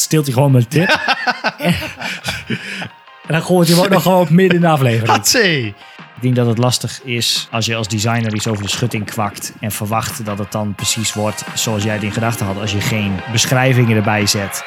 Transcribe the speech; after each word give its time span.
steelt 0.00 0.24
hij 0.24 0.34
gewoon 0.34 0.52
mijn 0.52 0.68
tip. 0.68 0.88
en, 1.58 1.74
dan 3.26 3.42
gooit 3.42 3.68
hij 3.68 3.76
hem 3.76 3.84
ook 3.84 3.92
nog 3.92 4.02
gewoon 4.02 4.26
midden 4.30 4.56
in 4.56 4.62
de 4.62 4.68
aflevering. 4.68 5.08
Hatsé! 5.08 5.74
Ik 6.20 6.26
denk 6.26 6.36
dat 6.36 6.46
het 6.46 6.58
lastig 6.58 7.00
is 7.04 7.48
als 7.50 7.66
je 7.66 7.74
als 7.74 7.88
designer 7.88 8.34
iets 8.34 8.46
over 8.46 8.62
de 8.62 8.68
schutting 8.68 9.04
kwakt 9.04 9.52
en 9.60 9.72
verwacht 9.72 10.24
dat 10.24 10.38
het 10.38 10.52
dan 10.52 10.74
precies 10.74 11.12
wordt 11.12 11.44
zoals 11.54 11.82
jij 11.82 11.94
het 11.94 12.02
in 12.02 12.12
gedachten 12.12 12.46
had 12.46 12.60
als 12.60 12.72
je 12.72 12.80
geen 12.80 13.20
beschrijvingen 13.32 13.96
erbij 13.96 14.26
zet. 14.26 14.64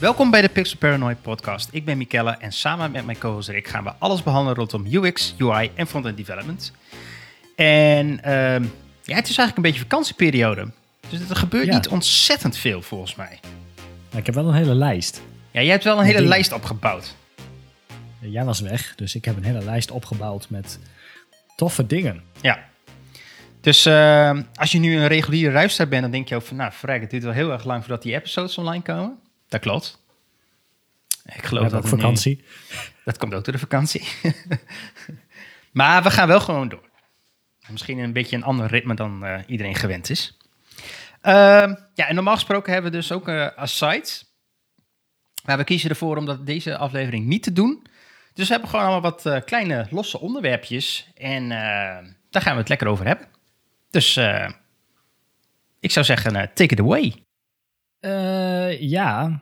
Welkom 0.00 0.30
bij 0.30 0.42
de 0.42 0.48
Pixel 0.48 0.78
Paranoid 0.78 1.22
podcast. 1.22 1.68
Ik 1.72 1.84
ben 1.84 1.98
Mikelle 1.98 2.30
en 2.30 2.52
samen 2.52 2.90
met 2.90 3.04
mijn 3.04 3.18
co-host 3.18 3.48
Rick 3.48 3.68
gaan 3.68 3.84
we 3.84 3.92
alles 3.98 4.22
behandelen 4.22 4.56
rondom 4.58 4.86
UX, 5.04 5.34
UI 5.38 5.70
en 5.74 5.86
front-end 5.86 6.16
development. 6.16 6.72
En 7.56 8.22
ehm, 8.22 8.62
ja, 9.02 9.14
het 9.16 9.28
is 9.28 9.36
eigenlijk 9.38 9.56
een 9.56 9.62
beetje 9.62 9.80
vakantieperiode. 9.80 10.70
Dus 11.08 11.28
er 11.28 11.36
gebeurt 11.36 11.66
Ja. 11.66 11.74
niet 11.74 11.88
ontzettend 11.88 12.56
veel 12.56 12.82
volgens 12.82 13.14
mij. 13.14 13.40
Maar 14.10 14.20
ik 14.20 14.26
heb 14.26 14.34
wel 14.34 14.48
een 14.48 14.54
hele 14.54 14.74
lijst. 14.74 15.22
Ja, 15.50 15.60
jij 15.60 15.70
hebt 15.70 15.84
wel 15.84 15.96
een 15.98 16.02
hele 16.04 16.14
dingen. 16.14 16.28
lijst 16.30 16.52
opgebouwd. 16.52 17.14
Jij 18.20 18.44
was 18.44 18.60
weg, 18.60 18.94
dus 18.96 19.14
ik 19.14 19.24
heb 19.24 19.36
een 19.36 19.44
hele 19.44 19.64
lijst 19.64 19.90
opgebouwd 19.90 20.50
met 20.50 20.78
toffe 21.56 21.86
dingen. 21.86 22.22
Ja. 22.40 22.58
Dus 23.60 23.86
ehm, 23.86 24.42
als 24.54 24.72
je 24.72 24.78
nu 24.78 24.96
een 24.96 25.06
reguliere 25.06 25.52
luisteraar 25.52 25.88
bent, 25.88 26.02
dan 26.02 26.10
denk 26.10 26.28
je 26.28 26.34
ook 26.34 26.42
van, 26.42 26.56
nou, 26.56 26.72
verrek, 26.72 27.00
het 27.00 27.10
duurt 27.10 27.22
wel 27.24 27.32
heel 27.32 27.52
erg 27.52 27.64
lang 27.64 27.80
voordat 27.84 28.02
die 28.02 28.14
episodes 28.14 28.58
online 28.58 28.82
komen. 28.82 29.18
Dat 29.50 29.60
klopt. 29.60 29.98
Ik 31.24 31.44
geloof 31.44 31.68
dat 31.68 31.74
ook 31.74 31.84
nu- 31.84 31.90
vakantie. 31.90 32.44
Dat 33.04 33.18
komt 33.18 33.34
ook 33.34 33.44
door 33.44 33.52
de 33.52 33.58
vakantie. 33.58 34.08
maar 35.72 36.02
we 36.02 36.10
gaan 36.10 36.28
wel 36.28 36.40
gewoon 36.40 36.68
door. 36.68 36.88
Misschien 37.68 37.98
een 37.98 38.12
beetje 38.12 38.36
een 38.36 38.42
ander 38.44 38.66
ritme 38.66 38.94
dan 38.94 39.24
eh, 39.24 39.38
iedereen 39.46 39.74
gewend 39.74 40.10
is. 40.10 40.36
Ehm, 41.20 41.74
ja, 41.94 42.08
en 42.08 42.14
normaal 42.14 42.34
gesproken 42.34 42.72
hebben 42.72 42.90
we 42.90 42.96
dus 42.96 43.12
ook 43.12 43.28
eh 43.28 43.46
asides. 43.46 44.24
Maar 45.44 45.56
we 45.56 45.64
kiezen 45.64 45.90
ervoor 45.90 46.16
om 46.16 46.26
dat 46.26 46.46
deze 46.46 46.76
aflevering 46.76 47.26
niet 47.26 47.42
te 47.42 47.52
doen. 47.52 47.86
Dus 48.34 48.46
we 48.46 48.52
hebben 48.52 48.70
gewoon 48.70 48.84
allemaal 48.84 49.10
wat 49.10 49.26
eh, 49.26 49.40
kleine 49.44 49.86
losse 49.90 50.20
onderwerpjes. 50.20 51.10
En 51.14 51.48
daar 52.30 52.42
gaan 52.42 52.52
we 52.52 52.58
het 52.58 52.68
lekker 52.68 52.88
over 52.88 53.06
hebben. 53.06 53.26
Dus 53.90 54.16
eh, 54.16 54.50
ik 55.80 55.90
zou 55.90 56.04
zeggen, 56.06 56.32
take 56.32 56.64
it 56.64 56.80
away. 56.80 57.24
Eh, 58.00 58.80
ja, 58.80 59.40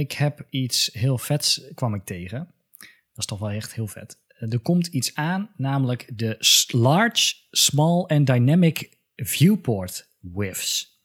ik 0.00 0.12
heb 0.12 0.46
iets 0.50 0.90
heel 0.92 1.18
vets 1.18 1.60
kwam 1.74 1.94
ik 1.94 2.04
tegen. 2.04 2.38
Dat 2.78 3.18
is 3.18 3.26
toch 3.26 3.38
wel 3.38 3.50
echt 3.50 3.74
heel 3.74 3.86
vet. 3.86 4.18
Eh, 4.28 4.52
Er 4.52 4.58
komt 4.60 4.86
iets 4.86 5.14
aan, 5.14 5.50
namelijk 5.56 6.18
de 6.18 6.36
Large, 6.70 7.34
Small 7.50 8.04
and 8.04 8.26
Dynamic 8.26 8.98
Viewport 9.16 10.08
WIFs. 10.20 11.02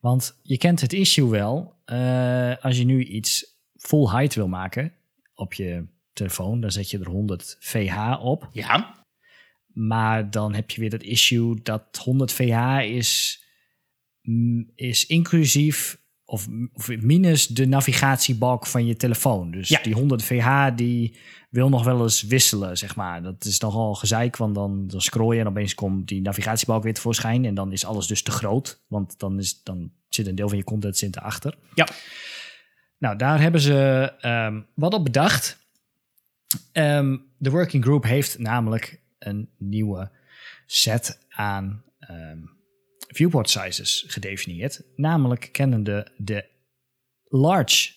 Want 0.00 0.38
je 0.42 0.58
kent 0.58 0.80
het 0.80 0.92
issue 0.92 1.28
wel. 1.28 1.80
eh, 1.84 2.56
als 2.64 2.76
je 2.78 2.84
nu 2.84 3.04
iets 3.04 3.44
full 3.76 4.08
height 4.08 4.34
wil 4.34 4.48
maken 4.48 4.92
op 5.34 5.54
je 5.54 5.86
telefoon, 6.12 6.60
dan 6.60 6.70
zet 6.70 6.90
je 6.90 6.98
er 6.98 7.08
100 7.08 7.56
VH 7.60 8.18
op. 8.20 8.48
Ja, 8.52 9.04
Maar 9.66 10.30
dan 10.30 10.54
heb 10.54 10.70
je 10.70 10.80
weer 10.80 10.90
dat 10.90 11.02
issue 11.02 11.62
dat 11.62 11.96
100 12.04 12.32
VH 12.32 12.78
is, 12.84 13.42
mm, 14.22 14.70
is 14.74 15.06
inclusief 15.06 16.00
of, 16.32 16.48
of 16.72 16.88
minus 17.00 17.46
de 17.46 17.66
navigatiebalk 17.66 18.66
van 18.66 18.86
je 18.86 18.96
telefoon. 18.96 19.50
Dus 19.50 19.68
Ja. 19.68 19.82
die 19.82 19.94
100 19.94 20.22
VH 20.22 20.66
die 20.76 21.16
wil 21.50 21.68
nog 21.68 21.84
wel 21.84 22.02
eens 22.02 22.22
wisselen, 22.22 22.78
zeg 22.78 22.96
maar. 22.96 23.22
Dat 23.22 23.44
is 23.44 23.58
nogal 23.60 23.94
gezeik, 23.94 24.36
want 24.36 24.54
dan, 24.54 24.86
dan 24.86 25.00
scroll 25.00 25.34
je 25.34 25.40
en 25.40 25.46
opeens 25.46 25.74
komt 25.74 26.08
die 26.08 26.20
navigatiebalk 26.22 26.82
weer 26.82 26.94
tevoorschijn. 26.94 27.44
En 27.44 27.54
dan 27.54 27.72
is 27.72 27.84
alles 27.84 28.06
dus 28.06 28.22
te 28.22 28.30
groot, 28.30 28.82
want 28.86 29.18
dan, 29.18 29.38
is, 29.38 29.62
dan 29.62 29.90
zit 30.08 30.26
een 30.26 30.34
deel 30.34 30.48
van 30.48 30.56
je 30.56 30.64
content 30.64 30.96
zit 30.96 31.16
erachter. 31.16 31.58
ja. 31.74 31.88
Nou, 32.98 33.16
daar 33.16 33.40
hebben 33.40 33.60
ze 33.60 34.12
ehm, 34.20 34.60
wat 34.74 34.94
op 34.94 35.04
bedacht. 35.04 35.58
Ehm, 36.72 37.16
de 37.38 37.50
working 37.50 37.84
group 37.84 38.04
heeft 38.04 38.38
namelijk 38.38 39.00
een 39.18 39.48
nieuwe 39.58 40.10
set 40.66 41.18
aan 41.28 41.82
ehm, 41.98 42.38
viewport 43.12 43.50
sizes 43.50 44.04
gedefinieerd. 44.06 44.82
Namelijk 44.96 45.48
kennende 45.52 46.12
de 46.16 46.50
large 47.24 47.92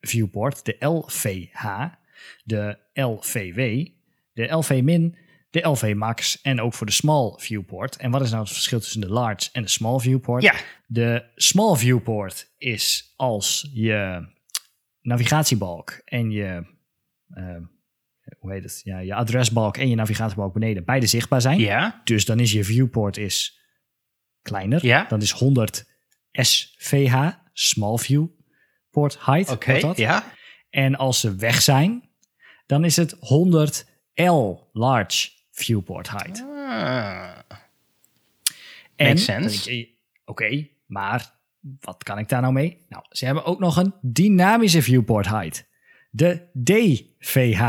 viewport, 0.00 0.64
de 0.64 0.76
LVH, 0.78 1.86
de 2.44 2.78
LVW, 2.92 3.86
de 4.32 4.46
LV-min, 4.52 5.16
de 5.50 5.60
LV 5.60 5.92
max 5.96 6.40
en 6.40 6.60
ook 6.60 6.74
voor 6.74 6.86
de 6.86 6.92
small 6.92 7.34
viewport. 7.36 7.96
En 7.96 8.10
wat 8.10 8.22
is 8.22 8.30
nou 8.30 8.42
het 8.42 8.52
verschil 8.52 8.80
tussen 8.80 9.00
de 9.00 9.08
large 9.08 9.48
en 9.52 9.62
de 9.62 9.68
small 9.68 9.98
viewport? 9.98 10.42
Ja, 10.42 10.54
De 10.86 11.24
small 11.34 11.76
viewport 11.76 12.52
is 12.58 13.12
als 13.16 13.68
je 13.72 14.28
navigatiebalk 15.00 16.00
en 16.04 16.30
je, 16.30 16.66
eh, 17.28 17.56
hoe 18.38 18.52
heet 18.52 18.62
het? 18.62 18.80
Ja, 18.84 18.98
je 18.98 19.14
adresbalk 19.14 19.76
en 19.76 19.88
je 19.88 19.94
navigatiebalk 19.94 20.52
beneden 20.52 20.84
beide 20.84 21.06
zichtbaar 21.06 21.40
zijn. 21.40 21.58
ja, 21.58 22.00
Dus 22.04 22.24
dan 22.24 22.40
is 22.40 22.52
je 22.52 22.64
viewport 22.64 23.16
is 23.16 23.59
kleiner. 24.42 24.86
Ja. 24.86 25.04
Dan 25.08 25.20
is 25.20 25.30
100 25.30 25.88
SVH, 26.32 27.28
small 27.52 27.98
viewport 27.98 29.24
height. 29.24 29.50
oké, 29.50 29.92
ja. 29.94 30.24
En 30.70 30.96
als 30.96 31.20
ze 31.20 31.34
weg 31.34 31.62
zijn, 31.62 32.08
dan 32.66 32.84
is 32.84 32.96
het 32.96 33.16
100 33.20 33.86
L, 34.14 34.68
large 34.72 35.30
viewport 35.50 36.10
height. 36.10 36.42
Ah. 36.42 37.38
En, 38.96 39.06
Makes 39.06 39.24
sense. 39.24 39.88
Oké, 40.24 40.68
maar 40.86 41.38
wat 41.80 42.02
kan 42.02 42.18
ik 42.18 42.28
daar 42.28 42.40
nou 42.40 42.52
mee? 42.52 42.84
Nou, 42.88 43.04
ze 43.08 43.24
hebben 43.24 43.44
ook 43.44 43.58
nog 43.58 43.76
een 43.76 43.94
dynamische 44.00 44.82
viewport 44.82 45.28
height. 45.28 45.68
De 46.10 46.48
DVH. 46.64 47.60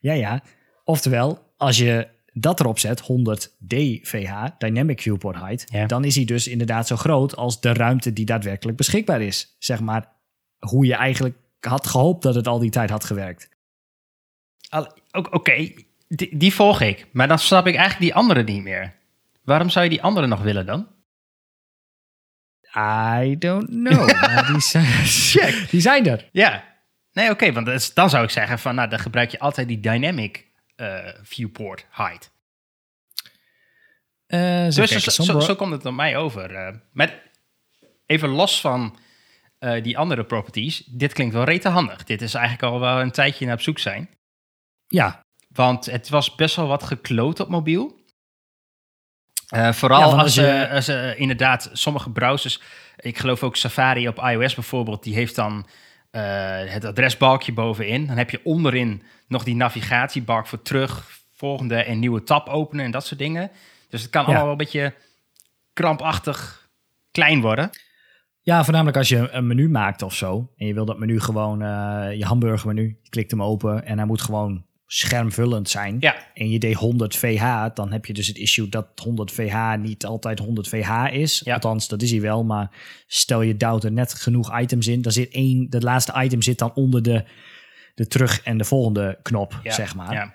Ja, 0.00 0.12
ja. 0.12 0.42
Oftewel, 0.84 1.52
als 1.56 1.78
je 1.78 2.08
dat 2.36 2.60
erop 2.60 2.78
zet, 2.78 3.00
100 3.00 3.54
DVH, 3.58 4.44
Dynamic 4.58 5.00
Viewport 5.02 5.36
Height, 5.36 5.64
Ja. 5.72 5.86
dan 5.86 6.04
is 6.04 6.14
hij 6.14 6.24
dus 6.24 6.48
inderdaad 6.48 6.86
zo 6.86 6.96
groot 6.96 7.36
als 7.36 7.60
de 7.60 7.72
ruimte 7.72 8.12
die 8.12 8.24
daadwerkelijk 8.24 8.76
beschikbaar 8.76 9.20
is. 9.20 9.56
Zeg 9.58 9.80
maar 9.80 10.08
hoe 10.58 10.86
je 10.86 10.94
eigenlijk 10.94 11.36
had 11.60 11.86
gehoopt 11.86 12.22
dat 12.22 12.34
het 12.34 12.46
al 12.46 12.58
die 12.58 12.70
tijd 12.70 12.90
had 12.90 13.04
gewerkt. 13.04 13.48
Oké, 15.30 15.72
die, 16.08 16.36
die 16.36 16.54
volg 16.54 16.80
ik. 16.80 17.06
Maar 17.12 17.28
dan 17.28 17.38
snap 17.38 17.66
ik 17.66 17.74
eigenlijk 17.74 18.04
die 18.04 18.14
andere 18.14 18.42
niet 18.42 18.62
meer. 18.62 18.94
Waarom 19.44 19.70
zou 19.70 19.84
je 19.84 19.90
die 19.90 20.02
andere 20.02 20.26
nog 20.26 20.42
willen 20.42 20.66
dan? 20.66 20.88
I 22.76 23.36
don't 23.38 23.66
know. 23.68 24.46
die, 24.46 24.60
zijn, 24.70 24.84
Check. 25.04 25.70
die 25.70 25.80
zijn 25.80 26.06
er. 26.06 26.28
Ja. 26.32 26.64
Nee, 27.12 27.30
oké, 27.30 27.52
want 27.52 27.94
dan 27.94 28.10
zou 28.10 28.24
ik 28.24 28.30
zeggen 28.30 28.58
van, 28.58 28.74
nou, 28.74 28.88
dan 28.88 28.98
gebruik 28.98 29.30
je 29.30 29.38
altijd 29.38 29.68
die 29.68 29.80
dynamic 29.80 30.46
viewport 31.22 31.86
height. 31.90 32.32
Eh, 34.26 34.40
zo 34.40 34.80
Dus 34.80 34.90
kijken, 34.90 35.12
zo, 35.12 35.40
zo, 35.40 35.54
komt 35.54 35.72
het 35.72 35.86
op 35.86 35.94
mij 35.94 36.16
over. 36.16 36.54
eh. 36.54 36.74
met, 36.92 37.12
even 38.06 38.28
los 38.28 38.60
van 38.60 38.98
eh, 39.58 39.82
die 39.82 39.98
andere 39.98 40.24
properties, 40.24 40.84
dit 40.86 41.12
klinkt 41.12 41.34
wel 41.34 41.44
rete 41.44 41.68
handig. 41.68 42.04
Dit 42.04 42.22
is 42.22 42.34
eigenlijk 42.34 42.72
al 42.72 42.80
wel 42.80 43.00
een 43.00 43.10
tijdje 43.10 43.44
naar 43.46 43.54
op 43.54 43.60
zoek 43.60 43.78
zijn. 43.78 44.08
ja, 44.86 45.20
Want 45.48 45.86
het 45.86 46.08
was 46.08 46.34
best 46.34 46.56
wel 46.56 46.66
wat 46.66 46.82
gekloot 46.82 47.40
op 47.40 47.48
mobiel. 47.48 48.02
Eh, 49.48 49.72
vooral 49.72 50.00
Ja, 50.00 50.16
als, 50.16 50.34
je 50.34 50.68
als 50.68 50.88
eh, 50.88 51.20
inderdaad 51.20 51.70
sommige 51.72 52.10
browsers, 52.10 52.60
ik 52.96 53.18
geloof 53.18 53.42
ook 53.42 53.56
Safari 53.56 54.08
op 54.08 54.18
iOS 54.18 54.54
bijvoorbeeld, 54.54 55.02
die 55.02 55.14
heeft 55.14 55.34
dan 55.34 55.58
eh, 55.58 55.72
het 56.68 56.84
adresbalkje 56.84 57.52
bovenin. 57.52 58.06
Dan 58.06 58.16
heb 58.16 58.30
je 58.30 58.40
onderin 58.44 59.02
nog 59.28 59.44
die 59.44 59.56
navigatiebalk 59.56 60.46
voor 60.46 60.62
terug, 60.62 61.08
volgende 61.32 61.76
en 61.76 61.98
nieuwe 61.98 62.22
tab 62.22 62.48
openen 62.48 62.84
en 62.84 62.90
dat 62.90 63.06
soort 63.06 63.20
dingen. 63.20 63.50
Dus 63.88 64.02
het 64.02 64.10
kan 64.10 64.20
Ja. 64.20 64.26
allemaal 64.26 64.44
wel 64.44 64.52
een 64.52 64.58
beetje 64.58 64.94
krampachtig 65.72 66.68
klein 67.10 67.40
worden. 67.40 67.70
Ja, 68.40 68.64
voornamelijk 68.64 68.96
als 68.96 69.08
je 69.08 69.28
een 69.30 69.46
menu 69.46 69.68
maakt 69.68 70.02
of 70.02 70.14
zo. 70.14 70.48
En 70.56 70.66
je 70.66 70.74
wil 70.74 70.84
dat 70.84 70.98
menu 70.98 71.20
gewoon, 71.20 71.62
eh, 71.62 72.06
je 72.16 72.24
hamburgermenu, 72.24 72.98
je 73.02 73.08
klikt 73.08 73.30
hem 73.30 73.42
open 73.42 73.84
en 73.86 73.96
hij 73.98 74.06
moet 74.06 74.22
gewoon 74.22 74.64
schermvullend 74.94 75.68
zijn. 75.68 75.96
Ja, 76.00 76.16
En 76.34 76.50
je 76.50 76.58
deed 76.58 76.74
100 76.74 77.16
VH, 77.16 77.66
dan 77.74 77.92
heb 77.92 78.06
je 78.06 78.12
dus 78.12 78.26
het 78.26 78.36
issue 78.36 78.68
dat 78.68 78.86
100 79.02 79.32
VH 79.32 79.76
niet 79.78 80.06
altijd 80.06 80.38
100 80.38 80.68
VH 80.68 81.12
is. 81.12 81.40
Ja. 81.44 81.54
Althans, 81.54 81.88
dat 81.88 82.02
is 82.02 82.10
hij 82.10 82.20
wel, 82.20 82.44
maar 82.44 82.70
stel 83.06 83.42
je 83.42 83.56
duwt 83.56 83.84
er 83.84 83.92
net 83.92 84.14
genoeg 84.14 84.60
items 84.60 84.86
in, 84.86 85.02
dan 85.02 85.12
zit 85.12 85.32
één, 85.32 85.70
dat 85.70 85.82
laatste 85.82 86.22
item 86.22 86.42
zit 86.42 86.58
dan 86.58 86.74
onder 86.74 87.02
de, 87.02 87.24
de 87.94 88.06
terug 88.06 88.42
en 88.42 88.58
de 88.58 88.64
volgende 88.64 89.18
knop, 89.22 89.60
ja, 89.62 89.72
zeg 89.72 89.94
maar. 89.94 90.12
Ja. 90.12 90.34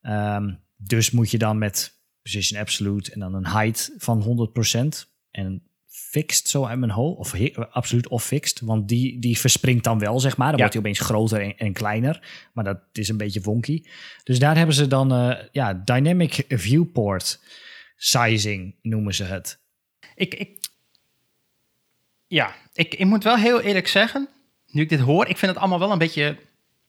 Ehm, 0.00 0.54
dus 0.76 1.10
moet 1.10 1.30
je 1.30 1.38
dan 1.38 1.58
met 1.58 2.00
Precision 2.22 2.60
Absolute 2.60 3.12
en 3.12 3.20
dan 3.20 3.34
een 3.34 3.46
height 3.46 3.92
van 3.96 4.22
100% 4.22 5.08
en 5.30 5.67
fixed 6.08 6.48
zo 6.48 6.64
uit 6.64 6.78
mijn 6.78 6.90
hoofd. 6.90 7.18
Of 7.18 7.56
absoluut 7.70 8.08
of 8.08 8.24
fixed. 8.24 8.60
Want 8.60 8.88
die, 8.88 9.18
die 9.18 9.38
verspringt 9.38 9.84
dan 9.84 9.98
wel, 9.98 10.20
zeg 10.20 10.36
maar. 10.36 10.46
Dan 10.48 10.56
Ja. 10.56 10.62
wordt 10.62 10.74
hij 10.74 10.82
opeens 10.82 11.00
groter 11.00 11.40
en, 11.40 11.56
en 11.56 11.72
kleiner. 11.72 12.22
Maar 12.52 12.64
dat 12.64 12.78
is 12.92 13.08
een 13.08 13.16
beetje 13.16 13.40
wonky. 13.40 13.82
Dus 14.24 14.38
daar 14.38 14.56
hebben 14.56 14.74
ze 14.74 14.86
dan 14.86 15.12
eh, 15.12 15.44
ja, 15.52 15.74
dynamic 15.74 16.44
viewport 16.48 17.40
sizing 17.96 18.74
noemen 18.82 19.14
ze 19.14 19.24
het. 19.24 19.58
Ik, 20.14 20.34
ik, 20.34 20.68
ja, 22.26 22.54
ik, 22.72 22.94
ik 22.94 23.06
moet 23.06 23.24
wel 23.24 23.36
heel 23.36 23.60
eerlijk 23.60 23.88
zeggen, 23.88 24.28
nu 24.66 24.82
ik 24.82 24.88
dit 24.88 25.00
hoor, 25.00 25.26
ik 25.26 25.36
vind 25.36 25.50
het 25.52 25.60
allemaal 25.60 25.78
wel 25.78 25.92
een 25.92 25.98
beetje 25.98 26.36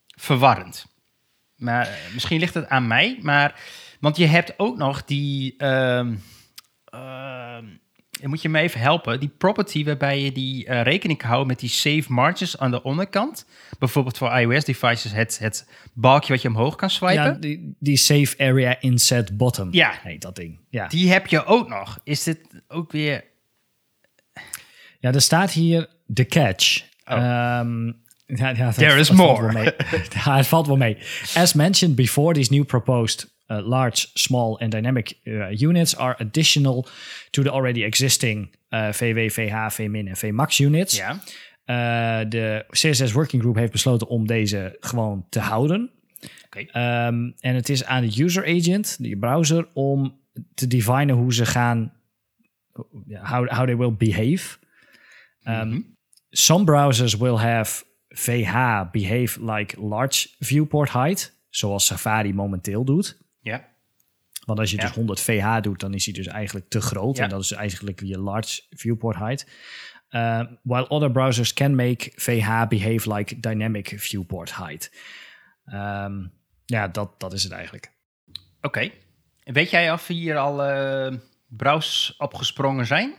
verwarrend. 0.08 0.86
Maar 1.56 1.88
eh, 1.88 2.14
misschien 2.14 2.40
ligt 2.40 2.54
het 2.54 2.68
aan 2.68 2.88
mij, 2.88 3.20
maar 3.22 3.62
want 4.00 4.18
je 4.18 4.26
hebt 4.26 4.54
ook 4.60 4.78
nog 4.78 5.06
die, 5.06 5.56
ehm 5.58 6.16
ehm, 8.20 8.30
moet 8.30 8.42
je 8.42 8.50
me 8.50 8.60
even 8.60 8.80
helpen, 8.80 9.20
die 9.20 9.30
property 9.38 9.84
waarbij 9.86 10.22
je 10.24 10.32
die 10.32 10.66
eh, 10.66 10.82
rekening 10.84 11.20
kan 11.20 11.28
houden 11.28 11.48
met 11.48 11.60
die 11.60 11.70
safe 11.70 12.04
margins 12.08 12.58
aan 12.58 12.72
de 12.72 12.84
onderkant. 12.84 13.46
Bijvoorbeeld 13.80 14.18
voor 14.18 14.32
iOS 14.40 14.64
devices 14.66 15.12
het, 15.12 15.40
het 15.40 15.68
balkje 15.94 16.34
wat 16.34 16.42
je 16.42 16.48
omhoog 16.48 16.76
kan 16.76 16.90
swipen. 16.90 17.24
Ja, 17.24 17.32
die, 17.32 17.76
die 17.80 17.98
safe 17.98 18.38
area 18.38 18.78
inset 18.80 19.38
bottom 19.38 19.68
Ja. 19.74 20.00
heet 20.04 20.22
dat 20.22 20.36
ding. 20.36 20.60
Ja. 20.70 20.88
Die 20.88 21.12
heb 21.12 21.28
je 21.28 21.46
ook 21.46 21.68
nog. 21.70 22.00
Is 22.04 22.24
dit 22.24 22.40
ook 22.68 22.92
weer... 22.92 23.24
Ja, 25.00 25.12
er 25.14 25.22
staat 25.22 25.52
hier 25.52 25.88
de 26.06 26.26
catch. 26.26 26.82
Oh. 27.06 27.16
Ehm, 27.18 27.86
ja, 28.26 28.50
ja, 28.50 28.54
dat- 28.54 28.74
There 28.76 29.00
is 29.00 29.08
valt 29.08 29.20
more. 29.40 29.54
wel 29.54 29.64
mee. 29.64 29.74
ja, 30.26 30.36
het 30.38 30.48
valt 30.48 30.68
wel 30.68 30.78
mee. 30.78 30.98
As 31.36 31.54
mentioned 31.54 31.96
before, 31.96 32.34
these 32.34 32.54
new 32.54 32.66
proposed 32.66 33.38
uh, 33.52 33.68
large, 33.68 34.08
small 34.14 34.60
and 34.60 34.72
dynamic 34.72 35.20
uh, 35.24 35.50
units 35.50 35.98
are 35.98 36.16
additional 36.20 36.86
to 37.30 37.44
the 37.44 37.50
already 37.50 37.84
existing 37.84 38.56
uh, 38.70 38.92
VW, 38.92 39.30
VH, 39.32 39.72
VMin 39.72 40.08
en 40.08 40.18
VMAX 40.18 40.60
units. 40.60 40.96
Ja. 40.96 41.20
De 42.24 42.66
CSS 42.70 43.12
Working 43.12 43.42
Group 43.42 43.56
heeft 43.56 43.72
besloten 43.72 44.08
om 44.08 44.28
deze 44.28 44.78
gewoon 44.80 45.26
te 45.30 45.40
houden. 45.40 45.92
Oké. 46.46 46.60
Ehm, 46.60 47.32
en 47.40 47.56
het 47.56 47.70
is 47.70 47.86
aan 47.86 48.02
de 48.08 48.24
user 48.24 48.44
agent, 48.44 49.04
de 49.04 49.18
browser, 49.18 49.68
om 49.74 50.20
te 50.54 50.68
definen 50.68 51.16
hoe 51.16 51.34
ze 51.34 51.46
gaan, 51.46 51.94
how, 53.10 53.50
how 53.50 53.66
they 53.66 53.78
will 53.78 53.94
behave. 53.94 54.58
Um, 55.44 55.98
Some 56.32 56.64
browsers 56.64 57.18
will 57.18 57.38
have 57.38 57.86
VH 58.10 58.92
behave 58.92 59.38
like 59.40 59.82
large 59.82 60.28
viewport 60.40 60.92
height, 60.92 61.34
zoals 61.50 61.86
Safari 61.86 62.34
momenteel 62.34 62.84
doet. 62.84 63.18
Ja. 63.42 63.68
Want 64.46 64.60
als 64.60 64.72
je 64.72 64.78
Ja. 64.78 64.82
dus 64.86 64.96
100 64.96 65.22
VH 65.22 65.62
doet, 65.62 65.80
dan 65.80 65.94
is 65.94 66.06
hij 66.06 66.14
dus 66.14 66.28
eigenlijk 66.28 66.70
te 66.70 66.82
groot. 66.82 67.18
Ja. 67.18 67.24
En 67.24 67.30
dat 67.30 67.42
is 67.42 67.52
eigenlijk 67.52 68.02
je 68.04 68.20
large 68.20 68.62
viewport 68.70 69.18
height. 69.18 69.48
Uh, 70.12 70.42
while 70.64 70.88
other 70.90 71.12
browsers 71.12 71.54
can 71.54 71.76
make 71.76 72.12
VH 72.16 72.68
behave 72.68 73.14
like 73.14 73.40
dynamic 73.40 73.94
viewport 73.98 74.56
height. 74.56 74.92
Ehm, 75.66 76.26
ja, 76.66 76.88
dat, 76.88 77.20
dat 77.20 77.34
is 77.34 77.44
het 77.44 77.52
eigenlijk. 77.52 77.92
Oké. 78.62 78.92
Weet 79.44 79.70
jij 79.70 79.92
of 79.92 80.08
hier 80.08 80.38
al 80.38 80.64
eh 80.64 81.14
browsers 81.48 82.18
opgesprongen 82.18 82.86
zijn? 82.86 83.14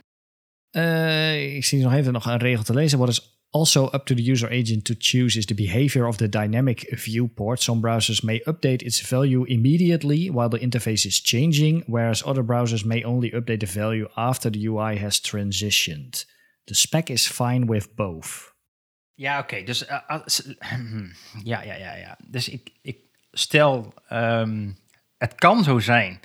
Eh, 0.71 1.57
ik 1.57 1.65
zie 1.65 1.83
nog 1.83 1.93
even 1.93 2.13
nog 2.13 2.27
een 2.27 2.37
regel 2.39 2.65
te 2.65 2.75
lezen. 2.75 2.99
What 2.99 3.11
is 3.11 3.40
also 3.53 3.87
up 3.93 4.05
to 4.07 4.15
the 4.15 4.23
user 4.33 4.49
agent 4.51 4.85
to 4.85 4.95
choose 4.95 5.37
is 5.39 5.47
the 5.47 5.55
behavior 5.55 6.07
of 6.07 6.17
the 6.17 6.29
dynamic 6.29 6.87
viewport. 6.93 7.61
Some 7.61 7.81
browsers 7.81 8.23
may 8.23 8.41
update 8.47 8.83
its 8.83 9.01
value 9.09 9.45
immediately 9.47 10.31
while 10.31 10.49
the 10.49 10.59
interface 10.59 11.05
is 11.07 11.21
changing, 11.21 11.83
whereas 11.87 12.23
other 12.25 12.45
browsers 12.45 12.85
may 12.85 13.03
only 13.05 13.31
update 13.33 13.61
the 13.61 13.67
value 13.81 14.09
after 14.15 14.51
the 14.51 14.67
UI 14.69 14.97
has 14.99 15.21
transitioned. 15.21 16.25
The 16.67 16.75
spec 16.75 17.11
is 17.11 17.27
fine 17.27 17.67
with 17.67 17.95
both. 17.97 18.49
Ja, 19.15 19.39
oké. 19.39 19.63
Dus 19.63 19.87
eh, 19.87 20.09
als- 20.09 20.43
ja, 21.45 21.63
ja, 21.63 21.75
ja, 21.77 21.95
ja. 21.97 22.19
Dus 22.29 22.49
ik, 22.49 22.71
ik 22.83 22.99
stel, 23.33 23.95
ehm, 24.09 24.71
het 25.19 25.35
kan 25.35 25.65
zo 25.65 25.79
zijn 25.79 26.21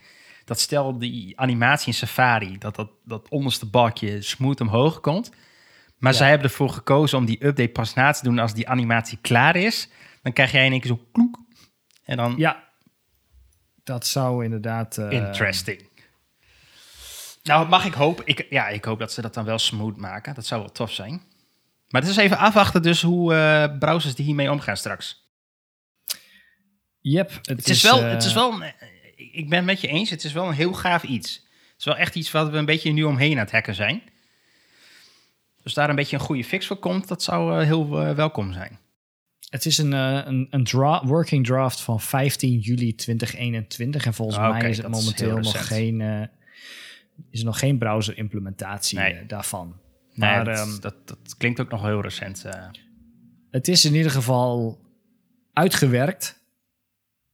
dat 0.46 0.60
stel 0.60 0.98
die 0.98 1.40
animatie 1.40 1.88
in 1.88 1.94
Safari, 1.94 2.58
dat 2.58 2.76
dat, 2.76 2.90
dat 3.06 3.30
onderste 3.30 3.66
balkje 3.66 4.22
smooth 4.22 4.62
omhoog 4.62 5.00
komt. 5.00 5.32
Maar 6.06 6.14
Ja. 6.14 6.20
zij 6.20 6.30
hebben 6.30 6.48
ervoor 6.50 6.70
gekozen 6.70 7.18
om 7.18 7.26
die 7.26 7.46
update 7.46 7.70
pas 7.70 7.94
na 7.94 8.12
te 8.12 8.24
doen 8.24 8.40
als 8.40 8.54
die 8.54 8.70
animatie 8.70 9.18
klaar 9.22 9.56
is. 9.56 9.90
Dan 10.22 10.34
krijg 10.34 10.52
jij 10.52 10.66
in 10.66 10.72
één 10.72 10.80
keer 10.82 10.90
zo 10.90 11.06
kloek. 11.12 11.40
En 12.04 12.18
dan 12.18 12.34
Ja, 12.38 12.64
dat 13.84 14.08
zou 14.08 14.44
inderdaad. 14.44 14.98
eh, 14.98 15.12
interesting. 15.12 15.90
Nou, 17.44 17.68
mag 17.68 17.86
ik 17.86 17.94
hopen. 17.94 18.26
Ik, 18.28 18.48
ja, 18.50 18.68
ik 18.68 18.86
hoop 18.86 19.00
dat 19.00 19.12
ze 19.14 19.22
dat 19.22 19.34
dan 19.34 19.46
wel 19.46 19.60
smooth 19.60 19.98
maken. 19.98 20.34
Dat 20.36 20.46
zou 20.46 20.62
wel 20.62 20.72
tof 20.72 20.92
zijn. 20.92 21.22
Maar 21.88 22.02
het 22.02 22.10
is 22.10 22.18
even 22.18 22.38
afwachten 22.38 22.82
dus 22.82 23.02
hoe 23.02 23.34
eh, 23.36 23.78
browsers 23.80 24.16
die 24.16 24.26
hiermee 24.26 24.52
omgaan 24.52 24.78
straks. 24.78 25.24
Yep, 27.02 27.30
het, 27.32 27.46
Het 27.48 27.70
is, 27.70 27.82
wel, 27.82 28.02
eh, 28.04 28.10
het 28.10 28.24
is 28.24 28.34
wel, 28.34 28.54
een- 28.62 28.74
ik 29.16 29.50
ben 29.50 29.58
het 29.58 29.66
met 29.68 29.82
je 29.82 29.88
eens, 29.88 30.10
het 30.10 30.24
is 30.24 30.34
wel 30.34 30.48
een 30.48 30.54
heel 30.54 30.74
gaaf 30.74 31.04
iets. 31.04 31.34
Het 31.36 31.76
is 31.78 31.86
wel 31.86 31.98
echt 31.98 32.16
iets 32.16 32.32
wat 32.32 32.50
we 32.50 32.58
een 32.58 32.66
beetje 32.66 32.92
nu 32.92 33.04
omheen 33.04 33.32
aan 33.32 33.44
het 33.44 33.52
hacken 33.52 33.76
zijn. 33.76 34.02
Dus 35.66 35.74
daar 35.74 35.90
een 35.90 35.96
beetje 35.96 36.16
een 36.16 36.22
goede 36.22 36.44
fix 36.44 36.68
voor 36.68 36.78
komt, 36.78 37.08
dat 37.08 37.24
zou 37.24 37.60
eh, 37.60 37.66
heel 37.66 38.02
eh, 38.02 38.16
welkom 38.16 38.54
zijn. 38.54 38.80
Het 39.50 39.66
is 39.66 39.78
een, 39.78 39.94
eh, 39.94 40.22
een, 40.26 40.48
een 40.50 40.64
dra- 40.64 41.06
working 41.06 41.46
draft 41.46 41.82
van 41.82 42.02
15 42.02 42.60
juli 42.60 42.96
2021. 42.96 44.06
En 44.06 44.14
volgens 44.14 44.38
Ah, 44.38 44.50
mij 44.50 44.70
is 44.70 44.78
het 44.78 44.86
is 44.86 44.92
momenteel 44.92 45.38
nog 45.38 45.68
geen, 45.68 46.02
eh, 46.02 46.22
is 47.30 47.40
er 47.40 47.46
nog 47.46 47.60
geen 47.60 47.78
browser 47.78 48.18
implementatie 48.18 48.98
Nee. 49.00 49.26
daarvan. 49.26 49.68
Nee, 50.14 50.30
Maar 50.30 50.46
dat, 50.46 50.58
ehm, 50.58 50.80
dat, 50.80 51.08
dat 51.08 51.36
klinkt 51.38 51.60
ook 51.60 51.70
nog 51.72 51.82
heel 51.82 52.02
recent. 52.02 52.46
het 53.52 53.68
is 53.68 53.86
in 53.86 53.96
ieder 53.96 54.12
geval 54.12 54.80
uitgewerkt. 55.54 56.44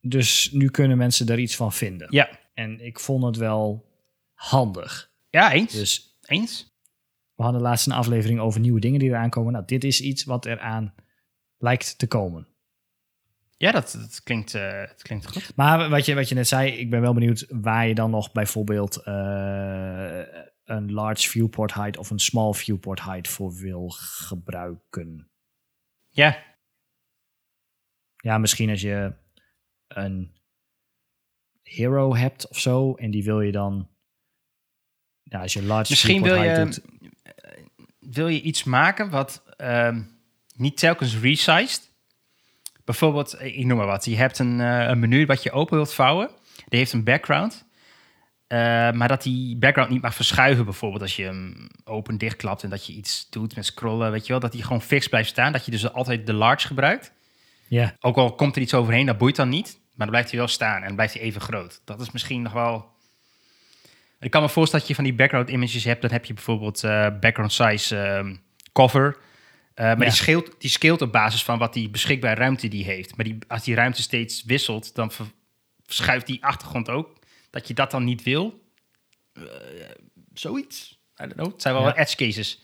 Dus 0.02 0.52
nu 0.52 0.70
kunnen 0.70 0.98
mensen 0.98 1.26
daar 1.26 1.40
iets 1.40 1.56
van 1.56 1.74
vinden. 1.74 2.08
ja. 2.10 2.40
En 2.54 2.86
ik 2.86 3.00
vond 3.00 3.24
het 3.24 3.36
wel 3.36 3.86
handig. 4.34 5.12
ja, 5.30 5.52
eens. 5.52 5.74
Dus 5.74 6.18
eens. 6.26 6.71
We 7.36 7.44
hadden 7.44 7.62
laatst 7.62 7.88
een 7.88 7.94
aflevering 7.94 8.40
over 8.40 8.60
nieuwe 8.60 8.80
dingen 8.80 9.00
die 9.00 9.10
eraan 9.10 9.30
komen. 9.30 9.54
Nou, 9.54 9.66
dit 9.66 9.84
is 9.84 10.02
iets 10.02 10.24
wat 10.24 10.46
eraan 10.46 10.94
lijkt 11.58 11.98
te 11.98 12.08
komen. 12.08 12.48
Ja, 13.58 13.72
dat, 13.72 13.98
dat, 14.00 14.24
klinkt, 14.24 14.54
eh, 14.54 14.82
het 14.82 15.02
klinkt 15.02 15.28
goed. 15.28 15.56
Maar 15.56 15.90
wat 15.90 16.06
je, 16.06 16.16
wat 16.16 16.30
je 16.30 16.36
net 16.36 16.48
zei, 16.48 16.72
ik 16.72 16.90
ben 16.90 17.02
wel 17.02 17.14
benieuwd 17.14 17.46
waar 17.50 17.88
je 17.88 17.96
dan 17.96 18.12
nog 18.12 18.32
bijvoorbeeld 18.32 18.98
eh, 18.98 20.22
een 20.64 20.92
large 20.92 21.30
viewport 21.30 21.74
height 21.74 21.98
of 21.98 22.10
een 22.10 22.20
small 22.20 22.54
viewport 22.54 23.04
height 23.04 23.28
voor 23.28 23.54
wil 23.54 23.90
gebruiken. 23.90 25.30
Ja, 26.10 26.44
Ja, 28.16 28.38
misschien 28.38 28.70
als 28.70 28.82
je 28.82 29.14
een 29.88 30.36
hero 31.64 32.16
hebt 32.16 32.50
of 32.50 32.60
zo 32.60 32.94
en 32.94 33.12
die 33.12 33.24
wil 33.24 33.42
je 33.42 33.52
dan. 33.52 33.90
Ja, 35.24 35.42
als 35.42 35.54
je 35.54 35.64
large 35.64 35.92
Misschien 35.92 36.22
wil 36.22 36.34
viewport 36.34 36.50
je, 36.50 36.62
height 36.62 36.84
doet. 36.84 37.01
Wil 38.02 38.28
je 38.28 38.42
iets 38.42 38.64
maken 38.64 39.10
wat 39.10 39.44
ehm, 39.58 40.02
niet 40.56 40.78
telkens 40.78 41.18
resized. 41.18 41.90
Bijvoorbeeld, 42.86 43.34
eh, 43.34 43.58
ik 43.58 43.66
noem 43.66 43.78
maar 43.78 43.88
wat. 43.88 44.06
Je 44.06 44.18
hebt 44.18 44.40
een, 44.40 44.62
eh, 44.62 44.88
een 44.88 45.00
menu 45.00 45.26
wat 45.26 45.44
je 45.44 45.52
open 45.52 45.76
wilt 45.76 45.94
vouwen. 45.94 46.30
Die 46.68 46.80
heeft 46.80 46.94
een 46.94 47.04
background. 47.04 47.66
Eh, 48.48 48.58
maar 48.92 49.08
dat 49.08 49.24
die 49.24 49.58
background 49.58 49.90
niet 49.90 50.02
mag 50.02 50.16
verschuiven, 50.16 50.66
bijvoorbeeld 50.66 51.02
als 51.02 51.16
je 51.16 51.24
hem 51.24 51.68
open 51.84 52.18
dichtklapt 52.18 52.64
en 52.64 52.70
dat 52.70 52.86
je 52.86 52.94
iets 52.94 53.30
doet 53.30 53.56
met 53.56 53.66
scrollen, 53.66 54.12
weet 54.12 54.26
je 54.26 54.32
wel, 54.32 54.42
dat 54.42 54.52
die 54.52 54.64
gewoon 54.64 54.82
fix 54.82 55.08
blijft 55.08 55.30
staan. 55.30 55.52
Dat 55.52 55.66
je 55.66 55.72
dus 55.72 55.94
altijd 55.94 56.26
de 56.26 56.34
large 56.34 56.68
gebruikt. 56.68 57.14
Ja, 57.68 57.96
Ook 58.00 58.18
al 58.18 58.36
komt 58.36 58.56
er 58.56 58.62
iets 58.62 58.74
overheen, 58.74 59.06
dat 59.06 59.18
boeit 59.18 59.36
dan 59.36 59.50
niet. 59.50 59.74
Maar 59.74 60.10
dan 60.10 60.10
blijft 60.10 60.30
hij 60.30 60.40
wel 60.40 60.48
staan 60.48 60.82
en 60.82 60.86
dan 60.86 60.96
blijft 60.96 61.14
hij 61.14 61.22
even 61.24 61.42
groot. 61.42 61.82
Dat 61.86 62.02
is 62.02 62.12
misschien 62.12 62.42
nog 62.42 62.54
wel... 62.54 62.90
Ik 64.22 64.32
kan 64.32 64.42
me 64.42 64.50
voorstellen 64.50 64.80
dat 64.88 64.88
je 64.96 65.02
van 65.02 65.04
die 65.10 65.14
background 65.14 65.50
images 65.50 65.84
hebt. 65.84 66.02
Dan 66.02 66.12
heb 66.12 66.26
je 66.26 66.34
bijvoorbeeld 66.34 66.84
eh, 66.84 67.08
background 67.20 67.54
size 67.54 67.98
ehm, 67.98 68.36
cover. 68.74 69.18
Eh, 69.74 69.86
maar 69.86 69.98
Ja. 69.98 70.04
die, 70.04 70.12
scheelt, 70.14 70.56
die 70.62 70.70
scheelt 70.70 71.02
op 71.02 71.12
basis 71.12 71.44
van 71.44 71.58
wat 71.60 71.74
die 71.74 71.90
beschikbare 71.90 72.36
ruimte 72.36 72.68
die 72.68 72.84
heeft. 72.84 73.16
Maar 73.16 73.26
die, 73.26 73.38
als 73.48 73.64
die 73.64 73.76
ruimte 73.76 74.02
steeds 74.02 74.44
wisselt, 74.44 74.96
dan 74.96 75.12
ver- 75.12 75.32
verschuift 75.86 76.26
die 76.28 76.44
achtergrond 76.46 76.90
ook. 76.90 77.18
Dat 77.50 77.68
je 77.68 77.74
dat 77.74 77.92
dan 77.92 78.04
niet 78.04 78.24
wil. 78.24 78.62
Eh, 79.34 79.44
zoiets. 80.34 81.00
I 81.22 81.24
don't 81.24 81.34
know. 81.34 81.52
Het 81.52 81.62
zijn 81.62 81.74
wel 81.74 81.84
Ja. 81.84 81.90
wat 81.90 81.98
edge 81.98 82.16
cases. 82.16 82.62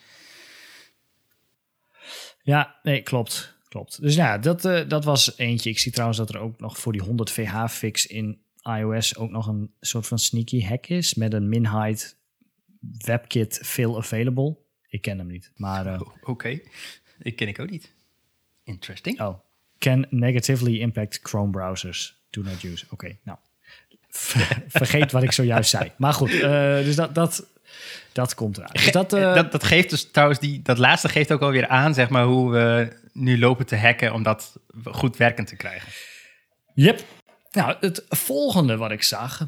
ja 2.41 2.79
nee, 2.83 3.01
klopt. 3.01 3.55
Klopt. 3.69 4.01
Dus 4.01 4.15
ja, 4.15 4.37
dat, 4.37 4.61
dat 4.87 5.03
was 5.03 5.37
eentje. 5.37 5.69
Ik 5.69 5.79
zie 5.79 5.91
trouwens 5.91 6.17
dat 6.19 6.29
er 6.29 6.39
ook 6.39 6.59
nog 6.59 6.77
voor 6.77 6.91
die 6.91 7.01
100 7.01 7.31
VH 7.31 7.67
fix 7.67 8.05
in 8.05 8.41
iOS 8.67 9.15
ook 9.17 9.29
nog 9.29 9.47
een 9.47 9.71
soort 9.79 10.07
van 10.07 10.19
sneaky 10.19 10.63
hack 10.63 10.87
is 10.87 11.13
met 11.13 11.33
een 11.33 11.49
min-height 11.49 12.17
WebKit 12.97 13.59
fill 13.63 13.95
available. 13.95 14.57
Ik 14.89 15.01
ken 15.01 15.17
hem 15.17 15.27
niet, 15.27 15.51
maar 15.55 15.85
eh, 15.85 16.01
Oh, 16.01 16.07
Oké. 16.21 16.59
Ik 17.19 17.35
ken 17.35 17.47
ik 17.47 17.59
ook 17.59 17.69
niet. 17.69 17.93
Interesting. 18.63 19.21
oh, 19.21 19.39
can 19.77 20.05
negatively 20.09 20.79
impact 20.79 21.19
Chrome 21.23 21.51
browsers. 21.51 22.15
Do 22.29 22.41
not 22.41 22.63
use. 22.63 22.85
Oké, 22.89 23.17
nou. 23.23 23.37
Ver- 24.09 24.63
Vergeet 24.67 25.11
wat 25.11 25.23
ik 25.23 25.31
zojuist 25.31 25.69
zei. 25.69 25.91
Maar 25.97 26.13
goed, 26.13 26.33
eh, 26.33 26.75
dus 26.77 26.95
dat, 26.95 27.15
dat, 27.15 27.47
Dat 28.11 28.33
komt 28.33 28.57
eraan. 28.57 28.69
Dus 28.71 28.91
dat, 28.91 29.09
dat, 29.09 29.19
eh, 29.19 29.51
dat, 29.51 29.63
geeft 29.63 29.89
dus 29.89 30.11
trouwens, 30.11 30.39
die, 30.39 30.61
dat 30.61 30.77
laatste 30.77 31.09
geeft 31.09 31.31
ook 31.31 31.41
alweer 31.41 31.67
aan, 31.67 31.93
zeg 31.93 32.09
maar, 32.09 32.25
hoe 32.25 32.51
we 32.51 32.97
nu 33.13 33.39
lopen 33.39 33.65
te 33.65 33.75
hacken 33.77 34.13
om 34.13 34.23
dat 34.23 34.59
goed 34.83 35.17
werkend 35.17 35.47
te 35.47 35.55
krijgen. 35.55 35.91
Yep. 36.73 37.03
Nou, 37.51 37.75
het 37.79 38.05
volgende 38.09 38.77
wat 38.77 38.91
ik 38.91 39.03
zag 39.03 39.47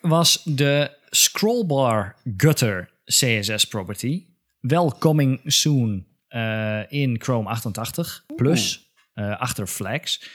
was 0.00 0.42
de 0.44 0.96
scrollbar 1.10 2.16
gutter 2.36 2.90
CSS 3.04 3.64
property. 3.64 4.26
Wel 4.60 4.98
coming 4.98 5.40
soon 5.44 6.06
eh, 6.28 6.92
in 6.92 7.20
Chrome 7.22 7.48
88 7.48 8.24
plus 8.36 8.92
eh, 9.14 9.40
achter 9.40 9.66
flags. 9.66 10.30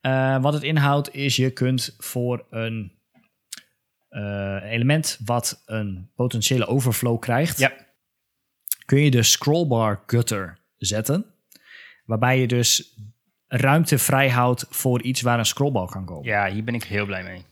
Eh, 0.00 0.42
wat 0.42 0.52
het 0.52 0.62
inhoudt 0.62 1.14
is 1.14 1.36
je 1.36 1.50
kunt 1.50 1.94
voor 1.98 2.46
een 2.50 2.98
element 4.62 5.18
wat 5.24 5.62
een 5.66 6.10
potentiële 6.14 6.66
overflow 6.66 7.20
krijgt, 7.20 7.58
Ja. 7.58 7.72
kun 8.84 9.00
je 9.02 9.10
de 9.10 9.22
scrollbar 9.22 10.02
gutter 10.06 10.58
zetten. 10.76 11.26
Waarbij 12.04 12.40
je 12.40 12.46
dus 12.46 12.96
ruimte 13.52 13.98
vrijhoudt 13.98 14.66
voor 14.70 15.02
iets 15.02 15.20
waar 15.20 15.38
een 15.38 15.44
scrollbar 15.46 15.90
kan 15.90 16.04
komen. 16.04 16.24
Ja, 16.28 16.50
hier 16.50 16.64
ben 16.64 16.74
ik 16.74 16.84
heel 16.84 17.06
blij 17.06 17.22
mee. 17.22 17.42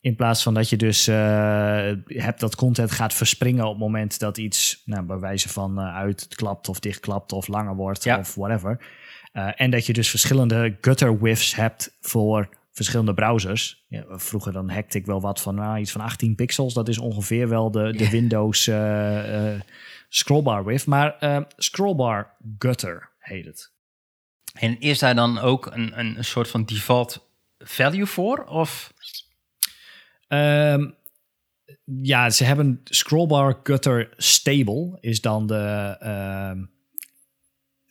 In 0.00 0.16
plaats 0.16 0.42
van 0.42 0.54
dat 0.54 0.68
je 0.68 0.76
dus 0.76 1.06
eh, 1.08 1.92
hebt 2.06 2.40
dat 2.40 2.54
content 2.54 2.90
gaat 2.90 3.14
verspringen 3.14 3.64
op 3.64 3.70
het 3.70 3.80
moment 3.80 4.18
dat 4.18 4.38
iets, 4.38 4.82
nou, 4.84 5.02
bij 5.02 5.18
wijze 5.18 5.48
van 5.48 5.78
eh, 5.78 5.94
uitklapt 5.94 6.68
of 6.68 6.80
dichtklapt 6.80 7.32
of 7.32 7.48
langer 7.48 7.74
wordt 7.74 8.04
Ja. 8.04 8.18
of 8.18 8.34
whatever. 8.34 8.86
Eh, 9.32 9.60
en 9.60 9.70
dat 9.70 9.86
je 9.86 9.92
dus 9.92 10.10
verschillende 10.10 10.76
gutter 10.80 11.20
widths 11.20 11.54
hebt 11.54 11.96
voor 12.00 12.48
verschillende 12.72 13.14
browsers. 13.14 13.84
Ja, 13.88 14.04
vroeger 14.08 14.52
dan 14.52 14.70
hackte 14.70 14.98
ik 14.98 15.06
wel 15.06 15.20
wat 15.20 15.40
van 15.40 15.54
nou, 15.54 15.78
iets 15.78 15.92
van 15.92 16.00
18 16.00 16.34
pixels. 16.34 16.74
Dat 16.74 16.88
is 16.88 16.98
ongeveer 16.98 17.48
wel 17.48 17.70
de, 17.70 17.92
de 17.96 18.10
Windows 18.10 18.70
scrollbar 20.08 20.64
width. 20.64 20.86
Maar 20.86 21.44
scrollbar 21.56 22.36
gutter 22.58 23.10
heet 23.18 23.44
het. 23.44 23.72
En 24.52 24.80
is 24.80 24.98
daar 24.98 25.14
dan 25.14 25.38
ook 25.38 25.66
een, 25.66 25.98
een, 25.98 26.24
soort 26.24 26.48
van 26.48 26.64
default 26.64 27.30
value 27.58 28.06
voor? 28.06 28.44
Of 28.44 28.92
Ehm, 30.30 30.90
ja, 32.02 32.30
ze 32.30 32.44
hebben 32.44 32.80
scrollbar 32.84 33.60
gutter 33.62 34.12
stable 34.16 34.98
is 35.00 35.20
dan 35.20 35.46
de, 35.46 35.96
ehm, 36.00 36.64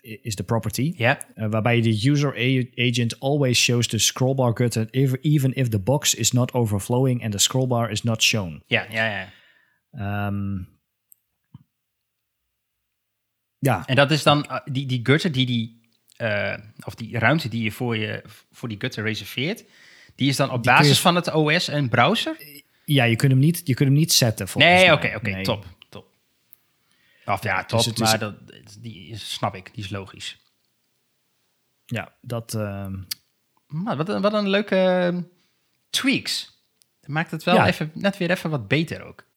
is 0.01 0.35
de 0.35 0.43
property. 0.43 0.93
ja? 0.95 1.19
Uh, 1.35 1.49
waarbij 1.49 1.81
de 1.81 2.09
user 2.09 2.33
agent 2.75 3.19
always 3.19 3.59
shows 3.59 3.87
the 3.87 3.97
scrollbar 3.97 4.51
gutter 4.57 4.87
if, 4.91 5.13
even 5.21 5.53
if 5.53 5.67
the 5.67 5.79
box 5.79 6.15
is 6.15 6.31
not 6.31 6.53
overflowing 6.53 7.23
and 7.23 7.31
the 7.31 7.37
scrollbar 7.37 7.91
is 7.91 8.03
not 8.03 8.23
shown. 8.23 8.63
Ja, 8.65 8.85
ja, 8.89 9.05
ja. 9.05 9.31
Ehm, 9.91 10.63
ja, 13.57 13.85
En 13.85 13.95
dat 13.95 14.11
is 14.11 14.23
dan 14.23 14.45
uh, 14.49 14.59
die, 14.65 14.85
die 14.85 14.99
gutter 15.03 15.31
die 15.31 15.45
die, 15.45 15.78
uh, 16.21 16.53
of 16.85 16.95
die 16.95 17.17
ruimte 17.19 17.49
die 17.49 17.63
je 17.63 17.71
voor, 17.71 17.97
je 17.97 18.23
voor 18.51 18.69
die 18.69 18.79
gutter 18.79 19.03
reserveert, 19.03 19.63
die 20.15 20.29
is 20.29 20.35
dan 20.35 20.49
op 20.51 20.63
je- 20.63 20.69
basis 20.71 20.99
van 20.99 21.15
het 21.15 21.33
OS 21.33 21.67
en 21.67 21.89
browser? 21.89 22.35
ja 22.85 23.03
je, 23.03 23.15
kunt 23.15 23.31
hem 23.31 23.41
niet, 23.41 23.57
je 23.63 23.73
kunt 23.73 23.89
hem 23.89 23.97
niet 23.97 24.13
zetten 24.13 24.47
volgens 24.47 24.73
Nee, 24.73 24.83
mij. 24.85 24.93
oké, 24.93 25.15
oké, 25.15 25.29
Nee. 25.29 25.43
top, 25.43 25.65
top. 25.89 26.07
Of 27.25 27.43
ja, 27.43 27.65
top, 27.65 27.83
dus 27.83 27.87
is- 27.93 27.99
maar 27.99 28.19
dat, 28.19 28.35
die 28.79 29.07
is- 29.09 29.33
snap 29.33 29.55
ik, 29.55 29.73
die 29.73 29.83
is 29.83 29.89
logisch. 29.89 30.37
Ja, 31.85 32.13
dat... 32.21 32.53
ehm, 32.53 32.95
Maar 33.67 33.97
wat, 33.97 34.09
een- 34.09 34.21
wat 34.21 34.33
een 34.33 34.49
leuke 34.49 35.09
uh, 35.13 35.21
tweaks. 35.89 36.61
Dat 37.01 37.09
maakt 37.09 37.31
het 37.31 37.43
wel 37.43 37.55
Ja. 37.55 37.67
even, 37.67 37.91
net 37.93 38.17
weer 38.17 38.31
even 38.31 38.49
wat 38.49 38.67
beter 38.67 39.01
ook. 39.03 39.27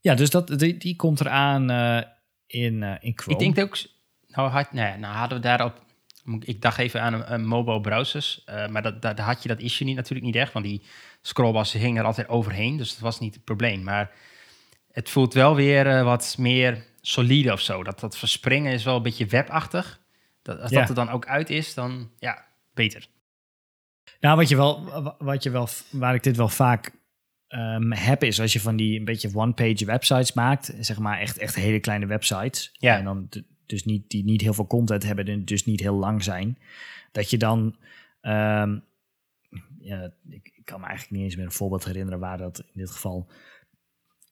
ja, 0.00 0.14
dus 0.14 0.30
dat, 0.30 0.58
die, 0.58 0.76
die 0.76 0.96
komt 0.96 1.20
eraan 1.20 1.70
eh 1.70 2.02
in, 2.46 2.82
eh, 2.82 2.94
in 3.00 3.12
Chrome. 3.18 3.44
Ik 3.44 3.54
denk 3.54 3.68
ook, 3.68 3.78
nou, 4.34 4.48
had, 4.50 4.72
nee, 4.72 4.96
nou 4.96 5.14
hadden 5.14 5.38
we 5.38 5.44
daarop, 5.44 5.84
ik 6.38 6.60
dacht 6.62 6.78
even 6.78 7.00
aan 7.02 7.12
een, 7.14 7.32
een 7.32 7.46
mobile 7.46 7.80
browsers, 7.80 8.44
eh, 8.44 8.68
maar 8.68 8.82
dat, 8.82 9.02
daar 9.02 9.20
had 9.20 9.42
je 9.42 9.48
dat 9.48 9.60
issue 9.60 9.86
niet, 9.86 9.96
natuurlijk 9.96 10.24
niet 10.26 10.36
echt, 10.36 10.52
want 10.52 10.64
die 10.64 10.82
scrollbars 11.20 11.72
hingen 11.72 12.00
er 12.00 12.06
altijd 12.06 12.28
overheen, 12.28 12.76
dus 12.76 12.90
dat 12.90 12.98
was 12.98 13.20
niet 13.20 13.34
het 13.34 13.44
probleem. 13.44 13.82
Maar 13.82 14.10
het 14.92 15.10
voelt 15.10 15.34
wel 15.34 15.54
weer 15.54 15.86
eh, 15.86 16.02
wat 16.04 16.34
meer 16.38 16.84
solide 17.00 17.52
of 17.52 17.60
zo. 17.60 17.82
Dat, 17.82 18.00
dat 18.00 18.16
verspringen 18.18 18.72
is 18.72 18.84
wel 18.84 18.96
een 18.96 19.02
beetje 19.02 19.26
webachtig. 19.26 20.00
Dat, 20.42 20.60
als 20.60 20.70
Ja. 20.70 20.78
dat 20.80 20.88
er 20.88 20.94
dan 20.94 21.10
ook 21.10 21.26
uit 21.26 21.50
is, 21.50 21.74
dan 21.74 22.10
ja, 22.18 22.44
beter. 22.74 23.06
Nou, 24.20 24.36
wat 24.36 24.48
je 24.48 24.56
wel, 24.56 24.84
wat 25.18 25.42
je 25.42 25.50
wel, 25.50 25.68
waar 25.90 26.14
ik 26.14 26.22
dit 26.22 26.36
wel 26.36 26.48
vaak 26.48 26.92
ehm, 27.48 27.90
heb, 27.92 28.22
is 28.24 28.40
als 28.40 28.52
je 28.52 28.60
van 28.60 28.76
die 28.76 28.98
een 28.98 29.04
beetje 29.04 29.30
one-page 29.34 29.84
websites 29.84 30.32
maakt, 30.32 30.74
zeg 30.80 30.98
maar 30.98 31.18
echt, 31.18 31.38
echt 31.38 31.54
hele 31.54 31.80
kleine 31.80 32.06
websites, 32.06 32.70
Ja. 32.72 32.96
en 32.98 33.04
dan 33.04 33.28
dus 33.72 33.84
niet, 33.84 34.10
die 34.10 34.24
niet 34.24 34.40
heel 34.40 34.54
veel 34.54 34.66
content 34.66 35.02
hebben 35.02 35.26
en 35.26 35.44
dus 35.44 35.64
niet 35.64 35.80
heel 35.80 35.94
lang 35.94 36.22
zijn, 36.22 36.58
dat 37.12 37.30
je 37.30 37.38
dan, 37.38 37.76
ehm, 38.20 38.78
ja, 39.78 40.12
ik, 40.28 40.60
kan 40.64 40.80
me 40.80 40.86
eigenlijk 40.86 41.16
niet 41.16 41.24
eens 41.24 41.36
meer 41.36 41.44
een 41.44 41.52
voorbeeld 41.52 41.84
herinneren 41.84 42.20
waar 42.20 42.38
dat 42.38 42.58
in 42.58 42.80
dit 42.80 42.90
geval 42.90 43.26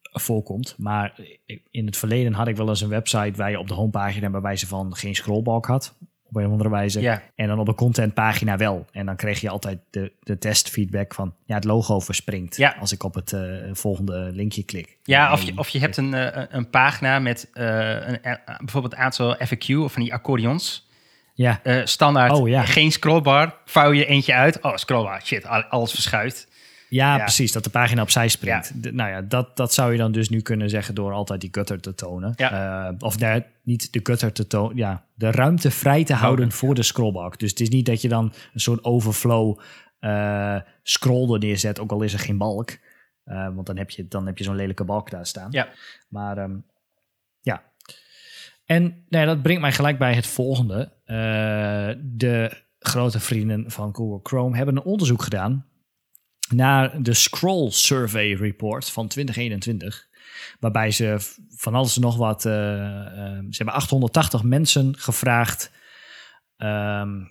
voorkomt, 0.02 0.74
maar 0.78 1.20
ik- 1.46 1.62
in 1.70 1.86
het 1.86 1.96
verleden 1.96 2.32
had 2.32 2.48
ik 2.48 2.56
wel 2.56 2.68
eens 2.68 2.80
een 2.80 2.88
website 2.88 3.32
waar 3.36 3.50
je 3.50 3.58
op 3.58 3.68
de 3.68 3.74
homepagina 3.74 4.30
bij 4.30 4.40
wijze 4.40 4.66
van 4.66 4.94
geen 4.96 5.14
scrollbalk 5.14 5.66
had, 5.66 5.96
op 6.30 6.36
een 6.36 6.44
of 6.46 6.50
andere 6.50 6.70
wijze. 6.70 7.00
Ja. 7.00 7.22
En 7.34 7.46
dan 7.48 7.58
op 7.58 7.68
een 7.68 7.74
contentpagina 7.74 8.56
wel. 8.56 8.86
En 8.92 9.06
dan 9.06 9.16
kreeg 9.16 9.40
je 9.40 9.48
altijd 9.50 9.78
de, 9.90 10.12
de 10.20 10.38
testfeedback 10.38 11.14
van... 11.14 11.34
ja, 11.44 11.54
het 11.54 11.64
logo 11.64 12.00
verspringt 12.00 12.56
Ja. 12.56 12.76
als 12.80 12.92
ik 12.92 13.02
op 13.02 13.14
het 13.14 13.32
eh, 13.32 13.42
volgende 13.72 14.30
linkje 14.32 14.62
klik. 14.64 14.98
Ja, 15.02 15.32
of 15.32 15.42
je, 15.42 15.52
of 15.58 15.68
je 15.68 15.78
hebt 15.78 15.96
een, 15.96 16.14
eh, 16.14 16.44
een 16.48 16.70
pagina 16.70 17.18
met 17.18 17.50
eh, 17.52 18.08
een, 18.08 18.20
bijvoorbeeld 18.58 18.92
een 18.92 18.98
aantal 18.98 19.36
FAQ 19.36 19.76
of 19.76 19.92
van 19.92 20.02
die 20.02 20.12
accordeons. 20.14 20.88
Ja, 21.34 21.60
standaard, 21.84 22.32
Oh, 22.32 22.48
ja. 22.48 22.62
geen 22.64 22.92
scrollbar. 22.92 23.56
Vouw 23.64 23.92
je 23.92 24.06
eentje 24.06 24.34
uit. 24.34 24.60
Oh, 24.62 24.76
scrollbar. 24.76 25.20
Shit, 25.22 25.46
al- 25.46 25.62
alles 25.62 25.90
verschuift. 25.92 26.48
Ja, 26.90 27.16
Ja. 27.16 27.22
precies. 27.22 27.52
Dat 27.52 27.64
de 27.64 27.70
pagina 27.70 28.02
opzij 28.02 28.28
springt. 28.28 28.72
Nou 28.92 29.10
ja, 29.10 29.20
dat, 29.22 29.56
dat 29.56 29.72
zou 29.74 29.92
je 29.92 29.98
dan 29.98 30.12
dus 30.12 30.28
nu 30.28 30.40
kunnen 30.40 30.70
zeggen... 30.70 30.94
door 30.94 31.12
altijd 31.12 31.40
die 31.40 31.48
gutter 31.52 31.80
te 31.80 31.94
tonen. 31.94 32.32
Ja. 32.36 32.88
Eh, 32.88 32.94
of 32.98 33.18
nee, 33.18 33.44
niet 33.62 33.92
de 33.92 34.00
gutter 34.02 34.32
te 34.32 34.46
tonen. 34.46 34.76
Ja, 34.76 35.04
de 35.14 35.30
ruimte 35.30 35.70
vrij 35.70 36.04
te 36.04 36.14
houden 36.14 36.52
voor 36.52 36.74
de 36.74 36.82
scrollbalk. 36.82 37.38
Dus 37.38 37.50
het 37.50 37.60
is 37.60 37.68
niet 37.68 37.86
dat 37.86 38.02
je 38.02 38.08
dan 38.08 38.32
een 38.52 38.60
soort 38.60 38.84
overflow 38.84 39.58
eh 40.00 40.56
scroll 40.82 41.32
er 41.32 41.38
neerzet... 41.38 41.80
ook 41.80 41.92
al 41.92 42.02
is 42.02 42.12
er 42.12 42.18
geen 42.18 42.38
balk. 42.38 42.78
Eh, 43.24 43.48
want 43.54 43.66
dan 43.66 43.76
heb 43.76 43.90
je, 43.90 44.08
dan 44.08 44.26
heb 44.26 44.38
je 44.38 44.44
zo'n 44.44 44.56
lelijke 44.56 44.84
balk 44.84 45.10
daar 45.10 45.26
staan. 45.26 45.48
Ja. 45.50 45.68
Maar 46.08 46.38
ehm, 46.38 46.56
ja. 47.40 47.62
En 48.64 48.82
nou 48.82 49.24
ja, 49.24 49.24
dat 49.24 49.42
brengt 49.42 49.60
mij 49.60 49.72
gelijk 49.72 49.98
bij 49.98 50.14
het 50.14 50.26
volgende. 50.26 50.92
De 52.02 52.62
grote 52.78 53.20
vrienden 53.20 53.70
van 53.70 53.94
Google 53.94 54.20
Chrome 54.22 54.56
hebben 54.56 54.76
een 54.76 54.82
onderzoek 54.82 55.22
gedaan 55.22 55.69
naar 56.52 57.02
de 57.02 57.14
Scroll 57.14 57.70
Survey 57.70 58.34
Report 58.34 58.90
van 58.90 59.08
2021. 59.08 60.08
Waarbij 60.60 60.90
ze 60.90 61.16
van 61.56 61.74
alles 61.74 61.96
nog 61.98 62.16
wat. 62.16 62.46
eh, 62.46 63.00
eh, 63.00 63.38
ze 63.50 63.56
hebben 63.56 63.74
880 63.74 64.42
mensen 64.42 64.98
gevraagd 64.98 65.72
ehm, 66.56 67.24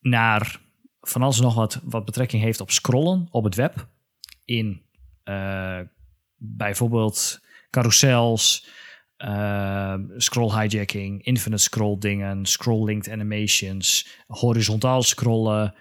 naar 0.00 0.60
van 1.00 1.22
alles 1.22 1.40
nog 1.40 1.54
wat 1.54 1.80
wat 1.84 2.04
betrekking 2.04 2.42
heeft 2.42 2.60
op 2.60 2.70
scrollen 2.70 3.28
op 3.30 3.44
het 3.44 3.54
web. 3.54 3.86
In 4.44 4.82
eh, 5.24 5.80
bijvoorbeeld 6.36 7.40
carousels, 7.70 8.66
eh, 9.16 9.94
scroll 10.16 10.50
hijacking, 10.50 11.24
infinite 11.24 11.62
scroll 11.62 11.98
dingen, 11.98 12.46
scroll 12.46 12.84
linked 12.84 13.12
animations, 13.12 14.08
horizontaal 14.26 15.02
scrollen, 15.02 15.74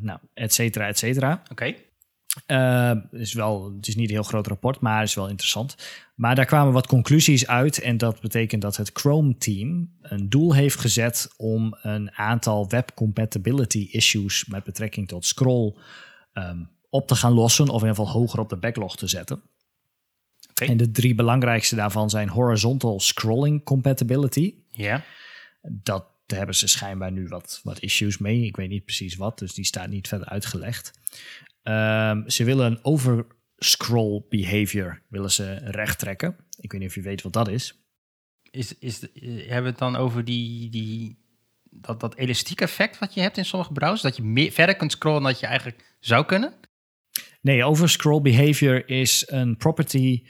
nou, 0.00 0.18
et 0.34 0.54
cetera, 0.54 0.86
et 0.86 0.98
cetera. 0.98 1.42
Oké. 1.50 1.74
Eh, 2.46 2.92
is 3.10 3.32
wel, 3.32 3.72
het 3.76 3.88
is 3.88 3.96
niet 3.96 4.08
een 4.08 4.14
heel 4.14 4.22
groot 4.22 4.46
rapport, 4.46 4.80
maar 4.80 5.02
is 5.02 5.14
wel 5.14 5.28
interessant. 5.28 5.76
Maar 6.14 6.34
daar 6.34 6.44
kwamen 6.44 6.72
wat 6.72 6.86
conclusies 6.86 7.46
uit. 7.46 7.80
En 7.80 7.96
dat 7.96 8.20
betekent 8.20 8.62
dat 8.62 8.76
het 8.76 8.90
Chrome-team 8.92 9.90
een 10.02 10.28
doel 10.28 10.54
heeft 10.54 10.80
gezet 10.80 11.28
om 11.36 11.76
een 11.82 12.12
aantal 12.12 12.68
web 12.68 12.94
compatibility 12.94 13.88
issues 13.90 14.46
met 14.46 14.64
betrekking 14.64 15.08
tot 15.08 15.24
scroll 15.24 15.74
ehm, 16.32 16.64
op 16.90 17.08
te 17.08 17.14
gaan 17.14 17.32
lossen. 17.32 17.68
Of 17.68 17.82
in 17.82 17.88
ieder 17.88 18.04
geval 18.04 18.20
hoger 18.20 18.40
op 18.40 18.48
de 18.48 18.56
backlog 18.56 18.96
te 18.96 19.06
zetten. 19.06 19.42
En 20.54 20.76
de 20.76 20.90
drie 20.90 21.14
belangrijkste 21.14 21.76
daarvan 21.76 22.10
zijn 22.10 22.28
horizontal 22.28 23.00
scrolling 23.00 23.64
compatibility. 23.64 24.54
Ja. 24.70 25.04
Dat 25.62 26.04
daar 26.26 26.38
hebben 26.38 26.56
ze 26.56 26.68
schijnbaar 26.68 27.12
nu 27.12 27.28
wat, 27.28 27.60
wat 27.62 27.80
issues 27.80 28.18
mee. 28.18 28.44
Ik 28.44 28.56
weet 28.56 28.68
niet 28.68 28.84
precies 28.84 29.16
wat, 29.16 29.38
dus 29.38 29.54
die 29.54 29.64
staat 29.64 29.88
niet 29.88 30.08
verder 30.08 30.28
uitgelegd. 30.28 30.98
Ehm, 31.62 32.28
ze 32.28 32.44
willen 32.44 32.66
een 32.66 32.84
overscroll 32.84 34.22
behavior 34.28 35.02
willen 35.08 35.30
ze 35.30 35.54
recht 35.54 35.98
trekken. 35.98 36.36
Ik 36.60 36.72
weet 36.72 36.80
niet 36.80 36.90
of 36.90 36.94
je 36.94 37.02
weet 37.02 37.22
wat 37.22 37.32
dat 37.32 37.48
is. 37.48 37.80
Is, 38.50 38.78
is, 38.78 39.00
hebben 39.00 39.62
we 39.62 39.68
het 39.68 39.78
dan 39.78 39.96
over 39.96 40.24
die, 40.24 40.70
die, 40.70 41.18
dat, 41.62 42.00
dat 42.00 42.16
elastiek 42.16 42.60
effect 42.60 42.98
wat 42.98 43.14
je 43.14 43.20
hebt 43.20 43.36
in 43.36 43.44
sommige 43.44 43.72
browsers? 43.72 44.02
Dat 44.02 44.16
je 44.16 44.22
meer, 44.22 44.52
verder 44.52 44.76
kunt 44.76 44.92
scrollen 44.92 45.22
dan 45.22 45.30
dat 45.30 45.40
je 45.40 45.46
eigenlijk 45.46 45.96
zou 46.00 46.24
kunnen? 46.24 46.54
Nee, 47.40 47.64
overscroll 47.64 48.20
behavior 48.20 48.88
is 48.88 49.24
een 49.26 49.56
property 49.56 50.22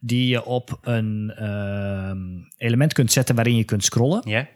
die 0.00 0.28
je 0.28 0.44
op 0.44 0.78
een 0.82 1.32
ehm, 1.36 2.18
element 2.56 2.92
kunt 2.92 3.12
zetten 3.12 3.34
waarin 3.34 3.56
je 3.56 3.64
kunt 3.64 3.84
scrollen. 3.84 4.22
Ja? 4.28 4.48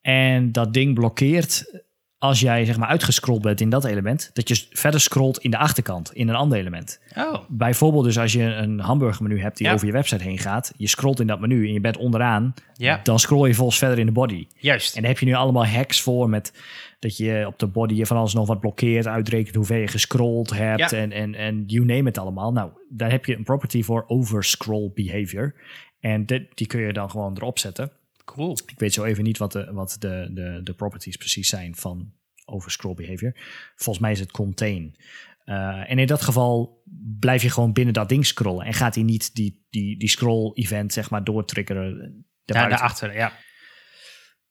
En 0.00 0.52
dat 0.52 0.72
ding 0.74 0.94
blokkeert 0.94 1.82
als 2.18 2.40
jij 2.40 2.64
zeg 2.64 2.76
maar 2.78 2.88
uitgescrolld 2.88 3.42
bent 3.42 3.60
in 3.60 3.70
dat 3.70 3.84
element, 3.84 4.30
dat 4.32 4.48
je 4.48 4.66
verder 4.70 5.00
scrolt 5.00 5.38
in 5.38 5.50
de 5.50 5.56
achterkant, 5.58 6.12
in 6.14 6.28
een 6.28 6.34
ander 6.34 6.58
element. 6.58 7.00
Oh, 7.16 7.34
Bijvoorbeeld 7.48 8.04
dus 8.04 8.18
als 8.18 8.32
je 8.32 8.42
een 8.42 8.78
hamburgermenu 8.80 9.40
hebt 9.40 9.56
die 9.56 9.66
Ja. 9.66 9.72
over 9.72 9.86
je 9.86 9.92
website 9.92 10.22
heen 10.24 10.38
gaat, 10.38 10.72
je 10.76 10.88
scrolt 10.88 11.20
in 11.20 11.26
dat 11.26 11.40
menu 11.40 11.66
en 11.66 11.72
je 11.72 11.80
bent 11.80 11.96
onderaan, 11.96 12.54
Ja. 12.74 13.00
dan 13.02 13.18
scroll 13.18 13.48
je 13.48 13.54
volgens 13.54 13.78
verder 13.78 13.98
in 13.98 14.06
de 14.06 14.12
body. 14.12 14.46
juist. 14.56 14.94
En 14.96 15.00
daar 15.00 15.10
heb 15.10 15.20
je 15.20 15.26
nu 15.26 15.34
allemaal 15.34 15.66
hacks 15.66 16.00
voor 16.00 16.28
met 16.28 16.52
dat 16.98 17.16
je 17.16 17.44
op 17.46 17.58
de 17.58 17.66
body 17.66 17.94
je 17.94 18.06
van 18.06 18.16
alles 18.16 18.34
nog 18.34 18.46
wat 18.46 18.60
blokkeert, 18.60 19.06
uitrekent 19.06 19.54
hoeveel 19.54 19.76
je 19.80 19.88
gescrolld 19.88 20.50
hebt 20.56 20.90
Ja. 20.90 20.98
en, 20.98 21.12
en, 21.12 21.34
en 21.34 21.64
you 21.66 21.84
name 21.84 22.08
it 22.08 22.18
allemaal. 22.18 22.52
Nou, 22.52 22.70
daar 22.88 23.10
heb 23.10 23.24
je 23.24 23.36
een 23.36 23.44
property 23.44 23.82
voor 23.82 24.04
overscroll 24.06 24.90
behavior. 24.94 25.54
En 26.00 26.26
dit, 26.26 26.42
die 26.54 26.66
kun 26.66 26.80
je 26.80 26.92
dan 26.92 27.10
gewoon 27.10 27.36
erop 27.36 27.58
zetten. 27.58 27.92
Cool. 28.34 28.58
Ik 28.66 28.78
weet 28.78 28.92
zo 28.92 29.04
even 29.04 29.24
niet 29.24 29.38
wat 29.38 29.52
de, 29.52 29.72
wat 29.72 29.96
de, 29.98 30.30
de, 30.32 30.60
de 30.62 30.74
properties 30.74 31.16
precies 31.16 31.48
zijn 31.48 31.76
van 31.76 32.12
overscroll 32.44 32.94
behavior. 32.94 33.36
Volgens 33.74 33.98
mij 33.98 34.12
is 34.12 34.20
het 34.20 34.30
contain. 34.30 34.96
Eh, 35.44 35.90
en 35.90 35.98
in 35.98 36.06
dat 36.06 36.22
geval 36.22 36.82
blijf 37.18 37.42
je 37.42 37.50
gewoon 37.50 37.72
binnen 37.72 37.94
dat 37.94 38.08
ding 38.08 38.26
scrollen. 38.26 38.66
En 38.66 38.74
gaat 38.74 38.94
hij 38.94 39.04
niet 39.04 39.34
die, 39.34 39.66
die, 39.70 39.98
die 39.98 40.08
scroll-event 40.08 40.92
zeg 40.92 41.10
maar 41.10 41.24
doortriggeren. 41.24 41.98
Daar, 41.98 42.08
daarbuiten. 42.44 42.78
daarachter, 42.78 43.14
ja. 43.14 43.32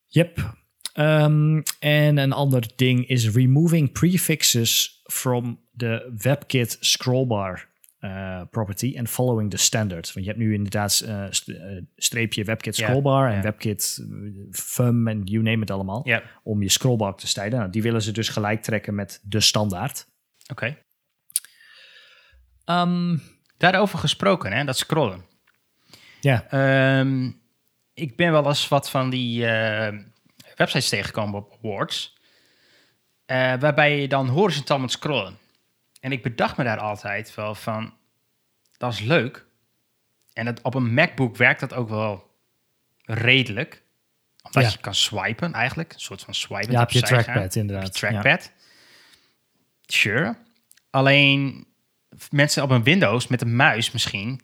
Yep. 0.05 0.57
Ehm, 0.93 1.61
en 1.79 2.17
een 2.17 2.31
ander 2.31 2.71
ding 2.75 3.07
is 3.07 3.29
removing 3.29 3.91
prefixes 3.91 5.01
from 5.03 5.59
the 5.75 6.13
WebKit 6.17 6.77
scrollbar 6.79 7.69
eh, 7.99 8.41
property 8.49 8.95
and 8.97 9.09
following 9.09 9.49
the 9.51 9.57
standard. 9.57 10.13
Want 10.13 10.25
je 10.25 10.31
hebt 10.31 10.43
nu 10.43 10.53
inderdaad 10.53 10.91
st- 11.29 11.47
eh, 11.47 11.77
streepje 11.95 12.43
WebKit 12.43 12.75
scrollbar 12.75 13.31
en. 13.31 13.41
WebKit 13.41 14.05
FUM 14.51 15.07
en 15.07 15.23
you 15.23 15.43
name 15.43 15.61
it 15.61 15.71
allemaal. 15.71 16.01
Om 16.43 16.61
je 16.61 16.69
scrollbar 16.69 17.15
te 17.15 17.27
stijden. 17.27 17.59
Nou, 17.59 17.71
die 17.71 17.81
willen 17.81 18.01
ze 18.01 18.11
dus 18.11 18.29
gelijk 18.29 18.61
trekken 18.61 18.95
met 18.95 19.21
de 19.23 19.39
standaard. 19.39 20.07
oké. 20.51 20.77
Ehm, 22.65 23.17
Daarover 23.57 23.99
gesproken, 23.99 24.51
hè, 24.51 24.63
dat 24.63 24.77
scrollen. 24.77 25.25
ja, 26.21 26.45
Ehm, 26.49 27.31
ik 27.93 28.15
ben 28.15 28.31
wel 28.31 28.47
eens 28.47 28.67
wat 28.67 28.89
van 28.89 29.09
die 29.09 29.45
websites 30.55 30.89
tegengekomen 30.89 31.39
op 31.39 31.57
Awards. 31.63 32.17
waarbij 33.59 33.99
je 34.01 34.07
dan 34.07 34.27
horizontaal 34.27 34.79
moet 34.79 34.91
scrollen. 34.91 35.37
En 35.99 36.11
ik 36.11 36.23
bedacht 36.23 36.57
me 36.57 36.63
daar 36.63 36.79
altijd 36.79 37.35
wel 37.35 37.55
van, 37.55 37.93
dat 38.77 38.93
is 38.93 38.99
leuk. 38.99 39.45
En 40.33 40.45
het, 40.45 40.61
op 40.61 40.73
een 40.75 40.93
MacBook 40.93 41.37
werkt 41.37 41.59
dat 41.59 41.73
ook 41.73 41.89
wel 41.89 42.27
redelijk. 43.03 43.83
Omdat 44.41 44.63
Ja. 44.63 44.69
je 44.69 44.77
kan 44.77 44.95
swipen 44.95 45.53
eigenlijk. 45.53 45.93
Een 45.93 45.99
soort 45.99 46.21
van 46.21 46.33
swipen. 46.33 46.71
ja 46.71 46.81
op 46.81 46.89
je 46.89 47.05
gaan. 47.05 47.23
trackpad 47.23 47.55
inderdaad. 47.55 47.87
Op 47.87 47.93
je 47.93 47.99
trackpad. 47.99 48.51
Sure. 49.85 50.35
Alleen 50.89 51.67
mensen 52.31 52.63
op 52.63 52.69
een 52.69 52.83
Windows 52.83 53.27
met 53.27 53.41
een 53.41 53.55
muis 53.55 53.91
misschien. 53.91 54.41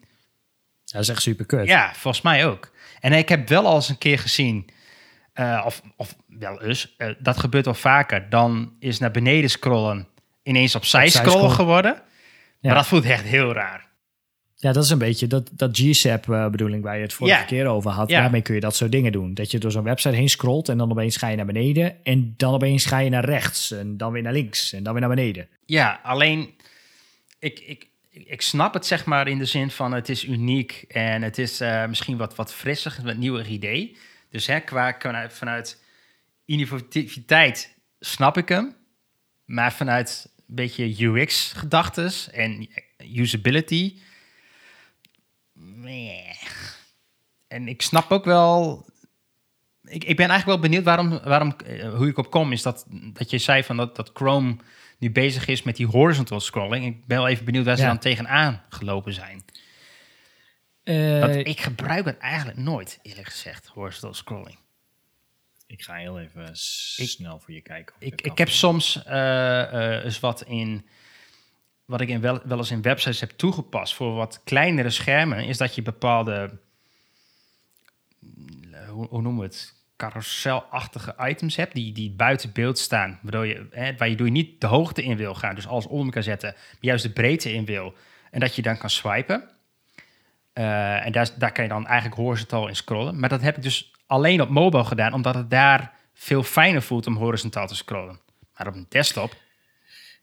Dat 0.86 1.02
is 1.02 1.10
echt 1.10 1.22
super 1.22 1.46
kut. 1.46 1.68
ja, 1.68 1.94
volgens 1.94 2.24
mij 2.24 2.46
ook. 2.46 2.72
En 3.00 3.14
ik 3.14 3.30
heb 3.30 3.48
wel 3.50 3.66
al 3.66 3.76
eens 3.76 3.90
een 3.90 3.98
keer 3.98 4.20
gezien, 4.20 4.70
eh, 5.34 5.64
of, 5.66 5.82
of 5.96 6.16
wel 6.28 6.62
eens, 6.62 6.96
eh, 6.98 7.10
dat 7.20 7.38
gebeurt 7.38 7.66
wel 7.66 7.74
vaker. 7.74 8.30
Dan 8.30 8.76
is 8.80 9.00
naar 9.00 9.12
beneden 9.12 9.50
scrollen 9.50 10.08
ineens 10.46 10.76
opzij 10.76 11.04
Opzij 11.06 11.22
scrollen 11.22 11.50
scrollen. 11.52 11.56
geworden. 11.56 11.94
Ja. 11.94 12.02
Maar 12.62 12.76
dat 12.76 12.88
voelt 12.88 13.06
echt 13.06 13.24
heel 13.24 13.54
raar. 13.54 13.84
Ja, 14.56 14.72
dat 14.72 14.84
is 14.84 14.90
een 14.90 14.98
beetje 14.98 15.28
dat, 15.28 15.50
dat 15.54 15.78
GSAP-bedoeling 15.78 16.84
waar 16.84 16.96
je 16.96 17.02
het 17.02 17.14
vorige 17.14 17.38
Ja. 17.38 17.44
keer 17.44 17.66
over 17.68 17.92
had. 17.92 18.10
Ja. 18.10 18.22
Daarmee 18.22 18.42
kun 18.42 18.56
je 18.56 18.60
dat 18.62 18.76
soort 18.76 18.92
dingen 18.92 19.12
doen. 19.12 19.34
Dat 19.34 19.52
je 19.52 19.58
door 19.60 19.72
zo'n 19.72 19.84
website 19.84 20.16
heen 20.16 20.30
scrolt 20.30 20.70
en 20.70 20.78
dan 20.78 20.92
opeens 20.92 21.18
ga 21.18 21.28
je 21.28 21.36
naar 21.36 21.46
beneden. 21.46 22.04
En 22.04 22.34
dan 22.38 22.54
opeens 22.54 22.86
ga 22.86 22.98
je 23.00 23.10
naar 23.10 23.26
rechts 23.26 23.72
en 23.72 23.98
dan 23.98 24.12
weer 24.12 24.22
naar 24.22 24.34
links 24.34 24.74
en 24.74 24.84
dan 24.84 24.92
weer 24.94 25.02
naar 25.02 25.16
beneden. 25.16 25.48
Ja, 25.66 26.00
alleen 26.04 26.54
ik, 27.40 27.60
ik, 27.60 27.88
ik 28.10 28.42
snap 28.42 28.74
het 28.74 28.86
zeg 28.86 29.06
maar 29.06 29.28
in 29.28 29.38
de 29.38 29.46
zin 29.46 29.72
van 29.72 29.92
het 29.94 30.10
is 30.10 30.26
uniek 30.26 30.86
en 30.88 31.22
het 31.22 31.38
is 31.38 31.60
eh, 31.62 31.86
misschien 31.86 32.18
wat, 32.18 32.36
wat 32.36 32.54
frisser, 32.54 32.98
wat 33.04 33.18
nieuwer 33.18 33.48
idee. 33.48 33.98
Dus 34.30 34.48
hè, 34.48 34.60
qua, 34.60 34.92
qua- 34.92 35.30
vanuit 35.30 35.84
innovativiteit 36.46 37.76
snap 38.00 38.38
ik 38.38 38.50
hem. 38.50 38.76
Maar 39.46 39.74
vanuit 39.74 40.34
een 40.48 40.56
beetje 40.56 41.06
UX-gedachtes 41.06 42.30
en 42.30 42.68
usability. 43.16 43.96
En 47.48 47.68
ik 47.68 47.82
snap 47.82 48.12
ook 48.12 48.26
wel. 48.26 48.86
Ik, 49.84 50.04
ik 50.04 50.16
ben 50.16 50.30
eigenlijk 50.30 50.46
wel 50.46 50.70
benieuwd 50.70 50.84
waarom, 50.84 51.20
waarom 51.24 51.56
eh, 51.66 51.94
hoe 51.94 52.08
ik 52.08 52.18
op 52.18 52.32
kom. 52.32 52.52
Is 52.52 52.62
dat, 52.62 52.86
dat 52.90 53.30
je 53.30 53.38
zei 53.38 53.64
van 53.64 53.78
dat, 53.78 53.96
dat 53.96 54.12
Chrome 54.14 54.56
nu 54.98 55.12
bezig 55.12 55.48
is 55.48 55.64
met 55.64 55.76
die 55.76 55.88
horizontal 55.88 56.40
scrolling. 56.40 56.86
Ik 56.86 57.06
ben 57.06 57.18
wel 57.18 57.28
even 57.28 57.46
benieuwd 57.46 57.66
waar 57.66 57.76
ze 57.76 57.82
Ja. 57.82 57.88
dan 57.88 58.00
tegenaan 58.00 58.64
gelopen 58.70 59.14
zijn. 59.14 59.46
Eh, 60.84 61.20
Want 61.20 61.36
ik 61.36 61.60
gebruik 61.62 62.06
het 62.06 62.18
eigenlijk 62.18 62.58
nooit, 62.60 63.00
eerlijk 63.02 63.28
gezegd, 63.28 63.66
horizontal 63.68 64.14
scrolling. 64.14 64.58
Ik 65.68 65.82
ga 65.82 65.94
heel 65.94 66.20
even 66.20 66.50
snel 66.54 67.40
voor 67.40 67.54
je 67.54 67.62
kijken. 67.62 67.96
Ik, 68.00 68.12
ik 68.14 68.24
kan. 68.24 68.34
heb 68.36 68.50
soms 68.50 69.04
eh, 69.04 69.96
eh, 69.98 70.04
eens 70.06 70.20
wat 70.20 70.42
in. 70.42 70.86
Wat 71.86 72.02
ik 72.02 72.10
in 72.10 72.22
wel, 72.22 72.40
wel 72.44 72.58
eens 72.58 72.72
in 72.72 72.82
websites 72.82 73.20
heb 73.20 73.30
toegepast 73.30 73.94
voor 73.96 74.14
wat 74.14 74.42
kleinere 74.44 74.90
schermen, 74.90 75.46
is 75.46 75.58
dat 75.58 75.76
je 75.76 75.82
bepaalde. 75.82 76.60
eh, 78.72 78.90
Hoe, 78.90 79.08
hoe 79.08 79.22
noemen 79.22 79.42
we 79.42 79.48
het? 79.48 79.74
Carouselachtige 79.98 81.16
items 81.20 81.56
hebt 81.56 81.74
die, 81.74 81.92
die 81.94 82.12
buiten 82.12 82.52
beeld 82.52 82.80
staan. 82.80 83.20
Waardoor 83.22 83.46
je, 83.46 83.68
hè, 83.72 83.96
waar 83.98 84.10
je 84.10 84.16
door 84.16 84.30
niet 84.32 84.62
de 84.62 84.68
hoogte 84.68 85.04
in 85.04 85.18
wil 85.18 85.34
gaan, 85.36 85.56
dus 85.56 85.68
alles 85.68 85.86
onder 85.88 86.06
elkaar 86.06 86.24
zetten, 86.24 86.54
maar 86.54 86.78
juist 86.80 87.04
de 87.04 87.12
breedte 87.12 87.54
in 87.54 87.66
wil. 87.66 87.94
En 88.32 88.40
dat 88.40 88.56
je 88.56 88.62
dan 88.62 88.78
kan 88.78 88.90
swipen. 88.90 89.50
Eh, 90.54 91.06
en 91.06 91.12
daar, 91.12 91.30
daar 91.38 91.52
kan 91.52 91.64
je 91.64 91.70
dan 91.70 91.88
eigenlijk 91.88 92.16
horizontaal 92.22 92.68
in 92.68 92.76
scrollen. 92.76 93.20
Maar 93.20 93.30
dat 93.30 93.42
heb 93.42 93.58
ik 93.58 93.64
dus 93.64 93.92
alleen 94.06 94.42
op 94.42 94.50
mobile 94.50 94.84
gedaan, 94.86 95.14
omdat 95.14 95.36
het 95.36 95.50
daar 95.50 95.94
veel 96.14 96.44
fijner 96.44 96.82
voelt 96.82 97.08
om 97.08 97.16
horizontaal 97.18 97.68
te 97.68 97.76
scrollen. 97.76 98.20
Maar 98.58 98.68
op 98.68 98.74
een 98.74 98.86
desktop 98.90 99.36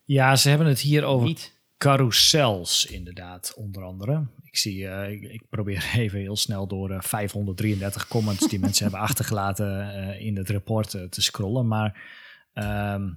Ja, 0.04 0.36
ze 0.36 0.48
hebben 0.48 0.66
het 0.66 0.80
hier 0.80 1.04
over 1.04 1.26
niet. 1.26 1.60
carousels 1.78 2.86
inderdaad, 2.86 3.54
onder 3.56 3.82
andere. 3.82 4.26
Ik 4.44 4.56
zie, 4.56 4.88
eh, 4.88 5.10
ik, 5.10 5.22
ik 5.22 5.42
probeer 5.48 5.90
even 5.96 6.18
heel 6.18 6.36
snel 6.36 6.66
door 6.66 6.90
eh, 6.90 7.00
533 7.00 8.08
comments 8.08 8.48
die 8.48 8.58
mensen 8.60 8.82
hebben 8.82 9.02
achtergelaten 9.08 9.94
eh, 9.94 10.26
in 10.26 10.36
het 10.36 10.50
rapport 10.50 10.90
te 10.90 11.22
scrollen. 11.22 11.66
Maar 11.68 12.02
ehm, 12.52 13.10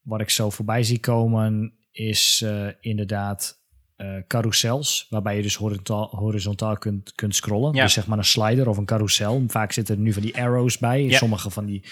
wat 0.00 0.20
ik 0.20 0.30
zo 0.30 0.50
voorbij 0.50 0.82
zie 0.82 1.00
komen 1.00 1.74
is 1.92 2.44
inderdaad 2.80 3.59
eh, 4.00 4.22
carousels, 4.26 5.06
waarbij 5.10 5.36
je 5.36 5.42
dus 5.42 5.54
horizontaal, 5.56 6.08
horizontaal 6.10 6.76
kunt, 6.76 7.12
kunt 7.14 7.34
scrollen. 7.36 7.74
Ja. 7.74 7.82
Dus 7.82 7.92
zeg 7.92 8.06
maar 8.06 8.18
een 8.18 8.24
slider 8.24 8.68
of 8.68 8.76
een 8.76 8.84
carousel. 8.84 9.44
Vaak 9.48 9.72
zitten 9.72 9.94
er 9.94 10.00
nu 10.00 10.12
van 10.12 10.22
die 10.22 10.36
arrows 10.42 10.78
bij. 10.78 11.04
Ja. 11.04 11.16
Sommige 11.16 11.50
van 11.50 11.66
die 11.66 11.82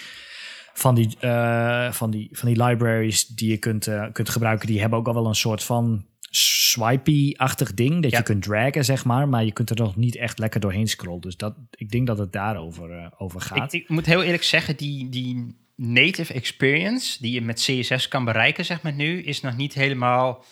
van 0.73 0.95
die, 0.95 1.17
eh, 1.19 1.91
van 1.91 2.11
die, 2.11 2.29
van 2.31 2.53
die 2.53 2.63
libraries 2.63 3.27
die 3.27 3.49
je 3.49 3.57
kunt, 3.57 3.87
eh, 3.87 4.05
kunt 4.11 4.29
gebruiken, 4.29 4.67
die 4.67 4.79
hebben 4.79 4.99
ook 4.99 5.07
al 5.07 5.13
wel 5.13 5.25
een 5.27 5.35
soort 5.35 5.63
van 5.63 6.05
swipey-achtig 6.31 7.73
ding. 7.73 8.01
Dat 8.01 8.11
Ja. 8.11 8.17
je 8.17 8.23
kunt 8.23 8.43
dragen, 8.43 8.85
zeg 8.85 9.05
maar. 9.05 9.27
Maar 9.29 9.45
je 9.45 9.51
kunt 9.51 9.69
er 9.69 9.75
nog 9.75 9.95
niet 9.95 10.15
echt 10.15 10.39
lekker 10.39 10.59
doorheen 10.59 10.87
scrollen. 10.87 11.21
Dus 11.21 11.37
dat, 11.37 11.55
ik 11.71 11.89
denk 11.91 12.07
dat 12.07 12.17
het 12.17 12.31
daarover 12.31 13.11
over 13.17 13.41
gaat. 13.41 13.73
Ik, 13.73 13.81
ik 13.81 13.89
moet 13.89 14.05
heel 14.05 14.23
eerlijk 14.23 14.43
zeggen, 14.43 14.77
die, 14.77 15.09
die 15.09 15.55
native 15.75 16.33
experience 16.33 17.21
die 17.21 17.31
je 17.31 17.41
met 17.41 17.59
CSS 17.59 18.07
kan 18.07 18.25
bereiken, 18.25 18.65
zeg 18.65 18.81
maar 18.81 18.93
nu, 18.93 19.21
is 19.23 19.41
nog 19.41 19.57
niet 19.57 19.73
helemaal, 19.73 20.43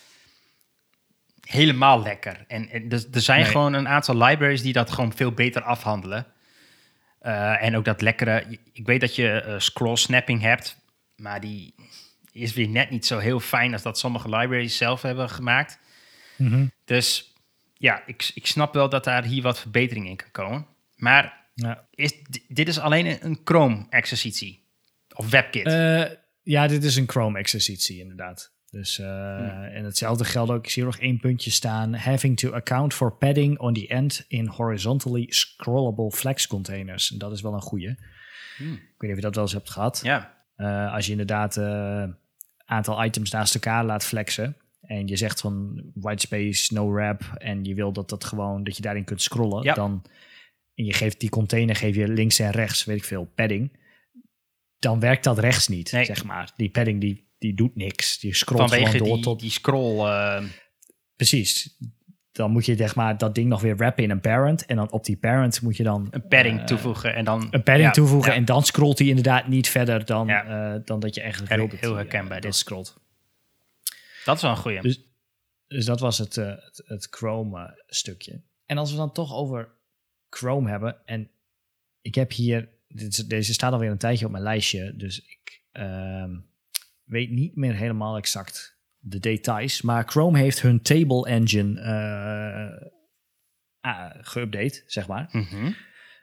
helemaal 1.48 2.02
lekker. 2.02 2.46
En, 2.48 2.70
en 2.70 2.90
er, 2.92 3.06
er 3.12 3.22
zijn 3.22 3.42
Nee. 3.42 3.52
gewoon 3.52 3.74
een 3.74 3.88
aantal 3.88 4.18
libraries 4.18 4.62
die 4.62 4.74
dat 4.74 4.92
gewoon 4.92 5.14
veel 5.14 5.32
beter 5.32 5.62
afhandelen. 5.62 6.26
Eh, 7.20 7.64
en 7.64 7.76
ook 7.78 7.86
dat 7.86 8.02
lekkere, 8.02 8.60
ik 8.74 8.86
weet 8.86 9.02
dat 9.02 9.16
je 9.16 9.30
eh, 9.42 9.60
scroll 9.60 9.96
snapping 9.96 10.42
hebt, 10.42 10.78
maar 11.16 11.42
die 11.42 11.76
is 12.32 12.54
weer 12.54 12.68
net 12.70 12.90
niet 12.90 13.06
zo 13.06 13.18
heel 13.18 13.40
fijn 13.40 13.74
als 13.74 13.82
dat 13.82 14.00
sommige 14.00 14.30
libraries 14.30 14.78
zelf 14.78 15.02
hebben 15.02 15.30
gemaakt. 15.30 15.80
Mhm. 16.38 16.66
Dus 16.86 17.34
ja, 17.74 18.04
ik, 18.06 18.32
ik 18.34 18.48
snap 18.48 18.74
wel 18.74 18.90
dat 18.90 19.04
daar 19.04 19.24
hier 19.24 19.42
wat 19.42 19.60
verbetering 19.60 20.08
in 20.08 20.16
kan 20.16 20.32
komen. 20.32 20.66
Maar 20.96 21.46
Ja. 21.54 21.88
is, 21.94 22.14
dit 22.48 22.68
is 22.68 22.80
alleen 22.80 23.06
een- 23.06 23.18
een 23.26 23.40
Chrome-exercitie. 23.44 24.66
Of 25.16 25.30
WebKit. 25.30 25.66
Eh, 25.66 26.04
ja, 26.44 26.68
dit 26.68 26.84
is 26.84 26.96
een 26.96 27.10
Chrome-exercitie 27.10 28.00
inderdaad. 28.00 28.52
Dus, 28.72 29.00
eh, 29.00 29.08
Hmm. 29.38 29.64
En 29.64 29.84
hetzelfde 29.86 30.26
geldt 30.26 30.52
ook. 30.52 30.64
Ik 30.64 30.70
zie 30.70 30.84
hier 30.84 30.92
nog 30.92 31.02
één 31.02 31.20
puntje 31.20 31.52
staan. 31.52 31.94
Having 31.94 32.38
to 32.40 32.52
account 32.54 32.94
for 32.94 33.14
padding 33.18 33.60
on 33.60 33.74
the 33.74 33.88
end 33.88 34.26
in 34.28 34.48
horizontally 34.48 35.26
scrollable 35.30 36.12
flex 36.12 36.48
containers. 36.48 37.12
En 37.12 37.18
dat 37.18 37.32
is 37.32 37.42
wel 37.42 37.54
een 37.54 37.62
goeie. 37.62 37.96
Hmm. 38.58 38.74
Ik 38.74 38.80
weet 38.98 39.02
niet 39.02 39.10
of 39.10 39.16
je 39.16 39.22
dat 39.22 39.36
wel 39.36 39.44
eens 39.44 39.54
hebt 39.54 39.70
gehad. 39.70 40.00
ja, 40.04 40.36
Eh, 40.56 40.94
als 40.94 41.06
je 41.06 41.12
inderdaad 41.12 41.56
een 41.56 42.16
aantal 42.66 43.04
items 43.04 43.32
naast 43.32 43.54
elkaar 43.54 43.86
laat 43.86 44.04
flexen. 44.06 44.56
en 44.82 45.08
je 45.08 45.16
zegt 45.16 45.42
van 45.42 45.84
whitespace, 45.94 46.74
no 46.74 46.92
wrap 46.92 47.22
en 47.38 47.64
je 47.64 47.74
wil 47.74 47.92
dat 47.92 48.10
dat 48.10 48.24
gewoon 48.24 48.64
dat 48.64 48.76
je 48.76 48.82
daarin 48.82 49.04
kunt 49.04 49.22
scrollen, 49.22 49.64
Ja. 49.64 49.74
dan 49.74 50.04
en 50.76 50.86
je 50.86 50.94
geeft 50.94 51.20
die 51.20 51.30
container 51.30 51.76
geef 51.76 51.96
je 51.96 52.08
links 52.08 52.40
en 52.40 52.52
rechts, 52.52 52.84
weet 52.86 52.98
ik 52.98 53.04
veel, 53.04 53.32
padding, 53.36 53.80
dan 54.80 55.00
werkt 55.00 55.24
dat 55.24 55.40
rechts 55.40 55.68
niet, 55.68 55.92
Nee. 55.92 56.06
zeg 56.06 56.24
maar. 56.24 56.52
Die 56.56 56.70
padding 56.70 57.02
die, 57.02 57.27
die 57.38 57.54
doet 57.56 57.76
niks, 57.76 58.20
die 58.20 58.36
scrolt 58.36 58.70
Vanwege 58.70 58.92
gewoon 58.92 59.08
door 59.08 59.16
die, 59.16 59.24
tot 59.26 59.40
die 59.40 59.50
scroll. 59.52 60.00
eh, 60.08 60.44
precies. 61.16 61.78
Dan 62.32 62.52
moet 62.52 62.66
je 62.66 62.76
zeg 62.76 62.96
maar 62.96 63.18
dat 63.18 63.36
ding 63.36 63.50
nog 63.50 63.62
weer 63.62 63.78
wrappen 63.78 64.04
in 64.04 64.10
een 64.10 64.20
parent 64.20 64.66
en 64.66 64.76
dan 64.76 64.92
op 64.92 65.06
die 65.06 65.18
parent 65.18 65.62
moet 65.62 65.78
je 65.78 65.84
dan 65.84 66.08
een 66.12 66.28
padding 66.28 66.60
eh, 66.60 66.66
toevoegen 66.66 67.16
en 67.16 67.26
dan... 67.26 67.42
een 67.52 67.64
padding 67.64 67.88
ja, 67.88 67.92
toevoegen 67.92 68.32
ja. 68.32 68.38
en 68.38 68.46
dan 68.46 68.64
scrolt 68.64 69.00
hij 69.00 69.08
inderdaad 69.08 69.48
niet 69.48 69.70
verder 69.70 70.06
dan, 70.06 70.28
Ja. 70.28 70.74
eh, 70.76 70.82
dan 70.86 71.00
dat 71.00 71.16
je 71.16 71.22
eigenlijk 71.22 71.72
heel 71.82 71.96
herkenbaar 71.96 72.42
dit. 72.42 72.56
scrolt. 72.56 72.98
Dat 74.26 74.36
is 74.36 74.42
wel 74.42 74.52
een 74.52 74.58
goeie. 74.58 74.82
Dus- 74.82 75.02
Dus 75.68 75.86
dat 75.86 76.00
was 76.00 76.18
het, 76.18 76.36
het, 76.36 76.84
het 76.86 77.08
Chrome 77.10 77.84
stukje. 77.88 78.42
En 78.66 78.78
als 78.78 78.92
we 78.92 78.98
dan 78.98 79.12
toch 79.12 79.34
over 79.34 79.70
Chrome 80.30 80.70
hebben. 80.70 80.96
En 81.06 81.30
ik 82.02 82.16
heb 82.16 82.32
hier. 82.32 82.70
Dit, 82.88 83.30
deze 83.30 83.54
staat 83.54 83.72
alweer 83.74 83.92
een 83.92 83.98
tijdje 83.98 84.26
op 84.26 84.32
mijn 84.32 84.44
lijstje. 84.44 84.96
Dus 84.96 85.20
ik 85.20 85.62
ehm, 85.72 86.32
weet 87.08 87.30
niet 87.30 87.56
meer 87.56 87.74
helemaal 87.74 88.18
exact 88.18 88.80
de 89.00 89.20
details. 89.20 89.82
Maar 89.82 90.04
Chrome 90.08 90.40
heeft 90.40 90.62
hun 90.62 90.82
table 90.82 91.28
engine 91.28 91.82
ah, 93.88 94.12
geüpdate, 94.22 94.84
zeg 94.86 95.08
maar. 95.08 95.30
Mhm. 95.32 95.72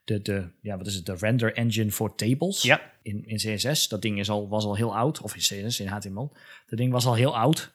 De, 0.04 0.22
de, 0.22 0.50
ja, 0.60 0.76
wat 0.76 0.86
is 0.86 0.94
het? 0.94 1.06
De 1.06 1.14
render 1.14 1.54
engine 1.54 1.90
voor 1.90 2.14
tables 2.14 2.62
Ja, 2.62 2.92
in, 3.02 3.26
in 3.26 3.36
CSS. 3.36 3.88
Dat 3.88 4.02
ding 4.02 4.18
is 4.18 4.30
al, 4.30 4.48
was 4.48 4.64
al 4.64 4.76
heel 4.76 4.96
oud. 4.96 5.20
Of 5.20 5.34
in 5.34 5.40
CSS, 5.40 5.80
in 5.80 5.86
HTML. 5.86 6.32
Dat 6.66 6.78
ding 6.78 6.92
was 6.92 7.06
al 7.06 7.14
heel 7.14 7.36
oud. 7.36 7.72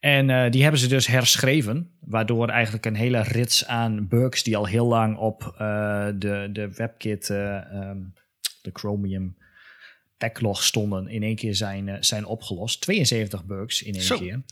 En 0.00 0.30
eh, 0.30 0.50
die 0.50 0.62
hebben 0.62 0.80
ze 0.80 0.88
dus 0.88 1.06
herschreven. 1.06 1.90
Waardoor 2.00 2.48
eigenlijk 2.48 2.86
een 2.86 2.94
hele 2.94 3.22
rits 3.22 3.66
aan 3.66 4.08
bugs 4.08 4.42
die 4.42 4.56
al 4.56 4.66
heel 4.66 4.86
lang 4.86 5.16
op 5.16 5.54
de, 6.18 6.48
de 6.52 6.72
WebKit, 6.74 7.30
eh, 7.30 7.56
ehm, 7.56 8.00
de 8.62 8.70
Chromium 8.72 9.36
backlog 10.22 10.62
stonden, 10.62 11.08
in 11.08 11.22
één 11.22 11.36
keer 11.36 11.54
zijn, 11.54 11.88
eh, 11.88 11.96
zijn 12.00 12.24
opgelost. 12.26 12.80
72 12.80 13.44
bugs 13.44 13.82
in 13.82 13.94
één 13.94 14.02
Zo. 14.02 14.18
keer. 14.18 14.42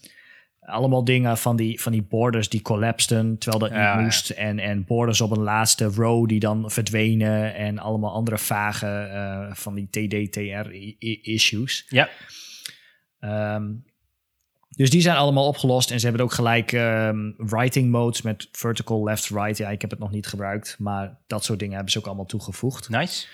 Allemaal 0.61 1.05
dingen 1.05 1.39
van 1.39 1.57
die, 1.57 1.81
van 1.81 1.93
die 1.93 2.03
borders 2.03 2.49
die 2.49 2.63
collapsten, 2.63 3.39
terwijl 3.39 3.63
dat 3.63 3.71
Ja, 3.71 3.77
niet 3.77 3.99
ja. 3.99 4.01
moest. 4.05 4.31
En, 4.31 4.59
en 4.59 4.85
borders 4.85 5.21
op 5.21 5.31
een 5.31 5.43
laatste 5.43 5.85
row 5.85 6.29
die 6.29 6.41
dan 6.41 6.71
verdwenen. 6.71 7.55
En 7.55 7.79
allemaal 7.79 8.13
andere 8.13 8.39
vage 8.39 8.87
eh, 8.87 9.55
van 9.55 9.75
die 9.75 9.89
TD-TR-issues. 9.91 11.87
ja. 11.89 12.09
Ehm, 13.21 13.73
dus 14.71 14.91
die 14.91 15.01
zijn 15.01 15.17
allemaal 15.17 15.47
opgelost. 15.47 15.91
En 15.91 15.99
ze 16.01 16.07
hebben 16.07 16.25
ook 16.25 16.33
gelijk 16.33 16.73
ehm, 16.73 17.31
writing 17.37 17.91
modes 17.91 18.23
met 18.23 18.49
vertical, 18.53 19.05
left, 19.05 19.29
right. 19.29 19.57
Ja, 19.59 19.69
ik 19.71 19.81
heb 19.81 19.91
het 19.91 19.99
nog 19.99 20.11
niet 20.11 20.27
gebruikt. 20.27 20.77
Maar 20.79 21.19
dat 21.27 21.45
soort 21.45 21.59
dingen 21.59 21.75
hebben 21.75 21.93
ze 21.93 21.99
ook 21.99 22.07
allemaal 22.07 22.27
toegevoegd. 22.27 22.89
nice. 22.89 23.27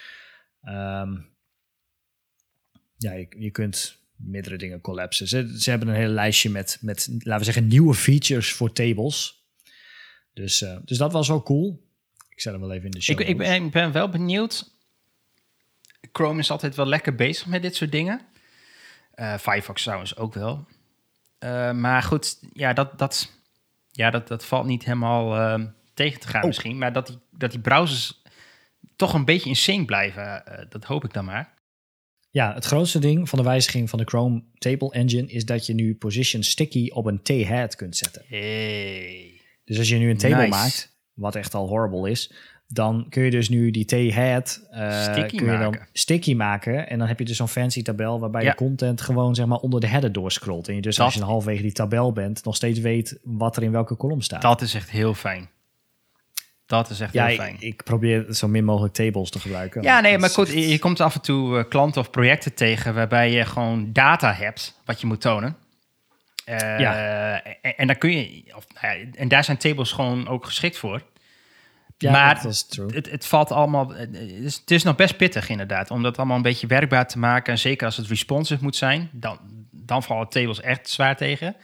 Ehm, 0.63 1.15
ja, 2.97 3.13
je, 3.13 3.27
je 3.39 3.51
kunt 3.51 3.99
meerdere 4.17 4.57
dingen 4.57 4.81
collapsen. 4.81 5.29
Ze, 5.29 5.55
ze 5.59 5.71
hebben 5.71 5.89
een 5.89 5.95
hele 5.95 6.13
lijstje 6.13 6.51
met, 6.51 6.79
met, 6.81 7.09
laten 7.09 7.39
we 7.39 7.45
zeggen, 7.45 7.67
nieuwe 7.67 7.95
features 7.95 8.53
voor 8.53 8.73
tables. 8.73 9.45
Dus, 10.33 10.63
eh, 10.63 10.77
dus 10.85 10.99
dat 10.99 11.13
was 11.13 11.29
wel 11.29 11.43
cool. 11.43 11.85
Ik 12.29 12.41
zet 12.41 12.53
hem 12.53 12.61
wel 12.61 12.73
even 12.73 12.85
in 12.85 12.91
de 12.91 13.01
show. 13.01 13.21
Ik, 13.21 13.29
ik, 13.29 13.37
ben, 13.37 13.65
ik 13.65 13.71
ben 13.71 13.93
wel 13.93 14.09
benieuwd. 14.09 14.75
Chrome 16.13 16.39
is 16.39 16.51
altijd 16.51 16.75
wel 16.75 16.87
lekker 16.87 17.15
bezig 17.15 17.47
met 17.47 17.63
dit 17.63 17.77
soort 17.77 17.93
dingen. 17.93 18.21
Eh, 19.15 19.39
Firefox 19.39 19.83
trouwens 19.83 20.17
ook 20.17 20.35
wel. 20.35 20.67
Eh, 21.39 21.73
maar 21.73 22.03
goed, 22.03 22.39
ja, 22.53 22.73
dat, 22.73 22.99
dat, 22.99 23.33
ja, 23.91 24.11
dat, 24.11 24.29
dat 24.29 24.45
valt 24.45 24.67
niet 24.67 24.85
helemaal 24.85 25.37
ehm, 25.37 25.67
tegen 25.95 26.21
te 26.21 26.29
gaan 26.29 26.41
Oh. 26.41 26.47
misschien. 26.47 26.79
Maar 26.79 26.93
dat 26.93 27.07
die, 27.07 27.19
dat 27.31 27.51
die 27.51 27.61
browsers 27.61 28.23
toch 28.97 29.15
een 29.15 29.25
beetje 29.25 29.49
in 29.49 29.57
sync 29.57 29.87
blijven, 29.87 30.43
dat 30.69 30.85
hoop 30.85 31.05
ik 31.05 31.13
dan 31.13 31.25
maar. 31.25 31.56
Ja, 32.37 32.55
het 32.55 32.65
grootste 32.65 32.99
ding 32.99 33.29
van 33.29 33.39
de 33.39 33.45
wijziging 33.45 33.91
van 33.91 33.99
de 33.99 34.05
Chrome 34.05 34.43
Table 34.59 34.91
Engine 34.93 35.27
is 35.27 35.45
dat 35.45 35.67
je 35.67 35.75
nu 35.75 35.95
position 35.95 36.43
sticky 36.43 36.89
op 36.91 37.07
een 37.07 37.23
T-head 37.23 37.77
kunt 37.77 37.97
zetten. 37.97 38.23
Hey. 38.29 39.41
Dus 39.65 39.79
als 39.79 39.89
je 39.89 39.97
nu 39.97 40.11
een 40.11 40.17
table 40.17 40.37
Nice. 40.37 40.49
maakt, 40.49 40.97
wat 41.15 41.35
echt 41.35 41.55
al 41.55 41.69
horrible 41.69 42.11
is, 42.11 42.33
dan 42.69 43.07
kun 43.09 43.23
je 43.23 43.31
dus 43.31 43.49
nu 43.49 43.71
die 43.71 43.85
T-head 43.85 44.67
eh, 44.71 45.03
Sticky 45.03 45.37
kun 45.37 45.47
je 45.53 45.59
dan 45.59 45.71
maken. 45.71 45.89
sticky 45.93 46.35
maken. 46.35 46.89
En 46.89 46.99
dan 46.99 47.09
heb 47.09 47.19
je 47.19 47.25
dus 47.25 47.37
zo'n 47.37 47.49
fancy 47.49 47.83
tabel 47.83 48.21
waarbij 48.21 48.43
Ja. 48.43 48.51
de 48.51 48.57
content 48.57 49.01
gewoon 49.01 49.35
zeg 49.35 49.47
maar 49.47 49.59
onder 49.59 49.81
de 49.81 49.87
header 49.87 50.13
doorscrollt. 50.13 50.69
En 50.69 50.75
je 50.75 50.83
dus 50.83 50.97
Dat- 50.97 51.05
als 51.05 51.15
je 51.15 51.21
een 51.21 51.27
halfwege 51.27 51.63
die 51.63 51.73
tabel 51.73 52.13
bent, 52.13 52.45
nog 52.45 52.57
steeds 52.57 52.79
weet 52.79 53.19
wat 53.23 53.57
er 53.57 53.63
in 53.63 53.73
welke 53.73 53.95
kolom 53.95 54.21
staat. 54.21 54.43
Dat 54.43 54.61
is 54.63 54.75
echt 54.75 54.91
heel 54.91 55.15
fijn. 55.15 55.49
Dat 56.67 56.91
is 56.91 57.01
echt 57.01 57.13
ja, 57.13 57.25
heel 57.25 57.35
ik, 57.35 57.41
fijn. 57.41 57.57
ik 57.61 57.83
probeer 57.85 58.27
zo 58.35 58.49
min 58.49 58.65
mogelijk 58.65 58.95
tables 58.95 59.31
te 59.31 59.41
gebruiken. 59.41 59.83
Ja, 59.83 60.01
nee, 60.01 60.19
maar 60.19 60.29
is 60.29 60.35
goed, 60.35 60.49
je 60.49 60.69
je 60.69 60.79
komt 60.79 61.01
af 61.01 61.15
en 61.15 61.21
toe 61.21 61.59
eh, 61.59 61.65
klanten 61.69 62.01
of 62.01 62.11
projecten 62.11 62.55
tegen 62.55 62.95
waarbij 62.95 63.31
je 63.31 63.45
gewoon 63.45 63.93
data 63.93 64.33
hebt 64.33 64.81
wat 64.85 65.01
je 65.01 65.07
moet 65.07 65.21
tonen. 65.21 65.57
Eh, 66.45 66.79
Ja. 66.79 67.43
En, 67.43 67.77
en 67.77 67.87
daar 67.87 67.97
kun 67.97 68.11
je, 68.11 68.43
of, 68.57 68.67
nou 68.81 68.99
ja, 68.99 69.05
en 69.15 69.29
daar 69.29 69.45
zijn 69.45 69.57
tables 69.57 69.93
gewoon 69.93 70.29
ook 70.29 70.45
geschikt 70.45 70.79
voor. 70.79 71.03
ja, 71.99 72.11
maar 72.11 72.35
dat 72.43 72.53
is 72.53 72.67
true. 72.67 72.95
Het, 72.95 73.11
het 73.11 73.27
valt 73.27 73.51
allemaal, 73.53 73.89
het 73.89 74.15
is, 74.15 74.57
het 74.57 74.71
is 74.71 74.83
nog 74.83 74.97
best 74.97 75.17
pittig 75.17 75.49
inderdaad, 75.49 75.91
om 75.91 76.03
dat 76.03 76.17
allemaal 76.17 76.37
een 76.37 76.43
beetje 76.43 76.67
werkbaar 76.67 77.09
te 77.09 77.19
maken. 77.19 77.53
En 77.53 77.59
zeker 77.59 77.87
als 77.87 77.97
het 77.97 78.07
responsive 78.07 78.63
moet 78.63 78.77
zijn, 78.77 79.09
dan, 79.13 79.39
dan 79.71 80.03
vallen 80.03 80.29
tables 80.29 80.61
echt 80.61 80.89
zwaar 80.89 81.17
tegen. 81.17 81.57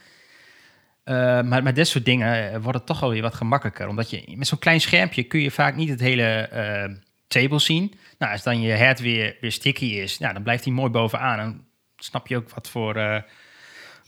Eh, 1.03 1.41
maar 1.41 1.63
met 1.63 1.75
dit 1.75 1.87
soort 1.87 2.05
dingen 2.05 2.51
eh, 2.53 2.59
wordt 2.61 2.77
het 2.77 2.87
toch 2.87 3.03
alweer 3.03 3.21
wat 3.21 3.33
gemakkelijker. 3.33 3.87
Omdat 3.87 4.09
je 4.09 4.23
met 4.35 4.47
zo'n 4.47 4.59
klein 4.59 4.81
schermpje 4.81 5.23
kun 5.23 5.39
je 5.39 5.51
vaak 5.51 5.75
niet 5.75 5.89
het 5.89 5.99
hele 5.99 6.23
eh, 6.23 6.95
table 7.27 7.59
zien. 7.59 7.93
Nou, 8.17 8.31
als 8.31 8.43
dan 8.43 8.61
je 8.61 8.71
head 8.71 8.99
weer, 8.99 9.37
weer 9.41 9.51
sticky 9.51 9.85
is, 9.85 10.19
nou, 10.19 10.33
dan 10.33 10.43
blijft 10.43 10.63
hij 10.63 10.73
mooi 10.73 10.89
bovenaan. 10.91 11.39
En 11.39 11.65
snap 11.97 12.27
je 12.27 12.37
ook 12.37 12.49
wat 12.49 12.69
voor 12.69 12.95
eh 12.95 13.21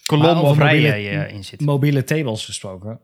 kolom 0.06 0.38
of 0.38 0.58
rijen 0.58 1.00
je 1.00 1.28
in 1.28 1.44
zit. 1.44 1.62
Mobiele 1.62 2.04
tables 2.04 2.46
gesproken. 2.46 3.00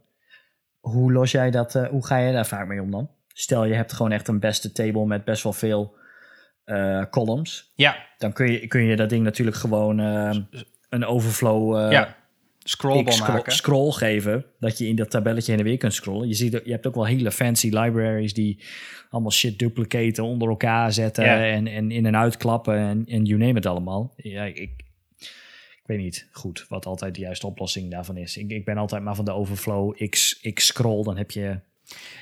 Hoe 0.79 1.11
los 1.11 1.31
jij 1.31 1.51
dat? 1.51 1.75
eh, 1.75 1.87
hoe 1.87 2.05
ga 2.05 2.17
je 2.17 2.33
daar 2.33 2.45
vaak 2.45 2.67
mee 2.67 2.81
om 2.81 2.91
dan? 2.91 3.09
Stel 3.33 3.65
je 3.65 3.73
hebt 3.73 3.93
gewoon 3.93 4.11
echt 4.11 4.27
een 4.27 4.39
beste 4.39 4.71
table 4.71 5.05
met 5.05 5.23
best 5.23 5.43
wel 5.43 5.53
veel 5.53 5.95
eh, 6.63 7.03
columns. 7.09 7.71
Ja, 7.75 7.95
Dan 8.17 8.33
kun 8.33 8.51
je, 8.51 8.67
kun 8.67 8.83
je 8.83 8.95
dat 8.95 9.09
ding 9.09 9.23
natuurlijk 9.23 9.57
gewoon 9.57 9.99
eh, 9.99 10.37
een 10.89 11.05
overflow 11.05 11.77
eh, 11.77 11.91
ja. 11.91 12.15
Scrollball 12.63 13.01
ik 13.05 13.11
scroll, 13.11 13.35
maken. 13.35 13.51
scroll 13.51 13.91
geven. 13.91 14.45
Dat 14.59 14.77
je 14.77 14.87
in 14.87 14.95
dat 14.95 15.09
tabelletje 15.09 15.51
heen 15.51 15.59
en 15.59 15.65
weer 15.65 15.77
kunt 15.77 15.93
scrollen. 15.93 16.27
Je, 16.27 16.33
ziet, 16.33 16.51
je 16.51 16.71
hebt 16.71 16.87
ook 16.87 16.95
wel 16.95 17.05
hele 17.05 17.31
fancy 17.31 17.69
libraries 17.69 18.33
die 18.33 18.63
allemaal 19.09 19.31
shit 19.31 19.59
duplicaten, 19.59 20.23
onder 20.23 20.49
elkaar 20.49 20.93
zetten 20.93 21.25
en, 21.25 21.67
en 21.67 21.91
in 21.91 22.05
en 22.05 22.17
uitklappen 22.17 22.77
en, 22.77 23.05
en 23.07 23.25
you 23.25 23.39
name 23.39 23.57
it 23.57 23.65
allemaal. 23.65 24.13
Ja, 24.15 24.43
ik, 24.43 24.57
ik 24.57 25.83
weet 25.85 25.99
niet 25.99 26.27
goed 26.31 26.65
wat 26.69 26.85
altijd 26.85 27.15
de 27.15 27.21
juiste 27.21 27.47
oplossing 27.47 27.91
daarvan 27.91 28.17
is. 28.17 28.37
Ik, 28.37 28.49
ik 28.49 28.65
ben 28.65 28.77
altijd 28.77 29.03
maar 29.03 29.15
van 29.15 29.25
de 29.25 29.31
overflow. 29.31 29.93
Ik, 29.95 30.37
ik 30.41 30.59
scroll, 30.59 31.03
dan 31.03 31.17
heb 31.17 31.31
je... 31.31 31.59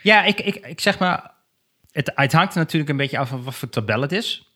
Ja, 0.03 0.23
ik, 0.23 0.39
ik, 0.39 0.55
ik 0.55 0.79
zeg 0.79 0.99
maar, 0.99 1.31
het, 1.91 2.11
het 2.15 2.31
hangt 2.31 2.53
er 2.53 2.59
natuurlijk 2.59 2.91
een 2.91 2.97
beetje 2.97 3.17
af 3.17 3.29
van 3.29 3.43
wat 3.43 3.55
voor 3.55 3.69
tabel 3.69 4.01
het 4.01 4.11
is. 4.11 4.47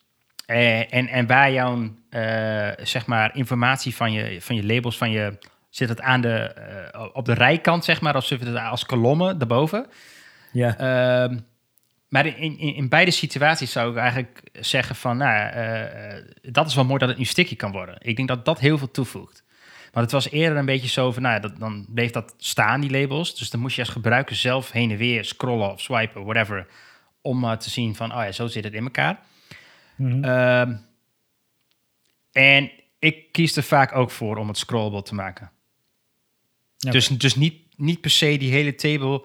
Eh, 0.46 0.94
en, 0.94 1.08
en 1.08 1.26
waar 1.26 1.52
jouw, 1.52 1.94
eh, 2.10 2.70
zeg 2.82 3.06
maar, 3.06 3.36
informatie 3.36 3.94
van 3.94 4.12
je, 4.12 4.40
van 4.40 4.56
je 4.56 4.64
labels, 4.64 4.96
van 4.96 5.10
je, 5.10 5.38
zit 5.76 5.88
het 5.88 6.00
aan 6.00 6.20
de, 6.20 6.36
eh, 6.38 7.06
op 7.12 7.24
de 7.24 7.32
rijkant, 7.32 7.84
zeg 7.84 8.00
maar, 8.00 8.16
of 8.16 8.24
zit 8.24 8.40
het 8.40 8.56
als 8.56 8.86
kolommen 8.86 9.38
daarboven. 9.38 9.86
Ja, 10.52 10.78
Ehm, 10.78 11.38
maar 12.08 12.26
in, 12.26 12.58
in, 12.58 12.74
in 12.74 12.88
beide 12.88 13.10
situaties 13.10 13.72
zou 13.72 13.90
ik 13.90 13.96
eigenlijk 13.96 14.42
zeggen 14.52 14.96
van, 14.96 15.16
nou, 15.16 15.50
eh, 15.50 16.16
eh, 16.16 16.24
dat 16.42 16.66
is 16.66 16.74
wel 16.74 16.84
mooi 16.84 16.98
dat 16.98 17.08
het 17.08 17.18
nu 17.18 17.24
sticky 17.24 17.56
kan 17.56 17.72
worden. 17.72 17.96
Ik 17.98 18.16
denk 18.16 18.28
dat 18.28 18.44
dat 18.44 18.60
heel 18.60 18.78
veel 18.78 18.90
toevoegt. 18.90 19.44
Want 19.92 20.04
het 20.04 20.10
was 20.10 20.30
eerder 20.30 20.58
een 20.58 20.64
beetje 20.64 20.88
zo 20.88 21.12
van, 21.12 21.22
nou 21.22 21.40
dat, 21.40 21.58
dan 21.58 21.86
bleef 21.88 22.10
dat 22.10 22.34
staan, 22.36 22.80
die 22.80 22.90
labels. 22.90 23.38
Dus 23.38 23.50
dan 23.50 23.60
moest 23.60 23.76
je 23.76 23.82
als 23.82 23.90
gebruiker 23.90 24.36
zelf 24.36 24.70
heen 24.70 24.90
en 24.90 24.96
weer 24.96 25.24
scrollen 25.24 25.72
of 25.72 25.80
swipen, 25.80 26.24
whatever, 26.24 26.66
om 27.20 27.58
te 27.58 27.70
zien 27.70 27.94
van, 27.94 28.12
oh 28.12 28.24
ja, 28.24 28.32
zo 28.32 28.46
zit 28.46 28.64
het 28.64 28.74
in 28.74 28.84
elkaar. 28.84 29.18
Mhm. 29.96 30.24
Ehm, 30.24 30.74
en 32.32 32.70
ik 32.98 33.32
kies 33.32 33.56
er 33.56 33.62
vaak 33.62 33.96
ook 33.96 34.10
voor 34.10 34.36
om 34.36 34.48
het 34.48 34.58
scrollable 34.58 35.02
te 35.02 35.14
maken. 35.14 35.50
Dus, 36.90 37.08
dus 37.08 37.34
niet, 37.34 37.54
niet 37.76 38.00
per 38.00 38.10
se 38.10 38.36
die 38.36 38.52
hele 38.52 38.74
table 38.74 39.24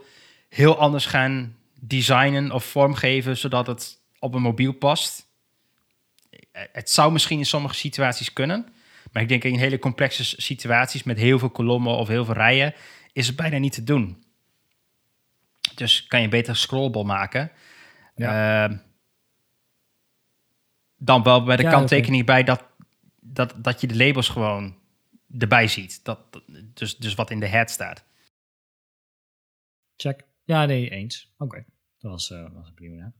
heel 0.49 0.77
anders 0.77 1.05
gaan 1.05 1.55
designen 1.79 2.51
of 2.51 2.63
vormgeven, 2.63 3.37
zodat 3.37 3.67
het 3.67 4.01
op 4.19 4.33
een 4.33 4.41
mobiel 4.41 4.71
past. 4.71 5.27
Het 6.51 6.89
zou 6.89 7.11
misschien 7.11 7.37
in 7.37 7.45
sommige 7.45 7.75
situaties 7.75 8.33
kunnen. 8.33 8.73
Maar 9.11 9.21
ik 9.21 9.27
denk 9.27 9.43
in 9.43 9.55
hele 9.55 9.79
complexe 9.79 10.23
situaties 10.41 11.03
met 11.03 11.17
heel 11.17 11.39
veel 11.39 11.49
kolommen 11.49 11.97
of 11.97 12.07
heel 12.07 12.25
veel 12.25 12.33
rijen 12.33 12.73
is 13.13 13.27
het 13.27 13.35
bijna 13.35 13.57
niet 13.57 13.73
te 13.73 13.83
doen. 13.83 14.23
Dus 15.75 16.07
kan 16.07 16.21
je 16.21 16.27
beter 16.27 16.55
scrollable 16.55 17.03
maken. 17.03 17.51
Ehm, 18.15 18.77
dan 20.97 21.23
wel 21.23 21.43
bij 21.43 21.55
de 21.55 21.63
Ja, 21.63 21.69
kanttekening 21.71 22.25
bij 22.25 22.43
dat, 22.43 22.63
dat, 23.19 23.53
dat 23.57 23.81
je 23.81 23.87
de 23.87 23.97
labels 23.97 24.29
gewoon 24.29 24.78
erbij 25.37 25.67
ziet. 25.67 26.03
Dat, 26.03 26.19
dus, 26.73 26.97
dus 26.97 27.15
wat 27.15 27.31
in 27.31 27.39
de 27.39 27.47
head 27.47 27.69
staat. 27.69 28.03
Check. 29.95 30.23
Ja, 30.43 30.65
nee, 30.65 30.89
eens. 30.89 31.33
Oké, 31.37 31.65
dat 31.99 32.11
was, 32.11 32.31
eh 32.31 32.45
was 32.53 32.71
prima. 32.75 33.13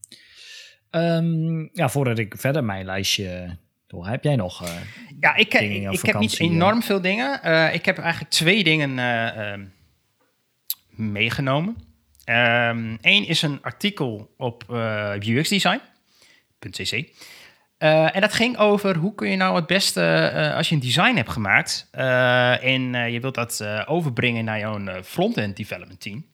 Ehm, 0.90 1.68
ja, 1.72 1.88
voordat 1.88 2.18
ik 2.18 2.34
verder 2.36 2.64
mijn 2.64 2.84
lijstje 2.84 3.56
door, 3.86 4.06
heb 4.06 4.24
jij 4.24 4.36
nog? 4.36 4.62
eh, 4.62 4.74
Ja, 5.20 5.34
ik, 5.34 5.50
Dingen 5.50 5.92
ik, 5.92 6.00
heb 6.02 6.18
niet 6.18 6.38
enorm 6.38 6.82
veel 6.82 7.00
dingen. 7.00 7.42
Eh, 7.42 7.74
ik 7.74 7.84
heb 7.84 7.98
eigenlijk 7.98 8.30
twee 8.32 8.64
dingen 8.64 8.98
eh, 8.98 9.52
ehm, 9.52 9.66
meegenomen. 10.88 11.76
Eén 12.24 13.26
is 13.26 13.42
een 13.42 13.62
artikel 13.62 14.34
op 14.36 14.64
eh 14.70 15.14
UXdesign.cc. 15.20 17.08
Eh, 17.80 18.14
en 18.14 18.20
dat 18.20 18.32
ging 18.32 18.58
over 18.58 18.96
hoe 18.96 19.14
kun 19.14 19.30
je 19.30 19.36
nou 19.36 19.56
het 19.56 19.66
beste, 19.66 20.02
eh, 20.02 20.56
als 20.56 20.68
je 20.68 20.74
een 20.74 20.80
design 20.80 21.16
hebt 21.16 21.30
gemaakt 21.30 21.88
eh, 21.90 22.64
en 22.64 23.12
je 23.12 23.20
wilt 23.20 23.34
dat 23.34 23.64
overbrengen 23.86 24.44
naar 24.44 24.58
jouw 24.58 25.02
front-end 25.02 25.56
development 25.56 26.00
team. 26.00 26.26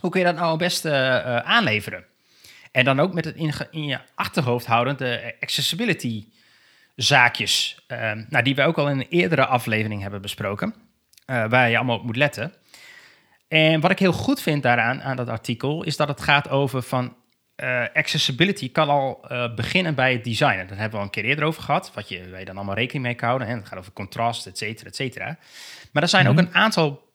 Hoe 0.00 0.10
kun 0.10 0.20
je 0.20 0.26
dat 0.26 0.36
nou 0.36 0.48
het 0.48 0.58
beste 0.58 1.22
aanleveren? 1.44 2.04
En 2.72 2.84
dan 2.84 3.00
ook 3.00 3.14
met 3.14 3.24
het 3.24 3.36
in, 3.70 3.86
je 3.86 3.98
achterhoofd 4.14 4.66
houden 4.66 4.96
de 4.96 5.34
accessibility 5.40 6.26
zaakjes. 6.94 7.84
ehm, 7.86 8.24
nou, 8.28 8.44
die 8.44 8.54
we 8.54 8.62
ook 8.62 8.78
al 8.78 8.88
in 8.88 8.98
een 8.98 9.08
eerdere 9.08 9.46
aflevering 9.46 10.02
hebben 10.02 10.22
besproken. 10.22 10.74
waar 11.26 11.70
je 11.70 11.76
allemaal 11.76 11.96
op 11.96 12.04
moet 12.04 12.16
letten. 12.16 12.54
En 13.48 13.80
wat 13.80 13.90
ik 13.90 13.98
heel 13.98 14.12
goed 14.12 14.42
vind 14.42 14.62
daaraan, 14.62 15.02
aan 15.02 15.16
dat 15.16 15.28
artikel, 15.28 15.82
is 15.82 15.96
dat 15.96 16.08
het 16.08 16.20
gaat 16.20 16.48
over 16.48 16.82
van 16.82 17.16
eh, 17.58 17.84
accessibility 17.94 18.72
kan 18.72 18.88
al 18.88 19.24
eh, 19.28 19.54
beginnen 19.54 19.94
bij 19.94 20.12
het 20.12 20.24
designen. 20.24 20.66
Daar 20.66 20.76
hebben 20.78 20.90
we 20.90 20.96
al 20.96 21.02
een 21.02 21.10
keer 21.10 21.24
eerder 21.24 21.44
over 21.44 21.62
gehad, 21.62 21.92
wat 21.94 22.08
je, 22.08 22.30
waar 22.30 22.38
je 22.38 22.44
dan 22.44 22.56
allemaal 22.56 22.74
rekening 22.74 23.04
mee 23.04 23.14
kan 23.14 23.28
houden. 23.28 23.48
Hè? 23.48 23.54
Het 23.54 23.66
gaat 23.66 23.78
over 23.78 23.92
contrast, 23.92 24.46
et 24.46 24.58
cetera, 24.58 24.88
et 24.88 24.96
cetera. 24.96 25.38
Maar 25.92 26.02
er 26.02 26.08
zijn 26.08 26.24
Mhm. 26.24 26.32
ook 26.32 26.38
een 26.38 26.54
aantal 26.54 27.12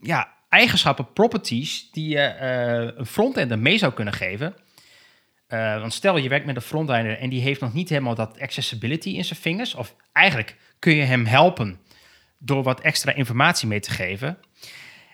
ja, 0.00 0.32
eigenschappen, 0.48 1.12
properties, 1.12 1.90
die 1.90 2.08
je 2.08 2.20
eh, 2.20 2.96
een 2.96 3.06
frontender 3.06 3.58
mee 3.58 3.78
zou 3.78 3.92
kunnen 3.92 4.14
geven. 4.14 4.54
Want 5.48 5.92
stel 5.92 6.16
je 6.16 6.28
werkt 6.28 6.46
met 6.46 6.56
een 6.56 6.62
frontender 6.62 7.18
en 7.18 7.30
die 7.30 7.40
heeft 7.40 7.60
nog 7.60 7.72
niet 7.72 7.88
helemaal 7.88 8.14
dat 8.14 8.40
accessibility 8.40 9.08
in 9.08 9.24
zijn 9.24 9.40
vingers. 9.40 9.74
Of 9.74 9.94
eigenlijk 10.12 10.56
kun 10.78 10.94
je 10.94 11.02
hem 11.02 11.26
helpen 11.26 11.80
door 12.38 12.62
wat 12.62 12.80
extra 12.80 13.12
informatie 13.12 13.68
mee 13.68 13.80
te 13.80 13.90
geven. 13.90 14.38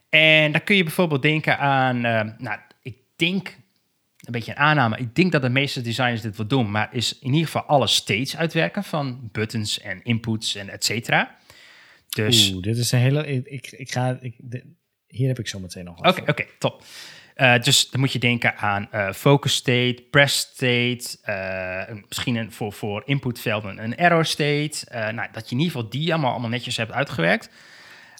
En 0.08 0.52
dan 0.52 0.64
kun 0.64 0.76
je 0.76 0.82
bijvoorbeeld 0.82 1.22
denken 1.22 1.58
aan, 1.58 2.00
nou, 2.38 2.58
ik 2.82 2.96
denk, 3.16 3.56
een 4.26 4.32
beetje 4.32 4.50
een 4.50 4.58
aanname, 4.58 4.96
ik 4.96 5.14
denk 5.14 5.32
dat 5.32 5.42
de 5.42 5.48
meeste 5.48 5.80
designers 5.80 6.20
dit 6.20 6.36
wel 6.36 6.46
doen, 6.46 6.70
maar 6.70 6.88
is 6.92 7.18
in 7.18 7.32
ieder 7.32 7.44
geval 7.46 7.62
alle 7.62 7.86
states 7.86 8.36
uitwerken 8.36 8.84
van 8.84 9.28
buttons 9.32 9.80
en 9.80 10.02
inputs 10.02 10.54
en 10.54 10.68
et 10.68 10.84
cetera. 10.84 11.36
Dus 12.08 12.50
Oeh, 12.52 12.62
dit 12.62 12.76
is 12.76 12.92
een 12.92 12.98
hele... 12.98 13.26
Ik, 13.26 13.46
ik, 13.46 13.72
ik 13.72 13.92
ga... 13.92 14.18
Ik, 14.20 14.34
de- 14.38 14.74
hier 15.06 15.28
heb 15.28 15.38
ik 15.38 15.48
zo 15.48 15.58
meteen 15.58 15.84
nog 15.84 16.00
wat 16.00 16.18
Oké, 16.18 16.30
oké, 16.30 16.44
top. 16.58 16.82
Eh, 17.34 17.58
dus 17.60 17.90
dan 17.90 18.00
moet 18.00 18.12
je 18.12 18.18
denken 18.18 18.56
aan 18.56 18.88
eh, 18.90 19.12
focus 19.12 19.54
state, 19.54 20.04
press 20.10 20.38
state, 20.38 21.18
eh, 21.22 21.96
misschien 22.08 22.36
een, 22.36 22.52
voor, 22.52 22.72
voor 22.72 23.02
inputvelden 23.04 23.82
een 23.84 23.96
error 23.96 24.24
state. 24.24 24.86
Nou, 24.90 25.28
dat 25.32 25.48
je 25.48 25.54
in 25.54 25.60
ieder 25.60 25.74
geval 25.74 25.88
die 25.88 26.12
allemaal, 26.12 26.30
allemaal 26.30 26.50
netjes 26.50 26.76
hebt 26.76 26.92
uitgewerkt. 26.92 27.50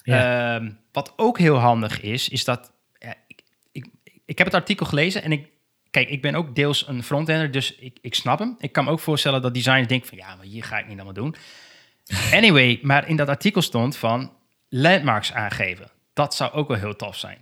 Ehm, 0.03 0.71
wat 0.91 1.13
ook 1.15 1.37
heel 1.37 1.55
handig 1.55 2.01
is, 2.01 2.29
is 2.29 2.43
dat 2.43 2.71
ja, 2.99 3.13
ik, 3.27 3.41
ik, 3.71 3.85
ik 4.25 4.37
heb 4.37 4.47
het 4.47 4.55
artikel 4.55 4.85
gelezen 4.85 5.23
en 5.23 5.31
ik, 5.31 5.47
kijk, 5.91 6.09
ik 6.09 6.21
ben 6.21 6.35
ook 6.35 6.55
deels 6.55 6.87
een 6.87 7.03
frontender, 7.03 7.51
dus 7.51 7.75
ik, 7.75 7.97
ik 8.01 8.15
snap 8.15 8.39
hem. 8.39 8.55
Ik 8.59 8.71
kan 8.71 8.83
me 8.83 8.91
ook 8.91 8.99
voorstellen 8.99 9.41
dat 9.41 9.53
designers 9.53 9.87
denken 9.87 10.07
van 10.07 10.17
ja, 10.17 10.35
maar 10.35 10.45
hier 10.45 10.63
ga 10.63 10.77
ik 10.79 10.87
niet 10.87 10.95
allemaal 10.95 11.13
doen. 11.13 11.35
Anyway, 12.33 12.79
maar 12.81 13.07
in 13.07 13.15
dat 13.15 13.27
artikel 13.29 13.61
stond 13.61 13.97
van 13.97 14.31
landmarks 14.69 15.33
aangeven. 15.33 15.87
Dat 16.13 16.35
zou 16.35 16.51
ook 16.51 16.67
wel 16.67 16.77
heel 16.77 16.95
tof 16.95 17.17
zijn. 17.17 17.37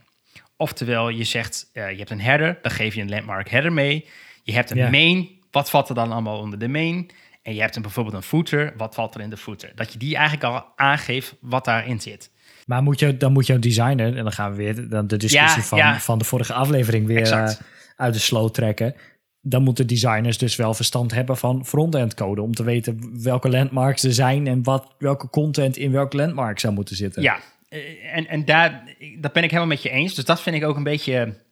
Oftewel, 0.57 1.09
je 1.09 1.23
zegt, 1.23 1.69
eh, 1.73 1.91
je 1.91 1.97
hebt 1.97 2.09
een 2.09 2.21
header, 2.21 2.59
dan 2.61 2.71
geef 2.71 2.95
je 2.95 3.01
een 3.01 3.09
landmark 3.09 3.49
header 3.49 3.73
mee. 3.73 4.05
Je 4.43 4.53
hebt 4.53 4.71
een 4.71 4.77
Ja. 4.77 4.89
main, 4.89 5.29
wat 5.51 5.69
valt 5.69 5.89
er 5.89 5.95
dan 5.95 6.11
allemaal 6.11 6.39
onder 6.39 6.59
de 6.59 6.67
main? 6.67 7.09
En 7.41 7.53
je 7.55 7.61
hebt 7.61 7.75
een, 7.75 7.81
bijvoorbeeld 7.81 8.15
een 8.15 8.21
footer, 8.23 8.73
wat 8.77 8.95
valt 8.95 9.15
er 9.15 9.21
in 9.21 9.29
de 9.29 9.37
footer? 9.37 9.71
Dat 9.75 9.93
je 9.93 9.99
die 9.99 10.15
eigenlijk 10.15 10.43
al 10.53 10.65
aangeeft 10.75 11.35
wat 11.41 11.65
daarin 11.65 12.01
zit. 12.01 12.29
Maar 12.65 12.83
moet 12.83 12.99
je, 12.99 13.17
dan 13.17 13.31
moet 13.33 13.45
jouw 13.47 13.59
designer, 13.59 14.17
en 14.17 14.23
dan 14.23 14.31
gaan 14.31 14.49
we 14.51 14.57
weer 14.57 14.89
dan 14.89 15.07
de 15.07 15.17
discussie 15.17 15.61
Ja, 15.61 15.67
van, 15.67 15.77
ja. 15.77 15.99
van 15.99 16.17
de 16.17 16.25
vorige 16.25 16.53
aflevering 16.53 17.07
weer 17.07 17.17
Exact. 17.19 17.61
Uit 17.95 18.13
de 18.13 18.19
sloot 18.19 18.53
trekken. 18.53 18.95
Dan 19.41 19.63
moeten 19.63 19.87
designers 19.87 20.37
dus 20.37 20.55
wel 20.55 20.73
verstand 20.73 21.11
hebben 21.11 21.37
van 21.37 21.65
front-end 21.65 22.13
code. 22.13 22.41
Om 22.41 22.53
te 22.53 22.63
weten 22.63 23.23
welke 23.23 23.49
landmarks 23.49 24.03
er 24.03 24.13
zijn 24.13 24.47
en 24.47 24.63
wat, 24.63 24.95
welke 24.97 25.29
content 25.29 25.77
in 25.77 25.91
welk 25.91 26.13
landmark 26.13 26.59
zou 26.59 26.73
moeten 26.73 26.95
zitten. 26.95 27.21
Ja, 27.21 27.39
eh, 27.69 28.15
en, 28.15 28.27
en 28.27 28.45
daar, 28.45 28.95
dat 29.19 29.33
ben 29.33 29.43
ik 29.43 29.49
helemaal 29.49 29.73
met 29.73 29.83
je 29.83 29.89
eens. 29.89 30.15
Dus 30.15 30.25
dat 30.25 30.41
vind 30.41 30.55
ik 30.55 30.63
ook 30.63 30.75
een 30.75 30.83
beetje 30.83 31.43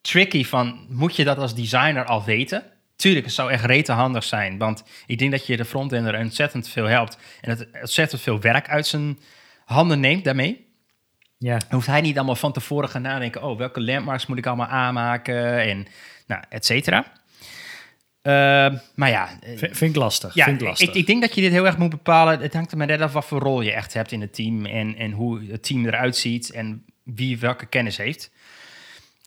tricky 0.00 0.44
van, 0.44 0.86
moet 0.88 1.16
je 1.16 1.24
dat 1.24 1.38
als 1.38 1.54
designer 1.54 2.04
al 2.04 2.24
weten? 2.24 2.62
Tuurlijk, 2.96 3.24
het 3.24 3.34
zou 3.34 3.50
echt 3.50 3.64
rete 3.64 3.92
handig 3.92 4.24
zijn, 4.24 4.58
want 4.58 4.84
ik 5.06 5.18
denk 5.18 5.30
dat 5.30 5.46
je 5.46 5.56
de 5.56 5.64
frontender 5.64 6.18
ontzettend 6.18 6.68
veel 6.68 6.84
helpt 6.84 7.18
en 7.40 7.50
het 7.50 7.68
ontzettend 7.80 8.20
veel 8.20 8.40
werk 8.40 8.68
uit 8.68 8.86
zijn 8.86 9.18
handen 9.64 10.00
neemt 10.00 10.24
daarmee. 10.24 10.66
Ja. 11.44 11.58
Dan 11.58 11.68
hoeft 11.70 11.86
hij 11.86 12.00
niet 12.00 12.16
allemaal 12.16 12.36
van 12.36 12.52
tevoren 12.52 12.88
gaan 12.88 13.02
nadenken, 13.02 13.42
oh, 13.42 13.58
welke 13.58 13.80
landmarks 13.80 14.26
moet 14.26 14.38
ik 14.38 14.46
allemaal 14.46 14.66
aanmaken 14.66 15.60
en 15.60 15.86
nou, 16.26 16.42
et 16.48 16.64
cetera. 16.64 17.12
Eh, 18.22 18.32
maar 18.94 19.10
ja, 19.10 19.40
eh, 19.40 19.56
vind 19.58 19.80
ik 19.80 19.96
lastig. 19.96 20.34
ja, 20.34 20.44
vind 20.44 20.60
ik 20.60 20.66
lastig. 20.66 20.88
ik, 20.88 20.94
ik 20.94 21.06
denk 21.06 21.20
dat 21.20 21.34
je 21.34 21.40
dit 21.40 21.52
heel 21.52 21.66
erg 21.66 21.78
moet 21.78 21.90
bepalen. 21.90 22.40
Het 22.40 22.52
hangt 22.52 22.72
er 22.72 22.76
maar 22.76 22.86
net 22.86 23.00
af 23.00 23.12
wat 23.12 23.24
voor 23.24 23.40
rol 23.40 23.60
je 23.60 23.72
echt 23.72 23.94
hebt 23.94 24.12
in 24.12 24.20
het 24.20 24.34
team. 24.34 24.66
En, 24.66 24.96
en 24.96 25.10
hoe 25.10 25.44
het 25.50 25.62
team 25.62 25.86
eruit 25.86 26.16
ziet 26.16 26.50
en 26.50 26.84
wie 27.02 27.38
welke 27.38 27.66
kennis 27.66 27.96
heeft. 27.96 28.30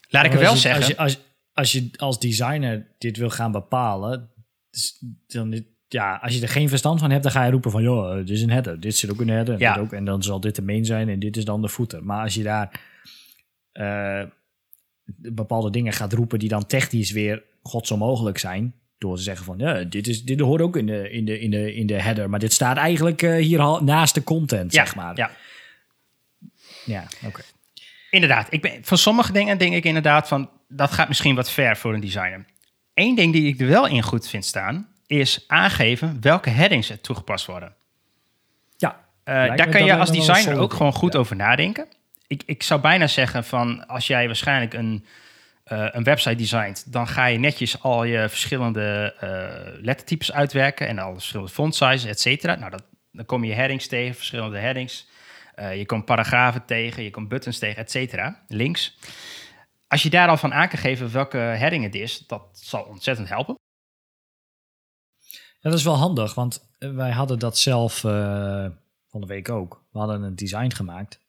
Laat 0.09 0.25
ik 0.25 0.33
er 0.33 0.39
wel 0.39 0.55
zeggen. 0.55 0.83
Als 0.83 0.87
je, 0.87 0.97
als, 0.97 1.19
als 1.53 1.71
je 1.71 1.89
als 1.95 2.19
designer 2.19 2.87
dit 2.97 3.17
wil 3.17 3.29
gaan 3.29 3.51
bepalen, 3.51 4.31
dus 4.69 5.03
dan, 5.27 5.65
ja, 5.87 6.19
als 6.21 6.35
je 6.35 6.41
er 6.41 6.49
geen 6.49 6.69
verstand 6.69 6.99
van 6.99 7.11
hebt, 7.11 7.23
dan 7.23 7.31
ga 7.31 7.43
je 7.45 7.51
roepen 7.51 7.71
van, 7.71 7.83
joh, 7.83 8.15
dit 8.15 8.29
is 8.29 8.41
een 8.41 8.49
header, 8.49 8.79
dit 8.79 8.95
zit 8.95 9.11
ook 9.11 9.21
in 9.21 9.27
de 9.27 9.33
header, 9.33 9.59
Ja. 9.59 9.77
ook, 9.77 9.93
en 9.93 10.05
dan 10.05 10.23
zal 10.23 10.39
dit 10.39 10.55
de 10.55 10.61
main 10.61 10.85
zijn 10.85 11.09
en 11.09 11.19
dit 11.19 11.37
is 11.37 11.45
dan 11.45 11.61
de 11.61 11.69
footer. 11.69 12.03
Maar 12.03 12.23
als 12.23 12.33
je 12.33 12.43
daar 12.43 12.81
eh, 13.71 14.23
bepaalde 15.15 15.69
dingen 15.69 15.93
gaat 15.93 16.13
roepen 16.13 16.39
die 16.39 16.49
dan 16.49 16.65
technisch 16.65 17.11
weer 17.11 17.43
godsonmogelijk 17.63 18.37
zijn, 18.37 18.73
door 18.97 19.15
te 19.15 19.21
zeggen 19.21 19.45
van, 19.45 19.57
ja, 19.57 19.83
dit, 19.83 20.07
is, 20.07 20.23
dit 20.23 20.39
hoort 20.39 20.61
ook 20.61 20.77
in 20.77 20.85
de, 20.85 21.11
in 21.11 21.25
de, 21.25 21.39
in 21.39 21.51
de, 21.51 21.75
in 21.75 21.87
de 21.87 22.01
header, 22.01 22.29
maar 22.29 22.39
dit 22.39 22.53
staat 22.53 22.77
eigenlijk 22.77 23.21
eh, 23.21 23.35
hier 23.35 23.59
al 23.59 23.83
naast 23.83 24.13
de 24.13 24.23
content, 24.23 24.73
ja, 24.73 24.85
zeg 24.85 24.95
maar. 24.95 25.17
ja, 25.17 25.31
ja 26.85 27.07
oké. 27.25 27.41
inderdaad. 28.11 28.47
Ik 28.49 28.61
ben, 28.61 28.83
van 28.83 28.97
sommige 28.97 29.31
dingen 29.31 29.57
denk 29.57 29.73
ik 29.73 29.83
inderdaad 29.83 30.27
van... 30.27 30.49
dat 30.67 30.91
gaat 30.91 31.07
misschien 31.07 31.35
wat 31.35 31.51
ver 31.51 31.77
voor 31.77 31.93
een 31.93 31.99
designer. 31.99 32.45
Eén 32.93 33.15
ding 33.15 33.33
die 33.33 33.47
ik 33.47 33.59
er 33.59 33.67
wel 33.67 33.87
in 33.87 34.03
goed 34.03 34.27
vind 34.27 34.45
staan... 34.45 34.87
is 35.07 35.43
aangeven 35.47 36.17
welke 36.21 36.49
headings 36.49 36.89
er 36.89 37.01
toegepast 37.01 37.45
worden. 37.45 37.75
Ja, 38.77 39.05
Eh, 39.23 39.55
daar 39.55 39.69
kan 39.69 39.85
je 39.85 39.95
als 39.95 40.11
designer 40.11 40.59
ook 40.59 40.73
gewoon 40.73 40.93
goed 40.93 41.13
ja. 41.13 41.19
over 41.19 41.35
nadenken. 41.35 41.87
Ik, 42.27 42.43
ik 42.45 42.63
zou 42.63 42.81
bijna 42.81 43.07
zeggen 43.07 43.43
van 43.43 43.87
als 43.87 44.07
jij 44.07 44.25
waarschijnlijk 44.25 44.73
een, 44.73 45.05
eh, 45.63 45.87
een 45.91 46.03
website 46.03 46.35
designt, 46.35 46.91
dan 46.93 47.07
ga 47.07 47.25
je 47.25 47.39
netjes 47.39 47.81
al 47.81 48.03
je 48.03 48.29
verschillende 48.29 49.15
eh, 49.19 49.83
lettertypes 49.83 50.31
uitwerken 50.31 50.87
en 50.87 50.99
al 50.99 51.13
verschillende 51.13 51.51
font 51.51 51.75
sizes, 51.75 52.05
et 52.05 52.19
cetera. 52.19 52.55
Nou, 52.55 52.71
dat, 52.71 52.83
dan 53.11 53.25
kom 53.25 53.43
je 53.43 53.53
headings 53.53 53.87
tegen, 53.87 54.15
verschillende 54.15 54.57
headings. 54.57 55.07
Je 55.75 55.85
komt 55.85 56.05
paragrafen 56.05 56.65
tegen, 56.65 57.03
je 57.03 57.11
komt 57.11 57.27
buttons 57.27 57.59
tegen, 57.59 57.77
et 57.77 57.91
cetera. 57.91 58.43
Links. 58.47 58.97
Als 59.87 60.03
je 60.03 60.09
daar 60.09 60.27
al 60.27 60.37
van 60.37 60.53
aan 60.53 60.67
kan 60.67 60.79
geven 60.79 61.11
welke 61.11 61.37
heading 61.37 61.83
het 61.83 61.95
is, 61.95 62.17
dat 62.27 62.43
zal 62.51 62.83
ontzettend 62.83 63.29
helpen. 63.29 63.55
Dat 65.69 65.77
is 65.77 65.83
wel 65.83 65.95
handig, 65.95 66.33
want 66.33 66.69
wij 66.79 67.11
hadden 67.11 67.39
dat 67.39 67.57
zelf 67.57 68.03
eh, 68.03 68.65
van 69.07 69.21
de 69.21 69.27
week 69.27 69.49
ook. 69.49 69.85
We 69.91 69.99
hadden 69.99 70.21
een 70.21 70.35
design 70.35 70.69
gemaakt. 70.69 71.19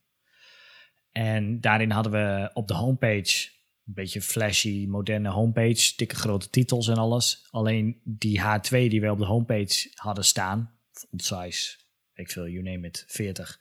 En 1.12 1.60
daarin 1.60 1.90
hadden 1.90 2.12
we 2.12 2.50
op 2.52 2.68
de 2.68 2.74
homepage 2.74 3.48
een 3.86 3.94
beetje 3.94 4.22
flashy, 4.22 4.86
moderne 4.88 5.28
homepage, 5.28 5.92
dikke 5.96 6.14
grote 6.14 6.50
titels 6.50 6.88
en 6.88 6.96
alles. 6.96 7.46
Alleen 7.50 8.00
die 8.04 8.40
H2 8.40 8.68
die 8.68 9.00
we 9.00 9.10
op 9.10 9.18
de 9.18 9.24
homepage 9.24 9.90
hadden 9.94 10.24
staan, 10.24 10.70
font 10.92 11.24
size, 11.24 11.76
ik 12.14 12.30
veel, 12.30 12.48
you 12.48 12.62
name 12.62 12.86
it, 12.86 13.04
40. 13.08 13.60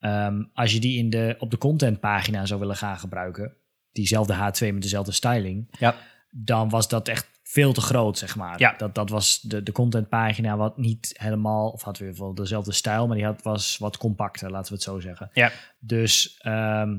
Ehm, 0.00 0.44
als 0.52 0.72
je 0.72 0.80
die 0.80 0.98
in 0.98 1.10
de, 1.10 1.36
op 1.38 1.50
de 1.50 1.58
contentpagina 1.58 2.46
zou 2.46 2.60
willen 2.60 2.76
gaan 2.76 2.98
gebruiken, 2.98 3.56
diezelfde 3.92 4.34
H2 4.34 4.72
met 4.72 4.82
dezelfde 4.82 5.12
styling, 5.12 5.76
Ja. 5.78 5.96
dan 6.30 6.68
was 6.68 6.88
dat 6.88 7.08
echt 7.08 7.37
veel 7.50 7.72
te 7.72 7.80
groot, 7.80 8.18
zeg 8.18 8.36
maar. 8.36 8.58
Ja. 8.58 8.74
Dat, 8.76 8.94
dat 8.94 9.10
was 9.10 9.40
de, 9.40 9.62
de 9.62 9.72
contentpagina 9.72 10.56
wat 10.56 10.78
niet 10.78 11.14
helemaal, 11.18 11.68
of 11.70 11.82
had 11.82 11.98
weer 11.98 12.14
wel 12.18 12.34
dezelfde 12.34 12.72
stijl, 12.72 13.06
maar 13.06 13.16
die 13.16 13.24
had, 13.24 13.42
was 13.42 13.78
wat 13.78 13.96
compacter, 13.96 14.50
laten 14.50 14.68
we 14.68 14.74
het 14.74 14.82
zo 14.82 15.00
zeggen. 15.00 15.30
Ja. 15.32 15.50
Dus 15.78 16.36
ehm, 16.38 16.98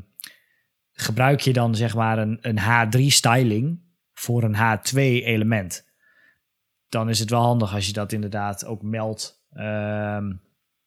gebruik 0.92 1.40
je 1.40 1.54
dan 1.54 1.76
zeg 1.76 1.96
maar 1.96 2.18
een, 2.18 2.38
een 2.42 2.60
H3-styling 2.60 3.80
voor 4.14 4.44
een 4.44 4.56
H2-element. 4.56 5.88
Dan 6.90 7.10
is 7.10 7.20
het 7.20 7.30
wel 7.30 7.42
handig 7.42 7.74
als 7.74 7.88
je 7.88 7.94
dat 7.94 8.12
inderdaad 8.12 8.66
ook 8.66 8.82
meldt. 8.82 9.46
ehm, 9.54 10.32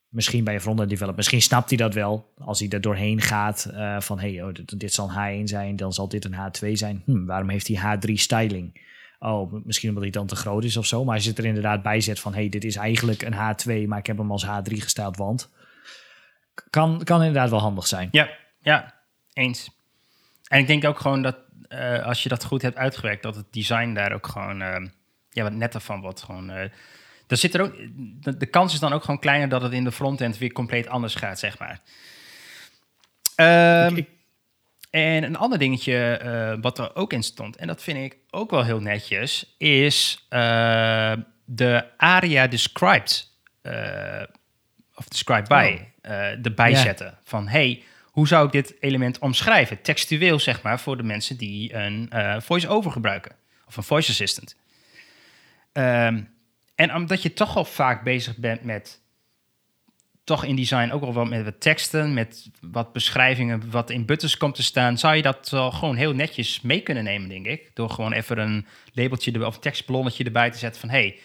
Misschien 0.08 0.44
bij 0.44 0.54
een 0.54 0.60
frontend 0.60 0.88
developer. 0.88 1.16
Misschien 1.16 1.42
snapt 1.42 1.68
hij 1.68 1.78
dat 1.78 1.94
wel. 1.94 2.32
Als 2.36 2.58
hij 2.58 2.68
er 2.68 2.80
doorheen 2.80 3.20
gaat 3.20 3.68
uh, 3.70 4.00
van... 4.00 4.18
hey, 4.18 4.42
oh, 4.42 4.54
dit, 4.54 4.80
dit, 4.80 4.92
zal 4.92 5.10
een 5.10 5.40
H1 5.40 5.44
zijn, 5.44 5.76
dan 5.76 5.92
zal 5.92 6.08
dit 6.08 6.24
een 6.24 6.34
H2 6.34 6.72
zijn. 6.72 7.02
Hm, 7.04 7.24
waarom 7.24 7.48
heeft 7.48 7.68
hij 7.68 7.96
H3 7.98 8.12
styling? 8.12 8.90
Oh, 9.24 9.52
misschien 9.64 9.88
omdat 9.88 10.02
hij 10.02 10.12
dan 10.12 10.26
te 10.26 10.36
groot 10.36 10.64
is 10.64 10.76
of 10.76 10.86
zo. 10.86 11.04
Maar 11.04 11.14
als 11.14 11.24
je 11.24 11.30
het 11.30 11.38
er 11.38 11.44
inderdaad 11.44 11.82
bij 11.82 12.00
zet 12.00 12.20
van... 12.20 12.34
hey, 12.34 12.48
dit 12.48 12.64
is 12.64 12.76
eigenlijk 12.76 13.22
een 13.22 13.34
H2, 13.34 13.88
maar 13.88 13.98
ik 13.98 14.06
heb 14.06 14.18
hem 14.18 14.30
als 14.30 14.46
H3 14.46 14.72
gesteld, 14.72 15.16
want... 15.16 15.50
Kan, 16.70 17.04
kan 17.04 17.22
inderdaad 17.22 17.50
wel 17.50 17.60
handig 17.60 17.86
zijn. 17.86 18.08
Ja, 18.10 18.30
ja, 18.60 18.94
eens. 19.32 19.70
En 20.48 20.58
ik 20.58 20.66
denk 20.66 20.84
ook 20.84 21.00
gewoon 21.00 21.22
dat 21.22 21.36
uh, 21.68 22.04
als 22.04 22.22
je 22.22 22.28
dat 22.28 22.44
goed 22.44 22.62
hebt 22.62 22.76
uitgewerkt... 22.76 23.22
dat 23.22 23.36
het 23.36 23.52
design 23.52 23.92
daar 23.92 24.12
ook 24.12 24.26
gewoon... 24.26 24.60
Uh, 24.60 24.76
ja, 25.30 25.42
wat 25.42 25.52
netter 25.52 25.80
van 25.80 26.00
wordt. 26.00 26.22
Gewoon... 26.22 26.50
Uh, 26.50 26.60
er 27.26 27.36
zit 27.36 27.54
er 27.54 27.60
ook, 27.60 27.76
de, 28.22 28.36
de, 28.36 28.46
kans 28.46 28.72
is 28.72 28.80
dan 28.80 28.92
ook 28.92 29.04
gewoon 29.04 29.20
kleiner 29.20 29.48
dat 29.48 29.62
het 29.62 29.72
in 29.72 29.84
de 29.84 29.92
frontend 29.92 30.38
weer 30.38 30.52
compleet 30.52 30.88
anders 30.88 31.14
gaat, 31.14 31.38
zeg 31.38 31.58
maar. 31.58 31.80
Um, 33.86 34.06
en 34.92 35.22
een 35.22 35.36
ander 35.36 35.58
dingetje 35.58 36.20
uh, 36.24 36.62
wat 36.62 36.78
er 36.78 36.96
ook 36.96 37.12
in 37.12 37.22
stond, 37.22 37.56
en 37.56 37.66
dat 37.66 37.82
vind 37.82 37.98
ik 37.98 38.18
ook 38.30 38.50
wel 38.50 38.64
heel 38.64 38.80
netjes, 38.80 39.54
is 39.58 40.26
uh, 40.30 41.12
de 41.44 41.84
aria 41.96 42.46
described, 42.46 43.30
uh, 43.62 44.22
of 44.94 45.08
described 45.08 45.48
by, 45.48 45.78
oh. 46.02 46.12
erbij 46.12 46.70
yeah. 46.70 46.82
zetten. 46.82 47.18
Van 47.24 47.48
hey, 47.48 47.82
hoe 48.04 48.26
zou 48.26 48.46
ik 48.46 48.52
dit 48.52 48.74
element 48.80 49.18
omschrijven? 49.18 49.82
Textueel, 49.82 50.40
zeg 50.40 50.62
maar, 50.62 50.80
voor 50.80 50.96
de 50.96 51.02
mensen 51.02 51.36
die 51.36 51.74
een 51.74 52.10
voice-over 52.42 52.90
gebruiken. 52.90 53.32
Of 53.66 53.76
een 53.76 53.82
voice 53.82 54.10
assistant. 54.10 54.56
Um, 55.72 56.28
en 56.74 56.94
omdat 56.94 57.22
je 57.22 57.32
toch 57.32 57.56
al 57.56 57.64
vaak 57.64 58.02
bezig 58.02 58.36
bent 58.36 58.62
met 58.62 59.00
toch 60.24 60.44
in 60.44 60.56
design 60.56 60.90
ook 60.90 61.02
al 61.02 61.12
wat 61.12 61.28
met 61.28 61.44
wat 61.44 61.60
teksten, 61.60 62.14
met 62.14 62.50
wat 62.60 62.92
beschrijvingen, 62.92 63.70
wat 63.70 63.90
in 63.90 64.06
buttons 64.06 64.36
komt 64.36 64.54
te 64.54 64.62
staan, 64.62 64.98
zou 64.98 65.16
je 65.16 65.22
dat 65.22 65.50
wel 65.50 65.70
gewoon 65.70 65.96
heel 65.96 66.14
netjes 66.14 66.60
mee 66.60 66.80
kunnen 66.80 67.04
nemen, 67.04 67.28
denk 67.28 67.46
ik. 67.46 67.70
Door 67.74 67.90
gewoon 67.90 68.12
even 68.12 68.38
een 68.38 68.66
labeltje 68.92 69.46
of 69.46 69.54
een 69.54 69.60
tekstballonnetje 69.60 70.24
erbij 70.24 70.50
te 70.50 70.58
zetten 70.58 70.80
van 70.80 70.90
hey, 70.90 71.18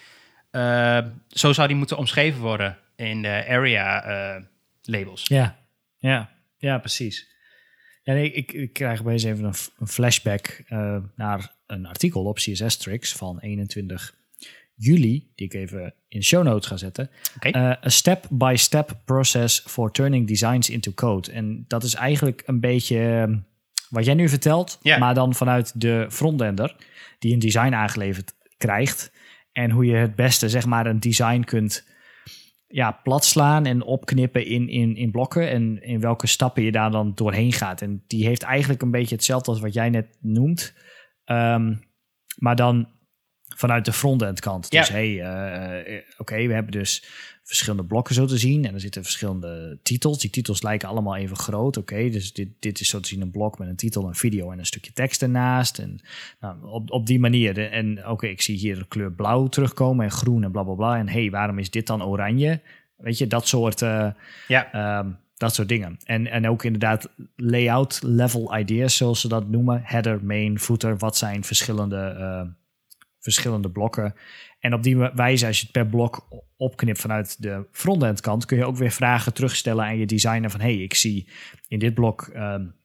uh, 0.52 1.12
zo 1.28 1.54
zou 1.54 1.68
die 1.68 1.78
moeten 1.78 1.98
omschreven 1.98 2.42
worden 2.42 2.78
in 2.96 3.22
de 3.22 3.46
area 3.48 4.08
uh, 4.36 4.44
labels. 4.82 5.24
Ja, 5.28 5.58
ja, 5.98 6.30
ja, 6.58 6.78
precies. 6.78 7.36
Nee, 8.04 8.32
ik, 8.32 8.52
ik 8.52 8.74
krijg 8.74 9.00
opeens 9.00 9.24
even 9.24 9.44
een, 9.44 9.88
flashback 9.88 10.64
naar 11.16 11.56
een 11.68 11.86
artikel 11.86 12.24
op 12.24 12.36
CSS 12.36 12.78
Tricks 12.78 13.14
van 13.14 13.40
21 13.40 14.16
juli, 14.78 15.32
die 15.36 15.46
ik 15.46 15.54
even 15.54 15.94
in 16.08 16.24
show 16.24 16.44
notes 16.44 16.68
ga 16.68 16.78
zetten. 16.78 17.10
Okay. 17.36 17.52
Uh, 17.52 17.86
a 17.86 17.90
step-by-step 17.90 19.02
process 19.06 19.64
for 19.66 19.92
turning 19.92 20.28
designs 20.28 20.70
into 20.70 20.92
code. 20.92 21.32
En 21.32 21.66
dat 21.68 21.84
is 21.84 21.94
eigenlijk 21.94 22.44
een 22.46 22.60
beetje 22.60 23.00
ehm, 23.00 23.38
wat 23.90 24.06
jij 24.06 24.14
nu 24.14 24.30
vertelt, 24.30 24.80
yeah. 24.82 25.00
maar 25.00 25.14
dan 25.14 25.34
vanuit 25.34 25.82
de 25.82 26.06
frontender 26.10 26.76
die 27.20 27.34
een 27.34 27.40
design 27.40 27.74
aangeleverd 27.74 28.34
krijgt. 28.58 29.12
En 29.52 29.72
hoe 29.72 29.86
je 29.86 29.96
het 29.96 30.16
beste, 30.16 30.50
zeg 30.50 30.66
maar, 30.66 30.86
een 30.86 31.00
design 31.00 31.42
kunt 31.42 31.88
ja, 32.68 32.92
platslaan 32.92 33.66
en 33.66 33.84
opknippen 33.84 34.46
in, 34.46 34.70
in, 34.70 34.96
in 34.96 35.12
blokken. 35.12 35.50
En 35.50 35.84
in 35.84 36.00
welke 36.00 36.28
stappen 36.28 36.64
je 36.64 36.72
daar 36.72 36.92
dan 36.92 37.12
doorheen 37.16 37.54
gaat. 37.54 37.82
En 37.82 38.04
die 38.08 38.26
heeft 38.26 38.42
eigenlijk 38.42 38.82
een 38.82 38.92
beetje 38.92 39.16
hetzelfde 39.16 39.52
als 39.52 39.60
wat 39.60 39.74
jij 39.74 39.90
net 39.90 40.18
noemt. 40.22 40.74
Um, 41.26 41.86
maar 42.38 42.56
dan 42.56 42.88
vanuit 43.58 43.86
de 43.86 43.94
frontend 43.94 44.40
kant. 44.40 44.72
Dus 44.72 44.88
ja. 44.88 44.94
hey, 44.94 45.10
uh, 45.10 45.80
oké, 45.90 46.04
okay, 46.18 46.48
we 46.48 46.54
hebben 46.54 46.72
dus 46.72 47.04
verschillende 47.44 47.86
blokken 47.86 48.16
zo 48.16 48.26
te 48.26 48.38
zien. 48.38 48.66
En 48.66 48.74
er 48.74 48.80
zitten 48.80 49.04
verschillende 49.04 49.80
titels. 49.84 50.20
Die 50.20 50.30
titels 50.30 50.62
lijken 50.62 50.90
allemaal 50.90 51.16
even 51.16 51.38
groot. 51.38 51.78
Oké, 51.78 51.94
okay, 51.94 52.10
dus 52.10 52.34
dit, 52.34 52.50
dit 52.60 52.80
is 52.80 52.90
zo 52.90 53.00
te 53.00 53.08
zien 53.08 53.22
een 53.22 53.32
blok 53.32 53.60
met 53.60 53.68
een 53.68 53.76
titel, 53.76 54.08
een 54.08 54.16
video 54.16 54.52
en 54.52 54.60
een 54.60 54.66
stukje 54.66 54.94
tekst 54.94 55.22
ernaast. 55.22 55.80
En 55.80 56.00
nou, 56.40 56.56
op, 56.64 56.92
op 56.92 57.06
die 57.06 57.20
manier. 57.20 57.72
En 57.72 57.98
oké, 58.00 58.10
okay, 58.10 58.30
ik 58.30 58.42
zie 58.42 58.58
hier 58.58 58.76
de 58.76 58.88
kleur 58.88 59.12
blauw 59.12 59.48
terugkomen 59.48 60.06
en 60.06 60.12
groen 60.12 60.44
en 60.44 60.52
bla 60.52 60.64
bla 60.64 60.74
bla. 60.74 60.98
En 60.98 61.10
hey, 61.10 61.30
waarom 61.30 61.60
is 61.60 61.70
dit 61.70 61.88
dan 61.88 62.04
oranje? 62.04 62.62
Weet 62.98 63.18
je, 63.18 63.28
dat 63.28 63.48
soort, 63.48 63.82
uh, 63.82 64.08
ja. 64.48 65.00
um, 65.00 65.18
dat 65.38 65.56
soort 65.56 65.70
dingen. 65.70 65.98
En, 66.04 66.28
en 66.28 66.50
ook 66.50 66.64
inderdaad 66.64 67.10
layout 67.36 68.00
level 68.04 68.58
ideas, 68.58 68.98
zoals 68.98 69.22
ze 69.22 69.28
dat 69.28 69.50
noemen. 69.50 69.82
Header, 69.84 70.24
main, 70.24 70.60
footer. 70.60 70.98
Wat 70.98 71.18
zijn 71.18 71.44
verschillende... 71.44 72.16
Uh, 72.20 72.52
verschillende 73.34 73.70
blokken. 73.70 74.16
En 74.60 74.74
op 74.74 74.84
die 74.84 74.98
wijze, 74.98 75.46
als 75.46 75.58
je 75.58 75.64
het 75.64 75.72
per 75.72 75.88
blok 75.88 76.28
opknipt 76.58 77.00
vanuit 77.00 77.42
de 77.42 77.68
frontend 77.72 78.22
kant, 78.22 78.46
kun 78.46 78.58
je 78.58 78.66
ook 78.66 78.76
weer 78.76 78.92
vragen 78.92 79.34
terugstellen 79.34 79.86
aan 79.86 79.98
je 79.98 80.06
designer 80.06 80.50
van 80.50 80.60
hey, 80.60 80.76
ik 80.76 80.94
zie 80.94 81.30
in 81.68 81.80
dit 81.80 81.94
blok 81.94 82.30
um, 82.36 82.76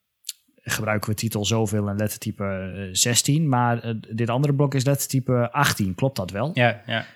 gebruiken 0.62 1.10
we 1.10 1.16
titel 1.16 1.44
zoveel 1.44 1.88
en 1.88 1.96
lettertype 1.96 2.72
uh, 2.76 2.88
16, 2.92 3.48
maar 3.48 3.86
uh, 3.86 3.94
dit 4.14 4.30
andere 4.30 4.54
blok 4.54 4.74
is 4.74 4.84
lettertype 4.84 5.52
18. 5.52 5.94
Klopt 5.94 6.16
dat 6.16 6.30
wel? 6.30 6.50
Ja, 6.54 6.82
ja. 6.86 7.06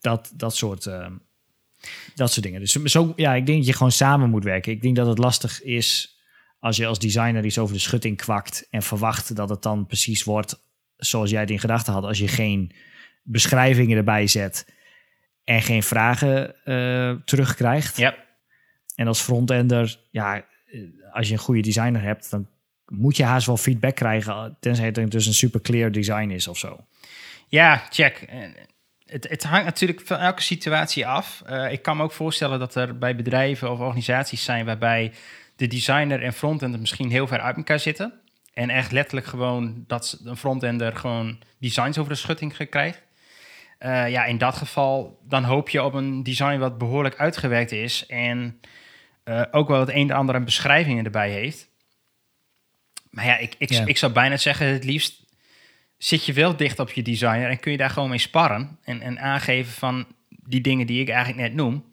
Dat, 0.00 0.32
dat 0.34 0.56
soort 0.56 0.86
uh, 0.86 1.06
dat 2.14 2.32
soort 2.32 2.44
dingen. 2.44 2.60
Dus 2.60 2.72
zo, 2.72 3.12
ja, 3.16 3.34
ik 3.34 3.46
denk 3.46 3.58
dat 3.58 3.66
je 3.66 3.72
gewoon 3.72 3.92
samen 3.92 4.30
moet 4.30 4.44
werken. 4.44 4.72
Ik 4.72 4.82
denk 4.82 4.96
dat 4.96 5.06
het 5.06 5.18
lastig 5.18 5.62
is 5.62 6.16
als 6.58 6.76
je 6.76 6.86
als 6.86 6.98
designer 6.98 7.44
iets 7.44 7.58
over 7.58 7.74
de 7.74 7.80
schutting 7.80 8.16
kwakt 8.16 8.66
en 8.70 8.82
verwacht 8.82 9.36
dat 9.36 9.48
het 9.48 9.62
dan 9.62 9.86
precies 9.86 10.24
wordt 10.24 10.64
zoals 10.96 11.30
jij 11.30 11.40
het 11.40 11.50
in 11.50 11.58
gedachten 11.58 11.92
had, 11.92 12.04
als 12.04 12.18
je 12.18 12.28
geen 12.28 12.72
beschrijvingen 13.22 13.96
erbij 13.96 14.26
zet 14.26 14.74
en 15.44 15.62
geen 15.62 15.82
vragen 15.82 16.54
uh, 16.64 17.16
terugkrijgt. 17.24 17.96
Ja. 17.96 18.14
En 18.94 19.06
als 19.06 19.20
frontender, 19.20 19.98
ja, 20.10 20.44
als 21.12 21.26
je 21.26 21.32
een 21.32 21.38
goede 21.38 21.60
designer 21.60 22.02
hebt, 22.02 22.30
dan 22.30 22.48
moet 22.86 23.16
je 23.16 23.24
haast 23.24 23.46
wel 23.46 23.56
feedback 23.56 23.94
krijgen, 23.94 24.56
tenzij 24.60 24.86
het 24.86 25.10
dus 25.10 25.26
een 25.26 25.34
super 25.34 25.60
clear 25.60 25.92
design 25.92 26.30
is 26.30 26.48
of 26.48 26.58
zo. 26.58 26.84
Ja, 27.48 27.86
check. 27.90 28.26
Het, 29.04 29.28
het 29.28 29.42
hangt 29.42 29.64
natuurlijk 29.64 30.00
van 30.04 30.18
elke 30.18 30.42
situatie 30.42 31.06
af. 31.06 31.42
Uh, 31.50 31.72
ik 31.72 31.82
kan 31.82 31.96
me 31.96 32.02
ook 32.02 32.12
voorstellen 32.12 32.58
dat 32.58 32.74
er 32.74 32.98
bij 32.98 33.16
bedrijven 33.16 33.70
of 33.70 33.78
organisaties 33.78 34.44
zijn 34.44 34.64
waarbij 34.64 35.12
de 35.56 35.66
designer 35.66 36.22
en 36.22 36.32
frontender 36.32 36.80
misschien 36.80 37.10
heel 37.10 37.26
ver 37.26 37.40
uit 37.40 37.56
elkaar 37.56 37.80
zitten. 37.80 38.12
En 38.56 38.70
echt 38.70 38.92
letterlijk 38.92 39.26
gewoon 39.26 39.84
dat 39.86 40.20
een 40.24 40.36
frontender 40.36 40.96
gewoon 40.96 41.38
designs 41.58 41.98
over 41.98 42.12
de 42.12 42.18
schutting 42.18 42.68
krijgt. 42.70 43.02
Uh, 43.78 44.10
ja, 44.10 44.24
in 44.24 44.38
dat 44.38 44.56
geval 44.56 45.20
dan 45.28 45.44
hoop 45.44 45.68
je 45.68 45.84
op 45.84 45.94
een 45.94 46.22
design 46.22 46.58
wat 46.58 46.78
behoorlijk 46.78 47.16
uitgewerkt 47.16 47.72
is 47.72 48.06
en 48.06 48.60
uh, 49.24 49.42
ook 49.50 49.68
wel 49.68 49.80
het 49.80 49.88
een 49.88 50.10
en 50.10 50.16
ander 50.16 50.34
aan 50.34 50.44
beschrijvingen 50.44 51.04
erbij 51.04 51.30
heeft. 51.30 51.68
Maar 53.10 53.24
ja, 53.24 53.36
ik, 53.36 53.54
ik, 53.58 53.70
ja. 53.70 53.86
ik 53.86 53.96
zou 53.96 54.12
bijna 54.12 54.36
zeggen, 54.36 54.66
het 54.66 54.84
liefst 54.84 55.24
zit 55.98 56.24
je 56.24 56.32
wel 56.32 56.56
dicht 56.56 56.78
op 56.78 56.90
je 56.90 57.02
designer 57.02 57.50
en 57.50 57.60
kun 57.60 57.72
je 57.72 57.78
daar 57.78 57.90
gewoon 57.90 58.08
mee 58.08 58.18
sparren 58.18 58.78
en, 58.84 59.00
en 59.00 59.20
aangeven 59.20 59.72
van 59.72 60.06
die 60.28 60.60
dingen 60.60 60.86
die 60.86 61.00
ik 61.00 61.08
eigenlijk 61.08 61.48
net 61.48 61.54
noem. 61.54 61.90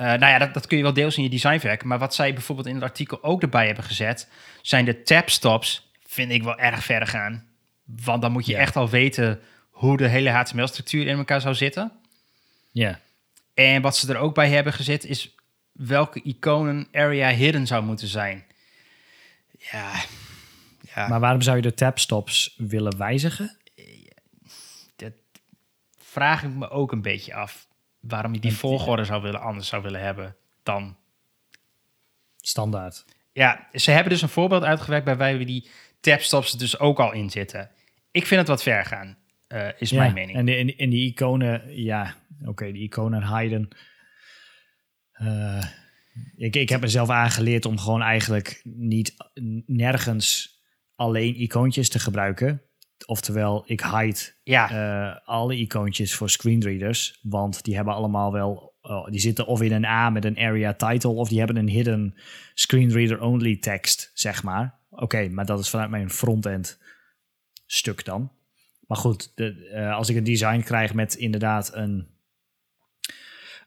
Uh, 0.00 0.06
nou 0.06 0.26
ja, 0.26 0.38
dat, 0.38 0.54
dat, 0.54 0.66
kun 0.66 0.76
je 0.76 0.82
wel 0.82 0.92
deels 0.92 1.16
in 1.16 1.22
je 1.22 1.28
design 1.28 1.60
werken. 1.62 1.88
Maar 1.88 1.98
wat 1.98 2.14
zij 2.14 2.32
bijvoorbeeld 2.32 2.66
in 2.66 2.74
het 2.74 2.82
artikel 2.82 3.22
ook 3.22 3.42
erbij 3.42 3.66
hebben 3.66 3.84
gezet, 3.84 4.28
zijn 4.62 4.84
de 4.84 5.02
tabstops. 5.02 5.90
Vind 6.06 6.32
ik 6.32 6.42
wel 6.42 6.58
erg 6.58 6.84
ver 6.84 7.06
gaan. 7.06 7.46
Want 7.84 8.22
dan 8.22 8.32
moet 8.32 8.46
je 8.46 8.52
ja. 8.52 8.58
echt 8.58 8.76
al 8.76 8.88
weten 8.88 9.40
hoe 9.70 9.96
de 9.96 10.08
hele 10.08 10.30
HTML-structuur 10.30 11.06
in 11.06 11.16
elkaar 11.16 11.40
zou 11.40 11.54
zitten. 11.54 11.92
Ja. 12.70 13.00
En 13.54 13.82
wat 13.82 13.96
ze 13.96 14.12
er 14.12 14.18
ook 14.18 14.34
bij 14.34 14.48
hebben 14.48 14.72
gezet 14.72 15.04
is 15.04 15.34
welke 15.72 16.22
iconen 16.22 16.88
area 16.92 17.30
hidden 17.30 17.66
zou 17.66 17.84
moeten 17.84 18.08
zijn. 18.08 18.44
Ja. 19.58 19.92
ja. 20.94 21.08
Maar 21.08 21.20
waarom 21.20 21.42
zou 21.42 21.56
je 21.56 21.62
de 21.62 21.74
tabstops 21.74 22.54
willen 22.56 22.98
wijzigen? 22.98 23.56
Dat 24.96 25.12
vraag 25.98 26.42
ik 26.42 26.50
me 26.50 26.70
ook 26.70 26.92
een 26.92 27.02
beetje 27.02 27.34
af 27.34 27.68
waarom 28.00 28.34
je 28.34 28.40
die 28.40 28.56
volgorde 28.56 29.04
zou 29.04 29.22
willen, 29.22 29.40
anders 29.40 29.68
zou 29.68 29.82
willen 29.82 30.00
hebben 30.00 30.36
dan 30.62 30.96
standaard. 32.36 33.04
Ja, 33.32 33.68
ze 33.72 33.90
hebben 33.90 34.12
dus 34.12 34.22
een 34.22 34.28
voorbeeld 34.28 34.62
uitgewerkt 34.62 35.04
bij 35.04 35.16
wij 35.16 35.38
we 35.38 35.44
die 35.44 35.68
tabstops 36.00 36.52
dus 36.52 36.78
ook 36.78 37.00
al 37.00 37.12
in 37.12 37.30
zitten. 37.30 37.70
Ik 38.10 38.26
vind 38.26 38.40
het 38.40 38.48
wat 38.48 38.62
ver 38.62 38.84
gaan, 38.84 39.18
uh, 39.48 39.68
is 39.78 39.90
ja, 39.90 39.98
mijn 39.98 40.14
mening. 40.14 40.38
En, 40.38 40.44
de, 40.44 40.76
en, 40.76 40.90
die 40.90 41.10
iconen, 41.10 41.82
ja, 41.82 42.16
oké, 42.40 42.48
okay, 42.48 42.72
die 42.72 42.82
iconen 42.82 43.38
hiden. 43.38 43.68
Uh, 45.22 45.64
ik, 46.36 46.56
ik 46.56 46.68
heb 46.68 46.80
mezelf 46.80 47.10
aangeleerd 47.10 47.64
om 47.64 47.78
gewoon 47.78 48.02
eigenlijk 48.02 48.60
niet 48.64 49.16
nergens 49.66 50.58
alleen 50.94 51.40
icoontjes 51.40 51.88
te 51.88 51.98
gebruiken. 51.98 52.62
Oftewel, 53.06 53.62
ik 53.66 53.80
hide 53.80 54.20
ja. 54.42 54.72
uh, 54.72 55.16
alle 55.24 55.56
icoontjes 55.56 56.14
voor 56.14 56.30
screenreaders. 56.30 57.18
Want 57.22 57.64
die 57.64 57.76
hebben 57.76 57.94
allemaal 57.94 58.32
wel. 58.32 58.74
Uh, 58.82 59.04
die 59.04 59.20
zitten 59.20 59.46
of 59.46 59.62
in 59.62 59.72
een 59.72 59.84
A 59.84 60.10
met 60.10 60.24
een 60.24 60.38
area 60.38 60.74
title. 60.74 61.10
Of 61.10 61.28
die 61.28 61.38
hebben 61.38 61.56
een 61.56 61.68
hidden 61.68 62.14
screenreader 62.54 63.20
only 63.20 63.56
tekst, 63.56 64.10
zeg 64.14 64.42
maar. 64.42 64.78
Oké, 64.90 65.02
okay, 65.02 65.28
maar 65.28 65.46
dat 65.46 65.58
is 65.58 65.70
vanuit 65.70 65.90
mijn 65.90 66.10
frontend 66.10 66.78
stuk 67.66 68.04
dan. 68.04 68.32
Maar 68.86 68.98
goed, 68.98 69.32
de, 69.34 69.70
uh, 69.74 69.96
als 69.96 70.08
ik 70.08 70.16
een 70.16 70.24
design 70.24 70.60
krijg 70.60 70.94
met 70.94 71.14
inderdaad 71.14 71.74
een, 71.74 72.08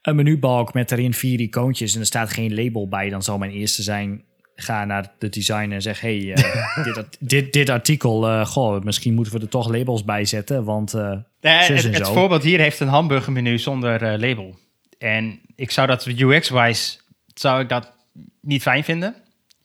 een 0.01 0.15
menubalk 0.15 0.73
met 0.73 0.91
erin 0.91 1.13
vier 1.13 1.39
icoontjes 1.39 1.93
en 1.93 1.99
er 1.99 2.05
staat 2.05 2.29
geen 2.29 2.53
label 2.53 2.87
bij, 2.87 3.09
dan 3.09 3.23
zal 3.23 3.37
mijn 3.37 3.51
eerste 3.51 3.83
zijn. 3.83 4.25
Ga 4.55 4.85
naar 4.85 5.11
de 5.17 5.29
designer 5.29 5.71
en 5.71 5.81
zeg: 5.81 6.01
Hey, 6.01 6.33
eh, 6.33 6.83
dit, 6.93 7.17
dit, 7.19 7.53
dit 7.53 7.69
artikel, 7.69 8.27
eh, 8.27 8.45
goh, 8.45 8.83
misschien 8.83 9.13
moeten 9.13 9.33
we 9.33 9.39
er 9.39 9.49
toch 9.49 9.69
labels 9.69 10.03
bij 10.03 10.25
zetten. 10.25 10.63
Want 10.63 10.93
Nee, 11.41 11.63
zus 11.63 11.83
het, 11.83 11.97
het 11.97 12.07
zo. 12.07 12.13
voorbeeld 12.13 12.43
hier 12.43 12.59
heeft 12.59 12.79
een 12.79 12.87
hamburgermenu 12.87 13.59
zonder 13.59 14.19
label. 14.19 14.55
En 14.97 15.39
ik 15.55 15.71
zou 15.71 15.87
dat 15.87 16.05
UX-wise 16.05 16.97
zou 17.33 17.61
ik 17.61 17.69
dat 17.69 17.91
niet 18.41 18.61
fijn 18.61 18.83
vinden. 18.83 19.15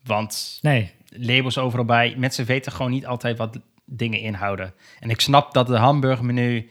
Want 0.04 0.58
nee, 0.62 0.90
labels 1.08 1.58
overal 1.58 1.84
bij. 1.84 2.14
Mensen 2.16 2.44
weten 2.44 2.72
gewoon 2.72 2.90
niet 2.90 3.06
altijd 3.06 3.38
wat 3.38 3.58
dingen 3.84 4.20
inhouden. 4.20 4.74
En 5.00 5.10
ik 5.10 5.20
snap 5.20 5.52
dat 5.52 5.66
de 5.66 5.76
hamburgermenu 5.76 6.70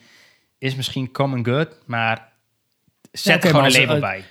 is 0.58 0.76
misschien 0.76 1.12
common 1.12 1.46
good, 1.46 1.68
maar 1.86 2.30
zet 3.12 3.36
Ja, 3.36 3.42
er 3.42 3.50
gewoon 3.50 3.66
een 3.66 3.72
label 3.72 4.00
bij. 4.00 4.24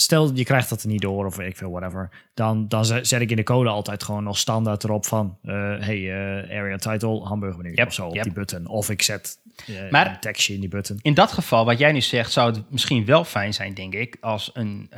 Stel 0.00 0.30
je 0.34 0.44
krijgt 0.44 0.68
dat 0.68 0.82
er 0.82 0.88
niet 0.88 1.00
door 1.00 1.26
of 1.26 1.38
ik 1.38 1.56
veel, 1.56 1.70
whatever. 1.70 2.10
Dan, 2.34 2.68
dan 2.68 2.84
zet 2.84 3.12
ik 3.20 3.30
in 3.30 3.36
de 3.36 3.42
code 3.42 3.68
altijd 3.68 4.02
gewoon 4.02 4.24
nog 4.24 4.38
standaard 4.38 4.84
erop 4.84 5.06
van... 5.06 5.38
eh, 5.42 5.52
hey, 5.78 6.12
eh, 6.12 6.58
area 6.58 6.76
title, 6.76 7.20
hamburgermenu 7.20 7.74
Yep, 7.74 7.86
of 7.86 7.94
zo 7.94 8.06
op 8.06 8.14
yep. 8.14 8.22
die 8.24 8.32
button. 8.32 8.66
Of 8.66 8.90
ik 8.90 9.02
zet 9.02 9.38
eh, 9.66 9.90
Maar- 9.90 10.06
een 10.10 10.20
tekstje 10.20 10.54
in 10.54 10.60
die 10.60 10.68
button. 10.68 10.98
In 11.02 11.14
dat 11.14 11.32
geval, 11.32 11.64
wat 11.64 11.78
jij 11.78 11.92
nu 11.92 12.00
zegt, 12.00 12.32
zou 12.32 12.52
het 12.54 12.70
misschien 12.70 13.04
wel 13.04 13.24
fijn 13.24 13.54
zijn, 13.54 13.74
denk 13.74 13.94
ik, 13.94 14.16
als 14.20 14.50
een 14.54 14.90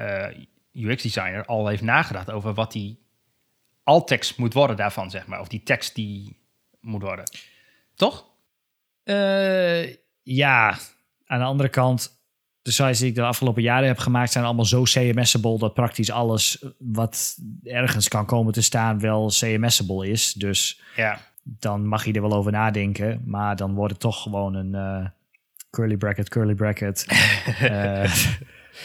UX-designer 0.72 1.44
al 1.44 1.66
heeft 1.66 1.82
nagedacht 1.82 2.30
over 2.30 2.54
wat 2.54 2.72
die 2.72 2.98
alt-tekst 3.82 4.38
moet 4.38 4.52
worden 4.54 4.76
daarvan, 4.76 5.10
zeg 5.10 5.26
maar. 5.26 5.40
Of 5.40 5.48
die 5.48 5.62
tekst 5.62 5.94
die 5.94 6.36
moet 6.80 7.02
worden. 7.02 7.24
Toch? 7.94 8.24
Ja, 10.22 10.78
aan 11.26 11.38
de 11.38 11.44
andere 11.44 11.68
kant... 11.68 12.16
De 12.68 12.74
sites 12.74 12.98
die 12.98 13.08
ik 13.08 13.14
de 13.14 13.22
afgelopen 13.22 13.62
jaren 13.62 13.86
heb 13.86 13.98
gemaakt... 13.98 14.32
zijn 14.32 14.44
allemaal 14.44 14.64
zo 14.64 14.82
CMS'able... 14.82 15.58
dat 15.58 15.74
praktisch 15.74 16.10
alles 16.10 16.64
wat 16.78 17.36
ergens 17.64 18.08
kan 18.08 18.26
komen 18.26 18.52
te 18.52 18.62
staan... 18.62 19.00
wel 19.00 19.28
CMS'able 19.28 20.08
is. 20.08 20.32
Dus 20.32 20.80
Ja. 20.96 21.20
dan 21.42 21.86
mag 21.86 22.04
je 22.04 22.12
er 22.12 22.20
wel 22.22 22.32
over 22.32 22.52
nadenken. 22.52 23.22
Maar 23.24 23.56
dan 23.56 23.74
wordt 23.74 23.92
het 23.92 24.00
toch 24.00 24.22
gewoon 24.22 24.54
een 24.54 24.74
eh, 24.74 25.06
curly 25.70 25.96
bracket, 25.96 26.28
curly 26.28 26.54
bracket, 26.54 27.06
eh, 27.60 28.12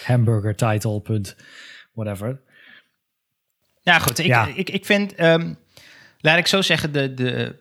hamburger 0.06 0.56
title, 0.56 1.00
punt, 1.00 1.36
whatever. 1.94 2.40
Ja, 3.82 4.00
goed. 4.00 4.20
Ik, 4.20 4.26
Ja. 4.26 4.48
ik, 4.56 4.70
ik 4.70 4.86
vind, 4.86 5.16
ehm, 5.16 5.54
laat 6.20 6.38
ik 6.38 6.48
zo 6.48 6.62
zeggen, 6.62 6.92
de, 6.94 7.14
de, 7.14 7.56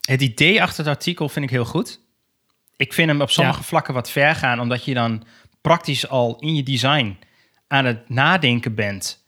het 0.00 0.20
idee 0.22 0.62
achter 0.62 0.84
het 0.84 0.94
artikel 0.94 1.28
vind 1.28 1.44
ik 1.44 1.50
heel 1.50 1.64
goed. 1.64 2.00
Ik 2.76 2.92
vind 2.92 3.08
hem 3.08 3.20
op 3.20 3.30
sommige 3.30 3.58
Ja. 3.58 3.64
vlakken 3.64 3.94
wat 3.94 4.10
ver 4.10 4.34
gaan, 4.34 4.60
omdat 4.60 4.84
je 4.84 4.94
dan 4.94 5.24
praktisch 5.60 6.08
al 6.08 6.38
in 6.38 6.54
je 6.54 6.62
design 6.62 7.18
aan 7.66 7.84
het 7.84 8.08
nadenken 8.08 8.74
bent 8.74 9.26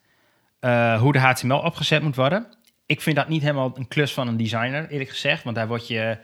eh, 0.61 1.01
hoe 1.01 1.12
de 1.12 1.18
HTML 1.18 1.59
opgezet 1.59 2.03
moet 2.03 2.16
worden. 2.16 2.47
Ik 2.87 3.01
vind 3.01 3.16
dat 3.16 3.28
niet 3.28 3.43
helemaal 3.43 3.72
een 3.74 3.89
klus 3.89 4.12
van 4.12 4.28
een 4.28 4.37
designer, 4.37 4.89
eerlijk 4.89 5.11
gezegd, 5.11 5.43
want 5.43 5.57
daar 5.57 5.68
wordt 5.68 5.89
je, 5.89 6.18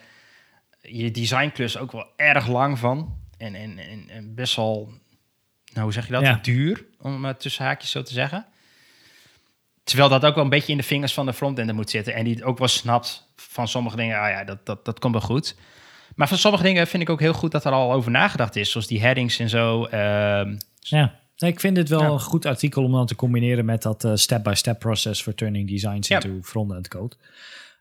je 0.81 1.11
designklus 1.11 1.79
ook 1.79 1.93
wel 1.93 2.07
erg 2.17 2.49
lang 2.49 2.79
van. 2.79 3.19
En, 3.39 3.55
en, 3.55 3.79
en, 3.79 4.09
en 4.09 4.35
best 4.35 4.57
wel, 4.57 4.93
nou, 5.73 5.85
hoe 5.85 5.93
zeg 5.93 6.07
je 6.07 6.13
dat? 6.13 6.23
Ja. 6.23 6.39
Duur, 6.43 6.85
om 6.99 7.25
het 7.25 7.41
tussen 7.41 7.65
haakjes 7.65 7.91
zo 7.91 8.03
te 8.03 8.13
zeggen. 8.13 8.47
Terwijl 9.85 10.09
dat 10.09 10.25
ook 10.25 10.35
wel 10.35 10.45
een 10.45 10.51
beetje 10.51 10.73
in 10.73 10.79
de 10.79 10.85
vingers 10.85 11.15
van 11.15 11.27
de 11.27 11.33
frontender 11.33 11.75
moet 11.75 11.91
zitten. 11.91 12.15
En 12.15 12.25
die 12.25 12.35
het 12.35 12.43
ook 12.43 12.59
wel 12.59 12.69
snapt 12.69 13.29
van 13.37 13.69
sommige 13.69 13.97
dingen. 13.97 14.21
Ah 14.21 14.31
ja, 14.31 14.45
dat, 14.45 14.67
dat, 14.67 14.85
dat 14.85 14.99
komt 14.99 15.13
wel 15.13 15.23
goed. 15.23 15.57
Maar 16.17 16.29
van 16.29 16.39
sommige 16.39 16.63
dingen 16.65 16.87
vind 16.87 17.03
ik 17.03 17.11
ook 17.11 17.21
heel 17.21 17.33
goed 17.33 17.53
dat 17.53 17.65
er 17.65 17.73
al 17.73 17.93
over 17.93 18.11
nagedacht 18.11 18.57
is. 18.57 18.71
Zoals 18.71 18.87
die 18.87 19.01
headings 19.01 19.39
en 19.39 19.49
zo. 19.49 19.85
Ehm, 19.85 20.57
Ja. 20.79 21.19
Nee, 21.37 21.51
ik 21.51 21.61
vind 21.61 21.75
dit 21.77 21.89
wel 21.89 22.01
Ja. 22.03 22.09
een 22.09 22.21
goed 22.21 22.47
artikel 22.47 22.85
om 22.85 22.93
dan 22.93 23.07
te 23.07 23.17
combineren 23.17 23.65
met 23.65 23.83
dat 23.83 24.05
eh, 24.05 24.13
step-by-step 24.15 24.79
process 24.79 25.23
for 25.23 25.35
turning 25.35 25.69
designs 25.69 26.09
Ja. 26.09 26.23
into 26.23 26.43
front-end 26.43 26.89
code. 26.89 27.17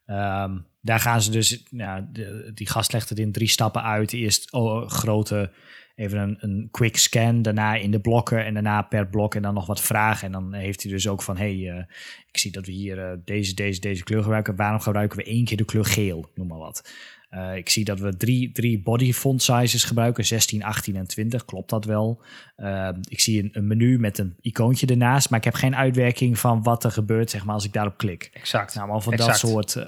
Ehm, 0.06 0.58
daar 0.82 1.00
gaan 1.00 1.22
ze 1.22 1.32
dus, 1.32 1.64
nou, 1.70 2.04
de- 2.12 2.52
die 2.54 2.70
gast 2.70 2.94
legt 2.94 3.10
het 3.10 3.20
in 3.20 3.32
drie 3.32 3.48
stappen 3.48 3.84
uit. 3.84 4.14
Eerst 4.14 4.52
oh, 4.54 4.88
grote, 4.90 5.52
even 5.96 6.20
een, 6.20 6.38
een 6.40 6.68
quick 6.72 6.98
scan, 6.98 7.42
daarna 7.42 7.76
in 7.76 7.92
de 7.92 8.00
blokken 8.00 8.46
en 8.46 8.54
daarna 8.54 8.82
per 8.82 9.08
blok 9.08 9.36
en 9.36 9.42
dan 9.42 9.54
nog 9.54 9.66
wat 9.66 9.82
vragen. 9.82 10.26
En 10.26 10.32
dan 10.32 10.54
heeft 10.54 10.84
hij 10.84 10.92
dus 10.92 11.08
ook 11.08 11.22
van, 11.22 11.38
hey, 11.38 11.70
eh, 11.70 11.84
ik 12.32 12.38
zie 12.38 12.52
dat 12.52 12.66
we 12.66 12.72
hier 12.72 13.00
eh, 13.00 13.18
deze, 13.26 13.54
deze, 13.54 13.80
deze 13.80 14.04
kleur 14.04 14.22
gebruiken. 14.22 14.56
Waarom 14.56 14.80
gebruiken 14.80 15.18
we 15.18 15.24
één 15.24 15.46
keer 15.46 15.58
de 15.58 15.66
kleur 15.66 15.86
geel? 15.86 16.30
Noem 16.36 16.48
maar 16.48 16.58
wat. 16.58 16.90
Eh, 17.30 17.56
ik 17.56 17.70
zie 17.70 17.84
dat 17.84 18.00
we 18.00 18.18
drie, 18.18 18.52
drie 18.52 18.82
body 18.82 19.14
font 19.14 19.44
sizes 19.44 19.84
gebruiken, 19.84 20.26
16, 20.26 20.64
18 20.64 20.96
en 20.96 21.08
20. 21.08 21.46
Klopt 21.46 21.70
dat 21.70 21.86
wel? 21.86 22.22
Uh, 22.58 22.90
ik 23.10 23.20
zie 23.20 23.44
een, 23.44 23.50
een, 23.52 23.68
menu 23.68 24.00
met 24.00 24.18
een 24.18 24.36
icoontje 24.42 24.88
ernaast, 24.88 25.30
maar 25.30 25.40
ik 25.40 25.46
heb 25.46 25.54
geen 25.54 25.76
uitwerking 25.76 26.40
van 26.40 26.64
wat 26.64 26.84
er 26.84 26.92
gebeurt, 26.92 27.30
zeg 27.30 27.46
maar, 27.46 27.54
als 27.56 27.66
ik 27.66 27.74
daarop 27.74 27.98
klik. 27.98 28.30
exact. 28.34 28.76
Nou, 28.76 28.88
maar 28.88 29.02
van 29.02 29.14
Exact. 29.14 29.42
dat 29.42 29.50
soort, 29.50 29.76
uh, 29.76 29.86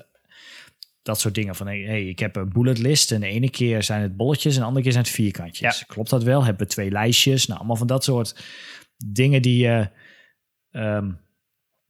dat 1.02 1.20
soort 1.20 1.36
dingen. 1.36 1.56
Van 1.56 1.68
hey, 1.68 1.80
hey, 1.80 2.08
ik 2.08 2.20
heb 2.20 2.36
een 2.36 2.50
bullet 2.50 2.78
list 2.78 3.12
en 3.12 3.20
de 3.20 3.28
ene 3.28 3.50
keer 3.50 3.84
zijn 3.84 4.02
het 4.02 4.16
bolletjes 4.18 4.54
en 4.54 4.60
de 4.60 4.66
andere 4.66 4.84
keer 4.84 4.92
zijn 4.94 5.04
het 5.04 5.14
vierkantjes. 5.14 5.80
Ja. 5.80 5.86
Klopt 5.88 6.10
dat 6.10 6.24
wel? 6.24 6.44
Hebben 6.44 6.68
we 6.68 6.74
twee 6.74 6.92
lijstjes? 6.92 7.46
Nou, 7.48 7.60
allemaal 7.60 7.78
van 7.78 7.88
dat 7.88 8.04
soort 8.04 8.44
dingen 9.06 9.42
die 9.42 9.58
je, 9.58 9.90
um, 10.72 11.20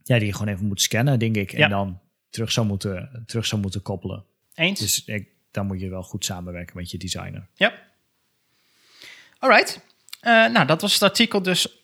ja, 0.04 0.18
die 0.18 0.26
je 0.28 0.34
gewoon 0.34 0.54
even 0.54 0.66
moet 0.66 0.82
scannen, 0.82 1.20
denk 1.20 1.36
ik. 1.36 1.52
En 1.52 1.60
Ja. 1.60 1.68
dan 1.68 2.00
terug 2.30 2.52
zou 2.52 2.68
moeten, 2.68 3.24
terug 3.26 3.46
zou 3.46 3.62
moeten 3.62 3.82
koppelen. 3.82 4.26
Eens? 4.54 4.80
Dus 4.80 5.06
ik, 5.06 5.28
dan 5.58 5.68
moet 5.68 5.80
je 5.80 5.90
wel 5.90 6.04
goed 6.04 6.26
samenwerken 6.26 6.78
met 6.78 6.92
je 6.92 6.98
designer. 6.98 7.48
Ja. 7.54 7.74
Alright. 9.40 9.82
Uh, 10.22 10.48
nou, 10.48 10.66
dat 10.66 10.82
was 10.82 10.94
het 10.94 11.04
artikel 11.04 11.42
dus 11.42 11.82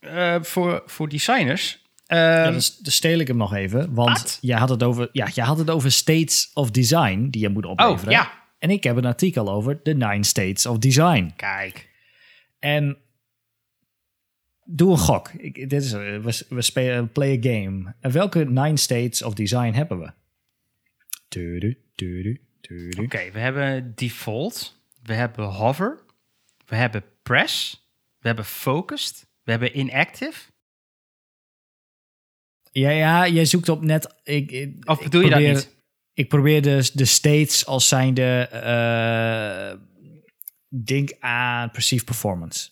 uh, 0.00 0.42
voor, 0.42 0.82
voor 0.86 1.08
designers. 1.08 1.86
Uh, 2.08 2.18
ja, 2.18 2.50
dus, 2.50 2.76
dus 2.76 2.94
steel 2.94 3.18
ik 3.18 3.26
hem 3.26 3.36
nog 3.36 3.54
even. 3.54 3.94
Want 3.94 4.18
Wat? 4.18 4.38
jij 4.40 4.58
had, 4.58 4.68
het 4.68 4.82
over, 4.82 5.08
ja, 5.12 5.28
jij 5.28 5.44
had 5.44 5.58
het 5.58 5.70
over 5.70 5.92
states 5.92 6.50
of 6.54 6.70
design 6.70 7.28
die 7.30 7.40
je 7.40 7.48
moet 7.48 7.66
opleveren. 7.66 8.04
Oh, 8.06 8.12
ja. 8.12 8.32
En 8.58 8.70
ik 8.70 8.84
heb 8.84 8.96
een 8.96 9.04
artikel 9.04 9.50
over 9.50 9.80
de 9.82 9.94
nine 9.94 10.24
states 10.24 10.66
of 10.66 10.78
design. 10.78 11.32
Kijk. 11.36 11.88
En 12.58 12.96
doe 14.64 14.90
een 14.90 14.98
gok. 14.98 15.28
Ik, 15.28 15.70
dit 15.70 15.82
is, 15.82 15.92
we, 15.92 16.44
we 16.48 16.62
spelen 16.62 17.12
play 17.12 17.36
a 17.36 17.40
game. 17.40 17.94
En 18.00 18.12
welke 18.12 18.44
nine 18.44 18.76
states 18.76 19.22
of 19.22 19.34
design 19.34 19.72
hebben 19.72 19.98
we? 19.98 20.12
Tudu, 21.28 21.78
tudu, 21.94 22.22
tudu. 22.22 22.40
Oké, 22.90 23.02
okay, 23.02 23.32
we 23.32 23.38
hebben 23.38 23.92
default. 23.94 24.80
We 25.02 25.14
hebben 25.14 25.44
hover. 25.44 26.04
We 26.66 26.76
hebben 26.76 27.04
press. 27.22 27.86
We 28.18 28.26
hebben 28.26 28.44
focused. 28.44 29.26
We 29.42 29.50
hebben 29.50 29.78
inactive. 29.78 30.50
Ja, 32.70 32.90
ja, 32.90 33.28
jij 33.28 33.44
zoekt 33.44 33.68
op 33.68 33.82
net. 33.82 34.14
Ik, 34.24 34.50
ik, 34.50 34.88
of 34.88 35.02
bedoel 35.02 35.20
ik 35.20 35.26
je 35.26 35.32
dat 35.32 35.54
niet? 35.54 35.76
Ik 36.14 36.28
probeer 36.28 36.62
de, 36.62 36.90
de 36.94 37.04
states 37.04 37.66
als 37.66 37.88
zijnde. 37.88 38.48
Uh, 38.52 39.80
denk 40.84 41.12
aan 41.20 41.70
perceived 41.70 42.06
performance. 42.06 42.70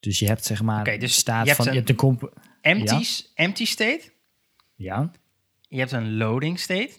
Dus 0.00 0.18
je 0.18 0.26
hebt 0.26 0.44
zeg 0.44 0.62
maar. 0.62 0.80
Okay, 0.80 0.98
dus 0.98 1.14
staat 1.14 1.46
je 1.46 1.54
van. 1.54 1.66
een 1.66 1.72
je 1.72 1.78
hebt 1.78 1.90
een 1.90 1.96
comp 1.96 2.32
empty, 2.60 2.94
ja? 2.94 3.04
empty 3.34 3.64
state. 3.64 4.12
Ja. 4.74 5.10
Je 5.68 5.78
hebt 5.78 5.92
een 5.92 6.16
loading 6.16 6.58
state. 6.58 6.90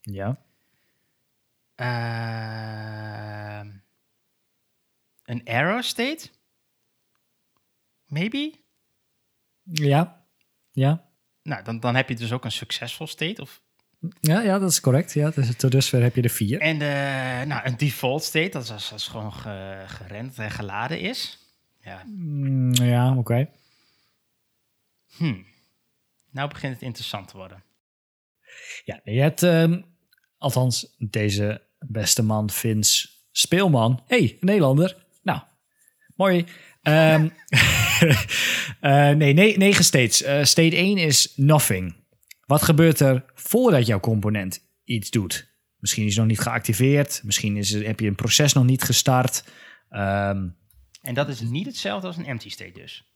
Ja. 0.00 0.46
Uh, 1.80 3.60
een 5.24 5.44
arrow 5.44 5.82
state? 5.82 6.28
Maybe? 8.06 8.54
Ja. 9.62 10.26
Ja. 10.72 11.08
Nou, 11.42 11.64
dan, 11.64 11.80
dan 11.80 11.94
heb 11.94 12.08
je 12.08 12.14
dus 12.14 12.32
ook 12.32 12.44
een 12.44 12.52
successful 12.52 13.06
state. 13.06 13.42
Of... 13.42 13.62
Ja, 14.20 14.40
ja, 14.40 14.58
dat 14.58 14.70
is 14.70 14.80
correct. 14.80 15.12
Ja, 15.12 15.30
dus 15.30 15.56
tot 15.56 15.70
dusver 15.70 16.02
heb 16.02 16.14
je 16.14 16.22
er 16.22 16.30
vier. 16.30 16.60
En 16.60 16.78
de, 16.78 17.44
nou, 17.46 17.66
een 17.66 17.76
default 17.76 18.22
state, 18.22 18.48
dat 18.48 18.62
is 18.62 18.70
als, 18.70 18.92
als 18.92 19.08
gewoon 19.08 19.32
ge, 19.32 19.84
gerend 19.86 20.38
en 20.38 20.50
geladen 20.50 21.00
is. 21.00 21.38
Ja, 21.80 22.02
mm, 22.06 22.74
ja 22.74 23.10
oké. 23.10 23.18
Okay. 23.18 23.50
Hm. 25.16 25.42
Nou 26.30 26.48
begint 26.48 26.72
het 26.72 26.82
interessant 26.82 27.28
te 27.28 27.36
worden. 27.36 27.62
Ja, 28.84 29.00
je 29.04 29.20
hebt, 29.20 29.42
um, 29.42 29.84
althans, 30.38 30.94
deze 30.98 31.67
beste 31.86 32.22
man, 32.22 32.50
Vince 32.50 33.08
Speelman. 33.30 34.02
hey, 34.06 34.36
Nederlander. 34.40 34.96
Nou, 35.22 35.40
mooi. 36.16 36.44
Um, 36.82 37.32
uh, 38.80 39.10
nee, 39.20 39.32
ne 39.32 39.54
negen 39.56 39.84
states. 39.84 40.22
Uh, 40.22 40.44
state 40.44 40.76
1 40.76 40.98
is 40.98 41.32
nothing. 41.36 41.96
Wat 42.46 42.62
gebeurt 42.62 43.00
er 43.00 43.24
voordat 43.34 43.86
jouw 43.86 44.00
component 44.00 44.60
iets 44.84 45.10
doet? 45.10 45.56
Misschien 45.78 46.04
is 46.04 46.10
het 46.10 46.18
nog 46.18 46.28
niet 46.28 46.40
geactiveerd. 46.40 47.20
Misschien 47.24 47.56
is 47.56 47.70
heb 47.70 48.00
je 48.00 48.06
een 48.06 48.14
proces 48.14 48.52
nog 48.52 48.64
niet 48.64 48.82
gestart. 48.82 49.44
Um, 49.90 50.56
en 51.00 51.14
dat 51.14 51.28
is 51.28 51.40
niet 51.40 51.66
hetzelfde 51.66 52.06
als 52.06 52.16
een 52.16 52.26
empty 52.26 52.50
state 52.50 52.72
dus? 52.72 53.07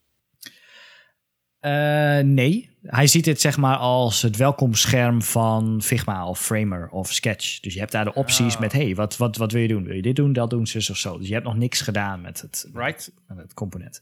Eh, 1.63 2.19
nee, 2.19 2.69
hij 2.81 3.07
ziet 3.07 3.23
dit 3.23 3.41
zeg 3.41 3.57
maar 3.57 3.77
als 3.77 4.21
het 4.21 4.37
welkomstscherm 4.37 5.21
van 5.21 5.81
Figma 5.81 6.27
of 6.27 6.39
Framer 6.39 6.89
of 6.89 7.11
Sketch. 7.11 7.59
Dus 7.59 7.73
je 7.73 7.79
hebt 7.79 7.91
daar 7.91 8.03
de 8.03 8.13
opties 8.13 8.53
Oh. 8.55 8.59
met, 8.61 8.71
hey, 8.71 8.95
wat, 8.95 9.17
wat, 9.17 9.37
wat 9.37 9.51
wil 9.51 9.61
je 9.61 9.67
doen? 9.67 9.83
Wil 9.83 9.95
je 9.95 10.01
dit 10.01 10.15
doen, 10.15 10.33
dat 10.33 10.49
doen, 10.49 10.67
zus 10.67 10.89
of 10.89 10.97
zo. 10.97 11.17
Dus 11.17 11.27
je 11.27 11.33
hebt 11.33 11.45
nog 11.45 11.57
niks 11.57 11.81
gedaan 11.81 12.21
met 12.21 12.41
het, 12.41 12.69
Right. 12.73 13.11
met 13.27 13.37
het 13.37 13.53
component. 13.53 14.01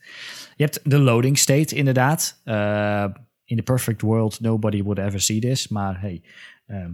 Je 0.55 0.64
hebt 0.64 0.80
de 0.84 0.99
loading 0.99 1.38
state 1.38 1.76
inderdaad. 1.76 2.41
Eh, 2.43 3.05
in 3.45 3.57
the 3.57 3.64
perfect 3.64 4.01
world, 4.01 4.39
nobody 4.39 4.82
would 4.84 4.99
ever 4.99 5.22
see 5.22 5.39
this. 5.39 5.68
Maar 5.68 6.01
hey, 6.01 6.22
ehm, 6.68 6.91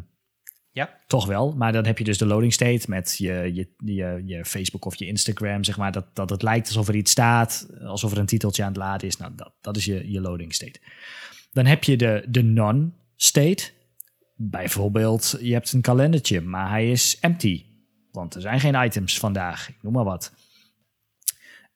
Ja. 0.78 1.00
toch 1.08 1.26
wel. 1.26 1.54
Maar 1.56 1.72
dan 1.72 1.86
heb 1.86 1.98
je 1.98 2.04
dus 2.04 2.18
de 2.18 2.26
loading 2.26 2.54
state 2.54 2.86
met 2.88 3.16
je, 3.18 3.52
je, 3.54 3.68
je, 3.94 4.22
je 4.26 4.46
Facebook 4.46 4.86
of 4.86 4.96
je 4.96 5.08
Instagram, 5.08 5.64
zeg 5.64 5.78
maar. 5.78 5.92
Dat, 5.92 6.16
dat 6.16 6.30
het 6.30 6.42
lijkt 6.42 6.68
alsof 6.68 6.88
er 6.88 6.96
iets 6.96 7.12
staat, 7.12 7.68
alsof 7.84 8.12
er 8.12 8.18
een 8.18 8.26
titeltje 8.26 8.64
aan 8.64 8.70
het 8.70 8.78
laden 8.78 9.08
is. 9.08 9.18
Nou, 9.18 9.32
dat, 9.36 9.54
dat 9.62 9.78
is 9.78 9.86
je, 9.86 10.12
je 10.12 10.22
loading 10.22 10.54
state. 10.54 10.80
Dan 11.52 11.66
heb 11.66 11.84
je 11.84 11.98
de, 11.98 12.26
de 12.30 12.44
non-state. 12.44 13.72
Bijvoorbeeld, 14.36 15.38
je 15.42 15.54
hebt 15.54 15.74
een 15.74 15.82
kalendertje, 15.82 16.42
maar 16.42 16.70
hij 16.70 16.92
is 16.92 17.20
empty. 17.20 17.66
Want 18.12 18.36
er 18.36 18.42
zijn 18.42 18.60
geen 18.60 18.84
items 18.84 19.20
vandaag, 19.20 19.70
ik 19.70 19.76
noem 19.82 19.94
maar 19.94 20.04
wat. 20.04 20.34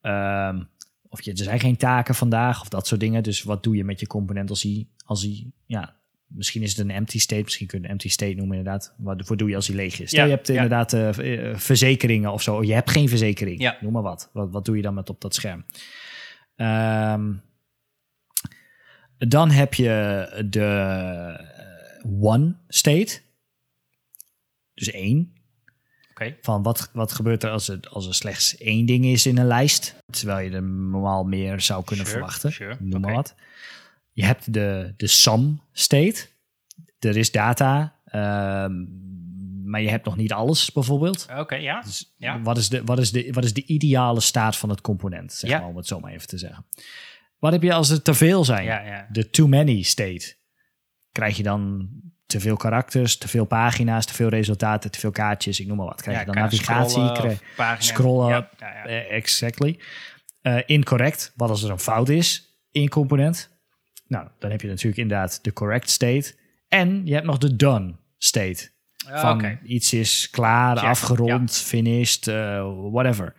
Ehm, 0.01 0.63
of 1.09 1.21
je, 1.21 1.31
er 1.31 1.37
zijn 1.37 1.59
geen 1.59 1.77
taken 1.77 2.15
vandaag 2.15 2.61
of 2.61 2.69
dat 2.69 2.87
soort 2.87 2.99
dingen. 2.99 3.23
Dus 3.23 3.43
wat 3.43 3.63
doe 3.63 3.75
je 3.75 3.83
met 3.83 3.99
je 3.99 4.07
component 4.07 4.49
als 4.49 4.63
hij, 4.63 4.87
als 5.05 5.21
hij 5.21 5.51
ja, 5.65 6.00
misschien 6.33 6.61
is 6.61 6.69
het 6.69 6.79
een 6.79 6.91
empty 6.91 7.19
state. 7.19 7.41
Misschien 7.41 7.67
kun 7.67 7.79
je 7.79 7.85
een 7.85 7.91
empty 7.91 8.09
state 8.09 8.33
noemen 8.33 8.57
inderdaad. 8.57 8.93
Wat 8.97 9.37
doe 9.37 9.49
je 9.49 9.55
als 9.55 9.67
hij 9.67 9.75
leeg 9.75 9.99
is? 9.99 10.09
Stel, 10.09 10.19
Ja, 10.19 10.25
je 10.29 10.35
hebt 10.35 10.47
ja. 10.47 10.53
inderdaad 10.53 10.93
eh, 10.93 11.49
eh, 11.49 11.57
verzekeringen 11.57 12.31
of 12.31 12.41
zo. 12.41 12.63
Je 12.63 12.73
hebt 12.73 12.89
geen 12.91 13.09
verzekering, 13.09 13.61
Ja. 13.61 13.77
noem 13.81 13.91
maar 13.93 14.01
wat. 14.01 14.29
wat. 14.33 14.51
Wat 14.51 14.65
doe 14.65 14.75
je 14.75 14.81
dan 14.81 14.93
met 14.93 15.09
op 15.09 15.21
dat 15.21 15.35
scherm? 15.35 15.65
Ehm, 16.55 17.33
dan 19.17 19.49
heb 19.51 19.73
je 19.73 20.27
de 20.49 20.63
eh, 20.65 22.11
one 22.21 22.55
state. 22.67 23.19
Dus 24.73 24.91
één. 24.91 25.33
Van 26.41 26.63
wat, 26.63 26.89
wat 26.93 27.11
gebeurt 27.11 27.43
er 27.43 27.49
als, 27.49 27.67
het, 27.67 27.89
als 27.89 28.07
er 28.07 28.13
slechts 28.15 28.57
één 28.57 28.85
ding 28.85 29.05
is 29.05 29.25
in 29.25 29.37
een 29.37 29.45
lijst? 29.47 29.95
Terwijl 30.11 30.49
je 30.49 30.55
er 30.55 30.63
normaal 30.63 31.23
meer 31.23 31.61
zou 31.61 31.83
kunnen 31.83 32.05
Sure, 32.05 32.17
verwachten. 32.17 32.51
sure, 32.51 32.77
Noem 32.79 33.01
maar 33.01 33.13
wat. 33.13 33.35
Je 34.11 34.25
hebt 34.25 34.53
de, 34.53 34.93
de 34.97 35.07
sum 35.07 35.61
state. 35.71 36.27
Er 36.99 37.17
is 37.17 37.31
data, 37.31 37.95
ehm, 38.05 38.73
maar 39.69 39.81
je 39.81 39.89
hebt 39.89 40.05
nog 40.05 40.17
niet 40.17 40.33
alles 40.33 40.71
bijvoorbeeld. 40.71 41.27
Oké, 41.37 41.55
ja. 41.55 41.81
Dus 41.81 42.13
Ja. 42.17 42.41
wat, 42.41 42.57
is 42.57 42.69
de, 42.69 42.83
wat, 42.83 42.99
is 42.99 43.11
de, 43.11 43.29
wat 43.31 43.43
is 43.43 43.53
de 43.53 43.65
ideale 43.65 44.19
staat 44.19 44.57
van 44.57 44.69
het 44.69 44.81
component, 44.81 45.33
zeg 45.33 45.49
Ja. 45.49 45.59
maar, 45.59 45.67
om 45.69 45.75
het 45.77 45.87
zo 45.87 45.99
maar 45.99 46.11
even 46.11 46.27
te 46.27 46.37
zeggen. 46.37 46.65
Wat 47.39 47.51
heb 47.51 47.61
je 47.61 47.73
als 47.73 47.89
er 47.89 48.01
te 48.01 48.13
veel 48.13 48.45
zijn? 48.45 48.63
Ja, 48.63 48.79
ja. 48.81 49.07
De 49.11 49.29
too 49.29 49.47
many 49.47 49.81
state. 49.81 50.35
Krijg 51.11 51.37
je 51.37 51.43
dan 51.43 51.89
te 52.25 52.39
veel 52.39 52.57
karakters, 52.57 53.17
te 53.17 53.27
veel 53.27 53.45
pagina's, 53.45 54.05
te 54.05 54.13
veel 54.13 54.29
resultaten, 54.29 54.91
te 54.91 54.99
veel 54.99 55.11
kaartjes, 55.11 55.59
ik 55.59 55.67
noem 55.67 55.77
maar 55.77 55.85
wat. 55.85 56.01
Krijg 56.01 56.19
je 56.19 56.25
dan 56.25 56.35
navigatie? 56.35 56.91
scrollen 57.77 58.47
krijg-. 58.57 58.85
Eh, 58.85 59.11
exactly. 59.11 59.79
Eh, 60.41 60.57
incorrect, 60.65 61.33
wat 61.35 61.49
als 61.49 61.63
er 61.63 61.69
een 61.71 61.79
fout 61.79 62.09
is 62.09 62.55
in 62.71 62.89
component? 62.89 63.49
Nou, 64.11 64.27
dan 64.39 64.51
heb 64.51 64.61
je 64.61 64.67
natuurlijk 64.67 64.97
inderdaad 64.97 65.43
de 65.43 65.53
correct 65.53 65.89
state. 65.89 66.33
En 66.67 67.01
je 67.05 67.13
hebt 67.13 67.25
nog 67.25 67.37
de 67.37 67.55
done 67.55 67.95
state. 68.17 68.69
Ah, 69.07 69.21
Van 69.21 69.57
iets 69.63 69.93
is 69.93 70.29
klaar, 70.29 70.77
Check, 70.77 70.87
afgerond, 70.87 71.57
finished, 71.57 72.27
eh, 72.27 72.71
whatever. 72.91 73.33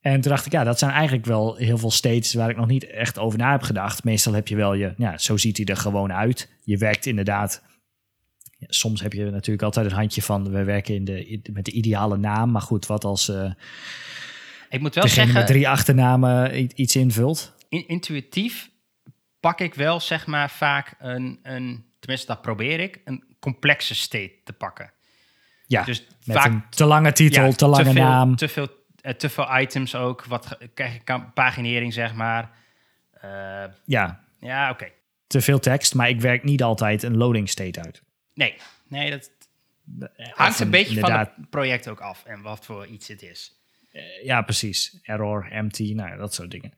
En 0.00 0.20
toen 0.20 0.30
dacht 0.30 0.46
ik, 0.46 0.52
ja, 0.52 0.64
dat 0.64 0.78
zijn 0.78 0.90
eigenlijk 0.90 1.26
wel 1.26 1.56
heel 1.56 1.78
veel 1.78 1.90
states 1.90 2.34
waar 2.34 2.50
ik 2.50 2.56
nog 2.56 2.66
niet 2.66 2.86
echt 2.86 3.18
over 3.18 3.38
na 3.38 3.50
heb 3.50 3.62
gedacht. 3.62 4.04
Meestal 4.04 4.32
heb 4.32 4.48
je 4.48 4.56
wel 4.56 4.74
je, 4.74 4.94
ja, 4.96 5.18
zo 5.18 5.36
ziet 5.36 5.56
hij 5.56 5.66
er 5.66 5.76
gewoon 5.76 6.12
uit. 6.12 6.52
Je 6.64 6.76
werkt 6.78 7.06
inderdaad. 7.06 7.62
Ja, 8.58 8.66
soms 8.68 9.00
heb 9.02 9.12
je 9.12 9.24
natuurlijk 9.30 9.62
altijd 9.62 9.86
een 9.86 9.92
handje 9.96 10.22
van, 10.22 10.50
we 10.50 10.64
werken 10.64 10.94
in 10.94 11.04
de, 11.04 11.40
met 11.52 11.64
de 11.64 11.70
ideale 11.72 12.16
naam. 12.16 12.50
Maar 12.50 12.62
goed, 12.62 12.86
wat 12.86 13.04
als 13.04 13.28
eh 13.28 13.50
Ik 14.70 14.80
moet 14.80 14.94
wel 14.94 15.08
zeggen, 15.08 15.34
met 15.34 15.46
drie 15.46 15.68
achternamen 15.68 16.66
iets 16.80 16.96
invult? 16.96 17.54
in- 17.68 17.88
intuïtief 17.88 18.70
pak 19.46 19.60
ik 19.60 19.74
wel 19.74 20.00
zeg 20.00 20.26
maar 20.26 20.50
vaak 20.50 20.94
een, 20.98 21.40
een, 21.42 21.84
tenminste 21.98 22.26
dat 22.26 22.42
probeer 22.42 22.80
ik, 22.80 23.00
een 23.04 23.24
complexe 23.40 23.94
state 23.94 24.34
te 24.44 24.52
pakken. 24.52 24.92
Ja, 25.66 25.82
Dus 25.84 26.06
met 26.24 26.36
vaak 26.36 26.46
een 26.46 26.64
te 26.70 26.84
lange 26.84 27.12
titel, 27.12 27.44
ja, 27.44 27.52
te 27.52 27.66
lange 27.66 27.84
veel, 27.92 28.02
naam. 28.02 28.36
Te 28.36 28.48
veel, 28.48 28.68
eh, 29.00 29.12
te 29.12 29.28
veel 29.28 29.58
items 29.60 29.94
ook, 29.94 30.24
wat 30.24 30.58
krijg 30.74 30.94
ik 30.94 31.32
paginering 31.34 31.92
zeg 31.92 32.14
maar. 32.14 32.50
Eh, 33.12 33.64
Ja, 33.84 34.20
ja, 34.40 34.70
oké. 34.70 34.88
te 35.26 35.40
veel 35.40 35.58
tekst, 35.58 35.94
maar 35.94 36.08
ik 36.08 36.20
werk 36.20 36.42
niet 36.44 36.62
altijd 36.62 37.02
een 37.02 37.16
loading 37.16 37.48
state 37.48 37.82
uit. 37.82 38.02
Nee, 38.34 38.56
nee, 38.88 39.10
dat 39.10 39.30
Of 40.00 40.08
hangt 40.32 40.60
een 40.60 40.70
beetje 40.70 40.94
inderdaad- 40.94 41.28
van 41.32 41.40
het 41.40 41.50
project 41.50 41.88
ook 41.88 42.00
af 42.00 42.24
en 42.24 42.42
wat 42.42 42.64
voor 42.64 42.86
iets 42.86 43.08
het 43.08 43.22
is. 43.22 43.60
Ja, 44.22 44.42
precies. 44.42 44.98
Error, 45.02 45.50
empty, 45.50 45.92
nou 45.94 46.10
ja, 46.10 46.16
dat 46.16 46.34
soort 46.34 46.50
dingen. 46.50 46.72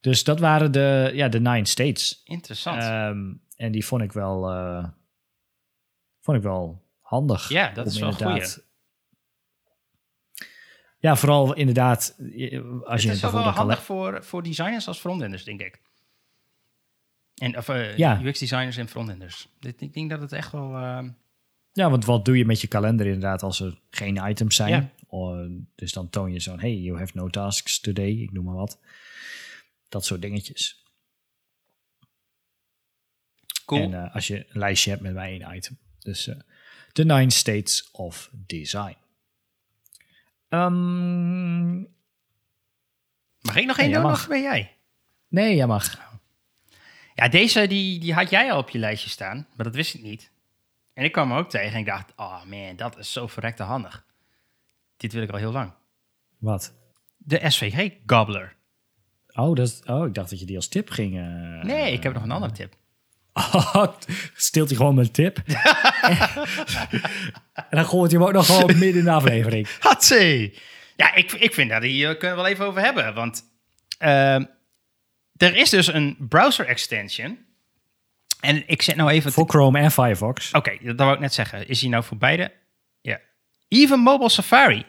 Dus 0.00 0.24
dat 0.24 0.40
waren 0.40 0.72
de, 0.72 1.10
ja, 1.14 1.28
de 1.28 1.40
nine 1.40 1.66
states. 1.66 2.20
Interessant. 2.24 2.82
Ehm, 2.82 3.32
en 3.56 3.72
die 3.72 3.86
vond 3.86 4.02
ik 4.02 4.12
wel, 4.12 4.50
eh, 4.50 4.84
vond 6.20 6.36
ik 6.36 6.42
wel 6.42 6.82
handig. 7.00 7.48
Ja, 7.48 7.70
dat 7.72 7.86
is 7.86 7.98
wel 7.98 8.10
inderdaad- 8.10 8.66
Ja, 10.98 11.16
vooral 11.16 11.54
inderdaad, 11.54 12.14
eh, 12.18 12.24
als 12.82 13.02
je 13.02 13.08
het 13.08 13.16
is 13.16 13.30
wel 13.30 13.42
handig 13.42 13.82
voor, 13.82 14.24
voor 14.24 14.42
designers 14.42 14.88
als 14.88 14.98
frontenders, 14.98 15.44
denk 15.44 15.60
ik. 15.60 15.80
En, 17.34 17.56
of 17.56 17.68
eh, 17.68 17.96
Ja. 17.96 18.20
UX-designers 18.22 18.76
en 18.76 18.88
frontenders. 18.88 19.48
Ik 19.60 19.92
denk 19.94 20.10
dat 20.10 20.20
het 20.20 20.32
echt 20.32 20.52
wel... 20.52 20.74
ehm, 20.76 21.10
Ja, 21.72 21.90
want 21.90 22.04
wat 22.04 22.24
doe 22.24 22.38
je 22.38 22.44
met 22.46 22.60
je 22.60 22.66
kalender 22.66 23.06
inderdaad 23.06 23.42
als 23.42 23.60
er 23.60 23.80
geen 23.90 24.28
items 24.28 24.56
zijn? 24.56 24.70
Ja. 25.10 25.46
Dus 25.74 25.92
dan 25.92 26.10
toon 26.10 26.32
je 26.32 26.40
zo'n, 26.40 26.60
hey, 26.60 26.74
you 26.76 26.98
have 26.98 27.12
no 27.14 27.28
tasks 27.28 27.80
today, 27.80 28.10
ik 28.10 28.32
noem 28.32 28.44
maar 28.44 28.54
wat. 28.54 28.80
Dat 29.88 30.04
soort 30.04 30.22
dingetjes. 30.22 30.82
cool. 33.64 33.82
En 33.82 33.94
eh, 33.94 34.14
als 34.14 34.26
je 34.26 34.36
een 34.36 34.58
lijstje 34.58 34.90
hebt 34.90 35.02
met 35.02 35.14
maar 35.14 35.26
één 35.26 35.54
item. 35.54 35.78
Dus 35.98 36.26
eh, 36.26 36.36
de 36.92 37.04
nine 37.04 37.30
states 37.30 37.90
of 37.90 38.30
design. 38.32 38.96
Ehm, 40.48 41.76
mag 43.40 43.56
ik 43.56 43.66
nog 43.66 43.78
één 43.78 43.92
doen 43.92 44.02
mag. 44.02 44.20
of 44.20 44.28
ben 44.28 44.42
jij? 44.42 44.76
nee, 45.28 45.56
jij 45.56 45.66
mag. 45.66 46.06
Ja, 47.14 47.28
deze 47.28 47.66
die, 47.66 48.00
die 48.00 48.14
had 48.14 48.30
jij 48.30 48.52
al 48.52 48.58
op 48.58 48.70
je 48.70 48.78
lijstje 48.78 49.10
staan, 49.10 49.46
maar 49.56 49.64
dat 49.64 49.74
wist 49.74 49.94
ik 49.94 50.02
niet. 50.02 50.30
En 50.92 51.04
ik 51.04 51.12
kwam 51.12 51.30
hem 51.30 51.38
ook 51.38 51.50
tegen 51.50 51.72
en 51.72 51.78
ik 51.78 51.86
dacht, 51.86 52.12
oh 52.16 52.44
man, 52.44 52.76
dat 52.76 52.98
is 52.98 53.12
zo 53.12 53.26
verrekte 53.26 53.62
handig. 53.62 54.06
Dit 54.96 55.12
wil 55.12 55.22
ik 55.22 55.30
al 55.30 55.38
heel 55.38 55.52
lang. 55.52 55.72
Wat? 56.38 56.74
De 57.16 57.50
SVG 57.50 57.92
Gobbler. 58.06 58.56
Oh, 59.38 59.54
dat, 59.54 59.82
oh, 59.86 60.06
ik 60.06 60.14
dacht 60.14 60.30
dat 60.30 60.40
je 60.40 60.46
die 60.46 60.56
als 60.56 60.68
tip 60.68 60.90
ging. 60.90 61.18
eh. 61.18 61.62
Nee, 61.62 61.92
ik 61.92 62.02
heb 62.02 62.14
nog 62.14 62.22
een 62.22 62.30
andere 62.30 62.52
tip. 62.52 62.74
Stilt 64.34 64.68
hij 64.68 64.76
gewoon 64.76 64.94
mijn 64.94 65.10
tip. 65.10 65.38
en 67.54 67.76
dan 67.76 67.84
gooit 67.84 68.10
hij 68.10 68.20
hem 68.20 68.28
ook 68.28 68.34
nog 68.34 68.46
gewoon 68.46 68.78
midden 68.78 68.98
in 68.98 69.04
de 69.04 69.10
aflevering. 69.10 69.68
Hatsé! 69.80 70.52
Ja, 70.96 71.14
ik, 71.14 71.32
ik 71.32 71.54
vind 71.54 71.70
dat 71.70 71.82
hier 71.82 72.16
kunnen 72.16 72.36
we 72.36 72.42
wel 72.42 72.52
even 72.52 72.66
over 72.66 72.82
hebben. 72.82 73.14
Want 73.14 73.44
ehm, 73.98 74.44
er 75.36 75.56
is 75.56 75.70
dus 75.70 75.86
een 75.86 76.16
browser 76.28 76.66
extension. 76.66 77.38
En 78.40 78.68
ik 78.68 78.82
zet 78.82 78.96
nou 78.96 79.10
even... 79.10 79.32
Voor 79.32 79.48
Chrome 79.48 79.78
en 79.78 79.90
Firefox. 79.90 80.52
Oké, 80.52 80.76
dat 80.82 80.96
wou 80.96 81.12
ik 81.14 81.20
net 81.20 81.34
zeggen. 81.34 81.68
Is 81.68 81.80
hij 81.80 81.90
nou 81.90 82.04
voor 82.04 82.16
beide? 82.16 82.52
Ja. 83.00 83.20
Even 83.68 83.98
Mobile 84.00 84.28
Safari. 84.28 84.84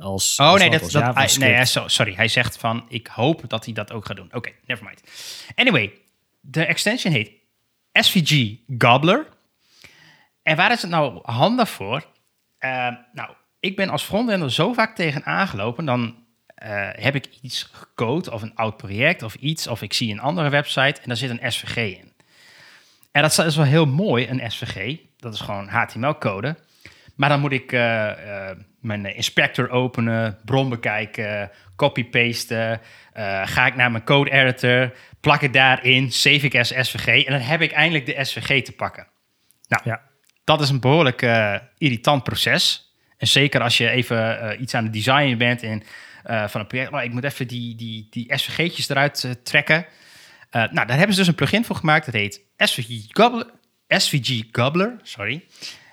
Als, 0.00 0.38
Oh 0.40 0.46
als 0.46 0.60
nee, 0.60 0.70
dat, 0.70 0.82
als 0.82 0.92
dat, 0.92 1.02
JavaScript. 1.02 1.44
hij- 1.46 1.56
nee 1.82 1.88
sorry. 1.88 2.14
Hij 2.14 2.28
zegt 2.28 2.56
van, 2.56 2.84
ik 2.88 3.06
hoop 3.06 3.42
dat 3.48 3.64
hij 3.64 3.74
dat 3.74 3.92
ook 3.92 4.06
gaat 4.06 4.16
doen. 4.16 4.28
Oké, 4.32 4.50
never 4.66 4.84
mind. 4.84 5.02
Anyway, 5.54 5.92
de 6.40 6.64
extension 6.64 7.12
heet 7.12 7.30
SVG 7.92 8.56
Gobbler. 8.78 9.26
En 10.42 10.56
waar 10.56 10.72
is 10.72 10.82
het 10.82 10.90
nou 10.90 11.18
handig 11.22 11.68
voor? 11.70 12.06
Eh, 12.58 12.88
nou, 13.12 13.30
ik 13.60 13.76
ben 13.76 13.88
als 13.88 14.02
frontender 14.02 14.52
zo 14.52 14.72
vaak 14.72 14.96
tegen 14.96 15.24
aangelopen, 15.24 15.84
dan 15.84 16.16
eh, 16.54 16.88
heb 16.92 17.14
ik 17.14 17.26
iets 17.42 17.62
gecode 17.72 18.32
of 18.32 18.42
een 18.42 18.54
oud 18.54 18.76
project 18.76 19.22
of 19.22 19.34
iets, 19.34 19.66
of 19.66 19.82
ik 19.82 19.92
zie 19.92 20.12
een 20.12 20.20
andere 20.20 20.48
website 20.48 21.00
en 21.00 21.08
daar 21.08 21.16
zit 21.16 21.30
een 21.30 21.52
SVG 21.52 21.76
in. 21.76 22.12
En 23.10 23.22
dat 23.22 23.38
is 23.38 23.56
wel 23.56 23.64
heel 23.64 23.86
mooi, 23.86 24.28
een 24.28 24.50
SVG. 24.50 24.98
Dat 25.16 25.34
is 25.34 25.40
gewoon 25.40 25.68
HTML-code. 25.68 26.56
Maar 27.22 27.30
dan 27.30 27.40
moet 27.40 27.52
ik 27.52 27.72
eh, 27.72 28.48
eh, 28.50 28.56
mijn 28.80 29.14
inspector 29.16 29.70
openen, 29.70 30.38
bron 30.44 30.68
bekijken, 30.68 31.50
copy-pasten. 31.76 32.80
eh, 33.12 33.46
ga 33.46 33.66
ik 33.66 33.74
naar 33.74 33.90
mijn 33.90 34.04
code 34.04 34.30
editor, 34.30 34.92
plak 35.20 35.40
het 35.40 35.52
daarin, 35.52 36.12
save 36.12 36.46
ik 36.46 36.54
als 36.54 36.68
SVG. 36.80 37.24
En 37.24 37.32
dan 37.32 37.40
heb 37.40 37.60
ik 37.60 37.72
eindelijk 37.72 38.06
de 38.06 38.24
SVG 38.24 38.62
te 38.62 38.72
pakken. 38.72 39.06
Nou, 39.68 39.82
Ja. 39.84 40.00
dat 40.44 40.60
is 40.60 40.68
een 40.70 40.80
behoorlijk 40.80 41.22
eh, 41.22 41.54
irritant 41.78 42.22
proces. 42.22 42.92
En 43.16 43.26
zeker 43.26 43.60
als 43.60 43.76
je 43.76 43.88
even 43.88 44.62
iets 44.62 44.74
aan 44.74 44.84
het 44.84 44.92
designen 44.92 45.38
bent 45.38 45.62
en 45.62 45.82
van 46.48 46.60
een 46.60 46.66
project. 46.66 46.92
Oh, 46.92 47.02
ik 47.02 47.12
moet 47.12 47.24
even 47.24 47.46
die, 47.48 47.74
die, 47.76 48.06
die 48.10 48.36
SVG'tjes 48.38 48.88
eruit 48.88 49.38
trekken. 49.44 49.86
Nou, 50.50 50.86
daar 50.86 50.96
hebben 50.96 51.12
ze 51.12 51.18
dus 51.18 51.28
een 51.28 51.34
plugin 51.34 51.64
voor 51.64 51.76
gemaakt. 51.76 52.04
Dat 52.04 52.14
heet 52.14 52.42
SVG 52.56 52.88
Gobbler. 53.08 53.46
SVG 53.88 54.42
Gobbler, 54.52 54.96
sorry. 55.02 55.44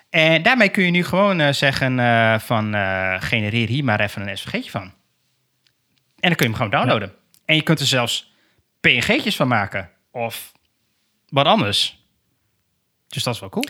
En 0.10 0.44
daarmee 0.44 0.70
kun 0.70 0.84
je 0.84 0.92
nu 0.92 1.04
gewoon 1.04 1.40
eh, 1.40 1.54
zeggen 1.54 2.00
eh, 2.00 2.40
van 2.40 2.74
eh, 2.76 3.16
genereer 3.22 3.68
hier 3.68 3.84
maar 3.84 4.00
even 4.00 4.28
een 4.30 4.38
SVG'tje 4.38 4.70
van. 4.72 4.82
En 4.82 4.92
dan 6.30 6.36
kun 6.36 6.46
je 6.50 6.52
hem 6.52 6.54
gewoon 6.54 6.70
downloaden. 6.72 7.14
En 7.46 7.56
je 7.56 7.62
kunt 7.62 7.80
er 7.80 7.86
zelfs 7.86 8.34
PNG'tjes 8.80 9.36
van 9.36 9.48
maken. 9.48 9.90
Of 10.12 10.52
wat 11.28 11.46
anders. 11.46 12.04
Dus 13.08 13.24
dat 13.24 13.34
is 13.34 13.40
wel 13.40 13.50
cool. 13.50 13.66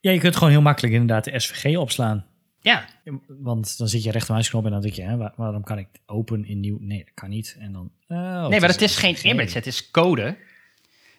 Ja, 0.00 0.10
je 0.10 0.18
kunt 0.18 0.34
gewoon 0.36 0.50
heel 0.52 0.62
makkelijk 0.62 0.92
inderdaad 0.94 1.24
de 1.24 1.38
SVG 1.40 1.76
opslaan. 1.76 2.26
Ja, 2.60 2.84
Want 3.26 3.78
dan 3.78 3.88
zit 3.88 4.02
je 4.02 4.10
rechtermuisknop 4.10 4.64
en 4.64 4.70
dan 4.70 4.80
denk 4.80 4.94
je, 4.94 5.02
hè, 5.02 5.16
waar- 5.16 5.32
waarom 5.36 5.62
kan 5.64 5.78
ik 5.78 5.88
open 6.06 6.44
in 6.44 6.60
nieuw? 6.60 6.76
Nee, 6.80 6.98
dat 6.98 7.14
kan 7.14 7.28
niet. 7.28 7.56
En 7.58 7.72
dan, 7.72 7.90
oh, 8.08 8.48
nee, 8.48 8.60
maar 8.60 8.68
het 8.68 8.80
een 8.80 8.86
is 8.86 8.96
geen 8.96 9.16
image, 9.26 9.54
het 9.54 9.66
is 9.66 9.90
code. 9.90 10.36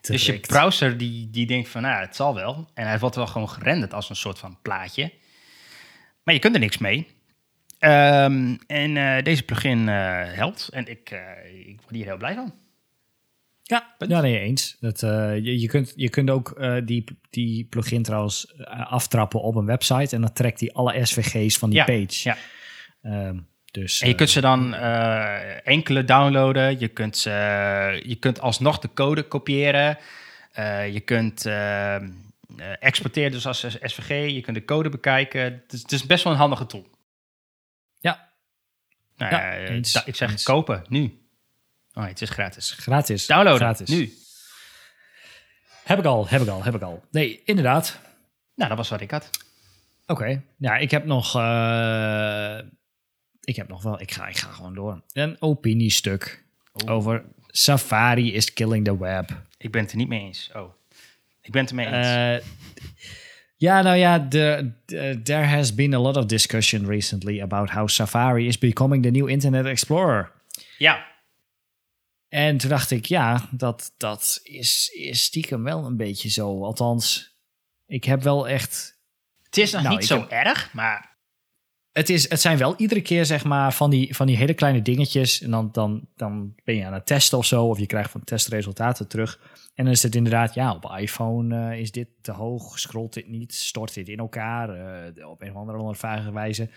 Dus 0.08 0.26
je 0.26 0.40
browser 0.40 0.98
die, 0.98 1.30
die 1.30 1.46
denkt 1.48 1.70
van, 1.70 1.82
nou, 1.82 2.02
het 2.02 2.16
zal 2.16 2.36
wel. 2.36 2.70
En 2.74 2.88
hij 2.88 3.00
wordt 3.00 3.16
wel 3.16 3.28
gewoon 3.28 3.50
gerenderd 3.50 3.94
als 3.94 4.10
een 4.10 4.16
soort 4.16 4.40
van 4.40 4.58
plaatje. 4.62 5.12
Maar 6.24 6.34
je 6.34 6.40
kunt 6.40 6.54
er 6.54 6.60
niks 6.62 6.78
mee. 6.78 7.08
Ehm, 7.80 8.56
en 8.68 8.98
eh, 8.98 9.24
deze 9.24 9.44
plugin 9.44 9.90
eh, 9.90 10.22
helpt. 10.24 10.70
En 10.72 10.88
ik, 10.88 11.12
eh, 11.12 11.20
ik 11.68 11.82
word 11.82 11.96
hier 11.96 12.06
heel 12.06 12.18
blij 12.18 12.36
van. 12.36 12.54
Ja, 13.64 13.96
ja 14.08 14.22
nee, 14.22 14.40
eens. 14.40 14.78
Dat, 14.80 15.04
eh, 15.04 15.36
je, 15.36 15.60
je, 15.60 15.68
kunt, 15.68 15.94
je 15.96 16.10
kunt 16.10 16.30
ook 16.30 16.52
eh, 16.52 16.76
die, 16.86 17.04
die 17.30 17.66
plugin 17.66 18.04
trouwens 18.04 18.54
aftrappen 18.68 19.42
op 19.42 19.56
een 19.56 19.66
website 19.66 20.16
en 20.16 20.22
dan 20.22 20.34
trekt 20.34 20.60
hij 20.60 20.72
alle 20.74 21.06
SVG's 21.06 21.58
van 21.58 21.70
die 21.70 21.80
Ja, 21.80 21.86
page. 21.86 22.08
ja. 22.30 22.38
Ehm, 23.02 23.40
dus, 23.82 24.02
En 24.02 24.06
je 24.08 24.12
eh, 24.14 24.18
kunt 24.18 24.30
ze 24.30 24.42
dan 24.42 24.74
eh, 24.74 25.68
enkele 25.68 26.04
downloaden. 26.04 26.80
Je 26.80 26.88
kunt, 26.88 27.18
ze, 27.18 27.30
je 28.06 28.16
kunt 28.16 28.42
alsnog 28.42 28.80
de 28.80 28.90
code 28.94 29.24
kopiëren. 29.24 29.98
Eh, 30.52 30.94
je 30.94 31.00
kunt 31.00 31.46
eh, 31.46 31.96
eh, 31.96 32.04
exporteren 32.80 33.32
dus 33.32 33.48
als 33.48 33.60
SVG. 33.82 34.32
Je 34.34 34.42
kunt 34.42 34.56
de 34.58 34.66
code 34.66 34.90
bekijken. 34.90 35.42
Het 35.44 35.74
is, 35.74 35.82
het 35.82 35.92
is 35.92 36.06
best 36.06 36.24
wel 36.24 36.34
een 36.34 36.40
handige 36.40 36.66
tool. 36.66 36.90
Ja. 38.00 38.30
Nou, 39.18 39.32
Ja, 39.36 39.54
ja, 39.54 39.58
eens, 39.68 39.92
da- 39.94 40.04
ik 40.06 40.16
zeg 40.16 40.32
eens. 40.32 40.44
kopen, 40.44 40.84
nu. 40.88 41.20
Oh, 41.94 42.06
het 42.08 42.22
is 42.22 42.30
gratis. 42.30 42.72
gratis. 42.72 43.26
Downloaden, 43.26 43.60
gratis. 43.62 43.90
nu. 43.90 44.14
Heb 45.84 46.00
ik 46.00 46.06
al, 46.06 46.28
heb 46.28 46.42
ik 46.42 46.48
al, 46.48 46.64
heb 46.64 46.76
ik 46.76 46.82
al. 46.82 47.04
Nee, 47.12 47.42
inderdaad. 47.46 48.00
Nou, 48.56 48.70
dat 48.70 48.78
was 48.78 48.90
wat 48.90 49.02
ik 49.02 49.12
had. 49.12 49.30
Oké. 50.08 50.42
Ja, 50.58 50.76
ik 50.78 50.92
heb 50.92 51.06
nog. 51.06 51.36
eh, 51.36 52.58
ik 53.46 53.56
heb 53.56 53.68
nog 53.68 53.84
wel. 53.84 54.02
Ik 54.02 54.12
ga, 54.12 54.28
ik 54.28 54.38
ga 54.38 54.52
gewoon 54.52 54.74
door. 54.74 55.02
Een 55.14 55.42
opiniestuk 55.42 56.44
over 56.88 57.24
Safari 57.48 58.34
is 58.34 58.54
killing 58.54 58.86
the 58.86 58.98
web. 58.98 59.42
Ik 59.58 59.72
ben 59.72 59.82
het 59.82 59.92
er 59.92 59.98
niet 59.98 60.08
mee 60.08 60.20
eens. 60.22 60.52
Oh, 60.56 60.74
ik 61.42 61.52
ben 61.52 61.62
het 61.62 61.70
er 61.70 61.76
mee 61.76 61.86
eens. 61.86 62.44
Eh, 62.44 62.50
ja, 63.58 63.82
nou 63.82 63.98
ja, 63.98 64.20
de, 64.20 64.72
there 65.24 65.46
has 65.46 65.76
been 65.76 65.94
a 65.94 66.00
lot 66.00 66.18
of 66.18 66.26
discussion 66.26 66.86
recently 66.86 67.42
about 67.42 67.70
how 67.70 67.88
Safari 67.88 68.48
is 68.48 68.58
becoming 68.58 69.04
the 69.04 69.10
new 69.10 69.30
Internet 69.30 69.66
Explorer. 69.66 70.32
ja, 70.78 71.06
En 72.30 72.58
toen 72.58 72.70
dacht 72.70 72.92
ik, 72.92 73.06
ja, 73.06 73.48
dat, 73.52 73.94
dat 73.98 74.40
is, 74.44 74.90
is 74.94 75.24
stiekem 75.24 75.64
wel 75.64 75.86
een 75.86 75.98
beetje 75.98 76.30
zo. 76.30 76.64
Althans, 76.64 77.36
ik 77.88 78.04
heb 78.04 78.24
wel 78.24 78.48
echt 78.48 79.00
het 79.44 79.58
is 79.58 79.72
nog 79.72 79.82
Nou, 79.84 79.96
niet 79.96 80.06
zo 80.06 80.20
heb- 80.20 80.30
erg, 80.30 80.74
maar 80.74 81.15
het, 81.96 82.10
is, 82.10 82.30
het 82.30 82.42
zijn 82.42 82.58
wel 82.58 82.74
iedere 82.78 83.02
keer 83.02 83.26
zeg 83.26 83.44
maar 83.44 83.74
van 83.74 83.90
die, 83.90 84.16
van 84.16 84.28
die 84.28 84.38
hele 84.38 84.54
kleine 84.54 84.82
dingetjes. 84.82 85.42
En 85.42 85.52
dan, 85.52 85.70
dan, 85.72 86.08
dan 86.16 86.56
ben 86.64 86.76
je 86.76 86.86
aan 86.86 86.94
het 86.94 87.06
testen 87.06 87.38
of 87.38 87.46
zo. 87.46 87.66
Of 87.66 87.80
je 87.80 87.86
krijgt 87.86 88.12
van 88.12 88.24
testresultaten 88.24 89.08
terug. 89.08 89.40
En 89.76 89.84
dan 89.84 89.94
is 89.94 90.04
het 90.04 90.16
inderdaad, 90.16 90.54
ja, 90.54 90.74
op 90.74 90.96
iPhone 90.98 91.70
eh, 91.70 91.80
is 91.80 91.92
dit 91.92 92.08
te 92.22 92.32
hoog. 92.32 92.80
Scrolt 92.80 93.14
dit 93.14 93.28
niet? 93.28 93.54
Stort 93.54 93.94
dit 93.94 94.10
in 94.10 94.18
elkaar? 94.18 94.70
eh, 94.70 95.30
op 95.30 95.42
een 95.42 95.50
of 95.50 95.56
andere 95.56 95.78
onvage 95.78 96.32
wijze. 96.32 96.70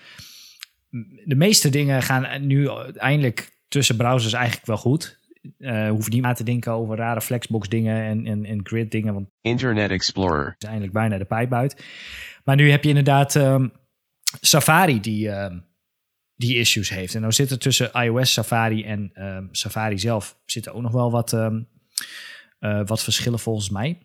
De 1.25 1.37
meeste 1.37 1.69
dingen 1.69 2.03
gaan 2.03 2.47
nu 2.47 2.69
eindelijk 2.95 3.59
tussen 3.69 3.97
browsers 3.97 4.33
eigenlijk 4.33 4.67
wel 4.67 4.77
goed. 4.77 5.19
Eh 5.59 5.89
hoef 5.89 6.09
niet 6.09 6.23
na 6.23 6.33
te 6.33 6.45
denken 6.45 6.73
over 6.73 6.97
rare 6.97 7.21
Flexbox 7.21 7.69
dingen 7.69 8.03
en, 8.03 8.27
en, 8.27 8.45
en 8.45 8.61
grid 8.63 8.91
dingen. 8.91 9.15
Want 9.15 9.29
Internet 9.41 9.91
Explorer. 9.91 10.55
is 10.59 10.67
eigenlijk 10.67 10.93
bijna 10.93 11.19
de 11.19 11.25
pijp 11.25 11.53
uit. 11.53 11.85
Maar 12.45 12.57
nu 12.57 12.71
heb 12.71 12.83
je 12.83 12.89
inderdaad 12.89 13.37
ehm, 13.37 13.69
Safari 14.41 15.01
die, 15.01 15.31
ehm, 15.31 15.59
die 16.35 16.57
issues 16.57 16.89
heeft. 16.89 17.15
En 17.15 17.21
nou 17.21 17.33
zit 17.33 17.51
er 17.51 17.59
tussen 17.59 17.93
iOS, 17.93 18.33
Safari 18.33 18.85
en 18.85 19.11
ehm, 19.15 19.47
Safari 19.51 19.99
zelf 19.99 20.39
zitten 20.45 20.75
ook 20.75 20.83
nog 20.83 20.93
wel 20.93 21.11
wat, 21.11 21.33
ehm, 21.33 21.63
eh, 22.59 22.81
wat 22.85 23.03
verschillen 23.03 23.39
volgens 23.39 23.71
mij. 23.71 23.99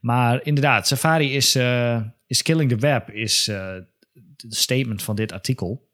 Maar 0.00 0.44
inderdaad, 0.46 0.86
Safari 0.86 1.34
is, 1.34 1.54
eh, 1.54 2.02
is 2.26 2.42
killing 2.42 2.70
the 2.70 2.76
web, 2.76 3.10
is 3.10 3.48
eh 3.48 3.76
de 4.36 4.54
statement 4.54 5.02
van 5.02 5.16
dit 5.16 5.32
artikel. 5.32 5.92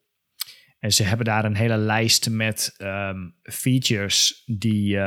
En 0.79 0.93
ze 0.93 1.03
hebben 1.03 1.27
daar 1.27 1.45
een 1.45 1.57
hele 1.57 1.77
lijst 1.77 2.31
met 2.31 2.77
features 3.43 4.43
die 4.47 4.99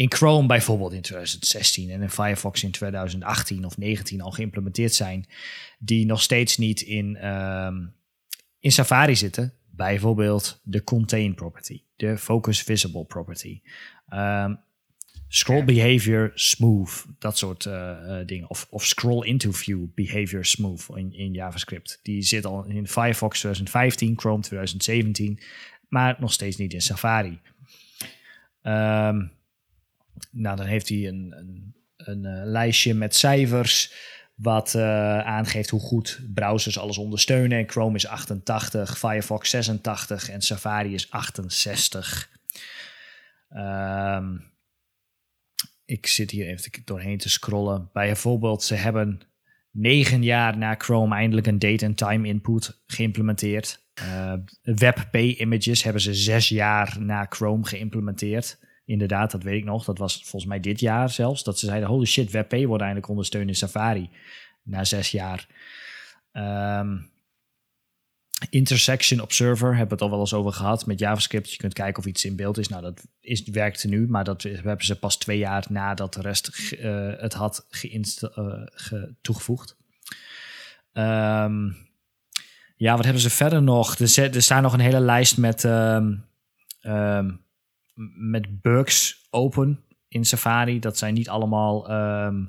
in 0.00 0.12
Chrome 0.12 0.46
bijvoorbeeld 0.46 0.92
in 0.92 1.00
2016 1.00 1.90
en 1.90 2.02
in 2.02 2.10
Firefox 2.10 2.62
in 2.62 2.70
2018 2.70 3.64
of 3.64 3.78
19 3.78 4.20
al 4.20 4.30
geïmplementeerd 4.30 4.94
zijn, 4.94 5.26
die 5.78 6.06
nog 6.06 6.22
steeds 6.22 6.56
niet 6.56 6.80
in, 6.80 7.16
ehm, 7.16 7.86
in 8.58 8.72
Safari 8.72 9.16
zitten. 9.16 9.54
Bijvoorbeeld 9.70 10.60
de 10.64 10.84
contain 10.84 11.34
property, 11.34 11.82
de 11.96 12.18
focus 12.18 12.62
visible 12.62 13.04
property. 13.04 13.60
Ehm, 14.08 14.54
scroll 15.28 15.64
behavior 15.64 16.30
smooth, 16.34 17.04
dat 17.18 17.38
soort 17.38 17.66
eh, 17.66 18.20
eh, 18.20 18.26
dingen. 18.26 18.50
Of, 18.50 18.66
of 18.70 18.86
scroll 18.86 19.26
into 19.26 19.52
view 19.52 19.86
behavior 19.94 20.44
smooth 20.44 20.86
in, 20.94 21.12
in 21.12 21.32
JavaScript. 21.32 22.00
Die 22.02 22.22
zit 22.22 22.44
al 22.44 22.64
in 22.64 22.88
Firefox 22.88 23.38
2015, 23.38 24.18
Chrome 24.18 24.42
2017, 24.42 25.40
maar 25.88 26.16
nog 26.18 26.32
steeds 26.32 26.56
niet 26.56 26.72
in 26.72 26.82
Safari. 26.82 27.40
Ehm, 28.62 29.20
nou, 30.30 30.56
dan 30.56 30.66
heeft 30.66 30.88
hij 30.88 31.08
een, 31.08 31.34
een, 31.36 31.74
een 31.96 32.24
eh, 32.24 32.44
lijstje 32.44 32.94
met 32.94 33.14
cijfers. 33.14 33.92
Wat 34.34 34.74
eh, 34.74 35.18
aangeeft 35.18 35.70
hoe 35.70 35.80
goed 35.80 36.20
browsers 36.34 36.78
alles 36.78 36.98
ondersteunen. 36.98 37.58
En 37.58 37.68
Chrome 37.68 37.96
is 37.96 38.06
88, 38.06 38.98
Firefox 38.98 39.50
86 39.50 40.30
en 40.30 40.40
Safari 40.40 40.94
is 40.94 41.10
68. 41.10 42.30
Ehm, 43.48 44.36
ik 45.84 46.06
zit 46.06 46.30
hier 46.30 46.46
even 46.46 46.72
doorheen 46.84 47.18
te 47.18 47.28
scrollen. 47.28 47.90
Bijvoorbeeld, 47.92 48.62
ze 48.62 48.74
hebben 48.74 49.20
negen 49.70 50.22
jaar 50.22 50.56
na 50.56 50.74
Chrome 50.78 51.14
eindelijk 51.14 51.46
een 51.46 51.58
date 51.58 51.86
and 51.86 51.96
time 51.96 52.28
input 52.28 52.80
geïmplementeerd. 52.86 53.80
Eh, 53.94 54.32
WebP 54.62 55.14
images 55.16 55.82
hebben 55.82 56.02
ze 56.02 56.14
zes 56.14 56.48
jaar 56.48 56.96
na 57.00 57.26
Chrome 57.28 57.66
geïmplementeerd. 57.66 58.58
Inderdaad, 58.90 59.30
dat 59.30 59.42
weet 59.42 59.58
ik 59.58 59.64
nog. 59.64 59.84
Dat 59.84 59.98
was 59.98 60.14
volgens 60.14 60.44
mij 60.44 60.60
dit 60.60 60.80
jaar 60.80 61.10
zelfs. 61.10 61.42
Dat 61.44 61.58
ze 61.58 61.66
zeiden, 61.66 61.88
holy 61.88 62.06
shit, 62.06 62.30
WebP 62.30 62.64
wordt 62.66 62.82
eindelijk 62.82 63.08
ondersteund 63.08 63.48
in 63.48 63.54
Safari. 63.54 64.10
Na 64.62 64.84
zes 64.84 65.10
jaar. 65.10 65.46
Ehm, 66.32 66.98
Intersection 68.50 69.20
Observer 69.20 69.68
hebben 69.68 69.86
we 69.88 69.92
het 69.94 70.02
al 70.02 70.10
wel 70.10 70.20
eens 70.20 70.34
over 70.34 70.52
gehad 70.52 70.86
met 70.86 70.98
JavaScript. 70.98 71.50
Je 71.50 71.56
kunt 71.56 71.72
kijken 71.72 71.98
of 72.02 72.08
iets 72.08 72.24
in 72.24 72.36
beeld 72.36 72.58
is. 72.58 72.68
Nou, 72.68 72.82
dat 72.82 73.06
is, 73.20 73.42
werkte 73.44 73.88
nu, 73.88 74.08
maar 74.08 74.24
dat 74.24 74.42
hebben 74.42 74.84
ze 74.84 74.98
pas 74.98 75.18
twee 75.18 75.38
jaar 75.38 75.66
nadat 75.68 76.14
de 76.14 76.20
rest 76.20 76.72
eh, 76.72 77.12
het 77.16 77.32
had 77.34 77.66
ge- 77.68 79.14
toegevoegd. 79.20 79.76
Ehm, 80.92 81.70
ja, 82.76 82.94
wat 82.94 83.04
hebben 83.04 83.22
ze 83.22 83.30
verder 83.30 83.62
nog? 83.62 83.98
Er, 83.98 84.34
er 84.34 84.42
staat 84.42 84.62
nog 84.62 84.72
een 84.72 84.80
hele 84.80 85.00
lijst 85.00 85.36
met, 85.38 85.64
ehm, 85.64 86.14
met 88.14 88.60
bugs 88.60 89.26
open 89.30 89.84
in 90.08 90.24
Safari. 90.24 90.78
Dat 90.78 90.98
zijn 90.98 91.14
niet 91.14 91.28
allemaal 91.28 91.88
ehm, 91.88 92.44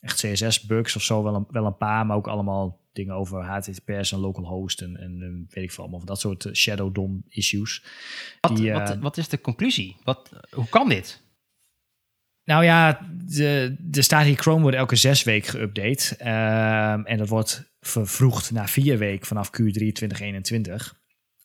echt 0.00 0.20
CSS-bugs 0.20 0.96
of 0.96 1.02
zo, 1.02 1.22
wel 1.22 1.34
een, 1.34 1.46
wel 1.50 1.66
een 1.66 1.76
paar, 1.76 2.06
maar 2.06 2.16
ook 2.16 2.28
allemaal 2.28 2.80
dingen 2.92 3.14
over 3.14 3.42
HTTPS 3.42 4.12
en 4.12 4.18
localhost 4.18 4.80
en, 4.80 4.96
en 4.96 5.46
weet 5.50 5.64
ik 5.64 5.72
veel 5.72 5.84
allemaal. 5.84 6.04
Dat 6.04 6.20
soort 6.20 6.44
eh, 6.44 6.52
shadow 6.52 6.94
DOM 6.94 7.24
issues. 7.28 7.84
wat, 8.40 8.56
Die, 8.56 8.72
wat, 8.72 8.90
eh, 8.90 9.00
wat 9.00 9.16
is 9.16 9.28
de 9.28 9.40
conclusie? 9.40 9.96
Wat, 10.04 10.30
hoe 10.50 10.68
kan 10.68 10.88
dit? 10.88 11.22
Nou 12.44 12.64
ja, 12.64 13.08
de, 13.12 13.76
er 13.92 14.02
staat 14.02 14.24
hier 14.24 14.36
Chrome 14.36 14.62
wordt 14.62 14.76
elke 14.76 14.96
zes 14.96 15.22
weken 15.22 15.50
geüpdate. 15.50 16.16
Ehm, 16.16 17.04
en 17.04 17.18
dat 17.18 17.28
wordt 17.28 17.72
vervroegd 17.80 18.50
naar 18.50 18.68
vier 18.68 18.98
weken 18.98 19.26
vanaf 19.26 19.48
Q3 19.48 19.92
2021. 19.92 20.99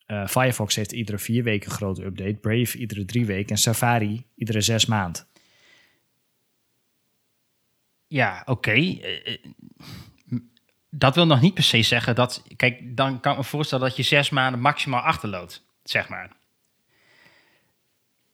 Eh, 0.06 0.28
Firefox 0.28 0.76
heeft 0.76 0.92
iedere 0.92 1.18
vier 1.18 1.44
weken 1.44 1.70
een 1.70 1.76
grote 1.76 2.04
update. 2.04 2.34
Brave 2.34 2.78
iedere 2.78 3.06
drie 3.06 3.26
weken. 3.26 3.50
En 3.50 3.58
Safari 3.58 4.26
iedere 4.36 4.62
zes 4.62 4.86
maand. 4.86 5.28
Ja, 8.08 8.42
oké. 8.46 8.72
Eh, 8.72 9.28
eh, 9.28 9.38
dat 10.90 11.16
wil 11.16 11.26
nog 11.26 11.42
niet 11.42 11.54
per 11.54 11.64
se 11.64 11.82
zeggen 11.82 12.16
dat... 12.16 12.44
Kijk, 12.56 12.98
dan 12.98 13.20
kan 13.20 13.32
ik 13.32 13.38
me 13.38 13.44
voorstellen 13.44 13.88
dat 13.88 13.98
je 13.98 14.04
zes 14.04 14.30
maanden 14.30 14.62
maximaal 14.62 15.02
achterloopt, 15.02 15.66
zeg 15.84 16.10
maar. 16.10 16.32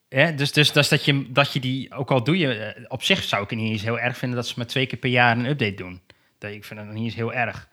Ja, 0.09 0.31
dus 0.31 0.51
dus, 0.51 0.71
dat, 0.71 1.05
je, 1.05 1.31
dat 1.31 1.53
je 1.53 1.59
die, 1.59 1.93
ook 1.93 2.11
al 2.11 2.23
doe 2.23 2.37
je... 2.37 2.85
Op 2.87 3.03
zich 3.03 3.23
zou 3.23 3.43
ik 3.43 3.49
het 3.49 3.59
niet 3.59 3.71
eens 3.71 3.81
heel 3.81 3.99
erg 3.99 4.17
vinden 4.17 4.37
dat 4.37 4.47
ze 4.47 4.53
maar 4.57 4.67
twee 4.67 4.85
keer 4.85 4.99
per 4.99 5.09
jaar 5.09 5.37
een 5.37 5.45
update 5.45 5.73
doen. 5.73 6.01
Dat, 6.37 6.51
ik 6.51 6.65
vind 6.65 6.79
dat 6.79 6.89
niet 6.89 7.03
eens 7.03 7.15
heel 7.15 7.33
erg. 7.33 7.69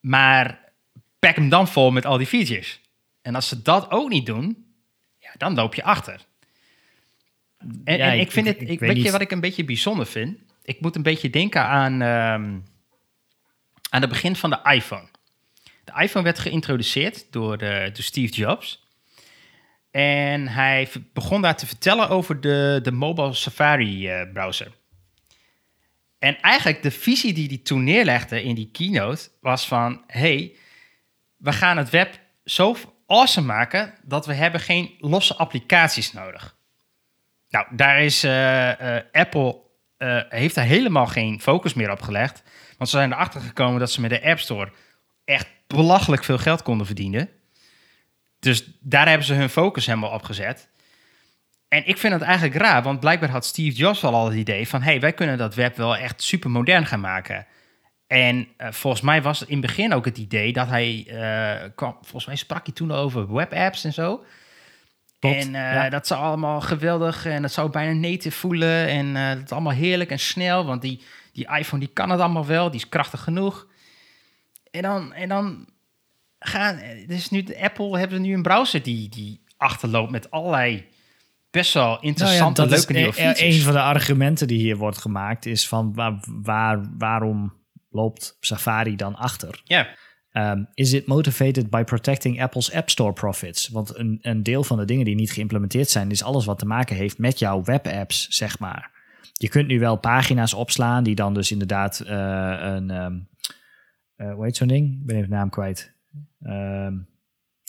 Maar 0.00 0.72
pack 1.18 1.36
hem 1.36 1.48
dan 1.48 1.68
vol 1.68 1.90
met 1.90 2.06
al 2.06 2.18
die 2.18 2.26
features. 2.26 2.80
En 3.28 3.34
als 3.34 3.48
ze 3.48 3.62
dat 3.62 3.90
ook 3.90 4.08
niet 4.08 4.26
doen, 4.26 4.66
ja, 5.18 5.30
dan 5.36 5.54
loop 5.54 5.74
je 5.74 5.82
achter. 5.82 6.20
En, 7.58 7.96
Ja, 7.96 8.10
en 8.10 8.14
ik- 8.14 8.20
ik 8.20 8.30
vind 8.30 8.46
het, 8.46 8.60
ik 8.60 8.68
ik, 8.68 8.80
weet 8.80 8.94
weet 8.94 9.02
je 9.04 9.10
wat 9.10 9.20
ik 9.20 9.30
een 9.30 9.40
beetje 9.40 9.64
bijzonder 9.64 10.06
vind? 10.06 10.38
Ik 10.62 10.80
moet 10.80 10.96
een 10.96 11.02
beetje 11.02 11.30
denken 11.30 11.62
aan, 11.62 11.92
ehm, 12.02 12.58
aan 13.90 14.00
het 14.00 14.08
begin 14.08 14.36
van 14.36 14.50
de 14.50 14.60
iPhone. 14.62 15.08
De 15.84 16.02
iPhone 16.02 16.24
werd 16.24 16.38
geïntroduceerd 16.38 17.26
door, 17.32 17.58
de, 17.58 17.90
door 17.92 18.02
Steve 18.04 18.32
Jobs. 18.34 18.86
En 19.90 20.48
hij 20.48 20.88
begon 21.12 21.42
daar 21.42 21.56
te 21.56 21.66
vertellen 21.66 22.08
over 22.08 22.40
de, 22.40 22.80
de 22.82 22.92
mobile 22.92 23.34
Safari 23.34 24.08
eh, 24.08 24.32
browser. 24.32 24.72
En 26.18 26.40
eigenlijk 26.40 26.82
de 26.82 26.90
visie 26.90 27.32
die 27.32 27.48
hij 27.48 27.58
toen 27.58 27.84
neerlegde 27.84 28.42
in 28.42 28.54
die 28.54 28.70
keynote 28.72 29.30
was 29.40 29.66
van... 29.66 30.02
hey, 30.06 30.56
we 31.36 31.52
gaan 31.52 31.76
het 31.76 31.90
web 31.90 32.20
zo 32.44 32.76
awesome 33.08 33.46
maken 33.46 33.94
dat 34.02 34.26
we 34.26 34.34
hebben 34.34 34.60
geen 34.60 34.94
losse 34.98 35.34
applicaties 35.34 36.12
nodig. 36.12 36.56
Nou, 37.50 37.66
daar 37.70 38.02
is 38.02 38.24
eh, 38.24 38.96
eh, 38.96 39.04
Apple 39.12 39.56
eh, 39.96 40.20
heeft 40.28 40.54
daar 40.54 40.64
helemaal 40.64 41.06
geen 41.06 41.40
focus 41.40 41.74
meer 41.74 41.90
op 41.90 42.02
gelegd. 42.02 42.42
Want 42.78 42.90
ze 42.90 42.96
zijn 42.96 43.12
erachter 43.12 43.40
gekomen 43.40 43.80
dat 43.80 43.90
ze 43.90 44.00
met 44.00 44.10
de 44.10 44.22
App 44.22 44.38
Store 44.38 44.72
echt 45.24 45.48
belachelijk 45.66 46.24
veel 46.24 46.38
geld 46.38 46.62
konden 46.62 46.86
verdienen. 46.86 47.28
Dus 48.38 48.64
daar 48.80 49.08
hebben 49.08 49.26
ze 49.26 49.34
hun 49.34 49.48
focus 49.48 49.86
helemaal 49.86 50.10
op 50.10 50.22
gezet. 50.22 50.68
En 51.68 51.86
ik 51.86 51.98
vind 51.98 52.12
het 52.12 52.22
eigenlijk 52.22 52.54
raar, 52.54 52.82
want 52.82 53.00
blijkbaar 53.00 53.30
had 53.30 53.46
Steve 53.46 53.76
Jobs 53.76 54.04
al 54.04 54.14
al 54.14 54.26
het 54.26 54.36
idee 54.36 54.68
van... 54.68 54.82
hey, 54.82 55.00
wij 55.00 55.12
kunnen 55.12 55.38
dat 55.38 55.54
web 55.54 55.76
wel 55.76 55.96
echt 55.96 56.22
super 56.22 56.50
modern 56.50 56.86
gaan 56.86 57.00
maken. 57.00 57.46
En 58.08 58.48
eh, 58.56 58.72
volgens 58.72 59.02
mij 59.02 59.22
was 59.22 59.40
het 59.40 59.48
in 59.48 59.56
het 59.56 59.66
begin 59.66 59.92
ook 59.92 60.04
het 60.04 60.18
idee 60.18 60.52
dat 60.52 60.68
hij... 60.68 61.04
eh, 61.06 61.68
kwam, 61.74 61.96
volgens 62.00 62.26
mij 62.26 62.36
sprak 62.36 62.66
hij 62.66 62.74
toen 62.74 62.92
over 62.92 63.34
webapps 63.34 63.84
en 63.84 63.92
zo. 63.92 64.24
En 65.20 65.54
eh, 65.54 65.74
ja. 65.74 65.88
dat 65.88 66.06
zou 66.06 66.20
allemaal 66.22 66.60
geweldig 66.60 67.26
en 67.26 67.42
dat 67.42 67.52
zou 67.52 67.70
bijna 67.70 68.08
native 68.08 68.36
voelen. 68.36 68.88
En 68.88 69.36
dat 69.36 69.44
is 69.44 69.52
allemaal 69.52 69.72
heerlijk 69.72 70.10
en 70.10 70.18
snel, 70.18 70.64
want 70.64 70.82
die, 70.82 71.02
die 71.32 71.56
iPhone 71.58 71.84
die 71.84 71.92
kan 71.92 72.10
het 72.10 72.20
allemaal 72.20 72.46
wel, 72.46 72.70
die 72.70 72.80
is 72.80 72.88
krachtig 72.88 73.20
genoeg. 73.20 73.66
En 74.70 74.82
dan, 74.82 75.12
en 75.12 75.28
dan 75.28 75.68
gaan, 76.38 76.80
dus 77.06 77.30
nu 77.30 77.44
Apple 77.60 77.98
hebben 77.98 78.16
ze 78.16 78.22
nu 78.22 78.34
een 78.34 78.42
browser 78.42 78.82
die, 78.82 79.08
die 79.08 79.40
achterloopt 79.56 80.10
met 80.10 80.30
allerlei 80.30 80.86
best 81.50 81.74
wel 81.74 82.00
interessante, 82.00 82.60
Nou 82.60 82.72
ja, 82.72 82.76
leuke 82.76 82.92
dat 82.92 83.02
nieuwe 83.02 83.10
is 83.10 83.16
e- 83.16 83.22
features. 83.22 83.56
Een 83.56 83.62
van 83.62 83.72
de 83.72 83.82
argumenten 83.82 84.46
die 84.46 84.58
hier 84.58 84.76
wordt 84.76 84.98
gemaakt 84.98 85.46
is 85.46 85.68
van 85.68 85.94
waar, 85.94 86.20
waar, 86.26 86.90
waarom 86.98 87.57
loopt 87.98 88.36
Safari 88.40 88.96
dan 88.96 89.14
achter? 89.14 89.60
Ja, 89.64 89.88
Um, 90.32 90.68
is 90.74 90.92
it 90.92 91.06
motivated 91.06 91.70
by 91.70 91.84
protecting 91.84 92.42
Apple's 92.42 92.72
App 92.72 92.90
Store 92.90 93.12
profits? 93.12 93.68
Want 93.68 93.96
een, 93.96 94.18
een 94.22 94.42
deel 94.42 94.64
van 94.64 94.76
de 94.76 94.84
dingen 94.84 95.04
die 95.04 95.14
niet 95.14 95.32
geïmplementeerd 95.32 95.88
zijn, 95.88 96.10
is 96.10 96.22
alles 96.22 96.44
wat 96.44 96.58
te 96.58 96.66
maken 96.66 96.96
heeft 96.96 97.18
met 97.18 97.38
jouw 97.38 97.62
webapps, 97.62 98.28
zeg 98.28 98.58
maar. 98.58 98.90
Je 99.32 99.48
kunt 99.48 99.66
nu 99.66 99.78
wel 99.78 99.96
pagina's 99.96 100.54
opslaan 100.54 101.04
die 101.04 101.14
dan 101.14 101.34
dus 101.34 101.50
inderdaad 101.50 102.00
eh, 102.00 102.56
een, 102.60 102.90
ehm 102.90 103.18
eh, 104.16 104.32
hoe 104.34 104.44
heet 104.44 104.56
zo'n 104.56 104.68
ding? 104.68 105.00
Ik 105.00 105.06
ben 105.06 105.16
even 105.16 105.28
de 105.28 105.34
naam 105.34 105.50
kwijt. 105.50 105.92
Ehm, 106.42 106.96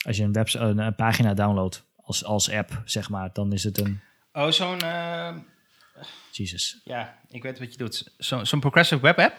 als 0.04 0.16
je 0.16 0.22
een, 0.22 0.32
webs 0.32 0.54
een, 0.54 0.78
een 0.78 0.94
pagina 0.94 1.34
downloadt 1.34 1.84
als, 1.96 2.24
als 2.24 2.50
app, 2.50 2.82
zeg 2.84 3.08
maar, 3.08 3.30
dan 3.32 3.52
is 3.52 3.64
het 3.64 3.78
een... 3.78 4.00
oh 4.32 4.50
zo'n, 4.50 4.78
Jesus. 6.32 6.80
ja, 6.84 7.18
ik 7.28 7.42
weet 7.42 7.58
wat 7.58 7.72
je 7.72 7.78
doet. 7.78 8.14
Zo, 8.18 8.44
zo'n 8.44 8.60
progressive 8.60 9.00
web 9.00 9.18
app, 9.18 9.34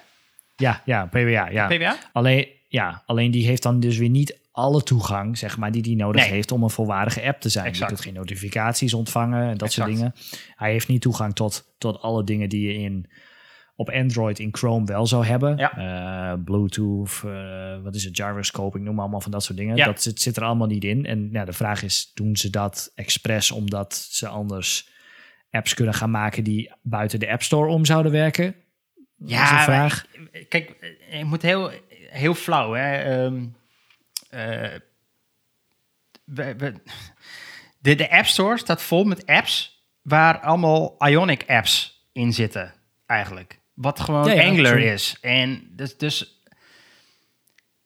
Ja, 0.62 0.82
ja, 0.86 1.06
PWA, 1.06 1.50
ja. 1.50 1.68
PWA? 1.68 1.98
Alleen, 2.14 2.48
ja, 2.68 3.04
alleen 3.06 3.32
die 3.32 3.46
heeft 3.46 3.64
dan 3.64 3.80
dus 3.80 3.98
weer 3.98 4.10
niet 4.10 4.40
alle 4.52 4.84
toegang, 4.84 5.38
zeg 5.38 5.58
maar, 5.58 5.72
die 5.72 5.82
die 5.82 5.96
nodig 5.96 6.22
Nee. 6.22 6.32
heeft 6.32 6.52
om 6.52 6.64
een 6.64 6.70
volwaardige 6.70 7.22
app 7.22 7.42
te 7.42 7.50
zijn. 7.50 7.66
Exact. 7.66 7.90
Je 7.90 7.96
kunt 7.96 8.06
geen 8.08 8.14
notificaties 8.14 8.94
ontvangen 8.94 9.50
en 9.50 9.58
dat 9.58 9.72
soort 9.72 9.88
dingen. 9.88 10.14
Hij 10.56 10.72
heeft 10.72 10.88
niet 10.88 11.02
toegang 11.02 11.34
tot, 11.36 11.74
tot 11.78 12.02
alle 12.02 12.24
dingen 12.24 12.50
die 12.50 12.68
je 12.68 12.74
in, 12.74 13.10
op 13.76 13.90
Android 13.90 14.40
in 14.40 14.50
Chrome 14.52 14.86
wel 14.86 15.08
zou 15.08 15.26
hebben. 15.26 15.58
Ja. 15.58 15.78
Eh, 16.34 16.44
Bluetooth, 16.44 17.22
eh, 17.26 17.84
wat 17.84 17.96
is 17.96 18.04
het, 18.04 18.16
gyroscope, 18.18 18.78
ik 18.78 18.84
noem 18.84 18.94
maar 18.94 19.04
allemaal 19.04 19.22
van 19.22 19.32
dat 19.32 19.44
soort 19.44 19.58
dingen. 19.58 19.76
Ja. 19.76 19.86
Dat 19.86 20.02
zit, 20.02 20.22
zit 20.22 20.38
er 20.38 20.44
allemaal 20.44 20.68
niet 20.68 20.84
in. 20.84 21.06
En 21.06 21.30
ja, 21.32 21.46
de 21.46 21.54
vraag 21.54 21.84
is, 21.84 22.12
doen 22.14 22.36
ze 22.36 22.50
dat 22.50 22.92
expres 22.96 23.52
omdat 23.52 23.94
ze 23.96 24.28
anders 24.28 24.90
apps 25.52 25.74
kunnen 25.74 25.94
gaan 25.94 26.12
maken 26.12 26.44
die 26.44 26.72
buiten 26.82 27.20
de 27.20 27.32
App 27.32 27.42
Store 27.42 27.70
om 27.70 27.86
zouden 27.86 28.12
werken? 28.12 28.56
Vraag. 29.64 30.06
ik- 30.32 30.50
Kijk, 30.50 30.96
je 31.12 31.26
moet 31.26 31.42
heel, 31.42 31.72
heel 32.10 32.34
flauw, 32.34 32.74
hè. 32.74 32.98
Ehm, 33.24 33.46
eh, 34.30 34.80
we, 36.24 36.56
we- 36.56 36.74
de, 37.80 37.96
de 37.96 38.10
App 38.12 38.26
Store 38.26 38.58
staat 38.58 38.82
vol 38.82 39.04
met 39.04 39.26
apps 39.26 39.84
waar 40.02 40.40
allemaal 40.40 40.96
Ionic 41.08 41.44
apps 41.48 42.06
in 42.12 42.34
zitten, 42.34 42.74
eigenlijk. 43.06 43.60
Wat 43.74 44.00
gewoon 44.00 44.26
Ja, 44.26 44.34
ja, 44.34 44.50
Angular 44.50 44.80
is. 44.80 45.18
En 45.22 45.68
dus... 45.72 45.98
dus 45.98 46.42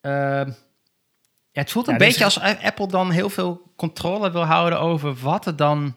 ehm, 0.01 0.47
ja, 1.51 1.61
het 1.61 1.71
voelt 1.71 1.87
een 1.87 1.93
Ja, 1.93 1.99
dus- 1.99 2.07
beetje 2.07 2.23
als 2.23 2.39
Apple 2.63 2.87
dan 2.87 3.11
heel 3.11 3.29
veel 3.29 3.73
controle 3.75 4.31
wil 4.31 4.43
houden 4.45 4.79
over 4.79 5.13
wat 5.15 5.45
er 5.45 5.55
dan... 5.55 5.95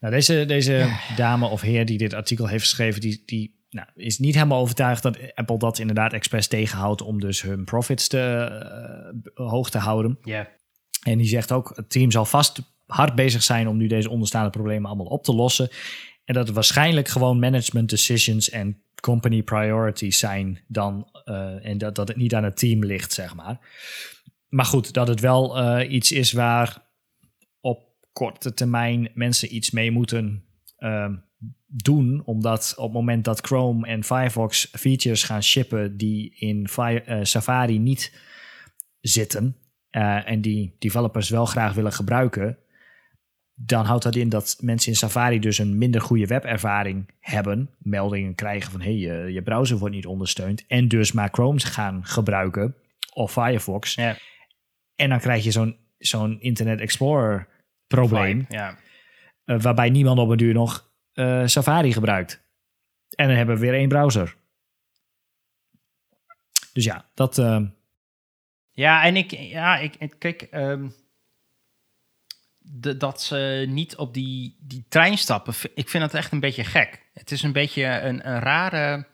Nou, 0.00 0.14
deze, 0.14 0.44
deze 0.46 0.96
dame 1.16 1.46
of 1.46 1.60
heer 1.60 1.84
die 1.86 1.98
dit 1.98 2.14
artikel 2.14 2.46
heeft 2.46 2.62
geschreven, 2.62 3.00
die, 3.00 3.22
die 3.26 3.55
nou, 3.76 3.88
is 3.94 4.18
niet 4.18 4.34
helemaal 4.34 4.60
overtuigd 4.60 5.02
dat 5.02 5.18
Apple 5.34 5.58
dat 5.58 5.78
inderdaad 5.78 6.12
expres 6.12 6.46
tegenhoudt 6.46 7.02
om 7.02 7.20
dus 7.20 7.42
hun 7.42 7.64
profits 7.64 8.08
te, 8.08 8.20
eh, 9.34 9.46
hoog 9.48 9.70
te 9.70 9.78
houden. 9.78 10.18
Ja. 10.22 10.48
En 11.02 11.18
die 11.18 11.26
zegt 11.26 11.52
ook, 11.52 11.72
het 11.76 11.90
team 11.90 12.10
zal 12.10 12.24
vast 12.24 12.60
hard 12.86 13.14
bezig 13.14 13.42
zijn 13.42 13.68
om 13.68 13.76
nu 13.76 13.86
deze 13.86 14.10
onderstaande 14.10 14.50
problemen 14.50 14.88
allemaal 14.88 15.06
op 15.06 15.24
te 15.24 15.34
lossen. 15.34 15.68
En 16.24 16.34
dat 16.34 16.46
het 16.46 16.54
waarschijnlijk 16.54 17.08
gewoon 17.08 17.38
management 17.38 17.90
decisions 17.90 18.50
en 18.50 18.82
company 19.00 19.42
priorities 19.42 20.18
zijn 20.18 20.60
dan, 20.68 21.08
eh, 21.24 21.66
en 21.66 21.78
dat, 21.78 21.94
dat 21.94 22.08
het 22.08 22.16
niet 22.16 22.34
aan 22.34 22.44
het 22.44 22.56
team 22.56 22.84
ligt, 22.84 23.12
zeg 23.12 23.34
maar. 23.34 23.58
Maar 24.48 24.64
goed, 24.64 24.92
dat 24.92 25.08
het 25.08 25.20
wel 25.20 25.58
eh, 25.58 25.92
iets 25.92 26.12
is 26.12 26.32
waar 26.32 26.82
op 27.60 27.84
korte 28.12 28.54
termijn 28.54 29.10
mensen 29.14 29.54
iets 29.54 29.70
mee 29.70 29.90
moeten 29.90 30.44
ehm, 30.76 31.14
doen. 31.82 32.22
Omdat 32.24 32.74
op 32.76 32.84
het 32.84 32.92
moment 32.92 33.24
dat 33.24 33.40
Chrome 33.46 33.86
en 33.86 34.04
Firefox 34.04 34.68
features 34.72 35.22
gaan 35.22 35.42
shippen 35.42 35.96
die 35.96 36.34
in 36.38 36.66
eh, 36.66 37.18
Safari 37.22 37.78
niet 37.78 38.20
zitten 39.00 39.56
eh, 39.90 40.30
en 40.30 40.40
die 40.40 40.76
developers 40.78 41.28
wel 41.28 41.46
graag 41.46 41.74
willen 41.74 41.92
gebruiken, 41.92 42.58
dan 43.54 43.84
houdt 43.84 44.02
dat 44.02 44.14
in 44.14 44.28
dat 44.28 44.56
mensen 44.60 44.90
in 44.90 44.96
Safari 44.96 45.38
dus 45.38 45.58
een 45.58 45.78
minder 45.78 46.00
goede 46.00 46.26
webervaring 46.26 47.10
hebben, 47.20 47.70
meldingen 47.78 48.34
krijgen 48.34 48.70
van 48.70 48.80
hey, 48.80 48.94
je, 48.94 49.32
je 49.32 49.42
browser 49.42 49.78
wordt 49.78 49.94
niet 49.94 50.06
ondersteund 50.06 50.66
en 50.66 50.88
dus 50.88 51.12
maar 51.12 51.28
Chrome 51.32 51.60
gaan 51.60 52.04
gebruiken 52.04 52.74
of 53.14 53.32
Firefox. 53.32 53.94
Ja. 53.94 54.16
En 54.94 55.08
dan 55.08 55.20
krijg 55.20 55.44
je 55.44 55.50
zo'n 55.50 55.76
zo'n 55.98 56.40
Internet 56.40 56.80
Explorer 56.80 57.48
probleem, 57.86 58.46
Ja. 58.48 58.78
eh, 59.44 59.60
waarbij 59.60 59.90
niemand 59.90 60.18
op 60.18 60.28
een 60.28 60.36
duur 60.36 60.54
nog 60.54 60.85
eh, 61.16 61.42
Safari 61.46 61.92
gebruikt. 61.92 62.40
En 63.14 63.26
dan 63.28 63.36
hebben 63.36 63.54
we 63.54 63.60
weer 63.60 63.74
één 63.74 63.88
browser. 63.88 64.36
Dus 66.72 66.84
ja, 66.84 67.08
dat. 67.14 67.38
eh, 67.38 67.60
Ja, 68.72 69.02
en 69.04 69.16
ik, 69.16 69.30
ja, 69.30 69.76
ik, 69.78 70.14
kijk, 70.18 70.42
ehm, 70.42 70.88
de, 72.58 72.96
dat 72.96 73.22
ze 73.22 73.64
niet 73.68 73.96
op 73.96 74.14
die, 74.14 74.56
die 74.60 74.84
trein 74.88 75.18
stappen, 75.18 75.54
ik 75.74 75.88
vind 75.88 76.02
dat 76.04 76.14
echt 76.14 76.32
een 76.32 76.40
beetje 76.40 76.64
gek. 76.64 77.02
Het 77.12 77.30
is 77.30 77.42
een 77.42 77.52
beetje 77.52 77.84
een, 77.84 78.28
een 78.28 78.40
rare, 78.40 79.06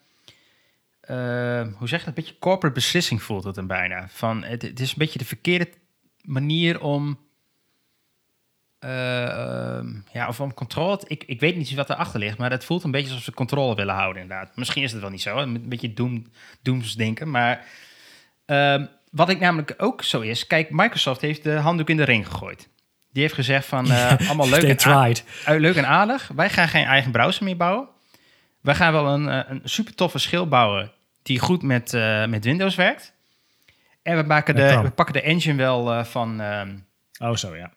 eh, 1.01 1.69
hoe 1.79 1.89
zeg 1.89 1.99
je 2.01 2.07
dat, 2.07 2.07
een 2.07 2.23
beetje 2.23 2.39
corporate 2.39 2.75
beslissing 2.75 3.23
voelt 3.23 3.45
het 3.45 3.57
een 3.57 3.67
bijna. 3.67 4.09
Van, 4.09 4.45
het, 4.45 4.81
is 4.81 4.91
een 4.91 4.99
beetje 4.99 5.19
de 5.19 5.25
verkeerde 5.25 5.69
manier 6.23 6.81
om, 6.81 7.19
ja, 10.13 10.29
of 10.29 10.41
om 10.41 10.55
controle, 10.55 10.97
te- 10.97 11.05
ik, 11.09 11.25
ik 11.27 11.41
weet 11.41 11.57
niet 11.57 11.75
wat 11.75 11.91
erachter 11.91 12.19
ligt, 12.21 12.39
maar 12.39 12.51
het 12.51 12.65
voelt 12.65 12.85
een 12.85 12.91
beetje 12.91 13.09
alsof 13.09 13.25
ze 13.25 13.33
controle 13.33 13.75
willen 13.75 13.95
houden 13.95 14.23
inderdaad. 14.23 14.57
Misschien 14.57 14.83
is 14.83 14.93
het 14.93 15.01
wel 15.01 15.11
niet 15.11 15.23
zo, 15.23 15.37
een 15.37 15.69
beetje 15.69 15.93
doom, 15.93 16.27
doomsdenken, 16.63 17.31
maar... 17.31 17.65
Ehm, 18.47 18.87
wat 19.11 19.29
ik 19.29 19.41
namelijk 19.41 19.75
ook 19.77 20.03
zo 20.03 20.21
is, 20.21 20.47
kijk, 20.47 20.71
Microsoft 20.71 21.21
heeft 21.21 21.43
de 21.43 21.53
handdoek 21.53 21.89
in 21.91 21.97
de 21.97 22.03
ring 22.05 22.27
gegooid. 22.27 22.69
Die 23.13 23.23
heeft 23.23 23.35
gezegd 23.35 23.67
van, 23.67 23.91
eh, 23.91 24.13
allemaal 24.29 24.49
leuk 24.49 24.61
en, 24.63 24.77
eh, 25.45 25.61
leuk 25.61 25.77
en 25.77 25.87
aardig. 25.87 26.29
Wij 26.35 26.51
gaan 26.51 26.69
geen 26.69 26.85
eigen 26.85 27.11
browser 27.13 27.45
meer 27.45 27.57
bouwen. 27.57 27.89
Wij 28.61 28.75
gaan 28.75 28.93
wel 28.93 29.07
een, 29.07 29.29
eh, 29.29 29.41
een 29.49 29.61
super 29.65 29.95
toffe 29.95 30.19
schil 30.19 30.49
bouwen 30.49 30.93
die 31.23 31.39
goed 31.39 31.63
met, 31.63 31.95
eh, 31.95 32.27
met 32.27 32.45
Windows 32.45 32.75
werkt. 32.75 33.15
En 34.03 34.17
we, 34.17 34.23
maken 34.23 34.55
de, 34.55 34.63
we 34.83 34.91
pakken 34.91 35.15
de 35.15 35.23
engine 35.23 35.57
wel 35.57 35.93
eh, 35.93 36.05
van, 36.05 36.41
ehm, 36.41 36.77
Oh, 37.19 37.37
zo 37.37 37.57
ja. 37.57 37.73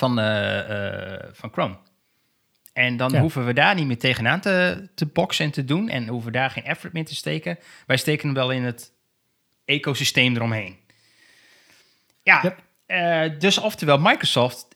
Van, 0.00 0.18
eh, 0.18 1.12
eh, 1.14 1.28
van 1.32 1.52
Chrome. 1.52 1.76
En 2.72 2.96
dan 2.96 3.10
Ja. 3.12 3.20
hoeven 3.20 3.46
we 3.46 3.52
daar 3.52 3.74
niet 3.74 3.86
meer 3.86 3.98
tegenaan 3.98 4.40
te, 4.40 4.88
te 4.94 5.06
boksen 5.06 5.44
en 5.44 5.50
te 5.50 5.64
doen. 5.64 5.88
En 5.88 6.08
hoeven 6.08 6.32
we 6.32 6.38
daar 6.38 6.50
geen 6.50 6.64
effort 6.64 6.92
meer 6.92 7.04
te 7.04 7.14
steken. 7.14 7.58
Wij 7.86 7.96
steken 7.96 8.24
hem 8.26 8.34
wel 8.34 8.50
in 8.50 8.62
het 8.64 8.92
ecosysteem 9.64 10.36
eromheen. 10.36 10.76
Ja, 12.22 12.42
Yep. 12.42 12.62
eh, 12.86 13.38
dus 13.40 13.58
oftewel 13.58 13.98
Microsoft 13.98 14.66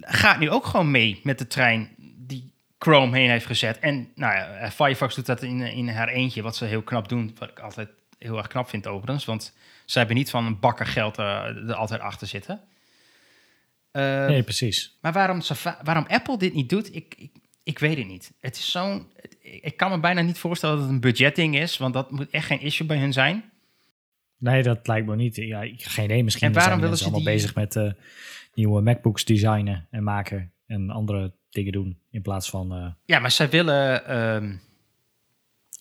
gaat 0.00 0.38
nu 0.38 0.50
ook 0.50 0.64
gewoon 0.66 0.90
mee 0.90 1.20
met 1.22 1.38
de 1.38 1.46
trein 1.46 1.94
die 2.16 2.52
Chrome 2.78 3.16
heen 3.18 3.30
heeft 3.30 3.46
gezet. 3.46 3.78
En 3.78 4.08
nou 4.14 4.34
ja, 4.34 4.70
Firefox 4.70 5.14
doet 5.14 5.26
dat 5.26 5.42
in, 5.42 5.60
in 5.60 5.88
haar 5.88 6.08
eentje, 6.08 6.42
wat 6.42 6.56
ze 6.56 6.64
heel 6.64 6.82
knap 6.82 7.08
doen. 7.08 7.36
Wat 7.38 7.48
ik 7.50 7.58
altijd 7.58 7.88
heel 8.18 8.36
erg 8.38 8.46
knap 8.46 8.68
vind 8.68 8.86
overigens. 8.86 9.24
Want 9.24 9.52
ze 9.84 9.98
hebben 9.98 10.16
niet 10.16 10.30
van 10.30 10.46
een 10.46 10.60
bakker 10.60 10.86
geld 10.86 11.16
er 11.16 11.74
altijd 11.74 12.00
achter 12.00 12.26
zitten. 12.26 12.60
Eh, 13.94 14.26
Nee, 14.26 14.42
precies. 14.42 14.98
maar 15.00 15.12
waarom, 15.12 15.40
waarom 15.82 16.04
Apple 16.08 16.38
dit 16.38 16.54
niet 16.54 16.68
doet, 16.68 16.94
ik, 16.94 17.14
ik, 17.18 17.30
ik 17.62 17.78
weet 17.78 17.96
het 17.98 18.06
niet. 18.06 18.32
Het 18.40 18.56
is 18.56 18.70
zo'n. 18.70 19.06
Ik 19.40 19.76
kan 19.76 19.90
me 19.90 20.00
bijna 20.00 20.20
niet 20.20 20.38
voorstellen 20.38 20.74
dat 20.76 20.84
het 20.84 20.94
een 20.94 21.00
budgetding 21.00 21.56
is, 21.58 21.76
want 21.76 21.94
dat 21.94 22.10
moet 22.10 22.30
echt 22.30 22.46
geen 22.46 22.60
issue 22.60 22.86
bij 22.86 22.98
hun 22.98 23.12
zijn. 23.12 23.44
Nee, 24.38 24.62
dat 24.62 24.86
lijkt 24.86 25.06
me 25.06 25.16
niet. 25.16 25.36
Ja, 25.36 25.60
geen 25.76 26.04
idee. 26.04 26.24
Misschien 26.24 26.46
En 26.48 26.52
waarom 26.54 26.70
zijn 26.70 26.80
willen 26.82 26.96
ze 26.98 27.04
allemaal 27.04 27.22
die- 27.24 27.32
bezig 27.32 27.54
met 27.54 27.76
eh, 27.76 27.92
nieuwe 28.54 28.80
MacBooks 28.82 29.24
designen 29.24 29.86
en 29.90 30.02
maken 30.02 30.52
en 30.66 30.90
andere 30.90 31.32
dingen 31.50 31.72
doen 31.72 31.98
in 32.10 32.22
plaats 32.22 32.50
van 32.50 32.72
eh, 32.74 32.86
Ja, 33.04 33.18
maar 33.18 33.30
zij 33.30 33.48
willen. 33.50 34.06
ehm, 34.06 34.56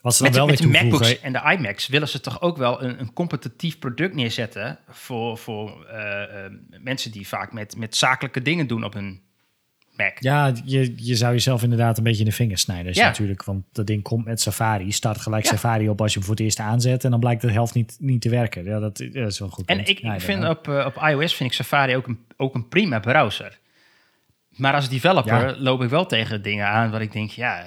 wat 0.04 0.16
ze 0.16 0.24
met, 0.24 0.34
dan 0.34 0.48
de, 0.48 0.56
wel 0.58 0.70
met 0.70 0.74
de. 0.74 0.84
MacBooks 0.84 1.20
en 1.20 1.34
de 1.34 1.56
iMacs 1.58 1.88
willen 1.88 2.08
ze 2.08 2.20
toch 2.20 2.42
ook 2.42 2.58
wel 2.58 2.84
een, 2.84 3.00
een 3.00 3.14
competitief 3.14 3.80
product 3.80 4.16
neerzetten 4.16 4.80
voor, 4.90 5.38
voor 5.38 5.86
eh, 5.86 6.46
eh, 6.46 6.52
mensen 6.82 7.12
die 7.12 7.28
vaak 7.28 7.54
met, 7.54 7.78
met 7.78 7.96
zakelijke 7.96 8.42
dingen 8.42 8.68
doen 8.68 8.84
op 8.84 8.94
hun 8.94 9.22
Mac. 9.98 10.18
Ja, 10.20 10.52
je, 10.66 10.94
je 10.96 11.16
zou 11.16 11.34
jezelf 11.34 11.64
inderdaad 11.64 11.98
een 11.98 12.04
beetje 12.04 12.20
in 12.20 12.30
de 12.30 12.36
vingers 12.36 12.62
snijden. 12.62 12.94
je 12.94 13.00
Ja. 13.00 13.06
natuurlijk, 13.06 13.44
want 13.44 13.64
dat 13.72 13.88
ding 13.88 14.04
komt 14.04 14.26
met 14.26 14.42
Safari. 14.42 14.92
Start 14.92 15.22
gelijk 15.22 15.44
Ja. 15.44 15.50
Safari 15.50 15.90
op 15.90 16.02
als 16.02 16.14
je 16.14 16.18
hem 16.18 16.28
voor 16.28 16.36
het 16.36 16.44
eerst 16.44 16.60
aanzet. 16.60 17.04
En 17.04 17.12
dan 17.12 17.20
blijkt 17.20 17.42
de 17.42 17.52
helft 17.52 17.74
niet, 17.74 17.98
niet 18.00 18.22
te 18.22 18.30
werken. 18.30 18.64
Ja, 18.64 18.80
dat, 18.80 18.98
dat 18.98 19.32
is 19.32 19.40
wel 19.40 19.50
goed. 19.50 19.66
En 19.66 19.76
punt. 19.76 19.90
ik, 19.90 20.00
ik 20.00 20.22
vind 20.22 20.48
op, 20.48 20.68
eh, 20.68 20.86
op 20.86 21.04
iOS 21.04 21.36
vind 21.36 21.50
ik 21.50 21.56
Safari 21.56 21.96
ook 21.96 22.08
een, 22.08 22.20
ook 22.38 22.56
een 22.56 22.68
prima 22.68 23.00
browser. 23.00 23.60
Maar 24.50 24.74
als 24.74 24.90
developer 24.90 25.48
Ja. 25.48 25.56
loop 25.58 25.84
ik 25.84 25.90
wel 25.90 26.06
tegen 26.06 26.42
dingen 26.42 26.68
aan 26.68 26.92
waar 26.92 27.02
ik 27.02 27.12
denk, 27.12 27.30
ja, 27.30 27.64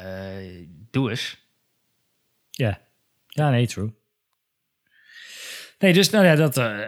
doe 0.91 1.11
eens. 1.11 1.46
Ja. 2.59 2.81
ja, 3.29 3.51
nee, 3.51 3.67
true. 3.67 3.93
Nee, 5.79 5.93
dus 5.93 6.11
nou 6.11 6.25
ja, 6.25 6.35
dat... 6.35 6.57
eh, 6.57 6.81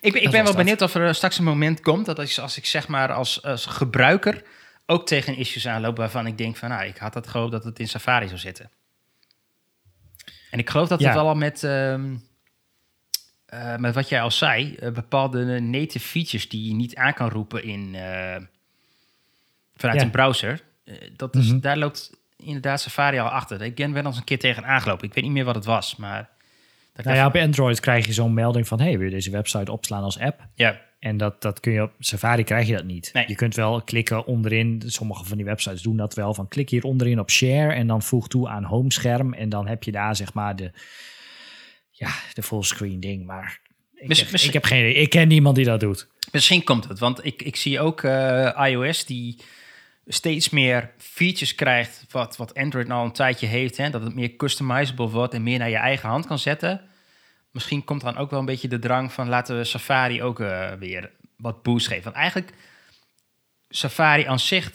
Ik, 0.00 0.12
ben- 0.12 0.22
ik 0.22 0.30
ben 0.30 0.44
wel 0.44 0.54
benieuwd 0.54 0.82
of 0.82 0.94
er 0.94 1.14
straks 1.14 1.38
een 1.38 1.44
moment 1.44 1.80
komt 1.80 2.06
dat 2.06 2.18
als, 2.18 2.40
als 2.40 2.56
ik 2.56 2.66
zeg 2.66 2.88
maar 2.88 3.12
als, 3.12 3.42
als 3.42 3.66
gebruiker 3.66 4.42
ook 4.86 5.06
tegen 5.06 5.36
issues 5.36 5.66
aanloop 5.66 5.96
waarvan 5.96 6.26
ik 6.26 6.38
denk 6.38 6.56
van, 6.56 6.68
nou, 6.68 6.84
ik 6.84 6.96
had 6.96 7.14
het 7.14 7.26
gehoopt 7.26 7.52
dat 7.52 7.64
het 7.64 7.78
in 7.78 7.88
Safari 7.88 8.26
zou 8.26 8.38
zitten. 8.38 8.70
En 10.50 10.58
ik 10.58 10.70
geloof 10.70 10.88
dat 10.88 11.00
Ja. 11.00 11.06
het 11.06 11.14
wel 11.14 11.28
al 11.28 11.34
met, 11.34 11.64
ehm, 11.64 12.16
eh, 13.46 13.76
met 13.76 13.94
wat 13.94 14.08
jij 14.08 14.20
al 14.20 14.30
zei, 14.30 14.74
eh, 14.74 14.90
bepaalde 14.92 15.60
native 15.60 16.06
features 16.08 16.48
die 16.48 16.68
je 16.68 16.74
niet 16.74 16.94
aan 16.96 17.14
kan 17.14 17.28
roepen 17.30 17.62
in, 17.62 17.92
vanuit 19.76 19.98
Ja. 19.98 20.04
een 20.04 20.10
browser, 20.10 20.62
dat 21.16 21.34
is, 21.36 21.46
Mhm. 21.46 21.60
daar 21.60 21.76
loopt 21.76 22.15
inderdaad 22.36 22.80
Safari 22.80 23.18
al 23.18 23.28
achter. 23.28 23.62
Ik 23.62 23.74
ben 23.74 23.92
wel 23.92 24.04
eens 24.04 24.16
een 24.16 24.24
keer 24.24 24.38
tegen 24.38 24.64
aangelopen. 24.64 25.06
Ik 25.08 25.14
weet 25.14 25.24
niet 25.24 25.32
meer 25.32 25.44
wat 25.44 25.54
het 25.54 25.64
was, 25.64 25.96
maar... 25.96 26.28
dat 26.94 27.04
nou 27.04 27.16
ja, 27.16 27.26
op 27.26 27.34
Android 27.36 27.80
krijg 27.80 28.06
je 28.06 28.12
zo'n 28.12 28.34
melding 28.34 28.68
van... 28.68 28.80
hey, 28.80 28.98
wil 28.98 29.06
je 29.06 29.14
deze 29.14 29.30
website 29.30 29.72
opslaan 29.72 30.02
als 30.02 30.18
app? 30.18 30.46
ja, 30.54 30.80
En 30.98 31.16
dat, 31.16 31.42
dat 31.42 31.60
kun 31.60 31.72
je 31.72 31.82
op 31.82 31.92
Safari 31.98 32.44
krijg 32.44 32.66
je 32.66 32.74
dat 32.74 32.84
niet. 32.84 33.10
Nee. 33.12 33.24
Je 33.28 33.34
kunt 33.34 33.54
wel 33.54 33.82
klikken 33.82 34.26
onderin. 34.26 34.82
Sommige 34.86 35.24
van 35.24 35.36
die 35.36 35.46
websites 35.46 35.82
doen 35.82 35.96
dat 35.96 36.14
wel. 36.14 36.34
Van 36.34 36.48
klik 36.48 36.70
hier 36.70 36.84
onderin 36.84 37.20
op 37.20 37.30
share 37.30 37.72
en 37.72 37.86
dan 37.86 38.02
voeg 38.02 38.28
toe 38.28 38.48
aan 38.48 38.64
homescherm. 38.64 39.32
En 39.34 39.48
dan 39.48 39.66
heb 39.66 39.82
je 39.82 39.92
daar 39.92 40.16
zeg 40.16 40.34
maar 40.34 40.56
de, 40.56 40.72
ja, 41.90 42.10
de 42.32 42.42
fullscreen 42.42 43.00
ding. 43.00 43.26
Maar 43.26 43.60
ik, 43.94 44.00
heb, 44.00 44.08
misschien- 44.08 44.48
ik 44.48 44.52
heb 44.54 44.64
geen 44.64 44.78
idee. 44.80 44.94
Ik 44.94 45.10
ken 45.10 45.28
niemand 45.28 45.56
die 45.56 45.64
dat 45.64 45.80
doet. 45.80 46.08
Misschien 46.32 46.64
komt 46.64 46.88
het, 46.88 46.98
want 46.98 47.24
ik, 47.24 47.42
ik 47.42 47.56
zie 47.56 47.80
ook 47.80 48.02
eh, 48.02 48.66
iOS 48.70 49.04
die 49.04 49.38
steeds 50.06 50.50
meer 50.50 50.90
features 50.98 51.54
krijgt 51.54 52.04
wat, 52.08 52.36
wat 52.36 52.54
Android 52.54 52.86
nou 52.86 53.04
een 53.04 53.12
tijdje 53.12 53.46
heeft. 53.46 53.76
Hè, 53.76 53.90
dat 53.90 54.02
het 54.02 54.14
meer 54.14 54.36
customizable 54.36 55.08
wordt 55.08 55.34
en 55.34 55.42
meer 55.42 55.58
naar 55.58 55.70
je 55.70 55.76
eigen 55.76 56.08
hand 56.08 56.26
kan 56.26 56.38
zetten. 56.38 56.80
Misschien 57.50 57.84
komt 57.84 58.00
dan 58.00 58.16
ook 58.16 58.30
wel 58.30 58.38
een 58.38 58.44
beetje 58.44 58.68
de 58.68 58.78
drang 58.78 59.12
van 59.12 59.28
laten 59.28 59.56
we 59.56 59.64
Safari 59.64 60.22
ook 60.22 60.40
eh, 60.40 60.72
weer 60.72 61.10
wat 61.36 61.62
boost 61.62 61.86
geven. 61.86 62.04
Want 62.04 62.16
eigenlijk, 62.16 62.52
Safari 63.68 64.24
aan 64.24 64.38
zich 64.38 64.72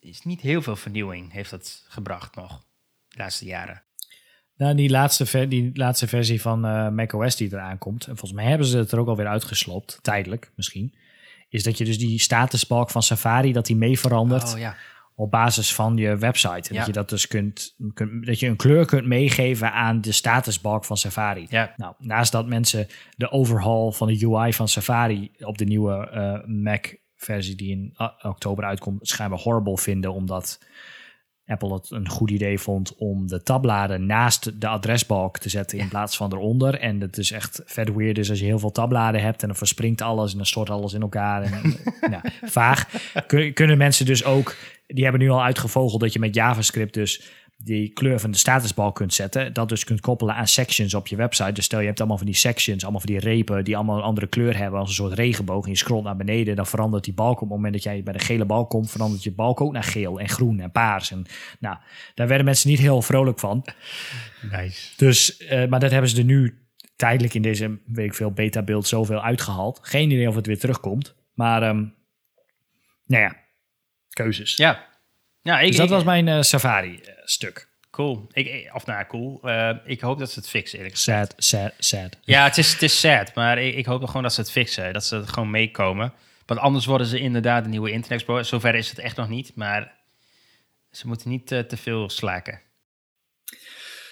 is 0.00 0.22
niet 0.22 0.40
heel 0.40 0.62
veel 0.62 0.76
vernieuwing 0.76 1.32
heeft 1.32 1.50
dat 1.50 1.84
gebracht 1.88 2.34
nog 2.34 2.62
de 3.08 3.18
laatste 3.18 3.44
jaren. 3.44 3.82
Nou, 4.56 4.74
die 4.74 4.90
laatste, 4.90 5.48
die 5.48 5.70
laatste 5.74 6.08
versie 6.08 6.40
van 6.40 6.64
eh 6.64 6.88
macOS 6.88 7.36
die 7.36 7.52
eraan 7.52 7.78
komt. 7.78 8.06
En 8.06 8.16
volgens 8.16 8.40
mij 8.40 8.48
hebben 8.48 8.66
ze 8.66 8.78
het 8.78 8.92
er 8.92 8.98
ook 8.98 9.08
alweer 9.08 9.26
uitgeslopt. 9.26 9.98
Tijdelijk 10.02 10.50
misschien. 10.54 10.94
Is 11.48 11.62
dat 11.62 11.78
je 11.78 11.84
dus 11.84 11.98
die 11.98 12.20
statusbalk 12.20 12.90
van 12.90 13.02
Safari, 13.02 13.52
dat 13.52 13.66
die 13.66 13.76
mee 13.76 13.98
verandert. 13.98 14.52
Oh 14.52 14.58
ja. 14.58 14.76
op 15.14 15.30
basis 15.30 15.74
van 15.74 15.96
je 15.96 16.16
website. 16.16 16.68
En 16.68 16.74
Ja. 16.74 16.76
Dat 16.76 16.86
je 16.86 16.92
dat 16.92 17.08
dus 17.08 17.26
kunt, 17.26 17.74
kunt, 17.94 18.26
dat 18.26 18.40
je 18.40 18.46
een 18.46 18.56
kleur 18.56 18.86
kunt 18.86 19.06
meegeven 19.06 19.72
aan 19.72 20.00
de 20.00 20.12
statusbalk 20.12 20.84
van 20.84 20.96
Safari. 20.96 21.46
Ja. 21.50 21.74
Nou, 21.76 21.94
naast 21.98 22.32
dat 22.32 22.46
mensen 22.46 22.86
de 23.16 23.30
overhaul 23.30 23.92
van 23.92 24.06
de 24.08 24.26
UI 24.26 24.52
van 24.52 24.68
Safari 24.68 25.30
op 25.38 25.58
de 25.58 25.64
nieuwe 25.64 26.08
eh, 26.10 26.46
Mac-versie 26.46 27.56
die 27.56 27.70
in 27.70 27.92
ah, 27.94 28.24
oktober 28.24 28.64
uitkomt, 28.64 29.08
schijnbaar 29.08 29.38
horrible 29.38 29.78
vinden, 29.78 30.12
omdat 30.12 30.58
Apple 31.48 31.74
het 31.74 31.90
een 31.90 32.08
goed 32.08 32.30
idee 32.30 32.58
vond 32.58 32.94
om 32.96 33.26
de 33.26 33.42
tabbladen 33.42 34.06
naast 34.06 34.60
de 34.60 34.66
adresbalk 34.66 35.38
te 35.38 35.48
zetten 35.48 35.78
in 35.78 35.88
plaats 35.88 36.16
van 36.16 36.32
eronder. 36.32 36.74
En 36.78 37.00
het 37.00 37.18
is 37.18 37.30
echt 37.30 37.62
vet 37.64 37.94
weird 37.94 38.14
dus 38.16 38.30
als 38.30 38.38
je 38.38 38.44
heel 38.44 38.58
veel 38.58 38.72
tabbladen 38.72 39.20
hebt 39.22 39.42
en 39.42 39.48
dan 39.48 39.56
verspringt 39.56 40.02
alles 40.02 40.30
en 40.30 40.36
dan 40.36 40.46
stort 40.46 40.70
alles 40.70 40.92
in 40.92 41.00
elkaar. 41.02 41.42
En, 41.42 41.76
ja, 42.10 42.22
vaag. 42.58 42.88
Kun- 43.26 43.52
kunnen 43.52 43.78
mensen 43.78 44.06
dus 44.06 44.24
ook, 44.24 44.56
die 44.86 45.02
hebben 45.02 45.20
nu 45.20 45.30
al 45.30 45.42
uitgevogeld 45.44 46.00
dat 46.00 46.12
je 46.12 46.18
met 46.18 46.34
JavaScript 46.34 46.94
dus 46.94 47.22
die 47.64 47.88
kleur 47.92 48.20
van 48.20 48.30
de 48.30 48.36
statusbalk 48.36 48.94
kunt 48.94 49.14
zetten. 49.14 49.52
Dat 49.52 49.68
dus 49.68 49.84
kunt 49.84 50.00
koppelen 50.00 50.34
aan 50.34 50.46
sections 50.46 50.94
op 50.94 51.06
je 51.06 51.16
website. 51.16 51.52
Dus 51.52 51.64
stel 51.64 51.80
je 51.80 51.86
hebt 51.86 51.98
allemaal 51.98 52.16
van 52.16 52.26
die 52.26 52.34
sections, 52.34 52.82
allemaal 52.82 53.00
van 53.00 53.10
die 53.10 53.20
repen 53.20 53.64
die 53.64 53.76
allemaal 53.76 53.96
een 53.96 54.02
andere 54.02 54.26
kleur 54.26 54.56
hebben 54.56 54.80
als 54.80 54.88
een 54.88 54.94
soort 54.94 55.12
regenboog. 55.12 55.64
En 55.64 55.70
je 55.70 55.76
scrolt 55.76 56.04
naar 56.04 56.16
beneden, 56.16 56.56
dan 56.56 56.66
verandert 56.66 57.04
die 57.04 57.14
balk 57.14 57.34
op 57.34 57.40
het 57.40 57.48
moment 57.48 57.72
dat 57.72 57.82
jij 57.82 58.02
bij 58.02 58.12
de 58.12 58.18
gele 58.18 58.44
balk 58.44 58.70
komt, 58.70 58.90
verandert 58.90 59.22
je 59.22 59.32
balk 59.32 59.60
ook 59.60 59.72
naar 59.72 59.82
geel 59.82 60.20
en 60.20 60.28
groen 60.28 60.60
en 60.60 60.70
paars. 60.70 61.10
En 61.10 61.26
nou, 61.60 61.76
daar 62.14 62.28
werden 62.28 62.46
mensen 62.46 62.70
niet 62.70 62.78
heel 62.78 63.02
vrolijk 63.02 63.38
van. 63.38 63.64
Nice. 64.50 64.88
Dus, 64.96 65.36
eh, 65.36 65.68
maar 65.68 65.80
dat 65.80 65.90
hebben 65.90 66.10
ze 66.10 66.18
er 66.18 66.24
nu 66.24 66.66
tijdelijk 66.96 67.34
in 67.34 67.42
deze, 67.42 67.78
weet 67.86 68.06
ik 68.06 68.14
veel, 68.14 68.30
beta-beeld 68.32 68.86
zoveel 68.86 69.22
uitgehaald. 69.22 69.78
Geen 69.82 70.10
idee 70.10 70.28
of 70.28 70.34
het 70.34 70.46
weer 70.46 70.58
terugkomt. 70.58 71.14
Maar, 71.34 71.62
ehm, 71.62 71.76
nou 73.06 73.22
ja, 73.22 73.36
keuzes. 74.08 74.56
Ja. 74.56 74.86
ja 75.42 75.60
ik, 75.60 75.66
dus 75.66 75.76
dat 75.76 75.86
ik- 75.86 75.92
was 75.92 76.04
mijn 76.04 76.28
eh, 76.28 76.40
Safari-stuk. 77.28 77.68
Cool. 77.90 78.26
Ik, 78.32 78.70
of 78.74 78.86
nou, 78.86 79.06
cool. 79.06 79.40
Eh, 79.42 79.70
ik 79.84 80.00
hoop 80.00 80.18
dat 80.18 80.30
ze 80.30 80.38
het 80.38 80.48
fixen, 80.48 80.78
eerlijk 80.78 80.94
gezegd. 80.94 81.34
sad, 81.36 81.44
sad, 81.44 81.72
sad. 81.78 82.16
Ja, 82.22 82.44
het 82.44 82.58
is, 82.58 82.72
het 82.72 82.82
is 82.82 83.00
sad, 83.00 83.34
maar 83.34 83.58
ik, 83.58 83.74
ik 83.74 83.86
hoop 83.86 84.04
gewoon 84.04 84.22
dat 84.22 84.34
ze 84.34 84.40
het 84.40 84.50
fixen. 84.50 84.92
Dat 84.92 85.04
ze 85.04 85.16
het 85.16 85.28
gewoon 85.28 85.50
meekomen. 85.50 86.12
Want 86.46 86.60
anders 86.60 86.86
worden 86.86 87.06
ze 87.06 87.18
inderdaad 87.18 87.64
een 87.64 87.70
nieuwe 87.70 87.90
Internet 87.90 88.18
Explorer. 88.18 88.44
Zover 88.44 88.74
is 88.74 88.88
het 88.90 88.98
echt 88.98 89.16
nog 89.16 89.28
niet, 89.28 89.52
maar 89.54 89.92
ze 90.90 91.06
moeten 91.06 91.30
niet 91.30 91.52
eh, 91.52 91.60
te 91.60 91.76
veel 91.76 92.10
slaken. 92.10 92.60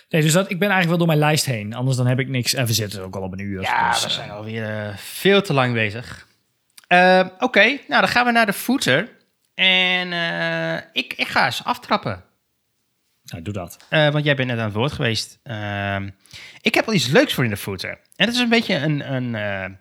Nee, 0.08 0.22
dus 0.22 0.32
dat, 0.32 0.50
ik 0.50 0.58
ben 0.58 0.70
eigenlijk 0.70 0.88
wel 0.88 0.98
door 0.98 1.06
mijn 1.06 1.28
lijst 1.28 1.44
heen. 1.44 1.74
Anders 1.74 1.96
dan 1.96 2.06
heb 2.06 2.18
ik 2.18 2.28
niks. 2.28 2.54
En 2.54 2.66
we 2.66 2.72
zitten 2.72 3.02
ook 3.02 3.16
al 3.16 3.22
op 3.22 3.32
een 3.32 3.38
uur. 3.38 3.60
Ja, 3.60 3.90
dus, 3.90 4.00
we 4.00 4.06
eh, 4.06 4.14
zijn 4.14 4.30
alweer 4.30 4.86
eh, 4.86 4.96
veel 4.96 5.42
te 5.42 5.52
lang 5.52 5.72
bezig. 5.72 6.26
Eh, 6.86 7.26
Oké, 7.38 7.64
nou 7.64 8.00
dan 8.00 8.08
gaan 8.08 8.26
we 8.26 8.32
naar 8.32 8.46
de 8.46 8.52
footer. 8.52 9.08
En 9.54 10.12
eh, 10.12 10.82
ik, 10.92 11.12
ik 11.12 11.28
ga 11.28 11.44
eens 11.44 11.64
aftrappen. 11.64 12.24
Nou, 13.27 13.43
doe 13.43 13.53
dat. 13.53 13.77
Eh, 13.89 14.11
want 14.11 14.24
jij 14.24 14.37
bent 14.37 14.49
net 14.49 14.59
aan 14.59 14.64
het 14.64 14.74
woord 14.74 14.93
geweest. 14.93 15.39
Ehm, 15.43 16.11
ik 16.61 16.74
heb 16.74 16.87
al 16.87 16.95
iets 16.95 17.07
leuks 17.07 17.35
voor 17.35 17.45
in 17.45 17.51
de 17.51 17.57
footer. 17.57 17.99
En 18.16 18.27
dat 18.27 18.35
is 18.35 18.41
een 18.41 18.49
beetje 18.49 18.74
een, 18.74 19.12
een, 19.12 19.35
eh, 19.35 19.77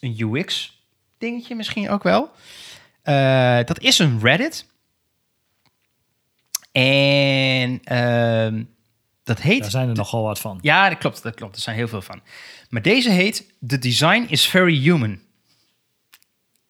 een 0.00 0.20
UX-dingetje 0.20 1.54
misschien 1.54 1.90
ook 1.90 2.02
wel. 2.02 2.30
Eh, 3.02 3.60
dat 3.64 3.80
is 3.80 3.98
een 3.98 4.20
Reddit. 4.20 4.66
En 6.72 7.80
ehm, 7.84 8.62
dat 9.24 9.40
heet... 9.40 9.60
Daar 9.60 9.70
zijn 9.70 9.88
er 9.88 9.94
nogal 9.94 10.22
wat 10.22 10.40
van. 10.40 10.58
Ja, 10.62 10.88
dat 10.88 10.98
klopt, 10.98 11.22
dat 11.22 11.34
klopt. 11.34 11.56
Er 11.56 11.62
zijn 11.62 11.76
heel 11.76 11.88
veel 11.88 12.02
van. 12.02 12.20
Maar 12.68 12.82
deze 12.82 13.10
heet 13.10 13.52
The 13.66 13.78
Design 13.78 14.26
is 14.28 14.46
Very 14.46 14.78
Human. 14.78 15.20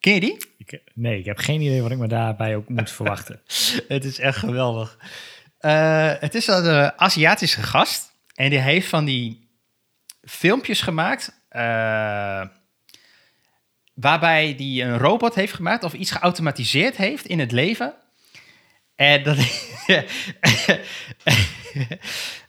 Ken 0.01 0.15
je 0.15 0.21
die? 0.21 0.37
Ik, 0.59 0.81
nee, 0.95 1.19
ik 1.19 1.25
heb 1.25 1.39
geen 1.39 1.61
idee 1.61 1.83
wat 1.83 1.91
ik 1.91 1.99
me 1.99 2.09
daarbij 2.09 2.57
ook 2.57 2.69
moet 2.69 2.91
verwachten. 3.01 3.41
Het 3.89 4.05
is 4.05 4.19
echt 4.19 4.39
geweldig. 4.39 4.99
Eh, 5.59 6.13
het 6.21 6.35
is 6.35 6.47
een 6.47 6.65
eh, 6.65 6.87
Aziatische 6.97 7.63
gast. 7.63 8.13
En 8.35 8.51
die 8.51 8.59
heeft 8.59 8.89
van 8.89 9.05
die 9.05 9.49
filmpjes 10.23 10.81
gemaakt. 10.81 11.45
eh, 11.49 12.43
waarbij 13.95 14.55
die 14.57 14.83
een 14.83 14.99
robot 14.99 15.35
heeft 15.35 15.53
gemaakt 15.53 15.85
of 15.85 15.93
iets 15.93 16.11
geautomatiseerd 16.11 16.97
heeft 16.97 17.27
in 17.27 17.39
het 17.39 17.53
leven. 17.53 17.95
En 18.95 19.23
dat. 19.23 19.37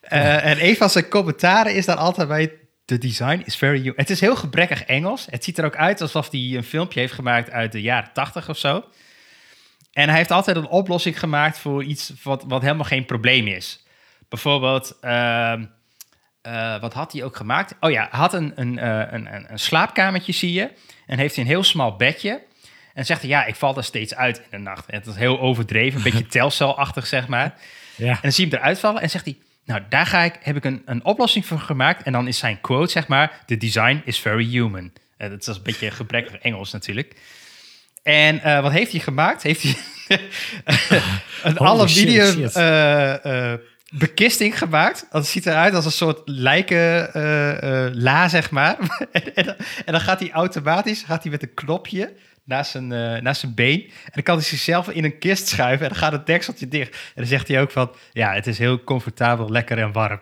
Eh, 0.01 0.45
en 0.45 0.65
een 0.65 0.75
van 0.75 0.89
zijn 0.89 1.09
commentaren 1.09 1.75
is 1.75 1.85
dan 1.85 1.97
altijd 1.97 2.27
bij. 2.27 2.53
De 2.85 2.97
design 2.97 3.41
is 3.45 3.55
very. 3.55 3.93
Het 3.95 4.09
is 4.09 4.19
heel 4.19 4.35
gebrekkig 4.35 4.83
Engels. 4.83 5.25
Het 5.29 5.43
ziet 5.43 5.57
er 5.57 5.65
ook 5.65 5.75
uit 5.75 6.01
alsof 6.01 6.31
hij 6.31 6.39
een 6.39 6.63
filmpje 6.63 6.99
heeft 6.99 7.13
gemaakt 7.13 7.51
uit 7.51 7.71
de 7.71 7.81
jaren 7.81 8.13
80 8.13 8.49
of 8.49 8.57
zo. 8.57 8.83
En 9.97 10.09
hij 10.09 10.17
heeft 10.17 10.31
altijd 10.31 10.57
een 10.57 10.67
oplossing 10.67 11.19
gemaakt 11.19 11.59
voor 11.59 11.83
iets 11.83 12.13
wat, 12.23 12.43
wat 12.47 12.61
helemaal 12.61 12.85
geen 12.85 13.05
probleem 13.05 13.47
is. 13.47 13.85
Bijvoorbeeld, 14.29 14.97
ehm, 15.01 15.65
eh, 16.41 16.81
wat 16.81 16.93
had 16.93 17.11
hij 17.11 17.23
ook 17.23 17.35
gemaakt? 17.35 17.75
Oh 17.79 17.91
ja, 17.91 18.07
hij 18.11 18.19
had 18.19 18.33
een, 18.33 18.51
een, 18.55 18.79
eh, 18.79 19.13
een, 19.13 19.35
een, 19.35 19.51
een 19.51 19.59
slaapkamertje, 19.59 20.31
zie 20.31 20.53
je. 20.53 20.71
En 21.05 21.17
heeft 21.17 21.35
hij 21.35 21.43
een 21.43 21.49
heel 21.49 21.63
smal 21.63 21.95
bedje. 21.95 22.41
En 22.93 23.05
zegt 23.05 23.21
hij, 23.21 23.29
ja, 23.29 23.45
ik 23.45 23.55
val 23.55 23.77
er 23.77 23.83
steeds 23.83 24.15
uit 24.15 24.37
in 24.37 24.45
de 24.49 24.57
nacht. 24.57 24.89
En 24.89 24.97
het 24.97 25.07
is 25.07 25.15
heel 25.15 25.39
overdreven, 25.39 25.97
een 25.97 26.03
beetje 26.03 26.27
telcelachtig, 26.39 27.07
zeg 27.07 27.27
maar. 27.27 27.55
Ja. 27.95 28.11
En 28.11 28.19
dan 28.21 28.31
zie 28.31 28.45
je 28.45 28.51
hem 28.51 28.59
eruit 28.59 28.79
vallen 28.79 29.01
en 29.01 29.09
zegt 29.09 29.25
hij... 29.25 29.37
Nou, 29.65 29.81
daar 29.89 30.05
ga 30.05 30.21
ik, 30.21 30.39
heb 30.41 30.55
ik 30.55 30.65
een, 30.65 30.81
een 30.85 31.05
oplossing 31.05 31.45
voor 31.45 31.59
gemaakt. 31.59 32.03
En 32.03 32.11
dan 32.11 32.27
is 32.27 32.37
zijn 32.37 32.61
quote, 32.61 32.91
zeg 32.91 33.07
maar... 33.07 33.43
The 33.45 33.57
design 33.57 34.01
is 34.05 34.19
very 34.19 34.45
human. 34.45 34.91
Uh, 35.17 35.29
dat 35.29 35.47
is 35.47 35.47
een 35.47 35.63
beetje 35.63 35.91
gebrekkig 35.91 36.35
Engels 36.35 36.71
natuurlijk. 36.71 37.15
En 38.07 38.41
uh, 38.45 38.61
wat 38.61 38.71
heeft 38.71 38.91
hij 38.91 38.99
gemaakt? 38.99 39.43
Heeft 39.43 39.63
hij 39.63 39.75
een 41.43 41.59
aluminium 41.59 42.25
shit, 42.25 42.51
shit. 42.51 42.55
uh, 42.55 43.53
bekisting 43.91 44.57
gemaakt. 44.57 45.05
Dat 45.11 45.27
ziet 45.27 45.45
eruit 45.45 45.73
als 45.73 45.85
een 45.85 45.91
soort 45.91 46.21
lijken 46.25 47.09
uh, 47.15 47.87
la, 47.93 48.27
zeg 48.27 48.51
maar. 48.51 48.77
en, 49.11 49.45
en, 49.85 49.91
dan 49.91 50.01
gaat 50.01 50.19
hij 50.19 50.31
automatisch 50.31 51.03
gaat 51.03 51.21
hij 51.23 51.31
met 51.31 51.41
een 51.43 51.53
knopje 51.53 52.13
naast 52.47 52.71
zijn, 52.71 52.91
uh, 52.91 53.21
naast 53.21 53.39
zijn 53.39 53.53
been. 53.53 53.81
En 53.83 54.11
dan 54.11 54.23
kan 54.23 54.35
hij 54.35 54.43
zichzelf 54.43 54.89
in 54.89 55.03
een 55.03 55.17
kist 55.17 55.47
schuiven 55.47 55.85
en 55.85 55.91
dan 55.91 56.01
gaat 56.01 56.11
het 56.11 56.25
dekseltje 56.25 56.67
dicht. 56.67 56.91
En 56.91 57.11
dan 57.15 57.25
zegt 57.25 57.47
hij 57.47 57.61
ook 57.61 57.71
van, 57.71 57.91
ja, 58.11 58.33
het 58.33 58.47
is 58.47 58.57
heel 58.57 58.83
comfortabel, 58.83 59.49
lekker 59.49 59.77
en 59.77 59.91
warm. 59.91 60.19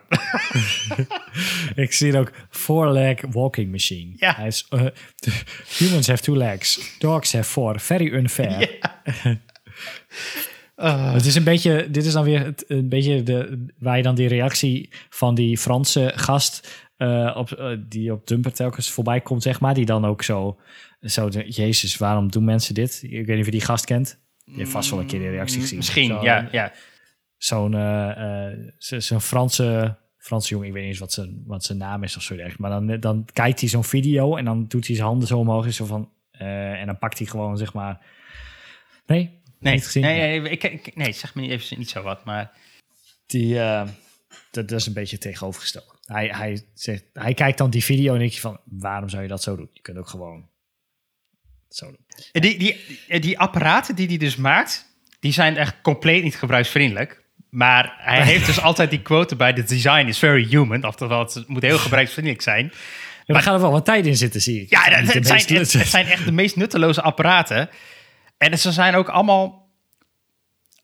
Ik 1.75 1.93
zie 1.93 2.07
het 2.11 2.17
ook 2.19 2.31
four-leg 2.49 3.21
walking 3.31 3.71
machine. 3.71 4.13
Ja. 4.15 4.35
Hij 4.35 4.47
is, 4.47 4.67
uh, 4.69 4.85
humans 5.77 6.07
have 6.07 6.21
two 6.21 6.37
legs, 6.37 6.97
dogs 6.99 7.33
have 7.33 7.49
four. 7.49 7.79
Very 7.79 8.13
unfair. 8.13 8.59
Ja. 8.59 9.01
Uh. 10.75 11.13
Het 11.13 11.25
is 11.25 11.35
een 11.35 11.43
beetje, 11.43 11.87
dit 11.91 12.05
is 12.05 12.13
dan 12.13 12.23
weer 12.23 12.45
het, 12.45 12.65
een 12.67 12.89
beetje 12.89 13.23
de, 13.23 13.65
waar 13.79 13.97
je 13.97 14.03
dan 14.03 14.15
die 14.15 14.27
reactie 14.27 14.89
van 15.09 15.35
die 15.35 15.57
Franse 15.57 16.11
gast 16.15 16.85
uh, 16.97 17.35
op, 17.37 17.57
uh, 17.59 17.77
die 17.79 18.11
op 18.11 18.27
Dumper 18.27 18.53
telkens 18.53 18.91
voorbij 18.91 19.21
komt, 19.21 19.43
zeg 19.43 19.59
maar, 19.59 19.73
die 19.73 19.85
dan 19.85 20.05
ook 20.05 20.23
zo, 20.23 20.57
zo 21.05 21.29
de, 21.29 21.49
Jezus, 21.49 21.97
waarom 21.97 22.31
doen 22.31 22.43
mensen 22.43 22.73
dit? 22.73 22.99
Ik 23.03 23.11
weet 23.11 23.27
niet 23.27 23.39
of 23.39 23.45
je 23.45 23.51
die 23.51 23.61
gast 23.61 23.85
kent. 23.85 24.19
Je 24.43 24.57
hebt 24.57 24.69
vast 24.69 24.89
wel 24.89 24.99
een 24.99 25.05
keer 25.05 25.19
die 25.19 25.29
reactie 25.29 25.61
gezien. 25.61 25.77
Misschien, 25.77 26.07
zo, 26.07 26.23
ja, 26.23 26.47
ja. 26.51 26.71
Zo'n 27.37 27.73
uh, 27.73 28.49
zo'n 28.77 29.21
Franse, 29.21 29.97
Franse 30.17 30.49
jongen, 30.49 30.67
ik 30.67 30.73
weet 30.73 30.81
niet 30.81 30.91
eens 30.91 30.99
wat 30.99 31.11
zijn, 31.11 31.43
wat 31.45 31.63
zijn 31.63 31.77
naam 31.77 32.03
is 32.03 32.17
of 32.17 32.21
zo. 32.21 32.35
Maar 32.57 32.69
dan, 32.69 32.99
dan 32.99 33.25
kijkt 33.33 33.59
hij 33.59 33.69
zo'n 33.69 33.83
video 33.83 34.35
en 34.35 34.45
dan 34.45 34.67
doet 34.67 34.87
hij 34.87 34.95
zijn 34.95 35.07
handen 35.07 35.27
zo 35.27 35.37
omhoog. 35.37 35.73
Zo 35.73 35.85
van, 35.85 36.11
en 36.31 36.85
dan 36.85 36.97
pakt 36.97 37.17
hij 37.17 37.27
gewoon, 37.27 37.57
zeg 37.57 37.73
maar. 37.73 38.05
Nee, 39.05 39.43
Nee, 39.65 39.73
niet 39.73 39.85
gezien. 39.85 40.01
nee, 40.01 40.39
nee, 40.39 40.51
ik, 40.51 40.63
ik, 40.63 40.95
nee, 40.95 41.11
zeg 41.11 41.35
me 41.35 41.41
niet 41.41 41.51
even 41.51 41.77
niet 41.77 41.89
zo 41.89 42.01
wat, 42.01 42.25
maar... 42.25 42.51
Die, 43.25 43.55
uh, 43.55 43.87
dat, 44.51 44.67
dat, 44.67 44.79
is 44.79 44.85
een 44.85 44.93
beetje 44.93 45.17
tegenovergesteld. 45.17 45.97
Hij, 46.05 46.27
hij, 46.27 46.65
zegt, 46.73 47.03
hij 47.13 47.33
kijkt 47.33 47.57
dan 47.57 47.69
die 47.69 47.83
video 47.83 48.13
en 48.13 48.19
denk 48.19 48.31
je 48.31 48.39
van, 48.39 48.59
waarom 48.63 49.09
zou 49.09 49.21
je 49.21 49.27
dat 49.27 49.43
zo 49.43 49.55
doen? 49.55 49.69
Je 49.73 49.81
kunt 49.81 49.97
ook 49.97 50.07
gewoon 50.07 50.49
zo 51.75 51.85
doen. 51.85 52.41
Die, 52.41 52.57
die, 52.57 53.19
die 53.19 53.39
apparaten 53.39 53.95
die 53.95 54.07
hij 54.07 54.17
dus 54.17 54.35
maakt, 54.35 54.85
die 55.19 55.33
zijn 55.33 55.57
echt 55.57 55.75
compleet 55.81 56.23
niet 56.23 56.35
gebruiksvriendelijk. 56.35 57.23
Maar 57.49 57.93
hij 57.97 58.21
heeft 58.31 58.45
dus 58.45 58.61
altijd 58.61 58.89
die 58.89 59.01
quote 59.01 59.35
bij, 59.35 59.53
the 59.53 59.63
design 59.63 60.07
is 60.07 60.19
very 60.19 60.47
human. 60.47 60.85
Oftewel, 60.85 61.19
het 61.19 61.43
moet 61.47 61.61
heel 61.61 61.77
gebruiksvriendelijk 61.77 62.43
zijn. 62.43 62.71
Ja, 63.25 63.33
maar 63.33 63.43
gaat 63.43 63.53
er 63.53 63.61
wel 63.61 63.71
wat 63.71 63.85
tijd 63.85 64.05
in 64.05 64.17
zitten, 64.17 64.41
zie 64.41 64.61
ik. 64.61 64.69
Ja, 64.69 64.89
dat, 64.89 65.13
het, 65.13 65.27
zijn, 65.27 65.39
het, 65.39 65.73
het 65.73 65.87
zijn 65.87 66.05
echt 66.05 66.25
de 66.25 66.31
meest 66.31 66.55
nutteloze 66.55 67.01
apparaten. 67.01 67.69
En 68.37 68.59
ze 68.59 68.71
zijn 68.71 68.95
ook 68.95 69.09
allemaal. 69.09 69.63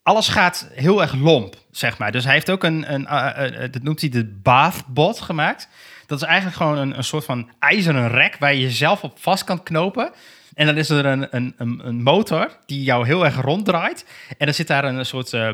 Alles 0.04 0.28
gaat 0.28 0.70
heel 0.74 1.02
erg 1.02 1.14
lomp, 1.14 1.56
zeg 1.72 1.98
maar. 1.98 2.12
Dus 2.12 2.24
hij 2.24 2.34
heeft 2.34 2.50
ook 2.50 2.64
een, 2.64 2.94
een 2.94 3.02
uh, 3.02 3.52
uh, 3.52 3.72
dat 3.72 3.84
noemt 3.84 4.02
hij 4.02 4.10
de 4.10 4.26
bathbot 4.26 5.22
gemaakt. 5.22 5.68
Dat 6.06 6.22
is 6.22 6.28
eigenlijk 6.28 6.58
gewoon 6.58 6.78
een, 6.78 6.98
een 6.98 7.04
soort 7.04 7.26
van 7.26 7.50
ijzeren 7.60 8.10
rek 8.10 8.36
waar 8.40 8.54
je 8.54 8.62
jezelf 8.62 9.04
op 9.04 9.18
vast 9.20 9.44
kan 9.44 9.64
knopen. 9.64 10.12
En 10.54 10.66
dan 10.66 10.78
is 10.78 10.90
er 10.90 11.06
een, 11.06 11.28
een, 11.36 11.54
een 11.58 12.04
motor 12.04 12.58
die 12.66 12.84
jou 12.84 13.06
heel 13.06 13.26
erg 13.26 13.42
ronddraait. 13.42 14.06
En 14.38 14.46
dan 14.46 14.54
zit 14.54 14.68
daar 14.68 14.84
een 14.84 15.06
soort 15.06 15.34
uh, 15.34 15.50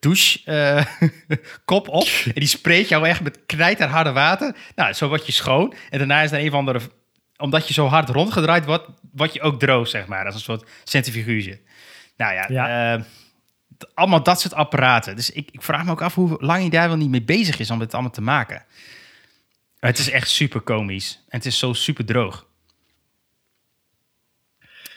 douchekop 0.00 1.88
op. 2.00 2.08
en 2.34 2.40
die 2.40 2.46
spreekt 2.46 2.88
jou 2.88 3.06
echt 3.06 3.20
met 3.20 3.46
knijterharde 3.46 4.12
water. 4.12 4.56
Nou, 4.74 4.92
zo 4.92 5.08
word 5.08 5.26
je 5.26 5.32
schoon. 5.32 5.74
En 5.90 5.98
daarna 5.98 6.22
is 6.22 6.32
er 6.32 6.40
een 6.40 6.50
van 6.50 6.64
de 6.64 6.80
omdat 7.40 7.68
je 7.68 7.74
zo 7.74 7.86
hard 7.86 8.08
rondgedraaid 8.08 8.64
wordt, 8.64 8.88
word 9.12 9.32
je 9.32 9.40
ook 9.40 9.58
droog, 9.58 9.88
zeg 9.88 10.06
maar. 10.06 10.24
Dat 10.24 10.32
is 10.32 10.38
een 10.38 10.44
soort 10.44 10.68
centrifuge. 10.84 11.60
Nou 12.16 12.34
ja, 12.34 12.46
ja. 12.48 12.96
Uh, 12.96 13.02
allemaal 13.94 14.22
dat 14.22 14.40
soort 14.40 14.54
apparaten. 14.54 15.16
Dus 15.16 15.30
ik, 15.30 15.48
ik, 15.50 15.62
vraag 15.62 15.84
me 15.84 15.90
ook 15.90 16.02
af 16.02 16.14
hoe 16.14 16.36
lang 16.38 16.60
hij 16.60 16.70
daar 16.70 16.88
wel 16.88 16.96
niet 16.96 17.08
mee 17.08 17.22
bezig 17.22 17.58
is 17.58 17.70
om 17.70 17.80
het 17.80 17.92
allemaal 17.92 18.12
te 18.12 18.20
maken. 18.20 18.64
Het 19.78 19.98
is 19.98 20.10
echt 20.10 20.28
super 20.28 20.60
komisch. 20.60 21.14
En 21.28 21.38
het 21.38 21.46
is 21.46 21.58
zo 21.58 21.72
super 21.72 22.04
droog. 22.04 22.46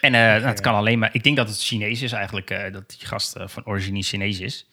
En 0.04 0.14
uh, 0.14 0.54
kan 0.54 0.74
alleen 0.74 1.00
maar... 1.00 1.10
Ik 1.14 1.24
denk 1.24 1.36
dat 1.38 1.48
het 1.48 1.62
Chinees 1.62 2.02
is 2.02 2.12
eigenlijk, 2.12 2.52
uh, 2.52 2.72
dat 2.72 2.90
die 2.90 3.08
gast 3.08 3.36
van 3.38 3.66
origine 3.66 4.02
Chinees 4.02 4.40
is. 4.40 4.70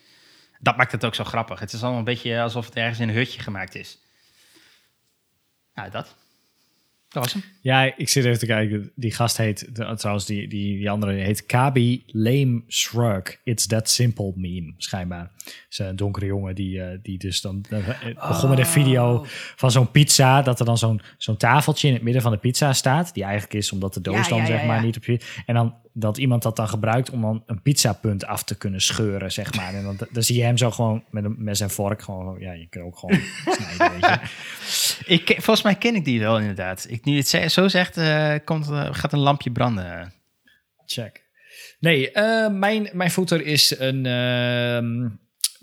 Dat 0.58 0.76
maakt 0.76 0.92
het 0.92 1.04
ook 1.04 1.14
zo 1.14 1.24
grappig. 1.24 1.60
Het 1.60 1.72
is 1.72 1.80
allemaal 1.80 1.98
een 1.98 2.04
beetje 2.04 2.40
alsof 2.40 2.66
het 2.66 2.76
ergens 2.76 3.00
in 3.00 3.08
een 3.08 3.14
hutje 3.14 3.40
gemaakt 3.40 3.74
is. 3.74 3.98
Nou, 5.74 5.90
dat. 5.90 6.16
Dat 7.10 7.22
was 7.22 7.32
hem. 7.32 7.42
Ja, 7.60 7.96
ik 7.96 8.08
zit 8.08 8.24
even 8.24 8.38
te 8.38 8.46
kijken. 8.46 8.90
Die 8.94 9.12
gast 9.12 9.36
heet, 9.36 9.76
de, 9.76 9.94
trouwens, 9.96 10.26
die, 10.26 10.48
die, 10.48 10.78
die 10.78 10.90
andere 10.90 11.12
heet 11.12 11.46
Kabi 11.46 12.02
Lame 12.06 12.62
Shrug. 12.68 13.22
It's 13.44 13.66
that 13.66 13.90
simple 13.90 14.32
meme, 14.36 14.74
schijnbaar. 14.76 15.30
is 15.70 15.78
een 15.78 15.96
donkere 15.96 16.26
jongen 16.26 16.54
die, 16.54 16.76
uh, 16.76 16.86
die 17.02 17.18
dus 17.18 17.40
dan 17.40 17.64
uh, 17.70 17.88
begon 18.14 18.48
met 18.48 18.58
een 18.58 18.66
video 18.66 19.24
van 19.56 19.70
zo'n 19.70 19.90
pizza. 19.90 20.42
Dat 20.42 20.60
er 20.60 20.64
dan 20.64 20.78
zo'n 20.78 21.00
zo'n 21.18 21.36
tafeltje 21.36 21.88
in 21.88 21.94
het 21.94 22.02
midden 22.02 22.22
van 22.22 22.32
de 22.32 22.38
pizza 22.38 22.72
staat. 22.72 23.14
Die 23.14 23.22
eigenlijk 23.22 23.54
is 23.54 23.72
omdat 23.72 23.94
de 23.94 24.00
doos 24.00 24.16
ja, 24.16 24.28
dan 24.28 24.38
ja, 24.38 24.46
zeg 24.46 24.60
ja, 24.60 24.66
maar 24.66 24.84
niet 24.84 24.96
op 24.96 25.04
je... 25.04 25.20
En 25.46 25.54
dan 25.54 25.74
dat 25.92 26.18
iemand 26.18 26.42
dat 26.42 26.56
dan 26.56 26.68
gebruikt 26.68 27.10
om 27.10 27.20
dan 27.20 27.42
een 27.46 27.62
pizzapunt 27.62 28.24
af 28.24 28.42
te 28.44 28.56
kunnen 28.56 28.80
scheuren, 28.80 29.32
zeg 29.32 29.54
maar. 29.54 29.74
En 29.74 29.82
dan, 29.82 29.98
dan 30.10 30.22
zie 30.22 30.36
je 30.36 30.42
hem 30.42 30.56
zo 30.56 30.70
gewoon 30.70 31.04
met, 31.10 31.24
een, 31.24 31.34
met 31.38 31.56
zijn 31.56 31.70
vork 31.70 32.02
gewoon... 32.02 32.40
Ja, 32.40 32.52
je 32.52 32.66
kunt 32.68 32.84
ook 32.84 32.98
gewoon 32.98 33.20
snijden, 33.56 34.00
weet 34.00 34.10
je. 34.10 34.28
Ik, 35.06 35.26
volgens 35.26 35.62
mij 35.62 35.74
ken 35.74 35.94
ik 35.94 36.04
die 36.04 36.20
wel 36.20 36.38
inderdaad. 36.38 36.86
Ik 36.88 37.04
nu 37.04 37.16
het 37.16 37.28
zo 37.52 37.68
zegt, 37.68 37.96
uh, 37.96 38.34
komt, 38.44 38.70
uh, 38.70 38.88
gaat 38.90 39.12
een 39.12 39.18
lampje 39.18 39.50
branden. 39.50 40.12
Check. 40.86 41.28
Nee, 41.80 42.10
uh, 42.12 42.48
mijn, 42.48 42.88
mijn 42.92 43.10
footer 43.10 43.46
is 43.46 43.78
een 43.78 44.04
uh, 44.04 45.10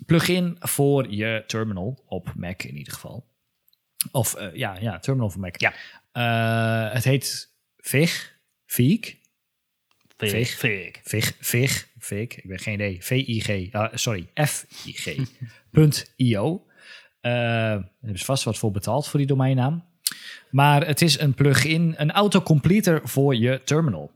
plugin 0.05 0.55
voor 0.59 1.11
je 1.11 1.43
terminal 1.47 2.03
op 2.07 2.33
Mac 2.35 2.63
in 2.63 2.77
ieder 2.77 2.93
geval. 2.93 3.25
Of 4.11 4.35
ja, 4.53 4.77
ja, 4.79 4.99
terminal 4.99 5.29
voor 5.29 5.41
Mac. 5.41 5.55
Ja. 5.59 5.73
Het 6.91 7.03
heet 7.03 7.55
Vig. 7.77 8.35
Vig. 8.65 9.16
Vig. 10.17 10.49
Vig. 10.49 10.99
Vig. 11.03 11.35
Vig. 11.39 11.87
Vig. 11.97 12.37
Ik 12.37 12.47
ben 12.47 12.59
geen 12.59 12.73
idee. 12.73 12.97
V-I-G. 13.03 13.49
Uh, 13.49 13.85
sorry. 13.93 14.27
F-I-G.io. 14.33 15.31
Uh, 17.21 17.33
daar 17.33 17.91
hebben 17.99 18.19
ze 18.19 18.25
vast 18.25 18.43
wat 18.43 18.57
voor 18.57 18.71
betaald 18.71 19.07
voor 19.07 19.19
die 19.19 19.27
domeinnaam. 19.27 19.83
Maar 20.51 20.87
het 20.87 21.01
is 21.01 21.19
een 21.19 21.33
plugin, 21.33 21.93
een 21.97 22.11
autocompleter 22.11 23.01
voor 23.03 23.35
je 23.35 23.61
terminal. 23.63 24.11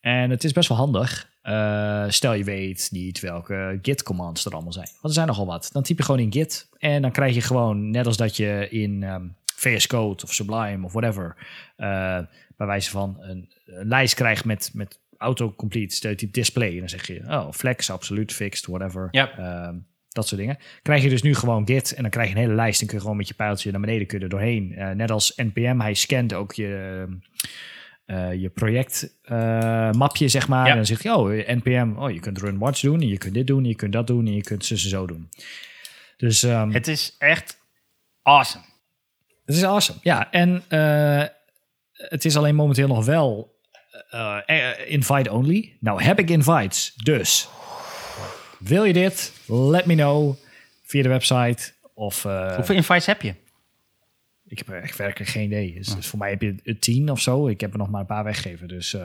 En 0.00 0.30
het 0.30 0.44
is 0.44 0.52
best 0.52 0.68
wel 0.68 0.78
handig. 0.78 1.30
Uh, 1.42 2.04
stel 2.08 2.32
je 2.32 2.44
weet 2.44 2.88
niet 2.92 3.20
welke 3.20 3.78
git-commands 3.82 4.44
er 4.44 4.52
allemaal 4.52 4.72
zijn. 4.72 4.88
Want 4.92 5.04
er 5.04 5.12
zijn 5.12 5.26
nogal 5.26 5.46
wat. 5.46 5.70
Dan 5.72 5.82
typ 5.82 5.98
je 5.98 6.04
gewoon 6.04 6.20
in 6.20 6.32
git. 6.32 6.68
En 6.78 7.02
dan 7.02 7.12
krijg 7.12 7.34
je 7.34 7.40
gewoon, 7.40 7.90
net 7.90 8.06
als 8.06 8.16
dat 8.16 8.36
je 8.36 8.68
in 8.70 9.02
um, 9.02 9.36
VS 9.54 9.86
Code 9.86 10.22
of 10.22 10.34
Sublime 10.34 10.84
of 10.84 10.92
whatever... 10.92 11.36
Uh, 11.76 12.18
bij 12.56 12.66
wijze 12.66 12.90
van 12.90 13.16
een, 13.20 13.52
een, 13.64 13.88
lijst 13.88 14.14
krijgt 14.14 14.44
met, 14.44 14.70
met 14.72 14.98
autocomplete. 15.24 15.94
Stel 15.94 16.10
je 16.10 16.16
typ 16.16 16.32
display. 16.32 16.72
En 16.72 16.78
dan 16.78 16.88
zeg 16.88 17.06
je, 17.06 17.20
oh, 17.28 17.52
flex, 17.52 17.90
absoluut, 17.90 18.32
fixed, 18.32 18.66
whatever. 18.66 19.08
Ja. 19.10 19.38
Uh, 19.38 19.78
dat 20.08 20.28
soort 20.28 20.40
dingen. 20.40 20.58
Krijg 20.82 21.02
je 21.02 21.08
dus 21.08 21.22
nu 21.22 21.34
gewoon 21.34 21.66
Git 21.66 21.94
en 21.94 22.02
dan 22.02 22.10
krijg 22.10 22.28
je 22.28 22.34
een 22.34 22.40
hele 22.40 22.54
lijst 22.54 22.80
en 22.80 22.86
kun 22.86 22.96
je 22.96 23.02
gewoon 23.02 23.16
met 23.16 23.28
je 23.28 23.34
pijltje 23.34 23.70
naar 23.70 23.80
beneden 23.80 24.06
kun 24.06 24.18
je 24.18 24.24
er 24.24 24.30
doorheen. 24.30 24.72
Uh, 24.72 24.90
net 24.90 25.10
als 25.10 25.32
NPM, 25.36 25.78
hij 25.78 25.94
scant 25.94 26.34
ook 26.34 26.52
je, 26.52 27.06
uh, 28.06 28.34
je 28.34 28.48
project 28.48 29.18
uh, 29.24 29.90
mapje, 29.92 30.28
zeg 30.28 30.48
maar. 30.48 30.64
Ja. 30.64 30.70
En 30.70 30.76
dan 30.76 30.86
zeg 30.86 31.02
je, 31.02 31.14
oh, 31.14 31.28
NPM, 31.46 31.92
oh, 31.96 32.10
je 32.10 32.20
kunt 32.20 32.38
run 32.38 32.58
watch 32.58 32.80
doen 32.80 33.00
en 33.00 33.08
je 33.08 33.18
kunt 33.18 33.34
dit 33.34 33.46
doen 33.46 33.62
en 33.62 33.68
je 33.68 33.74
kunt 33.74 33.92
dat 33.92 34.06
doen 34.06 34.26
en 34.26 34.34
je 34.34 34.42
kunt 34.42 34.64
zus 34.64 34.84
en 34.84 34.90
zo 34.90 35.06
doen. 35.06 35.28
Dus, 36.16 36.42
um, 36.42 36.72
het 36.72 36.88
is 36.88 37.14
echt 37.18 37.62
Awesome. 38.24 38.64
Het 39.44 39.56
is 39.56 39.64
awesome. 39.64 39.98
Ja, 40.02 40.30
en 40.30 40.62
uh, 40.68 41.24
het 41.92 42.24
is 42.24 42.36
alleen 42.36 42.54
momenteel 42.54 42.88
nog 42.88 43.04
wel 43.04 43.53
uh, 44.10 44.90
invite 44.90 45.32
only. 45.32 45.76
Nou 45.80 46.02
heb 46.02 46.18
ik 46.18 46.30
invites, 46.30 46.94
dus 46.94 47.48
wil 48.58 48.84
je 48.84 48.92
dit? 48.92 49.32
Let 49.46 49.86
me 49.86 49.94
know 49.94 50.36
via 50.82 51.02
de 51.02 51.08
website. 51.08 51.72
Of, 51.94 52.24
uh, 52.24 52.54
Hoeveel 52.54 52.74
invites 52.74 53.06
heb 53.06 53.22
je? 53.22 53.34
Ik 54.46 54.58
heb 54.58 54.68
echt 54.68 54.96
werkelijk 54.96 55.30
geen 55.30 55.44
idee. 55.44 55.74
Dus, 55.74 55.94
dus, 55.94 56.06
voor 56.06 56.18
mij 56.18 56.30
heb 56.30 56.42
je 56.42 56.54
het 56.62 56.80
tien 56.80 57.10
of 57.10 57.20
zo. 57.20 57.48
Ik 57.48 57.60
heb 57.60 57.72
er 57.72 57.78
nog 57.78 57.90
maar 57.90 58.00
een 58.00 58.06
paar 58.06 58.24
weggegeven. 58.24 58.68
Dus 58.68 58.96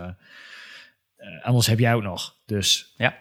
anders 1.41 1.67
heb 1.67 1.79
jij 1.79 1.93
ook 1.93 2.03
nog. 2.03 2.35
Dus 2.45 2.93
ja. 2.97 3.17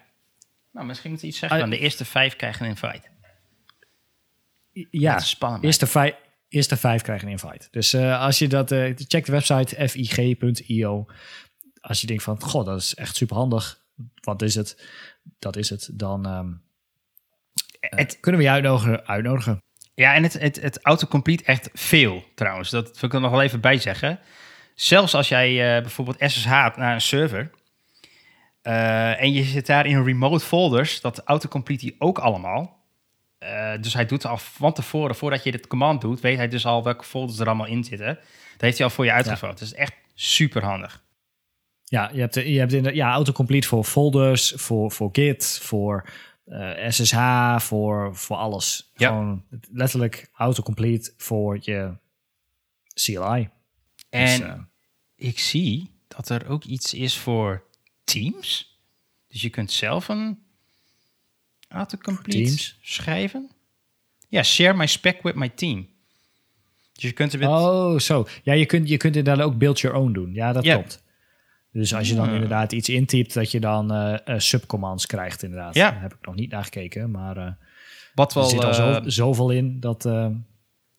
Nou, 0.73 0.87
misschien 0.87 1.11
moet 1.11 1.21
je 1.21 1.27
iets 1.27 1.39
zeggen. 1.39 1.61
van 1.61 1.71
de 1.71 1.79
eerste 1.79 2.05
vijf 2.05 2.37
krijgen 2.37 2.65
een 2.65 2.71
invite. 2.71 3.09
Ja, 4.91 5.19
spannend. 5.19 5.65
Eerste 5.65 5.87
vijf, 5.87 6.15
eerste 6.49 6.77
vijf 6.77 7.03
krijgen 7.03 7.27
een 7.27 7.33
invite. 7.33 7.69
Dus 7.71 7.95
uh, 7.95 8.21
als 8.21 8.39
je 8.39 8.49
dat, 8.49 8.73
uh, 8.73 8.93
check 8.97 9.25
de 9.25 9.33
website 9.33 9.89
fig.io. 9.89 11.07
Als 11.81 12.01
je 12.01 12.07
denkt 12.07 12.23
van, 12.23 12.43
god, 12.43 12.67
dat 12.67 12.79
is 12.79 12.95
echt 12.95 13.17
super 13.17 13.37
handig. 13.37 13.81
Wat 14.21 14.43
is 14.43 14.55
het? 14.55 14.87
Dat 15.39 15.57
is 15.57 15.71
het. 15.71 15.91
Dan 15.93 16.27
um, 16.27 16.63
het, 17.81 18.21
kunnen 18.21 18.41
we 18.41 18.47
je 18.47 18.53
uitnodigen. 18.53 19.07
uitnodigen. 19.07 19.63
Ja, 19.95 20.15
en 20.15 20.23
het, 20.23 20.33
het, 20.33 20.61
het 20.61 20.79
autocomplete 20.83 21.45
echt 21.45 21.71
veel 21.73 22.25
trouwens. 22.35 22.71
Dat 22.71 23.01
wil 23.01 23.09
ik 23.09 23.15
er 23.15 23.21
nog 23.21 23.31
wel 23.31 23.43
even 23.43 23.61
bij 23.61 23.79
zeggen. 23.79 24.21
Zelfs 24.75 25.15
als 25.15 25.29
jij 25.29 25.77
uh, 25.77 25.83
bijvoorbeeld 25.83 26.17
SSH 26.31 26.47
naar 26.77 26.95
een 26.95 27.01
server... 27.01 27.51
en 28.63 29.33
je 29.33 29.43
zit 29.43 29.67
daar 29.67 29.87
in 29.87 30.05
remote 30.05 30.45
folders, 30.45 31.01
dat 31.01 31.23
autocomplete 31.25 31.85
die 31.85 31.97
ook 31.99 32.19
allemaal. 32.19 32.79
Uh, 33.43 33.73
dus 33.81 33.95
hij 33.95 34.07
doet 34.07 34.27
al 34.27 34.37
van 34.37 34.73
tevoren, 34.73 35.15
voordat 35.15 35.45
je 35.45 35.51
dit 35.51 35.67
command 35.67 36.01
doet, 36.01 36.21
weet 36.21 36.37
hij 36.37 36.49
dus 36.49 36.67
al 36.67 36.85
welke 36.85 37.05
folders 37.05 37.39
er 37.39 37.47
allemaal 37.47 37.67
in 37.67 37.85
zitten. 37.85 38.15
Dat 38.53 38.61
heeft 38.61 38.79
hij 38.79 38.87
al 38.87 38.93
voor 38.93 39.05
je 39.05 39.13
uitgevuld. 39.13 39.53
Ja. 39.53 39.59
Dat 39.59 39.69
is 39.69 39.75
echt 39.75 39.93
super 40.15 40.65
handig. 40.65 41.03
Ja, 41.89 42.11
je 42.13 42.21
hebt, 42.21 42.35
je 42.35 42.59
hebt 42.59 42.73
in 42.73 42.95
ja, 42.95 43.13
autocomplete 43.13 43.69
voor 43.69 43.85
folders, 43.85 44.53
voor, 44.57 44.91
voor 44.91 45.09
Git, 45.13 45.59
voor 45.63 46.11
uh, 46.47 46.87
eh, 46.87 46.93
SSH, 46.93 47.57
voor, 47.67 48.17
voor 48.17 48.37
alles. 48.37 48.91
Ja. 48.95 49.09
Gewoon 49.09 49.45
letterlijk 49.73 50.31
autocomplete 50.35 51.13
voor 51.17 51.59
je 51.61 51.97
CLI. 52.95 53.49
En 54.11 54.41
dus, 54.41 54.49
uh, 54.49 54.55
ik 55.17 55.39
zie 55.39 55.91
dat 56.09 56.29
er 56.29 56.49
ook 56.49 56.65
iets 56.65 56.95
is 56.95 57.19
voor 57.19 57.65
Teams. 58.05 58.79
Dus 59.29 59.43
je 59.43 59.51
kunt 59.51 59.73
zelf 59.73 60.09
een 60.09 60.39
autocomplete 61.69 62.45
Teams. 62.45 62.79
schrijven. 62.83 63.51
Ja, 64.29 64.43
share 64.43 64.77
my 64.77 64.87
spec 64.87 65.23
with 65.23 65.35
my 65.35 65.49
team. 65.49 65.89
Dus 66.93 67.03
je 67.03 67.13
kunt 67.13 67.33
er 67.33 67.39
met... 67.39 67.49
Oh, 67.49 67.99
zo. 67.99 68.27
Ja, 68.43 68.53
je 68.53 68.67
kunt, 68.67 68.89
je 68.89 68.97
kunt 68.97 69.17
inderdaad 69.17 69.47
ook 69.47 69.59
build 69.59 69.81
your 69.81 69.97
own 69.97 70.13
doen. 70.13 70.35
Ja, 70.35 70.53
dat 70.53 70.63
klopt. 70.63 71.03
Dus 71.79 71.95
als 71.95 72.09
je 72.09 72.15
dan 72.15 72.31
inderdaad 72.31 72.73
iets 72.73 72.89
intypt, 72.89 73.35
dat 73.35 73.51
je 73.51 73.61
dan 73.61 73.95
uh, 73.95 74.19
uh, 74.27 74.39
subcommands 74.39 75.07
krijgt, 75.07 75.43
inderdaad. 75.43 75.75
Ja. 75.75 75.91
Daar 75.91 76.01
heb 76.01 76.15
ik 76.15 76.27
nog 76.27 76.35
niet 76.35 76.51
naar 76.51 76.65
gekeken, 76.65 77.11
maar 77.11 77.37
uh, 77.37 77.51
Wat 78.15 78.35
wel, 78.35 78.45
er 78.45 78.51
zit 78.51 78.65
al 78.65 78.75
zo, 78.75 79.01
zoveel 79.05 79.51
in 79.51 79.81
dat... 79.81 80.03
ja, 80.03 80.33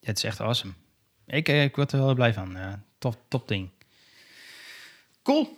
het 0.02 0.18
is 0.18 0.24
echt 0.24 0.42
awesome. 0.42 0.74
Ik, 1.26 1.48
ik 1.48 1.76
word 1.76 1.92
er 1.92 2.00
wel 2.00 2.14
blij 2.14 2.34
van. 2.34 2.58
top, 2.98 3.18
top 3.28 3.48
ding. 3.48 3.70
Cool. 5.24 5.58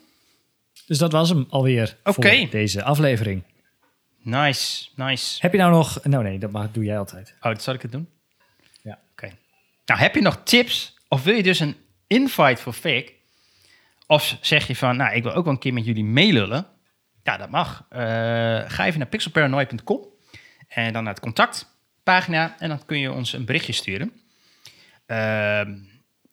Dus 0.85 0.97
dat 0.97 1.11
was 1.11 1.29
hem 1.29 1.45
alweer 1.49 1.97
okay. 2.03 2.39
voor 2.39 2.49
deze 2.49 2.83
aflevering. 2.83 3.43
Nice, 4.17 4.89
nice. 4.95 5.37
Heb 5.41 5.51
je 5.51 5.57
nou 5.57 5.71
nog... 5.71 6.03
Nou 6.03 6.23
nee, 6.23 6.39
dat 6.39 6.51
mag, 6.51 6.71
doe 6.71 6.83
jij 6.83 6.97
altijd. 6.97 7.35
Oh, 7.37 7.51
dat 7.51 7.63
zal 7.63 7.73
ik 7.73 7.81
het 7.81 7.91
doen? 7.91 8.09
Ja. 8.81 8.99
Oké. 9.11 9.31
Nou, 9.85 9.99
heb 9.99 10.15
je 10.15 10.21
nog 10.21 10.41
tips? 10.43 10.97
Of 11.07 11.23
wil 11.23 11.35
je 11.35 11.43
dus 11.43 11.59
een 11.59 11.75
invite 12.07 12.61
voor 12.61 12.73
fake? 12.73 13.19
Of 14.11 14.37
zeg 14.41 14.67
je 14.67 14.75
van, 14.75 14.97
nou, 14.97 15.15
ik 15.15 15.23
wil 15.23 15.33
ook 15.33 15.43
wel 15.43 15.53
een 15.53 15.59
keer 15.59 15.73
met 15.73 15.85
jullie 15.85 16.03
meelullen. 16.03 16.67
Ja, 17.23 17.37
dat 17.37 17.49
mag. 17.49 17.85
Uh, 17.89 17.99
ga 18.67 18.85
even 18.85 18.99
naar 18.99 19.07
pixelparanoid.com 19.07 20.05
en 20.67 20.93
dan 20.93 21.03
naar 21.03 21.13
het 21.13 21.21
contactpagina 21.21 22.55
en 22.59 22.69
dan 22.69 22.85
kun 22.85 22.99
je 22.99 23.11
ons 23.11 23.33
een 23.33 23.45
berichtje 23.45 23.73
sturen. 23.73 24.11
Uh, 25.07 25.59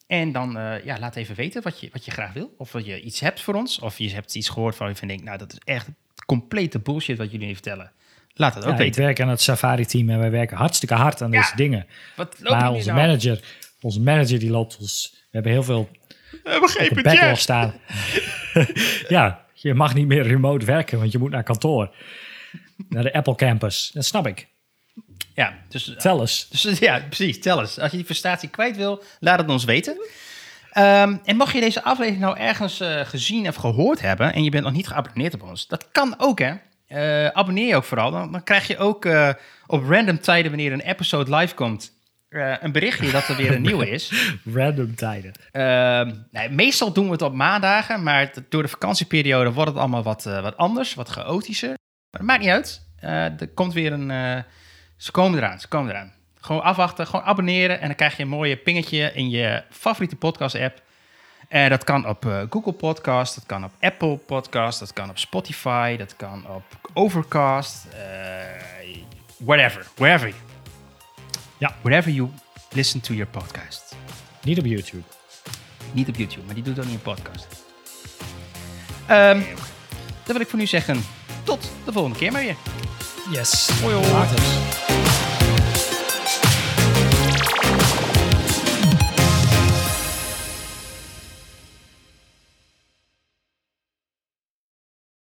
en 0.07 0.33
dan 0.33 0.57
uh, 0.57 0.85
ja, 0.85 0.99
laat 0.99 1.17
even 1.17 1.35
weten 1.35 1.63
wat 1.63 1.81
je, 1.81 1.89
wat 1.93 2.05
je 2.05 2.11
graag 2.11 2.33
wil. 2.33 2.55
Of 2.57 2.73
je 2.73 3.01
iets 3.01 3.21
hebt 3.21 3.41
voor 3.41 3.55
ons. 3.55 3.79
Of 3.79 3.99
je 3.99 4.11
hebt 4.11 4.35
iets 4.35 4.49
gehoord 4.49 4.77
van 4.77 4.95
je 5.01 5.07
denkt, 5.07 5.25
nou, 5.25 5.39
dat 5.39 5.53
is 5.53 5.59
echt 5.65 5.89
complete 6.27 6.79
bullshit 6.79 7.19
wat 7.19 7.31
jullie 7.31 7.53
vertellen. 7.53 7.93
Laat 8.35 8.55
het 8.55 8.65
ook 8.65 8.71
weten. 8.71 8.87
Ik 8.87 8.95
werk 8.95 9.21
aan 9.21 9.29
het 9.29 9.41
Safari-team 9.41 10.11
en 10.11 10.19
wij 10.19 10.31
werken 10.31 10.57
hartstikke 10.57 10.95
hard 10.95 11.23
aan 11.23 11.31
deze 11.31 11.57
dingen. 11.57 11.87
Wat 12.17 12.39
maar 12.43 12.71
onze 12.71 12.93
nou? 12.93 13.01
manager, 13.01 13.45
onze 13.81 14.01
manager 14.01 14.39
die 14.39 14.51
loopt 14.51 14.79
ons... 14.79 15.11
We 15.13 15.35
hebben 15.35 15.53
heel 15.53 15.63
veel 15.63 15.89
we 16.31 16.51
hebben 16.51 16.69
geen 16.69 16.91
budget. 16.95 17.39
staan. 17.39 17.75
ja, 19.09 19.45
je 19.53 19.75
mag 19.75 19.95
niet 19.95 20.07
meer 20.07 20.23
remote 20.23 20.67
werken, 20.67 20.99
want 20.99 21.13
je 21.13 21.19
moet 21.19 21.31
naar 21.31 21.43
kantoor. 21.43 21.95
Naar 22.89 23.03
de 23.03 23.13
Apple 23.13 23.35
campus. 23.35 23.91
Dat 23.95 24.05
snap 24.05 24.27
ik. 24.27 24.47
Ja, 25.35 25.59
dus... 25.69 25.95
Tel 25.99 26.21
eens. 26.21 26.49
Dus, 26.49 26.79
ja, 26.89 27.01
precies. 27.07 27.41
Tel 27.41 27.61
eens. 27.61 27.79
Als 27.79 27.91
je 27.91 27.97
die 27.97 28.07
frustratie 28.07 28.49
kwijt 28.49 28.77
wil, 28.77 29.03
laat 29.21 29.39
het 29.39 29.49
ons 29.49 29.65
weten. 29.65 29.97
Um, 30.79 31.21
en 31.25 31.37
mocht 31.37 31.53
je 31.53 31.61
deze 31.61 31.83
aflevering 31.83 32.23
nou 32.23 32.39
ergens 32.39 32.81
uh, 32.81 33.01
gezien 33.01 33.49
of 33.49 33.55
gehoord 33.55 34.01
hebben 34.01 34.33
en 34.33 34.45
je 34.45 34.51
bent 34.51 34.65
nog 34.65 34.73
niet 34.73 34.87
geabonneerd 34.87 35.35
op 35.35 35.43
ons, 35.43 35.67
dat 35.67 35.89
kan 35.93 36.15
ook 36.19 36.39
hè. 36.39 36.55
Uh, 36.89 37.27
abonneer 37.27 37.67
je 37.67 37.77
ook 37.77 37.85
vooral, 37.85 38.11
dan, 38.11 38.33
dan 38.33 38.43
krijg 38.43 38.67
je 38.67 38.79
ook 38.79 39.05
uh, 39.05 39.29
op 39.67 39.89
random 39.89 40.21
tijden 40.21 40.51
wanneer 40.51 40.73
een 40.73 40.81
episode 40.81 41.37
live 41.37 41.55
komt, 41.55 41.93
een 42.29 42.73
berichtje 42.73 43.11
dat 43.11 43.29
er 43.29 43.37
weer 43.37 43.55
een 43.55 43.63
nieuwe 43.63 43.91
is. 43.91 44.13
random 44.55 44.95
tijden. 44.95 45.33
Ehm, 45.51 46.15
nee, 46.31 46.49
meestal 46.49 46.93
doen 46.93 47.07
we 47.07 47.13
het 47.13 47.23
op 47.23 47.35
maandagen, 47.35 48.03
maar 48.03 48.33
door 48.49 48.63
de 48.63 48.69
vakantieperiode 48.69 49.53
wordt 49.53 49.71
het 49.71 49.79
allemaal 49.79 50.03
wat, 50.03 50.25
wat 50.25 50.57
anders, 50.57 50.95
wat 50.95 51.09
chaotischer. 51.09 51.69
Maar 52.11 52.21
dat 52.21 52.23
maakt 52.23 52.41
niet 52.41 52.51
uit. 52.51 52.87
er 53.41 53.49
komt 53.55 53.73
weer 53.73 53.93
een... 53.93 54.45
ze 54.97 55.11
komen 55.11 55.39
eraan, 55.39 55.61
ze 55.61 55.69
komen 55.69 55.91
eraan. 55.91 56.13
Gewoon 56.41 56.63
afwachten, 56.63 57.07
gewoon 57.07 57.25
abonneren 57.25 57.81
en 57.81 57.87
dan 57.87 57.97
krijg 57.97 58.17
je 58.17 58.23
een 58.23 58.29
mooie 58.29 58.57
pingetje 58.57 59.13
in 59.15 59.31
je 59.31 59.63
favoriete 59.71 60.17
podcast-app. 60.17 60.83
En 61.49 61.71
dat 61.71 61.85
kan 61.85 62.09
op 62.09 62.47
Google 62.51 62.73
Podcast, 62.73 63.35
dat 63.35 63.47
kan 63.47 63.65
op 63.65 63.73
Apple 63.81 64.17
Podcast, 64.17 64.79
dat 64.79 64.93
kan 64.93 65.11
op 65.11 65.19
Spotify, 65.19 65.97
dat 65.97 66.17
kan 66.17 66.47
op 66.49 66.65
Overcast, 66.95 67.87
whatever, 69.39 69.87
wherever. 69.97 70.35
Ja, 71.59 71.75
wherever 71.83 72.11
you 72.11 72.29
listen 72.73 73.01
to 73.01 73.15
your 73.15 73.31
podcast. 73.31 73.97
Niet 74.43 74.59
op 74.59 74.65
YouTube. 74.65 75.03
Niet 75.93 76.09
op 76.09 76.17
YouTube, 76.17 76.47
maar 76.47 76.55
die 76.55 76.65
doet 76.65 76.79
ook 76.79 76.85
niet 76.85 76.95
een 76.95 77.03
podcast. 77.03 77.47
Um, 79.11 79.45
dan 80.25 80.37
wil 80.37 80.41
ik 80.41 80.49
voor 80.49 80.59
nu 80.59 80.67
zeggen, 80.67 81.01
tot 81.43 81.71
de 81.85 81.93
volgende 81.93 82.19
keer 82.19 82.33
maar 82.33 82.43
weer. 82.43 82.57
Yes. 83.31 83.69
Hoi 83.81 83.95
hoi. 83.95 84.98